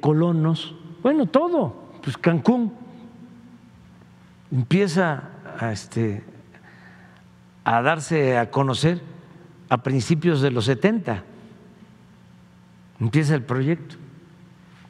colonos, 0.00 0.74
bueno, 1.02 1.26
todo, 1.26 1.90
pues 2.02 2.16
Cancún 2.16 2.72
empieza 4.50 5.30
a, 5.60 5.72
este, 5.72 6.24
a 7.62 7.82
darse 7.82 8.38
a 8.38 8.50
conocer 8.50 9.02
a 9.68 9.82
principios 9.82 10.40
de 10.40 10.50
los 10.50 10.64
70. 10.66 11.24
Empieza 13.00 13.34
el 13.34 13.42
proyecto 13.42 13.96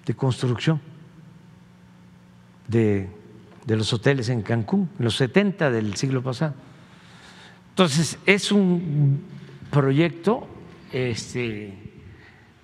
de 0.05 0.15
construcción 0.15 0.81
de, 2.69 3.09
los 3.67 3.93
hoteles 3.93 4.29
en 4.29 4.43
Cancún, 4.43 4.89
en 4.99 5.05
los 5.05 5.17
70 5.17 5.71
del 5.71 5.97
siglo 5.97 6.23
pasado. 6.23 6.55
Entonces, 7.71 8.19
es 8.27 8.53
un 8.53 9.23
proyecto 9.71 10.47
este, 10.93 11.75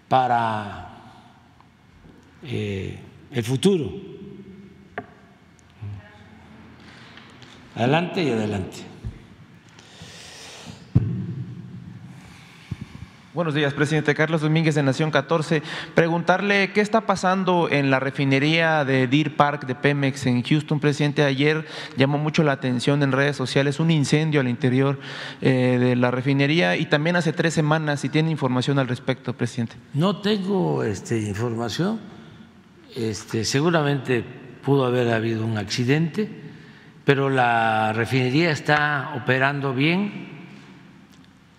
para 0.09 0.93
eh, 2.45 2.99
el 3.31 3.45
futuro. 3.45 3.91
Adelante 7.75 8.23
y 8.23 8.31
adelante. 8.31 8.92
Buenos 13.35 13.55
días, 13.55 13.73
presidente 13.73 14.15
Carlos 14.15 14.43
Domínguez 14.43 14.75
de 14.75 14.83
Nación 14.83 15.11
14. 15.11 15.63
Preguntarle 15.95 16.71
qué 16.75 16.83
está 16.83 17.07
pasando 17.07 17.71
en 17.71 17.91
la 17.91 17.99
refinería 17.99 18.85
de 18.85 19.07
Deer 19.07 19.35
Park 19.37 19.65
de 19.67 19.75
Pemex 19.75 20.27
en 20.27 20.43
Houston, 20.43 20.79
presidente. 20.81 21.23
Ayer 21.23 21.65
llamó 21.97 22.19
mucho 22.19 22.43
la 22.43 22.53
atención 22.53 23.03
en 23.03 23.11
redes 23.11 23.35
sociales 23.35 23.81
un 23.81 23.91
incendio 23.91 24.43
al 24.43 24.49
interior 24.49 24.99
eh, 25.41 25.79
de 25.81 25.97
la 25.97 26.11
refinería 26.11 26.77
y 26.77 26.85
también 26.85 27.17
hace 27.17 27.33
tres 27.33 27.55
semanas, 27.55 28.01
si 28.01 28.11
tiene 28.11 28.31
información 28.31 28.79
al 28.79 28.87
respecto, 28.87 29.33
presidente. 29.33 29.77
No 29.95 30.21
tengo 30.21 30.85
este, 30.85 31.19
información. 31.19 32.01
Este, 32.95 33.47
seguramente 33.47 34.23
pudo 34.63 34.85
haber 34.85 35.09
habido 35.09 35.47
un 35.47 35.57
accidente, 35.57 36.29
pero 37.07 37.31
la 37.31 37.95
refinería 37.95 38.51
está 38.51 39.15
operando 39.17 39.73
bien. 39.73 40.29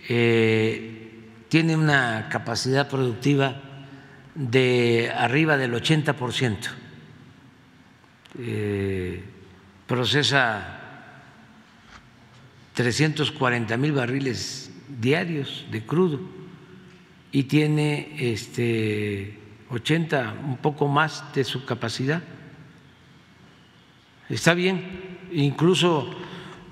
Eh, 0.08 0.93
tiene 1.53 1.75
una 1.75 2.30
capacidad 2.31 2.89
productiva 2.89 3.61
de 4.34 5.13
arriba 5.15 5.55
del 5.55 5.71
80%. 5.75 6.57
Eh, 8.39 9.23
procesa 9.85 10.80
340 12.73 13.77
mil 13.77 13.91
barriles 13.91 14.71
diarios 14.99 15.67
de 15.69 15.85
crudo 15.85 16.21
y 17.31 17.43
tiene 17.43 18.15
este 18.17 19.38
80, 19.69 20.34
un 20.47 20.57
poco 20.57 20.88
más 20.88 21.23
de 21.35 21.43
su 21.43 21.65
capacidad. 21.65 22.23
Está 24.27 24.55
bien, 24.55 25.19
incluso 25.31 26.09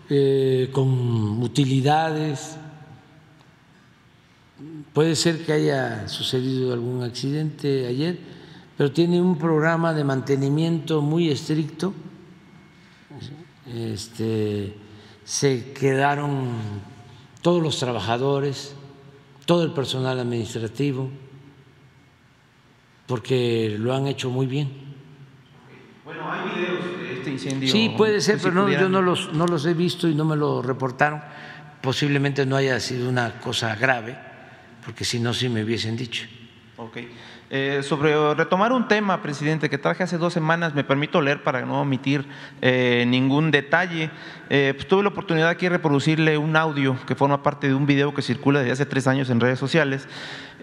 eh, 0.09 0.69
con 0.71 1.39
utilidades 1.43 2.57
Puede 4.93 5.15
ser 5.15 5.45
que 5.45 5.53
haya 5.53 6.09
sucedido 6.09 6.73
algún 6.73 7.01
accidente 7.01 7.87
ayer, 7.87 8.19
pero 8.77 8.91
tiene 8.91 9.21
un 9.21 9.37
programa 9.37 9.93
de 9.93 10.03
mantenimiento 10.03 11.01
muy 11.01 11.29
estricto. 11.29 11.93
Este, 13.73 14.75
se 15.23 15.71
quedaron 15.71 16.49
todos 17.41 17.63
los 17.63 17.79
trabajadores, 17.79 18.75
todo 19.45 19.63
el 19.63 19.71
personal 19.71 20.19
administrativo, 20.19 21.09
porque 23.07 23.77
lo 23.79 23.95
han 23.95 24.07
hecho 24.07 24.29
muy 24.29 24.45
bien. 24.45 24.71
Bueno, 26.03 26.29
hay 26.29 26.49
videos 26.49 26.83
de 26.99 27.13
este 27.13 27.31
incendio. 27.31 27.71
Sí, 27.71 27.93
puede 27.95 28.19
ser, 28.19 28.39
pero 28.43 28.67
yo 28.67 28.89
no 28.89 29.01
los, 29.01 29.31
no 29.31 29.45
los 29.47 29.65
he 29.65 29.73
visto 29.73 30.09
y 30.09 30.15
no 30.15 30.25
me 30.25 30.35
lo 30.35 30.61
reportaron. 30.61 31.21
Posiblemente 31.81 32.45
no 32.45 32.57
haya 32.57 32.77
sido 32.81 33.07
una 33.07 33.39
cosa 33.39 33.73
grave 33.75 34.30
porque 34.85 35.05
si 35.05 35.19
no, 35.19 35.33
sí 35.33 35.49
me 35.49 35.63
hubiesen 35.63 35.95
dicho. 35.95 36.25
Ok. 36.77 36.97
Eh, 37.53 37.81
sobre 37.83 38.33
retomar 38.33 38.71
un 38.71 38.87
tema, 38.87 39.21
presidente, 39.21 39.69
que 39.69 39.77
traje 39.77 40.03
hace 40.03 40.17
dos 40.17 40.31
semanas, 40.31 40.73
me 40.73 40.85
permito 40.85 41.21
leer 41.21 41.43
para 41.43 41.65
no 41.65 41.81
omitir 41.81 42.25
eh, 42.61 43.03
ningún 43.05 43.51
detalle. 43.51 44.09
Eh, 44.49 44.71
pues, 44.73 44.87
tuve 44.87 45.03
la 45.03 45.09
oportunidad 45.09 45.49
aquí 45.49 45.65
de 45.65 45.71
reproducirle 45.71 46.37
un 46.37 46.55
audio 46.55 46.97
que 47.05 47.13
forma 47.13 47.43
parte 47.43 47.67
de 47.67 47.73
un 47.73 47.85
video 47.85 48.13
que 48.13 48.21
circula 48.21 48.59
desde 48.59 48.71
hace 48.71 48.85
tres 48.85 49.05
años 49.05 49.29
en 49.29 49.41
redes 49.41 49.59
sociales, 49.59 50.07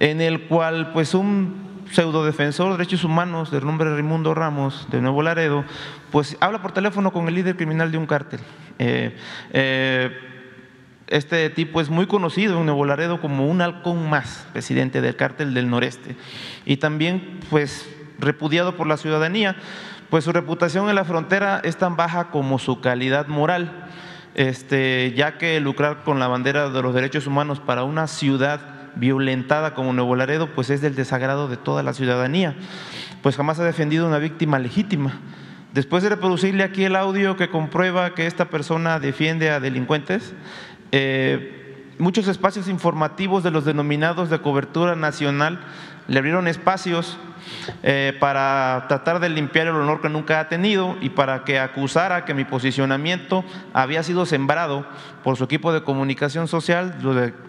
en 0.00 0.22
el 0.22 0.48
cual, 0.48 0.92
pues, 0.94 1.12
un 1.12 1.84
pseudo 1.92 2.24
defensor 2.24 2.72
de 2.72 2.78
derechos 2.78 3.04
humanos 3.04 3.50
del 3.50 3.66
nombre 3.66 3.92
Raimundo 3.92 4.34
Ramos 4.34 4.88
de 4.90 5.02
Nuevo 5.02 5.22
Laredo, 5.22 5.64
pues 6.10 6.36
habla 6.40 6.60
por 6.60 6.72
teléfono 6.72 7.12
con 7.12 7.28
el 7.28 7.34
líder 7.34 7.56
criminal 7.56 7.90
de 7.92 7.98
un 7.98 8.06
cártel. 8.06 8.40
Este 11.08 11.48
tipo 11.48 11.80
es 11.80 11.88
muy 11.88 12.06
conocido 12.06 12.58
en 12.58 12.66
Nuevo 12.66 12.84
Laredo 12.84 13.20
como 13.20 13.46
un 13.46 13.62
halcón 13.62 14.10
más, 14.10 14.46
presidente 14.52 15.00
del 15.00 15.16
cártel 15.16 15.54
del 15.54 15.70
noreste, 15.70 16.16
y 16.66 16.76
también 16.76 17.40
pues 17.48 17.88
repudiado 18.18 18.76
por 18.76 18.86
la 18.86 18.98
ciudadanía, 18.98 19.56
pues 20.10 20.24
su 20.24 20.32
reputación 20.32 20.88
en 20.90 20.96
la 20.96 21.04
frontera 21.04 21.60
es 21.64 21.78
tan 21.78 21.96
baja 21.96 22.30
como 22.30 22.58
su 22.58 22.80
calidad 22.82 23.26
moral, 23.26 23.88
este, 24.34 25.14
ya 25.16 25.38
que 25.38 25.58
lucrar 25.60 26.02
con 26.04 26.18
la 26.18 26.28
bandera 26.28 26.68
de 26.68 26.82
los 26.82 26.94
derechos 26.94 27.26
humanos 27.26 27.58
para 27.58 27.84
una 27.84 28.06
ciudad 28.06 28.60
violentada 28.96 29.72
como 29.72 29.94
Nuevo 29.94 30.14
Laredo, 30.14 30.48
pues 30.54 30.68
es 30.68 30.82
del 30.82 30.94
desagrado 30.94 31.48
de 31.48 31.56
toda 31.56 31.82
la 31.82 31.94
ciudadanía, 31.94 32.54
pues 33.22 33.36
jamás 33.36 33.58
ha 33.60 33.64
defendido 33.64 34.06
una 34.06 34.18
víctima 34.18 34.58
legítima. 34.58 35.20
Después 35.72 36.02
de 36.02 36.08
reproducirle 36.08 36.64
aquí 36.64 36.84
el 36.84 36.96
audio 36.96 37.36
que 37.36 37.50
comprueba 37.50 38.14
que 38.14 38.26
esta 38.26 38.46
persona 38.46 38.98
defiende 39.00 39.50
a 39.50 39.60
delincuentes, 39.60 40.34
eh, 40.92 41.94
muchos 41.98 42.28
espacios 42.28 42.68
informativos 42.68 43.42
de 43.42 43.50
los 43.50 43.64
denominados 43.64 44.30
de 44.30 44.40
cobertura 44.40 44.96
nacional 44.96 45.60
le 46.06 46.18
abrieron 46.18 46.48
espacios 46.48 47.18
eh, 47.82 48.16
para 48.18 48.86
tratar 48.88 49.20
de 49.20 49.28
limpiar 49.28 49.66
el 49.66 49.74
honor 49.74 50.00
que 50.00 50.08
nunca 50.08 50.40
ha 50.40 50.48
tenido 50.48 50.96
y 51.00 51.10
para 51.10 51.44
que 51.44 51.58
acusara 51.58 52.24
que 52.24 52.34
mi 52.34 52.44
posicionamiento 52.44 53.44
había 53.72 54.02
sido 54.02 54.26
sembrado 54.26 54.86
por 55.22 55.36
su 55.36 55.44
equipo 55.44 55.72
de 55.72 55.82
comunicación 55.82 56.48
social, 56.48 56.96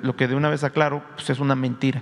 lo, 0.02 0.16
que 0.16 0.28
de 0.28 0.36
una 0.36 0.50
vez 0.50 0.64
aclaro, 0.64 1.04
pues 1.16 1.30
es 1.30 1.40
una 1.40 1.56
mentira. 1.56 2.02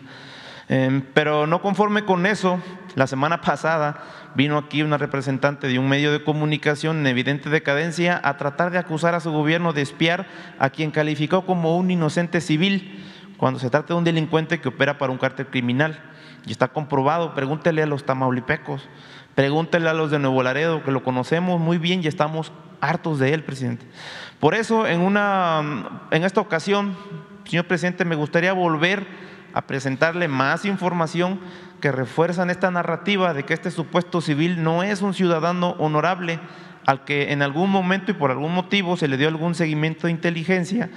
Em, 0.70 1.02
pero 1.14 1.48
no 1.48 1.62
conforme 1.62 2.04
con 2.06 2.26
eso, 2.26 2.60
la 2.98 3.06
semana 3.06 3.42
pasada 3.42 3.98
vino 4.34 4.58
aquí 4.58 4.82
una 4.82 4.98
representante 4.98 5.68
de 5.68 5.78
un 5.78 5.88
medio 5.88 6.12
de 6.12 6.24
comunicación 6.24 6.98
en 6.98 7.06
evidente 7.06 7.52
decadencia 7.52 8.20
a 8.24 8.38
tratar 8.38 8.72
de 8.72 8.80
acusar 8.80 9.14
a 9.14 9.20
su 9.20 9.32
gobierno 9.32 9.72
de 9.72 9.84
espiar 9.84 10.26
a 10.58 10.72
quien 10.72 10.90
calificó 10.90 11.46
como 11.46 11.78
un 11.78 11.92
inocente 11.92 12.42
civil 12.42 13.06
cuando 13.38 13.60
se 13.60 13.70
trata 13.70 13.90
de 13.90 14.00
un 14.00 14.04
delincuente 14.04 14.60
que 14.60 14.70
opera 14.70 14.98
para 14.98 15.12
un 15.12 15.20
cártel 15.20 15.46
criminal. 15.46 16.00
Y 16.48 16.52
está 16.52 16.70
comprobado, 16.70 17.36
pregúntele 17.36 17.84
a 17.84 17.86
los 17.86 18.04
tamaulipecos, 18.04 18.90
pregúntele 19.36 19.88
a 19.90 19.94
los 19.94 20.10
de 20.10 20.18
Nuevo 20.18 20.42
Laredo, 20.42 20.84
que 20.84 20.92
lo 20.92 21.04
conocemos 21.04 21.62
muy 21.62 21.78
bien 21.78 22.04
y 22.04 22.08
estamos 22.08 22.52
hartos 22.82 23.20
de 23.20 23.36
él, 23.36 23.44
presidente. 23.44 23.86
Por 24.40 24.56
eso, 24.56 24.88
en, 24.88 25.02
una, 25.02 26.02
en 26.10 26.24
esta 26.24 26.42
ocasión, 26.42 26.96
señor 27.46 27.68
presidente, 27.68 28.06
me 28.06 28.16
gustaría 28.16 28.54
volver 28.54 29.06
a 29.54 29.68
presentarle 29.68 30.28
más 30.28 30.66
información 30.66 31.40
que 31.82 31.92
refuerzan 31.92 32.50
esta 32.50 32.72
narrativa 32.72 33.34
de 33.34 33.44
que 33.44 33.54
este 33.54 33.72
supuesto 33.72 34.22
civil 34.22 34.64
no 34.64 34.84
es 34.84 35.02
un 35.02 35.14
ciudadano 35.14 35.76
honorable 35.80 36.40
al 36.86 37.04
que 37.04 37.34
en 37.34 37.42
algún 37.42 37.70
momento 37.70 38.12
y 38.12 38.16
por 38.16 38.32
algún 38.32 38.54
motivo 38.54 38.98
se 38.98 39.08
le 39.08 39.18
dio 39.18 39.28
algún 39.28 39.56
seguimiento 39.56 40.08
de 40.08 40.12
inteligencia 40.12 40.90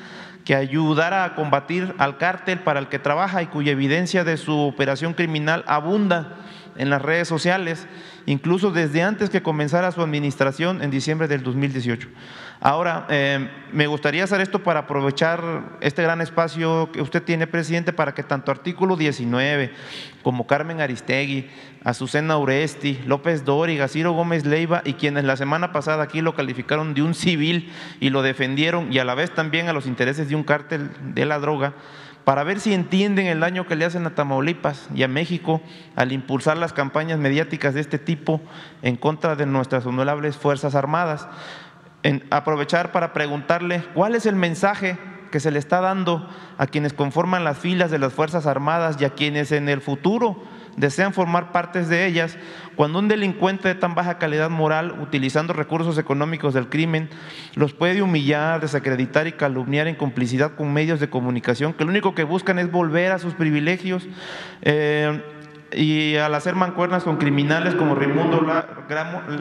que 0.44 0.55
ayudara 0.55 1.24
a 1.24 1.35
combatir 1.35 1.94
al 1.98 2.16
cártel 2.16 2.61
para 2.61 2.81
el 2.81 2.89
que 2.89 2.98
trabaja 2.98 3.43
y 3.43 3.47
cuya 3.47 3.73
evidencia 3.73 4.24
de 4.24 4.36
su 4.36 4.57
operación 4.59 5.15
criminal 5.15 5.65
abunda 5.66 6.36
en 6.77 6.89
las 6.90 7.02
redes 7.02 7.28
sociales, 7.28 7.86
incluso 8.27 8.70
desde 8.70 9.02
antes 9.02 9.31
que 9.31 9.43
comenzara 9.43 9.93
su 9.93 10.01
administración 10.01 10.82
en 10.82 10.90
diciembre 10.90 11.28
del 11.28 11.43
2018. 11.43 12.09
Ahora, 12.62 13.07
eh, 13.09 13.49
me 13.73 13.87
gustaría 13.87 14.23
hacer 14.23 14.43
esto 14.43 14.62
para 14.62 14.81
aprovechar 14.81 15.78
este 15.81 16.03
gran 16.03 16.20
espacio 16.20 16.91
que 16.93 17.01
usted 17.01 17.23
tiene, 17.23 17.47
presidente, 17.47 17.95
para 17.95 18.12
que 18.12 18.23
tanto 18.23 18.51
artículo 18.51 18.97
19 18.97 19.73
como 20.23 20.47
Carmen 20.47 20.82
Aristegui, 20.82 21.49
Azucena 21.85 22.37
Uresti, 22.37 23.01
López 23.07 23.47
Dóriga, 23.47 23.89
Ciro 23.89 24.12
Gómez 24.12 24.45
Leiva 24.45 24.82
y 24.85 24.93
quienes 24.93 25.24
la 25.24 25.39
semana 25.39 25.73
pasada 25.73 26.03
aquí 26.03 26.20
lo 26.20 26.35
calificaron 26.35 26.93
de 26.93 27.01
un 27.01 27.15
civil 27.15 27.73
y 27.99 28.11
lo 28.11 28.20
defendieron 28.20 28.93
y 28.93 28.99
a 28.99 29.05
la 29.07 29.15
vez 29.15 29.35
también 29.35 29.70
a 29.70 29.73
los 29.73 29.87
intereses 29.87 30.28
de 30.28 30.37
un 30.37 30.45
cártel 30.45 30.91
de 31.15 31.24
la 31.24 31.39
droga, 31.39 31.73
para 32.24 32.45
ver 32.45 32.61
si 32.61 32.74
entienden 32.74 33.27
el 33.27 33.41
daño 33.41 33.66
que 33.66 33.74
le 33.74 33.87
hacen 33.87 34.07
a 34.07 34.15
Tamaulipas 34.15 34.91
y 34.95 35.03
a 35.03 35.09
México 35.09 35.62
al 35.97 36.12
impulsar 36.12 36.59
las 36.59 36.74
campañas 36.74 37.19
mediáticas 37.19 37.73
de 37.73 37.81
este 37.81 37.99
tipo 37.99 38.43
en 38.82 38.97
contra 38.97 39.35
de 39.35 39.47
nuestras 39.47 39.87
honorables 39.87 40.37
Fuerzas 40.37 40.74
Armadas 40.74 41.27
en 42.02 42.24
aprovechar 42.31 42.93
para 42.93 43.12
preguntarle 43.12 43.82
cuál 43.94 44.14
es 44.14 44.27
el 44.27 44.36
mensaje 44.36 44.98
que 45.31 45.40
se 45.40 45.51
le 45.51 45.59
está 45.59 45.81
dando 45.81 46.28
a 46.59 46.66
quienes 46.66 46.93
conforman 46.93 47.44
las 47.44 47.59
filas 47.59 47.90
de 47.90 47.98
las 47.98 48.12
Fuerzas 48.12 48.47
Armadas 48.47 48.97
y 49.01 49.05
a 49.05 49.10
quienes 49.10 49.52
en 49.52 49.68
el 49.68 49.81
futuro 49.81 50.43
desean 50.77 51.12
formar 51.12 51.52
partes 51.52 51.89
de 51.89 52.06
ellas, 52.06 52.39
cuando 52.77 52.98
un 52.98 53.09
delincuente 53.09 53.68
de 53.68 53.74
tan 53.74 53.94
baja 53.94 54.18
calidad 54.18 54.51
moral, 54.51 54.98
utilizando 55.01 55.52
recursos 55.52 55.98
económicos 55.98 56.55
del 56.55 56.68
crimen, 56.68 57.10
los 57.55 57.74
puede 57.74 58.02
humillar, 58.02 58.60
desacreditar 58.60 59.27
y 59.27 59.32
calumniar 59.32 59.89
en 59.89 59.94
complicidad 59.94 60.55
con 60.55 60.72
medios 60.72 61.01
de 61.01 61.10
comunicación 61.10 61.74
que 61.74 61.85
lo 61.85 61.90
único 61.90 62.14
que 62.14 62.24
buscan 62.24 62.59
es 62.59 62.70
volver 62.70 63.12
a 63.12 63.18
sus 63.18 63.35
privilegios. 63.35 64.06
Eh, 64.62 65.20
y 65.72 66.16
al 66.16 66.34
hacer 66.34 66.55
mancuernas 66.55 67.05
con 67.05 67.16
criminales 67.16 67.74
como 67.74 67.94
Raimundo 67.94 68.47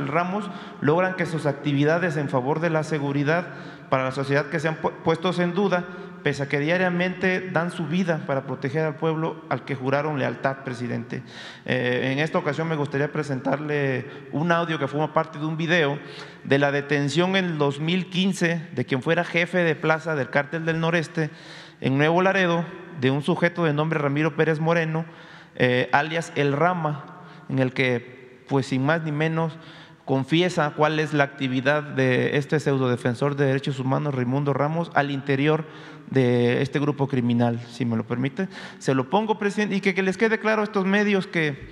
Ramos, 0.07 0.49
logran 0.81 1.15
que 1.15 1.25
sus 1.25 1.45
actividades 1.45 2.17
en 2.17 2.29
favor 2.29 2.59
de 2.59 2.69
la 2.69 2.83
seguridad 2.83 3.47
para 3.89 4.03
la 4.03 4.11
sociedad 4.11 4.47
que 4.47 4.59
sean 4.59 4.77
puestos 5.03 5.39
en 5.39 5.53
duda, 5.53 5.85
pese 6.23 6.43
a 6.43 6.47
que 6.47 6.59
diariamente 6.59 7.49
dan 7.49 7.71
su 7.71 7.87
vida 7.87 8.21
para 8.27 8.43
proteger 8.43 8.85
al 8.85 8.95
pueblo 8.95 9.43
al 9.49 9.63
que 9.65 9.73
juraron 9.73 10.19
lealtad, 10.19 10.57
presidente. 10.63 11.23
Eh, 11.65 12.11
en 12.11 12.19
esta 12.19 12.37
ocasión 12.37 12.67
me 12.67 12.75
gustaría 12.75 13.11
presentarle 13.11 14.05
un 14.31 14.51
audio 14.51 14.77
que 14.77 14.87
forma 14.87 15.13
parte 15.13 15.39
de 15.39 15.45
un 15.45 15.57
video 15.57 15.97
de 16.43 16.59
la 16.59 16.71
detención 16.71 17.35
en 17.35 17.45
el 17.45 17.57
2015 17.57 18.69
de 18.73 18.85
quien 18.85 19.01
fuera 19.01 19.23
jefe 19.23 19.59
de 19.59 19.75
plaza 19.75 20.13
del 20.15 20.29
cártel 20.29 20.65
del 20.65 20.79
noreste 20.79 21.31
en 21.81 21.97
Nuevo 21.97 22.21
Laredo, 22.21 22.65
de 22.99 23.09
un 23.09 23.23
sujeto 23.23 23.63
de 23.63 23.73
nombre 23.73 23.97
Ramiro 23.97 24.35
Pérez 24.35 24.59
Moreno, 24.59 25.05
eh, 25.59 25.89
alias 25.91 26.31
El 26.35 26.53
Rama, 26.53 27.23
en 27.49 27.59
el 27.59 27.73
que, 27.73 28.43
pues 28.47 28.65
sin 28.67 28.85
más 28.85 29.03
ni 29.03 29.11
menos, 29.11 29.57
confiesa 30.05 30.73
cuál 30.75 30.99
es 30.99 31.13
la 31.13 31.23
actividad 31.23 31.83
de 31.83 32.37
este 32.37 32.59
pseudodefensor 32.59 33.35
de 33.35 33.45
derechos 33.45 33.77
humanos, 33.77 34.15
Raimundo 34.15 34.53
Ramos, 34.53 34.89
al 34.95 35.11
interior 35.11 35.65
de 36.09 36.63
este 36.63 36.79
grupo 36.79 37.07
criminal, 37.07 37.59
si 37.69 37.85
me 37.85 37.95
lo 37.95 38.07
permite. 38.07 38.47
Se 38.79 38.95
lo 38.95 39.11
pongo, 39.11 39.37
presidente, 39.37 39.75
y 39.75 39.81
que, 39.81 39.93
que 39.93 40.01
les 40.01 40.17
quede 40.17 40.39
claro 40.39 40.61
a 40.61 40.63
estos 40.63 40.85
medios 40.85 41.27
que 41.27 41.69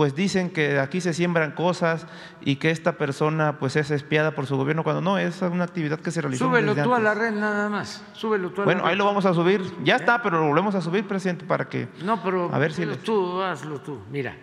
pues 0.00 0.14
dicen 0.14 0.48
que 0.48 0.78
aquí 0.78 1.02
se 1.02 1.12
siembran 1.12 1.52
cosas 1.52 2.06
y 2.40 2.56
que 2.56 2.70
esta 2.70 2.96
persona 2.96 3.58
pues 3.58 3.76
es 3.76 3.90
espiada 3.90 4.34
por 4.34 4.46
su 4.46 4.56
gobierno 4.56 4.82
cuando 4.82 5.02
no, 5.02 5.18
es 5.18 5.42
una 5.42 5.64
actividad 5.64 6.00
que 6.00 6.10
se 6.10 6.22
realizó. 6.22 6.46
Súbelo 6.46 6.74
tú 6.74 6.94
a 6.94 7.00
la 7.00 7.12
red 7.12 7.32
nada 7.32 7.68
más, 7.68 8.02
súbelo 8.14 8.48
tú 8.48 8.62
a 8.62 8.64
Bueno, 8.64 8.84
la 8.84 8.88
ahí 8.88 8.96
lo 8.96 9.04
vamos 9.04 9.26
a 9.26 9.34
subir, 9.34 9.60
ya 9.84 9.96
está, 9.96 10.22
pero 10.22 10.40
lo 10.40 10.46
volvemos 10.46 10.74
a 10.74 10.80
subir, 10.80 11.06
presidente, 11.06 11.44
para 11.44 11.68
que... 11.68 11.86
No, 12.02 12.22
pero 12.22 12.48
a 12.50 12.58
ver 12.58 12.72
si 12.72 12.86
tú, 13.04 13.42
hazlo 13.42 13.82
tú, 13.82 13.98
mira, 14.10 14.34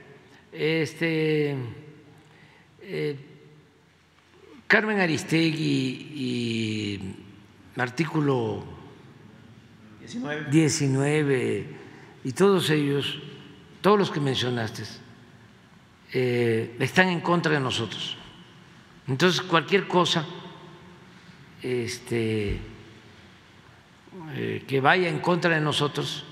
este... 0.52 1.58
Eh, 2.82 3.20
Carmen 4.68 5.00
Aristegui 5.00 6.12
y 6.14 7.16
artículo 7.78 8.64
19. 10.02 10.52
19 10.52 11.66
y 12.26 12.32
todos 12.34 12.70
ellos, 12.70 13.20
todos 13.82 13.98
los 13.98 14.12
que 14.12 14.20
mencionaste, 14.20 14.84
eh, 16.14 16.76
están 16.80 17.10
en 17.10 17.22
contra 17.22 17.52
de 17.52 17.60
nosotros. 17.60 18.18
Entonces, 19.08 19.42
cualquier 19.42 19.88
cosa 19.88 20.26
este, 21.62 22.60
eh, 24.34 24.64
que 24.68 24.82
vaya 24.82 25.10
en 25.10 25.20
contra 25.20 25.56
de 25.56 25.62
nosotros, 25.62 26.26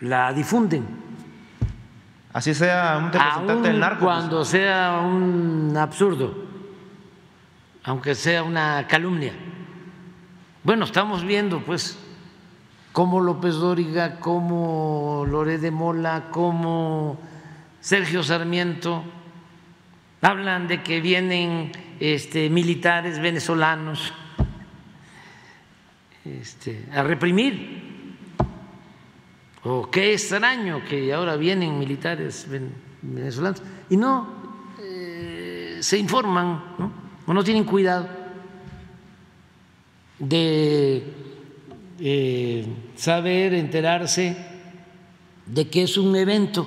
la 0.00 0.32
difunden. 0.32 0.86
Así 2.32 2.54
sea 2.54 2.98
un 2.98 3.12
representante 3.12 3.68
del 3.68 3.80
narco. 3.80 4.04
Pues. 4.04 4.14
Cuando 4.14 4.44
sea 4.44 5.00
un 5.04 5.76
absurdo, 5.76 6.34
aunque 7.84 8.14
sea 8.14 8.42
una 8.42 8.86
calumnia. 8.88 9.32
Bueno, 10.64 10.84
estamos 10.84 11.24
viendo, 11.24 11.60
pues, 11.60 11.98
cómo 12.92 13.20
López 13.20 13.54
Dóriga, 13.54 14.18
cómo 14.18 15.24
Loré 15.28 15.58
de 15.58 15.70
Mola, 15.70 16.24
cómo 16.30 17.18
Sergio 17.84 18.22
Sarmiento, 18.22 19.04
hablan 20.22 20.66
de 20.66 20.82
que 20.82 21.02
vienen 21.02 21.70
este, 22.00 22.48
militares 22.48 23.18
venezolanos 23.18 24.10
este, 26.24 26.86
a 26.94 27.02
reprimir. 27.02 27.82
O 29.64 29.90
qué 29.90 30.14
extraño 30.14 30.82
que 30.88 31.12
ahora 31.12 31.36
vienen 31.36 31.78
militares 31.78 32.48
venezolanos 33.02 33.62
y 33.90 33.98
no 33.98 34.28
eh, 34.80 35.76
se 35.80 35.98
informan 35.98 36.64
¿no? 36.78 36.90
o 37.26 37.34
no 37.34 37.44
tienen 37.44 37.64
cuidado 37.64 38.08
de 40.18 41.04
eh, 42.00 42.66
saber, 42.96 43.52
enterarse 43.52 44.34
de 45.44 45.68
que 45.68 45.82
es 45.82 45.98
un 45.98 46.16
evento 46.16 46.66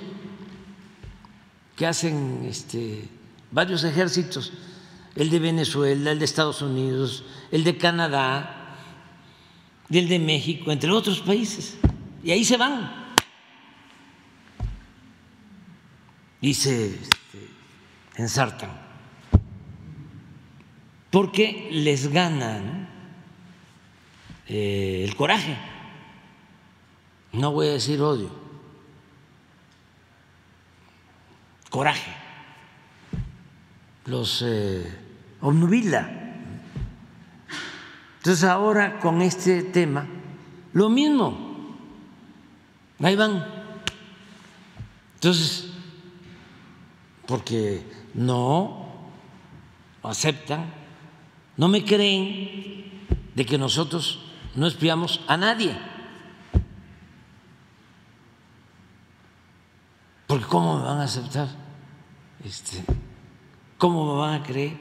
que 1.77 1.85
hacen 1.85 2.43
este, 2.49 3.07
varios 3.51 3.83
ejércitos, 3.83 4.51
el 5.15 5.29
de 5.29 5.39
Venezuela, 5.39 6.11
el 6.11 6.17
de 6.19 6.25
Estados 6.25 6.63
Unidos, 6.63 7.23
el 7.51 7.63
de 7.63 7.77
Canadá 7.77 8.75
y 9.87 9.99
el 9.99 10.09
de 10.09 10.17
México, 10.17 10.71
entre 10.71 10.91
otros 10.91 11.19
países. 11.19 11.77
Y 12.23 12.31
ahí 12.31 12.43
se 12.43 12.57
van. 12.57 13.13
Y 16.41 16.55
se 16.55 16.95
este, 16.95 17.47
ensartan. 18.15 18.71
Porque 21.11 21.69
les 21.71 22.07
gana 22.07 22.89
eh, 24.47 25.03
el 25.07 25.15
coraje. 25.15 25.55
No 27.33 27.51
voy 27.51 27.67
a 27.67 27.73
decir 27.73 28.01
odio 28.01 28.46
coraje, 31.69 32.11
los 34.05 34.43
eh, 34.45 34.97
obnubila. 35.41 36.09
Entonces 38.17 38.43
ahora 38.43 38.99
con 38.99 39.21
este 39.21 39.63
tema, 39.63 40.05
lo 40.73 40.89
mismo, 40.89 41.77
ahí 42.99 43.15
van. 43.15 43.45
Entonces, 45.15 45.69
porque 47.25 47.83
no 48.13 48.87
aceptan, 50.03 50.73
no 51.57 51.67
me 51.67 51.83
creen 51.83 53.07
de 53.33 53.45
que 53.45 53.57
nosotros 53.57 54.19
no 54.55 54.67
espiamos 54.67 55.21
a 55.27 55.37
nadie. 55.37 55.77
Porque 60.27 60.45
¿cómo 60.45 60.77
me 60.77 60.83
van 60.83 60.99
a 60.99 61.03
aceptar? 61.03 61.47
Este, 62.43 62.83
¿Cómo 63.77 64.13
me 64.13 64.19
van 64.19 64.41
a 64.41 64.43
creer? 64.43 64.77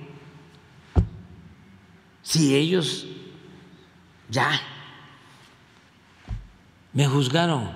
Si 2.22 2.56
ellos 2.56 3.06
ya 4.28 4.60
me 6.92 7.06
juzgaron, 7.06 7.70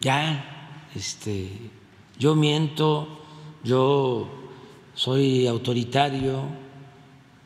ya 0.00 0.88
este, 0.94 1.70
yo 2.18 2.34
miento, 2.34 3.24
yo 3.62 4.28
soy 4.94 5.46
autoritario, 5.46 6.48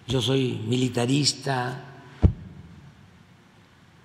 yo 0.07 0.23
soy 0.23 0.63
militarista, 0.67 1.85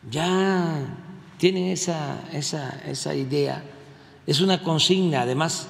ya 0.10 1.02
tienen 1.44 1.65
esa, 1.65 2.24
esa, 2.32 2.82
esa 2.88 3.14
idea. 3.14 3.61
Es 4.26 4.40
una 4.40 4.64
consigna, 4.64 5.24
además, 5.24 5.68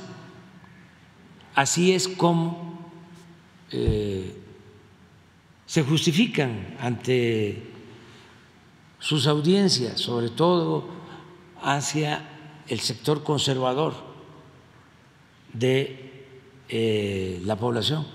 así 1.55 1.93
es 1.93 2.07
como 2.07 2.91
eh, 3.71 4.37
se 5.65 5.81
justifican 5.81 6.77
ante 6.79 7.71
sus 8.99 9.25
audiencias, 9.25 9.99
sobre 9.99 10.29
todo 10.29 10.89
hacia 11.59 12.21
el 12.67 12.79
sector 12.79 13.23
conservador 13.23 13.95
de 15.53 16.27
eh, 16.69 17.41
la 17.45 17.55
población, 17.55 18.05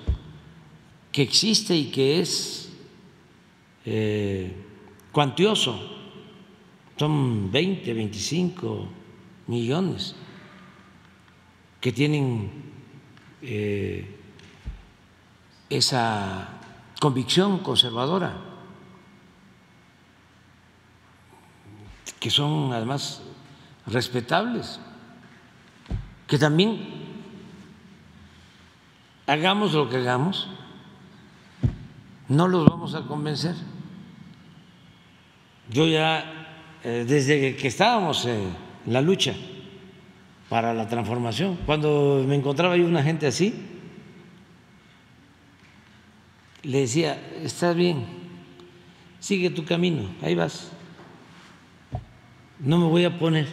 que 1.11 1.23
existe 1.23 1.75
y 1.75 1.87
que 1.87 2.21
es 2.21 2.71
eh, 3.85 4.53
cuantioso 5.11 5.98
son 6.99 7.51
20, 7.53 7.95
25 7.95 8.89
millones 9.47 10.17
que 11.81 11.93
tienen 11.93 12.51
eh, 13.41 14.19
esa 15.71 16.49
convicción 17.01 17.59
conservadora, 17.61 18.37
que 22.19 22.31
son 22.31 22.73
además 22.73 23.23
respetables, 23.87 24.81
que 26.27 26.37
también 26.37 26.99
hagamos 29.29 29.73
lo 29.73 29.89
que 29.89 29.99
hagamos, 29.99 30.49
no 32.29 32.49
los 32.49 32.67
vamos 32.67 32.95
a 32.97 33.03
convencer. 33.03 33.55
Yo 35.71 35.87
ya 35.87 36.38
desde 36.83 37.57
que 37.57 37.69
estábamos 37.69 38.25
en 38.27 38.55
la 38.87 39.01
lucha 39.01 39.35
para 40.49 40.73
la 40.75 40.89
transformación. 40.89 41.59
Cuando 41.67 42.25
me 42.27 42.35
encontraba 42.35 42.77
yo 42.77 42.87
una 42.87 43.03
gente 43.03 43.27
así, 43.27 43.55
le 46.63 46.81
decía, 46.81 47.21
estás 47.43 47.77
bien, 47.77 48.05
sigue 49.21 49.51
tu 49.51 49.65
camino, 49.65 50.11
ahí 50.23 50.35
vas. 50.35 50.73
No 52.61 52.79
me 52.79 52.87
voy 52.87 53.05
a 53.05 53.19
poner 53.19 53.47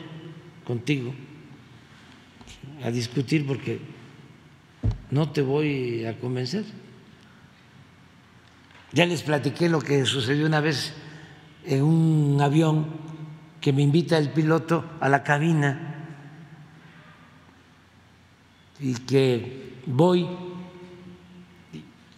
contigo 0.66 1.14
a 2.84 2.92
discutir 2.92 3.46
porque 3.46 3.80
no 5.12 5.32
te 5.32 5.42
voy 5.42 6.06
a 6.06 6.18
convencer. 6.18 6.66
Ya 8.92 9.06
les 9.06 9.24
platiqué 9.24 9.70
lo 9.70 9.82
que 9.82 10.06
sucedió 10.06 10.46
una 10.46 10.62
vez 10.62 10.94
en 11.66 11.84
un 11.84 12.42
avión 12.42 12.88
que 13.66 13.74
me 13.74 13.82
invita 13.82 14.20
el 14.20 14.30
piloto 14.30 14.86
a 15.00 15.10
la 15.10 15.24
cabina 15.24 15.96
y 18.80 18.94
que 18.94 19.82
voy, 19.88 20.30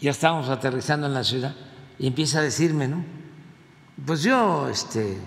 ya 0.01 0.11
estamos 0.11 0.49
aterrizando 0.49 1.07
en 1.07 1.13
la 1.13 1.23
ciudad, 1.23 1.55
y 1.97 2.05
empieza 2.05 2.39
a 2.39 2.41
decirme, 2.41 2.89
¿no? 2.89 3.01
Pues 4.05 4.23
yo, 4.23 4.67
este, 4.67 5.21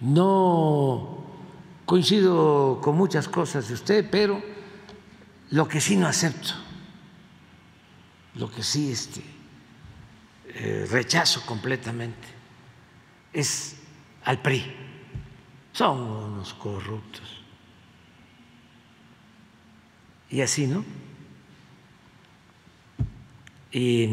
no 0.00 1.24
coincido 1.86 2.80
con 2.82 2.96
muchas 2.96 3.28
cosas 3.28 3.68
de 3.68 3.74
usted, 3.74 4.08
pero 4.10 4.42
lo 5.50 5.68
que 5.68 5.80
sí 5.80 5.94
no 5.94 6.08
acepto, 6.08 6.54
lo 8.34 8.50
que 8.50 8.64
sí 8.64 8.90
este, 8.90 9.33
eh, 10.54 10.86
rechazo 10.90 11.44
completamente 11.44 12.28
es 13.32 13.76
al 14.24 14.40
PRI. 14.40 14.64
Son 15.72 16.00
unos 16.00 16.54
corruptos. 16.54 17.42
Y 20.30 20.40
así, 20.40 20.66
¿no? 20.66 20.84
Y 23.72 24.08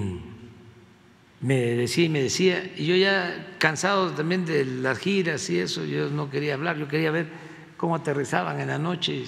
me 1.39 1.55
decía 1.55 2.05
y 2.05 2.09
me 2.09 2.23
decía, 2.23 2.71
y 2.75 2.85
yo 2.85 2.95
ya 2.95 3.55
cansado 3.59 4.11
también 4.11 4.45
de 4.45 4.65
las 4.65 4.97
giras 4.97 5.49
y 5.49 5.59
eso, 5.59 5.85
yo 5.85 6.09
no 6.09 6.29
quería 6.29 6.55
hablar, 6.55 6.77
yo 6.77 6.87
quería 6.87 7.11
ver 7.11 7.27
cómo 7.77 7.95
aterrizaban 7.95 8.59
en 8.59 8.67
la 8.67 8.79
noche. 8.79 9.23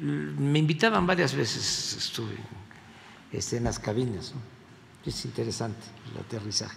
Me 0.00 0.58
invitaban 0.58 1.06
varias 1.06 1.34
veces, 1.34 1.96
estuve 1.96 2.34
este, 3.32 3.56
en 3.56 3.64
las 3.64 3.78
cabinas, 3.78 4.34
es 5.04 5.24
interesante 5.24 5.86
el 6.12 6.20
aterrizaje. 6.20 6.76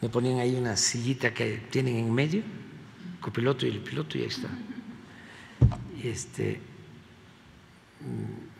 Me 0.00 0.08
ponían 0.08 0.38
ahí 0.38 0.54
una 0.54 0.76
sillita 0.76 1.34
que 1.34 1.66
tienen 1.70 1.96
en 1.96 2.12
medio, 2.12 2.42
copiloto 3.20 3.66
y 3.66 3.70
el 3.70 3.80
piloto, 3.80 4.16
y 4.16 4.22
ahí 4.22 4.28
está. 4.28 4.48
Y 6.00 6.08
este, 6.08 6.60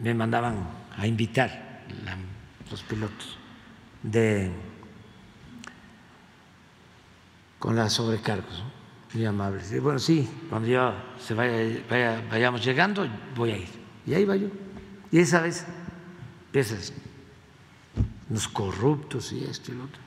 me 0.00 0.14
mandaban 0.14 0.68
a 0.96 1.06
invitar 1.06 1.84
los 2.70 2.82
pilotos 2.82 3.38
de 4.02 4.50
con 7.58 7.74
las 7.74 7.92
sobrecargos, 7.92 8.62
muy 9.12 9.24
amables. 9.24 9.72
Y 9.72 9.80
bueno, 9.80 9.98
sí, 9.98 10.28
cuando 10.48 10.68
ya 10.68 11.14
se 11.20 11.34
vaya, 11.34 12.22
vayamos 12.30 12.64
llegando, 12.64 13.06
voy 13.34 13.50
a 13.50 13.56
ir. 13.56 13.68
Y 14.06 14.14
ahí 14.14 14.24
va 14.24 14.36
yo. 14.36 14.48
Y 15.10 15.18
esa 15.18 15.40
vez 15.40 15.66
empiezas 16.46 16.92
los 18.30 18.48
corruptos 18.48 19.32
y 19.32 19.44
esto 19.44 19.72
y 19.72 19.76
lo 19.76 19.84
otro. 19.84 20.00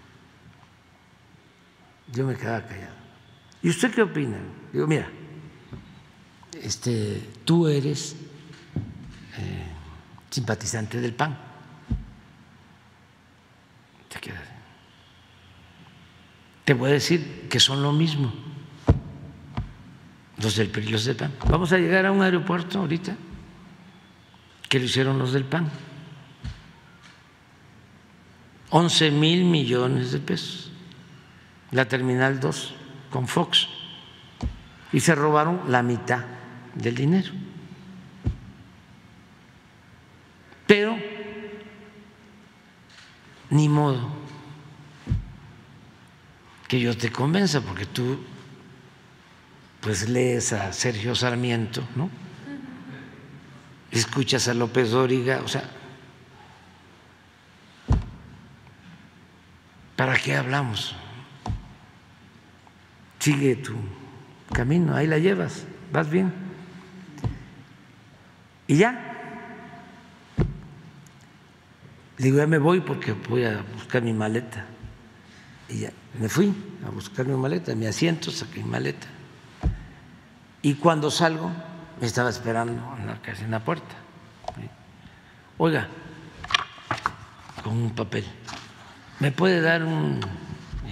Yo 2.12 2.26
me 2.26 2.36
quedaba 2.36 2.66
callado. 2.66 2.96
¿Y 3.64 3.70
usted 3.70 3.94
qué 3.94 4.02
opina? 4.02 4.38
Digo, 4.74 4.88
mira, 4.88 5.08
este, 6.62 7.30
tú 7.46 7.68
eres 7.68 8.16
eh, 9.38 9.66
simpatizante 10.30 11.00
del 11.00 11.14
PAN 11.14 11.52
te 16.72 16.74
voy 16.74 16.92
a 16.92 16.94
decir 16.94 17.48
que 17.50 17.60
son 17.60 17.82
lo 17.82 17.92
mismo 17.92 18.32
los 20.42 20.56
del 20.56 20.70
PRI 20.70 20.92
del 20.92 21.16
PAN. 21.18 21.34
Vamos 21.50 21.74
a 21.74 21.78
llegar 21.78 22.06
a 22.06 22.12
un 22.14 22.22
aeropuerto 22.22 22.80
ahorita 22.80 23.16
que 24.70 24.80
lo 24.80 24.86
hicieron 24.86 25.20
los 25.20 25.34
del 25.34 25.44
PAN. 25.44 25.70
11 28.72 29.12
mil 29.12 29.44
millones 29.46 30.12
de 30.12 30.20
pesos. 30.20 30.72
La 31.72 31.88
Terminal 31.88 32.40
2 32.40 32.74
con 33.10 33.28
Fox. 33.28 33.68
Y 34.92 35.00
se 35.00 35.14
robaron 35.16 35.62
la 35.68 35.84
mitad 35.84 36.26
del 36.74 36.96
dinero. 36.96 37.32
Pero, 40.68 40.98
ni 43.50 43.68
modo 43.70 44.10
que 46.68 46.80
yo 46.80 46.96
te 46.96 47.12
convenza, 47.12 47.60
porque 47.60 47.86
tú 47.86 48.18
pues 49.82 50.08
lees 50.08 50.54
a 50.54 50.72
Sergio 50.72 51.16
Sarmiento, 51.16 51.84
¿no? 51.96 52.10
Escuchas 53.90 54.48
a 54.48 54.54
López 54.54 54.92
Dóriga, 54.92 55.42
o 55.44 55.50
sea, 55.50 55.70
¿para 60.02 60.18
qué 60.18 60.36
hablamos? 60.36 60.96
Sigue 63.20 63.56
tu 63.58 63.76
camino, 64.52 64.96
ahí 64.96 65.06
la 65.06 65.20
llevas, 65.20 65.64
vas 65.92 66.10
bien. 66.10 66.34
Y 68.66 68.78
ya. 68.78 69.00
digo, 72.18 72.40
ya 72.40 72.48
me 72.48 72.58
voy 72.58 72.80
porque 72.80 73.12
voy 73.12 73.44
a 73.44 73.64
buscar 73.76 74.02
mi 74.02 74.12
maleta. 74.12 74.66
Y 75.70 75.82
ya 75.82 75.92
me 76.20 76.28
fui 76.28 76.52
a 76.84 76.90
buscar 76.90 77.28
mi 77.28 77.38
maleta, 77.38 77.76
mi 77.76 77.86
asiento, 77.86 78.32
saqué 78.32 78.64
mi 78.64 78.72
maleta. 78.72 79.06
Y 80.64 80.74
cuando 80.74 81.12
salgo, 81.12 81.52
me 82.00 82.08
estaba 82.08 82.32
esperando 82.32 82.98
en 83.00 83.06
la, 83.06 83.22
casa, 83.22 83.44
en 83.44 83.52
la 83.52 83.64
puerta. 83.64 83.96
Oiga, 85.60 85.88
con 87.64 87.74
un 87.74 87.92
papel, 87.94 88.26
¿me 89.22 89.32
puede 89.32 89.62
dar 89.62 89.84
un 89.84 90.20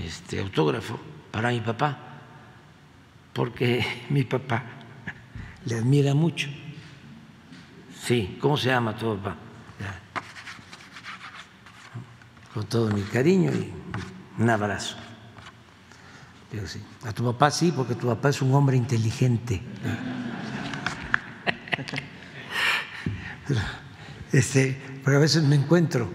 este, 0.05 0.39
autógrafo 0.39 0.99
para 1.31 1.49
mi 1.49 1.59
papá? 1.59 1.97
Porque 3.33 3.83
mi 4.09 4.23
papá 4.23 4.63
le 5.65 5.75
admira 5.75 6.13
mucho. 6.13 6.47
Sí, 8.05 8.37
¿cómo 8.39 8.55
se 8.55 8.69
llama 8.69 8.95
tu 8.95 9.17
papá? 9.17 9.35
Con 12.53 12.65
todo 12.65 12.89
mi 12.91 13.01
cariño 13.01 13.51
y 13.51 13.71
un 14.39 14.49
abrazo. 14.49 14.95
A 17.05 17.13
tu 17.13 17.23
papá 17.23 17.51
sí, 17.51 17.71
porque 17.75 17.93
tu 17.93 18.07
papá 18.07 18.29
es 18.29 18.41
un 18.41 18.53
hombre 18.53 18.77
inteligente. 18.77 19.61
Este, 24.31 24.79
porque 25.03 25.15
a 25.15 25.19
veces 25.19 25.41
me 25.41 25.55
encuentro 25.55 26.07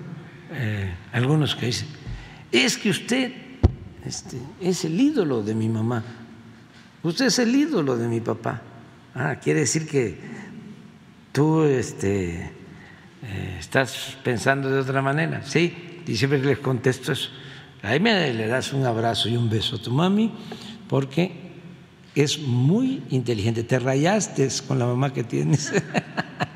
eh, 0.53 0.95
algunos 1.12 1.57
que 1.57 1.66
dicen, 1.66 1.89
es 2.59 2.78
que 2.78 2.90
usted 2.90 3.32
este, 4.05 4.39
es 4.60 4.85
el 4.85 5.01
ídolo 5.01 5.43
de 5.43 5.55
mi 5.55 5.68
mamá, 5.68 6.05
usted 7.02 7.26
es 7.26 7.39
el 7.39 7.55
ídolo 7.55 7.97
de 7.97 8.09
mi 8.09 8.20
papá. 8.20 8.62
Ah, 9.14 9.36
quiere 9.36 9.60
decir 9.60 9.86
que 9.86 10.18
tú 11.32 11.62
este, 11.62 12.52
eh, 13.22 13.56
estás 13.59 14.18
pensando 14.22 14.70
de 14.70 14.81
otra 14.81 15.02
manera. 15.02 15.43
Sí, 15.44 16.02
y 16.06 16.16
siempre 16.16 16.43
les 16.43 16.59
contesto 16.59 17.12
eso. 17.12 17.31
Ahí 17.82 18.01
me 18.01 18.32
le 18.32 18.47
das 18.47 18.72
un 18.72 18.85
abrazo 18.85 19.28
y 19.28 19.36
un 19.36 19.48
beso 19.48 19.76
a 19.76 19.78
tu 19.78 19.90
mami 19.90 20.32
porque 20.89 21.32
es 22.14 22.39
muy 22.39 23.02
inteligente. 23.10 23.62
Te 23.62 23.78
rayaste 23.78 24.48
con 24.66 24.78
la 24.78 24.86
mamá 24.86 25.12
que 25.12 25.24
tienes. 25.24 25.72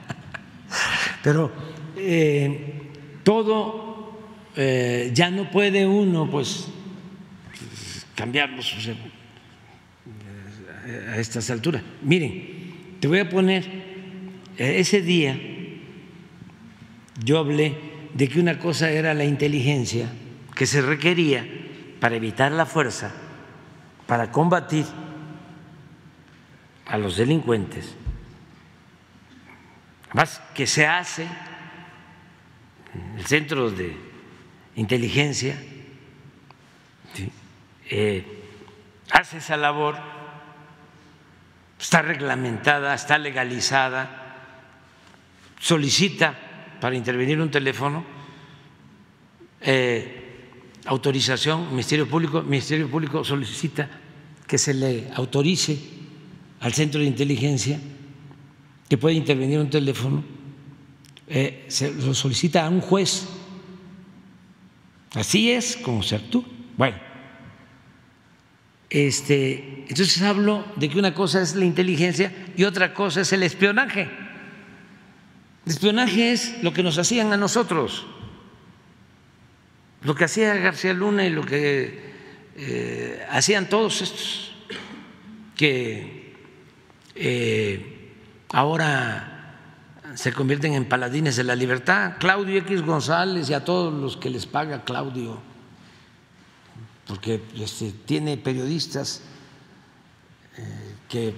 Pero 1.23 1.53
eh, 1.97 2.93
todo 3.25 3.88
eh, 4.61 5.13
ya 5.15 5.31
no 5.31 5.49
puede 5.53 5.87
uno 5.87 6.29
pues 6.29 6.67
cambiarlo 8.17 8.61
a 11.11 11.17
estas 11.17 11.49
alturas. 11.51 11.81
Miren, 12.03 12.99
te 12.99 13.07
voy 13.07 13.21
a 13.21 13.29
poner, 13.29 13.65
eh, 14.57 14.81
ese 14.81 15.01
día 15.01 15.39
yo 17.25 17.39
hablé 17.39 17.77
de 18.15 18.29
que 18.29 18.41
una 18.41 18.59
cosa 18.59 18.91
era 18.91 19.15
la 19.15 19.25
inteligencia 19.25 20.11
que 20.57 20.67
se 20.67 20.83
requería 20.83 21.47
para 22.01 22.17
evitar 22.17 22.51
la 22.51 22.67
fuerza, 22.67 23.13
para 24.09 24.33
combatir 24.33 24.87
a 26.87 26.99
los 26.99 27.17
delincuentes, 27.17 27.95
más 30.15 30.43
que 30.53 30.67
se 30.67 30.85
hace 30.85 31.29
el 33.17 33.25
centro 33.25 33.71
de 33.71 34.08
inteligencia, 34.79 35.61
eh, 37.91 38.25
hace 39.11 39.39
esa 39.39 39.57
labor, 39.57 39.97
está 41.79 42.03
reglamentada, 42.03 42.95
está 42.95 43.19
legalizada, 43.19 44.37
solicita 45.61 46.35
para 46.81 46.95
intervenir 46.95 47.41
un 47.41 47.51
teléfono. 47.51 48.05
Eh, 49.61 50.15
autorización, 50.87 51.71
Ministerio 51.71 52.09
Público, 52.09 52.43
Ministerio 52.43 52.89
Público 52.89 53.25
solicita 53.25 53.89
que 54.47 54.59
se 54.59 54.75
le 54.75 55.11
autorice 55.15 55.77
al 56.61 56.73
centro 56.73 57.01
de 57.01 57.07
inteligencia 57.07 57.81
que 58.89 58.97
pueda 58.97 59.15
intervenir 59.15 59.59
un 59.59 59.69
teléfono, 59.69 60.25
eh, 61.27 61.67
se 61.69 61.93
lo 61.93 62.15
solicita 62.15 62.65
a 62.65 62.71
un 62.71 62.81
juez. 62.81 63.38
Así 65.15 65.51
es 65.51 65.77
como 65.77 66.03
se 66.03 66.17
actúa. 66.17 66.45
Bueno, 66.77 66.97
este, 68.91 69.85
entonces 69.89 70.23
hablo 70.23 70.65
de 70.77 70.89
que 70.89 70.99
una 70.99 71.15
cosa 71.15 71.43
es 71.43 71.55
la 71.55 71.65
inteligencia 71.65 72.33
y 72.57 72.65
otra 72.65 72.95
cosa 72.95 73.23
es 73.23 73.33
el 73.33 73.43
espionaje. 73.43 74.09
El 75.67 75.73
espionaje 75.73 76.33
es 76.33 76.63
lo 76.63 76.73
que 76.73 76.83
nos 76.83 76.99
hacían 76.99 77.33
a 77.33 77.37
nosotros 77.37 78.07
lo 80.03 80.15
que 80.15 80.25
hacía 80.25 80.55
García 80.55 80.93
Luna 80.93 81.27
y 81.27 81.31
lo 81.31 81.45
que 81.45 82.01
eh, 82.57 83.27
hacían 83.31 83.69
todos 83.69 84.01
estos 84.03 84.55
que 85.57 86.35
eh, 87.15 88.13
ahora 88.51 89.38
se 90.19 90.32
convierten 90.32 90.74
en 90.74 90.89
paladines 90.89 91.36
de 91.36 91.45
la 91.45 91.55
libertad, 91.55 92.15
Claudio 92.19 92.59
X 92.59 92.82
González 92.82 93.49
y 93.51 93.55
a 93.55 93.65
todos 93.65 93.95
los 93.95 94.16
que 94.16 94.31
les 94.31 94.47
paga 94.47 94.82
Claudio, 94.82 95.39
porque 97.07 97.40
este, 97.57 97.93
tiene 98.05 98.36
periodistas 98.36 99.23
eh, 100.57 100.95
que 101.09 101.36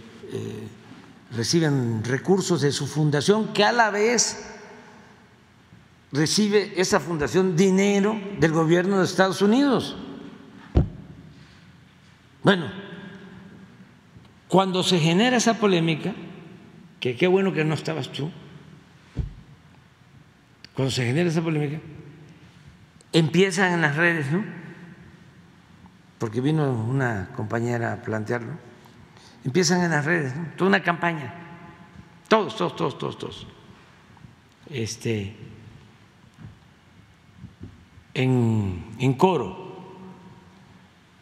reciben 1.37 2.03
recursos 2.03 2.63
de 2.63 2.73
su 2.73 2.87
fundación, 2.87 3.53
que 3.53 3.65
a 3.65 3.73
la 3.73 3.91
vez 3.91 4.47
recibe 6.11 6.73
esa 6.81 7.01
fundación 7.01 7.57
dinero 7.57 8.19
del 8.39 8.53
gobierno 8.53 8.99
de 8.99 9.05
Estados 9.05 9.43
Unidos. 9.43 9.95
Bueno, 12.43 12.73
cuando 14.49 14.83
se 14.83 14.99
genera 14.99 15.37
esa 15.37 15.59
polémica, 15.59 16.15
que 16.99 17.15
qué 17.15 17.27
bueno 17.27 17.53
que 17.53 17.63
no 17.63 17.75
estabas 17.75 18.11
tú, 18.11 18.31
cuando 20.81 20.93
se 20.93 21.05
genera 21.05 21.29
esa 21.29 21.43
polémica, 21.43 21.79
empiezan 23.13 23.75
en 23.75 23.83
las 23.83 23.97
redes, 23.97 24.33
¿no? 24.33 24.43
Porque 26.19 26.41
vino 26.41 26.73
una 26.73 27.29
compañera 27.37 27.93
a 27.93 27.97
plantearlo, 27.97 28.53
empiezan 29.45 29.83
en 29.83 29.91
las 29.91 30.07
redes, 30.07 30.35
¿no? 30.35 30.47
Toda 30.57 30.69
una 30.69 30.83
campaña, 30.83 31.35
todos, 32.29 32.57
todos, 32.57 32.77
todos, 32.77 32.97
todos, 32.97 33.19
todos. 33.19 33.47
Este, 34.71 35.37
en, 38.15 38.83
en 38.99 39.13
coro. 39.13 39.99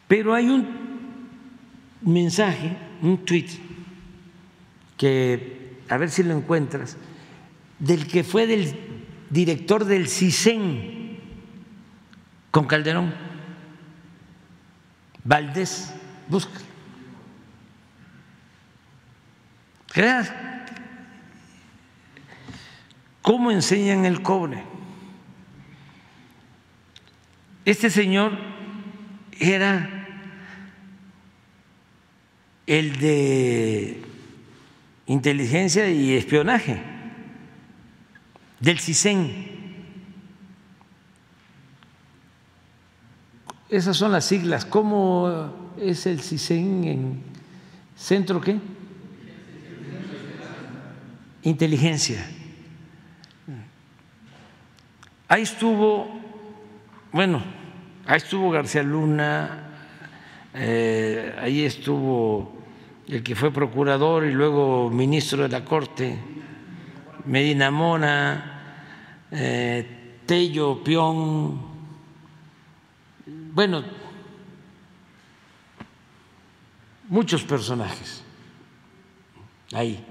Pero 0.06 0.35
hay 0.35 0.51
un 0.51 0.68
mensaje, 2.02 2.76
un 3.02 3.24
tweet, 3.24 3.48
que 4.97 5.80
a 5.89 5.97
ver 5.97 6.10
si 6.10 6.22
lo 6.22 6.36
encuentras, 6.36 6.97
del 7.80 8.06
que 8.06 8.22
fue 8.22 8.47
del 8.47 8.88
director 9.30 9.84
del 9.84 10.09
CISEN 10.09 11.18
con 12.50 12.66
Calderón, 12.66 13.14
Valdés, 15.24 15.92
busca. 16.28 16.60
¿Cómo 23.22 23.50
enseñan 23.50 24.05
el 24.05 24.22
cobre? 24.22 24.62
Este 27.64 27.90
señor 27.90 28.38
era 29.38 30.06
el 32.66 32.98
de 32.98 34.02
inteligencia 35.06 35.90
y 35.90 36.14
espionaje 36.14 36.98
del 38.60 38.78
CISEN. 38.78 39.59
Esas 43.68 43.97
son 43.97 44.12
las 44.12 44.24
siglas. 44.24 44.64
¿Cómo 44.64 45.72
es 45.78 46.06
el 46.06 46.20
CISEN 46.20 46.85
en 46.85 47.22
centro 47.97 48.40
qué? 48.40 48.59
Inteligencia. 51.43 52.26
Ahí 55.30 55.43
estuvo, 55.43 56.09
bueno, 57.12 57.43
ahí 58.06 58.16
estuvo 58.16 58.51
García 58.51 58.82
Luna, 58.82 59.68
eh, 60.55 61.36
ahí 61.39 61.64
estuvo 61.64 62.56
el 63.06 63.22
que 63.22 63.36
fue 63.36 63.52
procurador 63.52 64.24
y 64.24 64.32
luego 64.32 64.89
ministro 64.89 65.43
de 65.43 65.51
la 65.51 65.64
Corte, 65.66 66.18
Medina 67.28 67.70
Mona, 67.70 69.26
eh, 69.30 70.22
Tello 70.24 70.82
Pion, 70.82 71.60
bueno, 73.26 73.84
muchos 77.09 77.42
personajes 77.42 78.22
ahí. 79.74 80.02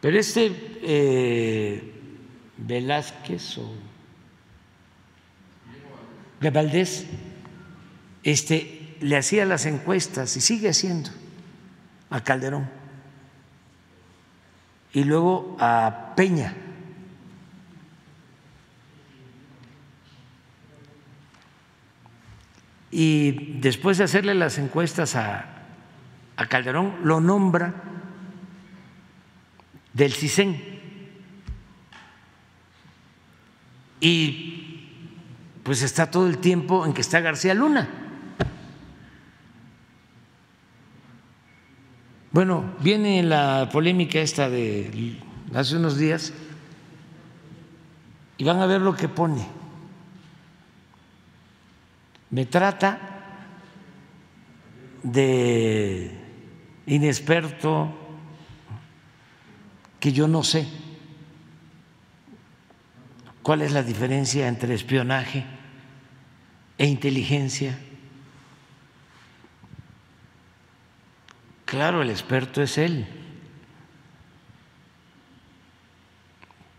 Pero 0.00 0.18
este 0.18 0.78
eh, 0.82 1.92
Velázquez 2.58 3.58
o 3.58 3.68
de 6.40 6.50
Valdés, 6.50 7.06
este 8.22 8.96
le 9.00 9.16
hacía 9.16 9.44
las 9.44 9.66
encuestas 9.66 10.36
y 10.36 10.40
sigue 10.40 10.68
haciendo 10.68 11.10
a 12.10 12.22
Calderón 12.22 12.81
y 14.92 15.04
luego 15.04 15.56
a 15.58 16.12
Peña. 16.16 16.54
Y 22.90 23.58
después 23.60 23.96
de 23.96 24.04
hacerle 24.04 24.34
las 24.34 24.58
encuestas 24.58 25.16
a, 25.16 25.48
Calderón, 26.48 26.96
lo 27.04 27.20
nombra 27.20 27.72
del 29.92 30.12
CISEN. 30.12 30.60
Y 34.00 34.90
pues 35.62 35.82
está 35.82 36.10
todo 36.10 36.26
el 36.26 36.38
tiempo 36.38 36.84
en 36.84 36.92
que 36.92 37.00
está 37.00 37.20
García 37.20 37.54
Luna. 37.54 38.01
Bueno, 42.32 42.64
viene 42.80 43.22
la 43.22 43.68
polémica 43.70 44.18
esta 44.18 44.48
de 44.48 45.18
hace 45.54 45.76
unos 45.76 45.98
días 45.98 46.32
y 48.38 48.44
van 48.44 48.58
a 48.58 48.64
ver 48.64 48.80
lo 48.80 48.94
que 48.96 49.06
pone. 49.06 49.46
Me 52.30 52.46
trata 52.46 52.98
de 55.02 56.10
inexperto, 56.86 57.92
que 60.00 60.12
yo 60.12 60.26
no 60.26 60.42
sé 60.42 60.66
cuál 63.42 63.60
es 63.60 63.72
la 63.72 63.82
diferencia 63.82 64.48
entre 64.48 64.74
espionaje 64.74 65.44
e 66.78 66.86
inteligencia. 66.86 67.78
Claro, 71.72 72.02
el 72.02 72.10
experto 72.10 72.60
es 72.60 72.76
él, 72.76 73.06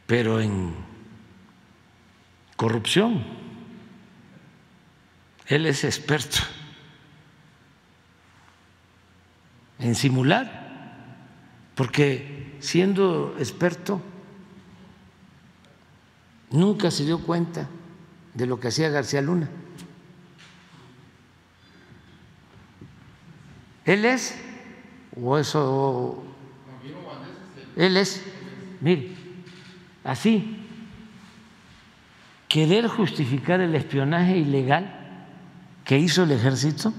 pero 0.05 0.39
en 0.39 0.75
corrupción, 2.55 3.25
él 5.47 5.65
es 5.65 5.83
experto 5.83 6.37
en 9.79 9.95
simular, 9.95 10.93
porque 11.73 12.55
siendo 12.59 13.35
experto 13.39 13.99
nunca 16.51 16.91
se 16.91 17.03
dio 17.03 17.17
cuenta 17.17 17.67
de 18.35 18.45
lo 18.45 18.59
que 18.59 18.67
hacía 18.67 18.89
García 18.89 19.23
Luna. 19.23 19.49
Él 23.85 24.05
es 24.05 24.42
o 25.21 25.37
eso. 25.37 26.23
Él 27.75 27.97
es, 27.97 28.23
mire, 28.81 29.11
así, 30.03 30.59
querer 32.47 32.87
justificar 32.87 33.61
el 33.61 33.73
espionaje 33.75 34.37
ilegal 34.37 34.93
que 35.83 35.97
hizo 35.97 36.23
el 36.23 36.31
ejército. 36.31 36.93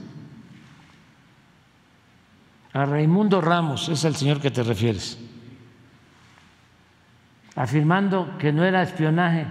A 2.72 2.84
Raimundo 2.86 3.40
Ramos, 3.40 3.88
es 3.88 4.02
el 4.04 4.16
señor 4.16 4.40
que 4.40 4.50
te 4.50 4.64
refieres, 4.64 5.16
afirmando 7.54 8.36
que 8.36 8.52
no 8.52 8.64
era 8.64 8.82
espionaje, 8.82 9.46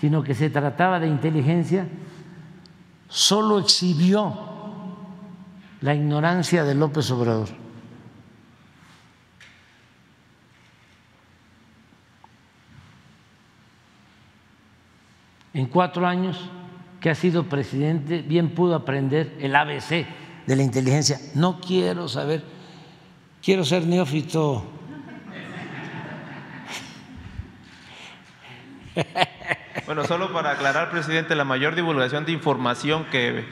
sino 0.00 0.22
que 0.22 0.34
se 0.34 0.48
trataba 0.48 0.98
de 0.98 1.08
inteligencia, 1.08 1.86
solo 3.08 3.58
exhibió 3.58 4.48
la 5.82 5.94
ignorancia 5.94 6.64
de 6.64 6.74
López 6.74 7.10
Obrador. 7.10 7.67
En 15.58 15.66
cuatro 15.66 16.06
años 16.06 16.38
que 17.00 17.10
ha 17.10 17.16
sido 17.16 17.48
presidente, 17.48 18.22
bien 18.22 18.50
pudo 18.50 18.76
aprender 18.76 19.34
el 19.40 19.56
ABC 19.56 20.06
de 20.46 20.54
la 20.56 20.62
inteligencia. 20.62 21.18
No 21.34 21.60
quiero 21.60 22.06
saber, 22.06 22.44
quiero 23.42 23.64
ser 23.64 23.84
neófito. 23.84 24.64
Bueno, 29.86 30.04
solo 30.04 30.32
para 30.32 30.52
aclarar, 30.52 30.90
presidente, 30.92 31.34
la 31.34 31.44
mayor 31.44 31.74
divulgación 31.74 32.24
de 32.24 32.30
información 32.30 33.06
que, 33.10 33.44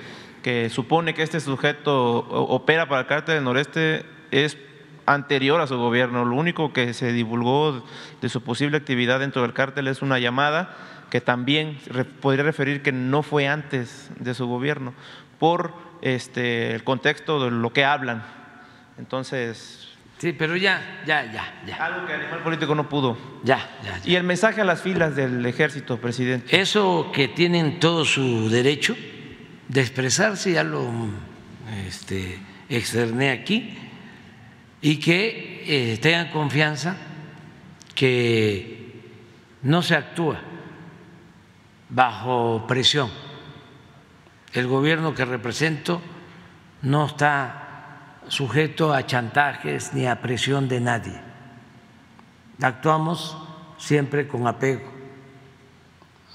que 0.45 0.71
supone 0.71 1.13
que 1.13 1.23
este 1.23 1.41
sujeto 1.41 2.19
opera 2.19 2.89
para 2.89 3.01
el 3.01 3.07
cártel 3.09 3.37
del 3.37 3.45
noreste 3.45 4.05
es 4.31 4.57
anterior 5.07 5.61
a 5.61 5.67
su 5.67 5.77
gobierno. 5.77 6.25
Lo 6.25 6.37
único 6.37 6.73
que 6.73 6.95
se 6.95 7.13
divulgó 7.13 7.85
de 8.21 8.29
su 8.29 8.43
posible 8.43 8.77
actividad 8.77 9.19
dentro 9.19 9.43
del 9.43 9.55
cártel 9.55 9.89
es 9.89 10.03
una 10.03 10.21
llamada 10.21 10.77
que 11.11 11.21
también 11.21 11.79
podría 12.21 12.45
referir 12.45 12.83
que 12.83 12.93
no 12.93 13.23
fue 13.23 13.49
antes 13.49 14.11
de 14.19 14.35
su 14.35 14.47
gobierno, 14.47 14.95
por 15.39 15.75
este, 16.03 16.75
el 16.75 16.85
contexto 16.85 17.45
de 17.45 17.51
lo 17.51 17.73
que 17.73 17.85
hablan. 17.85 18.25
Entonces... 18.99 19.93
Sí, 20.19 20.33
pero 20.33 20.57
ya, 20.57 21.03
ya, 21.07 21.31
ya, 21.31 21.63
ya. 21.67 21.77
Algo 21.77 22.07
que 22.07 22.15
el 22.15 22.23
animal 22.23 22.43
político 22.43 22.75
no 22.75 22.89
pudo. 22.89 23.19
Ya, 23.45 23.69
ya, 23.85 24.01
Y 24.05 24.15
el 24.15 24.25
mensaje 24.25 24.63
a 24.63 24.65
las 24.65 24.81
filas 24.81 25.15
del 25.15 25.45
ejército, 25.45 25.99
presidente. 25.99 26.59
Eso 26.59 27.11
que 27.13 27.29
tienen 27.29 27.79
todo 27.79 28.07
su 28.07 28.49
derecho 28.49 28.97
de 29.69 29.81
expresarse, 29.83 30.53
ya 30.53 30.65
lo 30.65 30.91
este, 31.87 32.39
externé 32.71 33.31
aquí, 33.31 33.77
y 34.81 34.99
que 35.01 35.65
eh, 35.67 35.99
tengan 35.99 36.31
confianza 36.31 36.97
que 37.95 39.03
no 39.63 39.83
se 39.83 39.97
actúa 39.97 40.41
bajo 41.89 42.67
presión. 42.67 43.11
El 44.53 44.67
gobierno 44.67 45.15
que 45.15 45.25
represento 45.25 46.01
no 46.83 47.07
está 47.07 48.21
sujeto 48.29 48.93
a 48.93 49.07
chantajes 49.07 49.93
ni 49.93 50.07
a 50.07 50.21
presión 50.21 50.69
de 50.69 50.81
nadie. 50.81 51.21
Actuamos 52.61 53.37
siempre 53.79 54.27
con 54.27 54.47
apego 54.47 54.91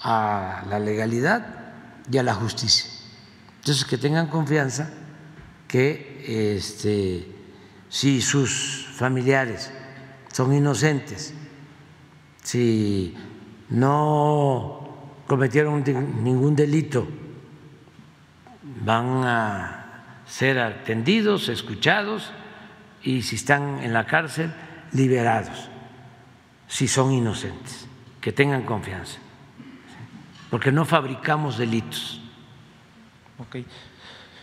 a 0.04 0.64
la 0.70 0.80
legalidad 0.80 1.46
y 2.12 2.18
a 2.18 2.24
la 2.24 2.34
justicia. 2.34 2.90
Entonces, 3.60 3.86
que 3.86 3.98
tengan 3.98 4.28
confianza 4.28 4.90
que 5.68 6.58
este, 6.58 7.28
si 7.90 8.22
sus 8.22 8.88
familiares 8.94 9.72
son 10.32 10.54
inocentes, 10.54 11.34
si 12.44 13.16
no 13.70 14.81
cometieron 15.32 15.82
ningún 16.26 16.58
delito, 16.58 17.08
van 18.84 19.24
a 19.24 20.24
ser 20.28 20.60
atendidos, 20.60 21.48
escuchados 21.48 22.34
y 23.02 23.22
si 23.22 23.38
están 23.38 23.82
en 23.82 23.94
la 23.94 24.06
cárcel, 24.06 24.54
liberados, 24.92 25.70
si 26.68 26.86
son 26.90 27.14
inocentes, 27.14 27.88
que 28.20 28.34
tengan 28.34 28.64
confianza, 28.64 29.20
porque 30.50 30.70
no 30.70 30.84
fabricamos 30.84 31.58
delitos. 31.58 32.22
Okay. 33.48 33.66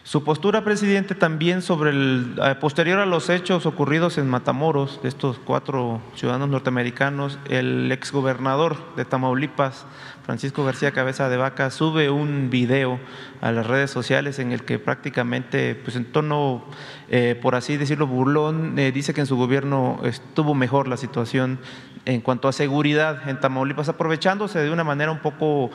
Su 0.08 0.24
postura, 0.24 0.64
presidente, 0.64 1.14
también 1.14 1.60
sobre 1.60 1.90
el 1.90 2.40
eh, 2.42 2.54
posterior 2.54 2.98
a 2.98 3.04
los 3.04 3.28
hechos 3.28 3.66
ocurridos 3.66 4.16
en 4.16 4.26
Matamoros 4.26 5.02
de 5.02 5.08
estos 5.10 5.38
cuatro 5.38 6.00
ciudadanos 6.14 6.48
norteamericanos, 6.48 7.38
el 7.50 7.92
exgobernador 7.92 8.78
de 8.96 9.04
Tamaulipas, 9.04 9.84
Francisco 10.24 10.64
García 10.64 10.92
Cabeza 10.92 11.28
de 11.28 11.36
Vaca, 11.36 11.70
sube 11.70 12.08
un 12.08 12.48
video 12.48 12.98
a 13.42 13.52
las 13.52 13.66
redes 13.66 13.90
sociales 13.90 14.38
en 14.38 14.52
el 14.52 14.64
que 14.64 14.78
prácticamente, 14.78 15.74
pues 15.74 15.94
en 15.94 16.06
tono, 16.06 16.64
eh, 17.10 17.38
por 17.42 17.54
así 17.54 17.76
decirlo, 17.76 18.06
burlón, 18.06 18.78
eh, 18.78 18.92
dice 18.92 19.12
que 19.12 19.20
en 19.20 19.26
su 19.26 19.36
gobierno 19.36 20.00
estuvo 20.04 20.54
mejor 20.54 20.88
la 20.88 20.96
situación 20.96 21.58
en 22.06 22.22
cuanto 22.22 22.48
a 22.48 22.54
seguridad 22.54 23.28
en 23.28 23.38
Tamaulipas, 23.40 23.90
aprovechándose 23.90 24.60
de 24.60 24.70
una 24.70 24.84
manera 24.84 25.12
un 25.12 25.18
poco, 25.18 25.70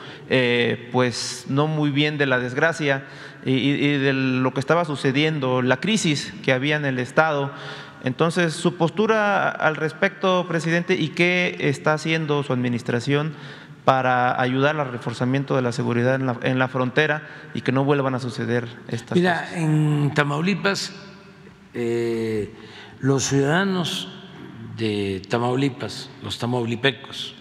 pues 0.90 1.44
no 1.48 1.68
muy 1.68 1.90
bien 1.90 2.18
de 2.18 2.26
la 2.26 2.40
desgracia 2.40 3.04
y, 3.44 3.98
de 3.98 4.12
lo 4.12 4.52
que 4.54 4.60
estaba 4.60 4.84
sucediendo, 4.84 5.62
la 5.62 5.78
crisis 5.78 6.32
que 6.42 6.52
había 6.52 6.76
en 6.76 6.84
el 6.84 6.98
Estado. 6.98 7.52
Entonces, 8.02 8.54
su 8.54 8.76
postura 8.76 9.50
al 9.50 9.76
respecto, 9.76 10.46
presidente, 10.48 10.94
y 10.94 11.08
qué 11.08 11.56
está 11.60 11.94
haciendo 11.94 12.42
su 12.42 12.52
administración 12.52 13.34
para 13.84 14.40
ayudar 14.40 14.80
al 14.80 14.90
reforzamiento 14.90 15.56
de 15.56 15.62
la 15.62 15.72
seguridad 15.72 16.14
en 16.42 16.58
la, 16.58 16.68
frontera 16.68 17.28
y 17.52 17.60
que 17.60 17.70
no 17.70 17.84
vuelvan 17.84 18.14
a 18.14 18.18
suceder 18.18 18.66
estas 18.88 19.16
Mira, 19.16 19.46
en 19.54 20.12
Tamaulipas, 20.14 20.94
eh, 21.74 22.54
los 23.00 23.24
ciudadanos 23.24 24.08
de 24.78 25.20
Tamaulipas, 25.28 26.08
los 26.22 26.38
tamaulipecos, 26.38 27.34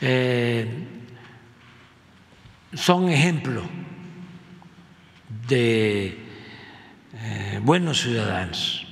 eh, 0.00 0.86
son 2.72 3.10
ejemplo 3.10 3.62
de 5.50 6.16
eh, 7.12 7.60
buenos 7.62 8.00
ciudadanos, 8.00 8.86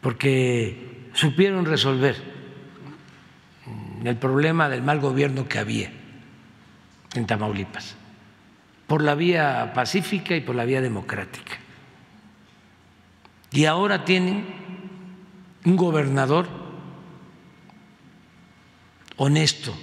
porque 0.00 1.08
supieron 1.14 1.64
resolver 1.64 2.14
el 4.04 4.16
problema 4.16 4.68
del 4.68 4.82
mal 4.82 5.00
gobierno 5.00 5.48
que 5.48 5.58
había 5.58 5.90
en 7.14 7.26
Tamaulipas, 7.26 7.96
por 8.86 9.02
la 9.02 9.14
vía 9.14 9.72
pacífica 9.74 10.36
y 10.36 10.42
por 10.42 10.54
la 10.54 10.64
vía 10.64 10.80
democrática. 10.80 11.58
Y 13.50 13.64
ahora 13.64 14.04
tienen 14.04 14.44
un 15.64 15.76
gobernador 15.76 16.46
honesto, 19.16 19.74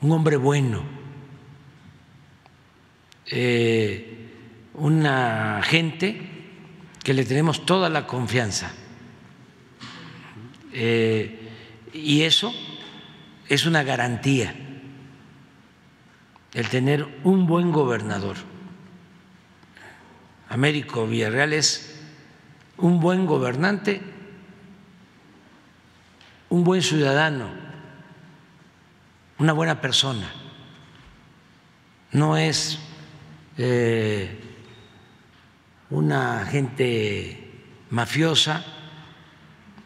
un 0.00 0.10
hombre 0.10 0.36
bueno, 0.36 1.01
eh, 3.34 4.28
una 4.74 5.62
gente 5.62 6.20
que 7.02 7.14
le 7.14 7.24
tenemos 7.24 7.64
toda 7.64 7.88
la 7.88 8.06
confianza. 8.06 8.70
Eh, 10.74 11.50
y 11.94 12.22
eso 12.22 12.54
es 13.48 13.64
una 13.64 13.82
garantía, 13.84 14.54
el 16.52 16.68
tener 16.68 17.06
un 17.24 17.46
buen 17.46 17.72
gobernador. 17.72 18.36
Américo 20.50 21.06
Villarreal 21.06 21.54
es 21.54 22.02
un 22.76 23.00
buen 23.00 23.24
gobernante, 23.24 24.02
un 26.50 26.64
buen 26.64 26.82
ciudadano, 26.82 27.48
una 29.38 29.54
buena 29.54 29.80
persona. 29.80 30.30
No 32.10 32.36
es 32.36 32.78
una 35.90 36.46
gente 36.46 37.50
mafiosa 37.90 38.64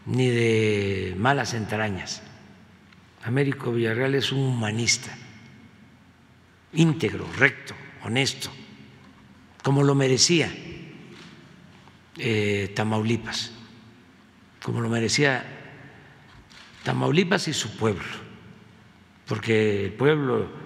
ni 0.06 0.28
de 0.28 1.14
malas 1.18 1.55
entrañas. 1.55 2.22
Américo 3.24 3.72
Villarreal 3.72 4.14
es 4.14 4.30
un 4.30 4.38
humanista, 4.38 5.16
íntegro, 6.72 7.26
recto, 7.36 7.74
honesto, 8.05 8.51
como 9.64 9.82
lo 9.82 9.97
merecía 9.97 10.48
eh, 12.18 12.72
Tamaulipas, 12.74 13.51
como 14.62 14.80
lo 14.80 14.88
merecía 14.88 15.44
Tamaulipas 16.84 17.48
y 17.48 17.52
su 17.52 17.76
pueblo, 17.76 18.05
porque 19.26 19.86
el 19.86 19.93
pueblo 19.94 20.65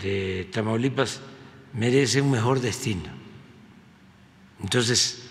de 0.00 0.48
Tamaulipas 0.52 1.20
merece 1.72 2.20
un 2.20 2.30
mejor 2.30 2.60
destino. 2.60 3.04
Entonces, 4.62 5.30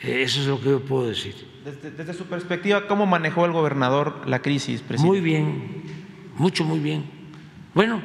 eso 0.00 0.40
es 0.40 0.46
lo 0.46 0.60
que 0.60 0.70
yo 0.70 0.84
puedo 0.84 1.08
decir. 1.08 1.34
Desde, 1.64 2.12
su 2.12 2.24
perspectiva, 2.26 2.86
¿cómo 2.88 3.06
manejó 3.06 3.46
el 3.46 3.52
gobernador 3.52 4.22
la 4.26 4.42
crisis, 4.42 4.80
presidente? 4.80 5.06
Muy 5.06 5.20
bien, 5.20 5.82
mucho, 6.36 6.64
muy 6.64 6.80
bien. 6.80 7.04
Bueno, 7.74 8.02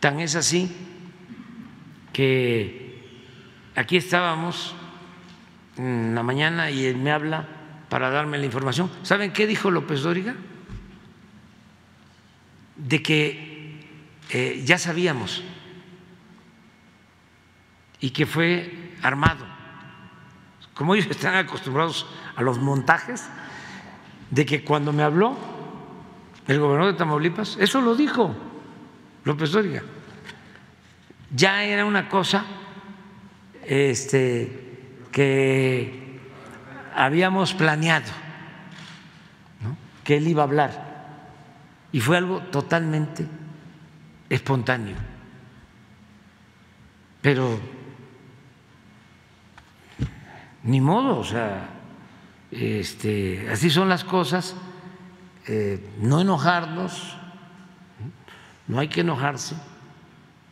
tan 0.00 0.20
es 0.20 0.36
así 0.36 0.70
que 2.12 3.02
aquí 3.74 3.96
estábamos 3.96 4.74
en 5.76 6.14
la 6.14 6.22
mañana 6.22 6.70
y 6.70 6.84
él 6.84 6.96
me 6.96 7.10
habla 7.10 7.48
para 7.88 8.10
darme 8.10 8.38
la 8.38 8.46
información. 8.46 8.90
¿Saben 9.02 9.32
qué 9.32 9.46
dijo 9.46 9.70
López 9.70 10.02
Dóriga? 10.02 10.34
De 12.76 13.02
que 13.02 13.51
eh, 14.32 14.62
ya 14.64 14.78
sabíamos. 14.78 15.42
Y 18.00 18.10
que 18.10 18.26
fue 18.26 18.94
armado. 19.02 19.44
Como 20.74 20.94
ellos 20.94 21.06
están 21.10 21.34
acostumbrados 21.34 22.06
a 22.34 22.42
los 22.42 22.58
montajes, 22.58 23.28
de 24.30 24.46
que 24.46 24.64
cuando 24.64 24.92
me 24.92 25.02
habló 25.02 25.36
el 26.48 26.58
gobernador 26.58 26.94
de 26.94 26.98
Tamaulipas, 26.98 27.58
eso 27.60 27.82
lo 27.82 27.94
dijo 27.94 28.34
López 29.24 29.52
Dóriga, 29.52 29.82
ya 31.30 31.62
era 31.64 31.84
una 31.84 32.08
cosa 32.08 32.44
este, 33.64 34.96
que 35.12 36.18
habíamos 36.96 37.52
planeado, 37.52 38.10
que 40.02 40.16
él 40.16 40.26
iba 40.26 40.42
a 40.42 40.46
hablar. 40.46 40.92
Y 41.92 42.00
fue 42.00 42.16
algo 42.16 42.40
totalmente 42.44 43.26
espontáneo. 44.34 44.96
Pero 47.20 47.60
ni 50.64 50.80
modo, 50.80 51.18
o 51.18 51.24
sea, 51.24 51.68
este, 52.50 53.48
así 53.50 53.68
son 53.70 53.88
las 53.88 54.04
cosas, 54.04 54.56
eh, 55.46 55.84
no 56.00 56.20
enojarnos, 56.20 57.16
no 58.68 58.78
hay 58.78 58.88
que 58.88 59.02
enojarse, 59.02 59.54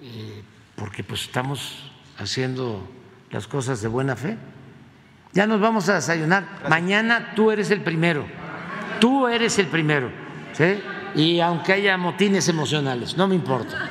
eh, 0.01 0.43
porque 0.77 1.02
pues 1.02 1.23
estamos 1.23 1.90
haciendo 2.19 2.86
las 3.31 3.47
cosas 3.47 3.81
de 3.81 3.89
buena 3.89 4.15
fe. 4.15 4.36
Ya 5.32 5.47
nos 5.47 5.61
vamos 5.61 5.89
a 5.89 5.94
desayunar. 5.94 6.44
Mañana 6.69 7.32
tú 7.36 7.51
eres 7.51 7.70
el 7.70 7.82
primero. 7.82 8.27
Tú 8.98 9.28
eres 9.28 9.59
el 9.59 9.69
primero. 9.69 10.11
¿sí? 10.52 10.82
Y 11.15 11.41
aunque 11.41 11.73
haya 11.73 11.97
motines 11.97 12.49
emocionales, 12.49 13.16
no 13.16 13.27
me 13.27 13.35
importa. 13.35 13.89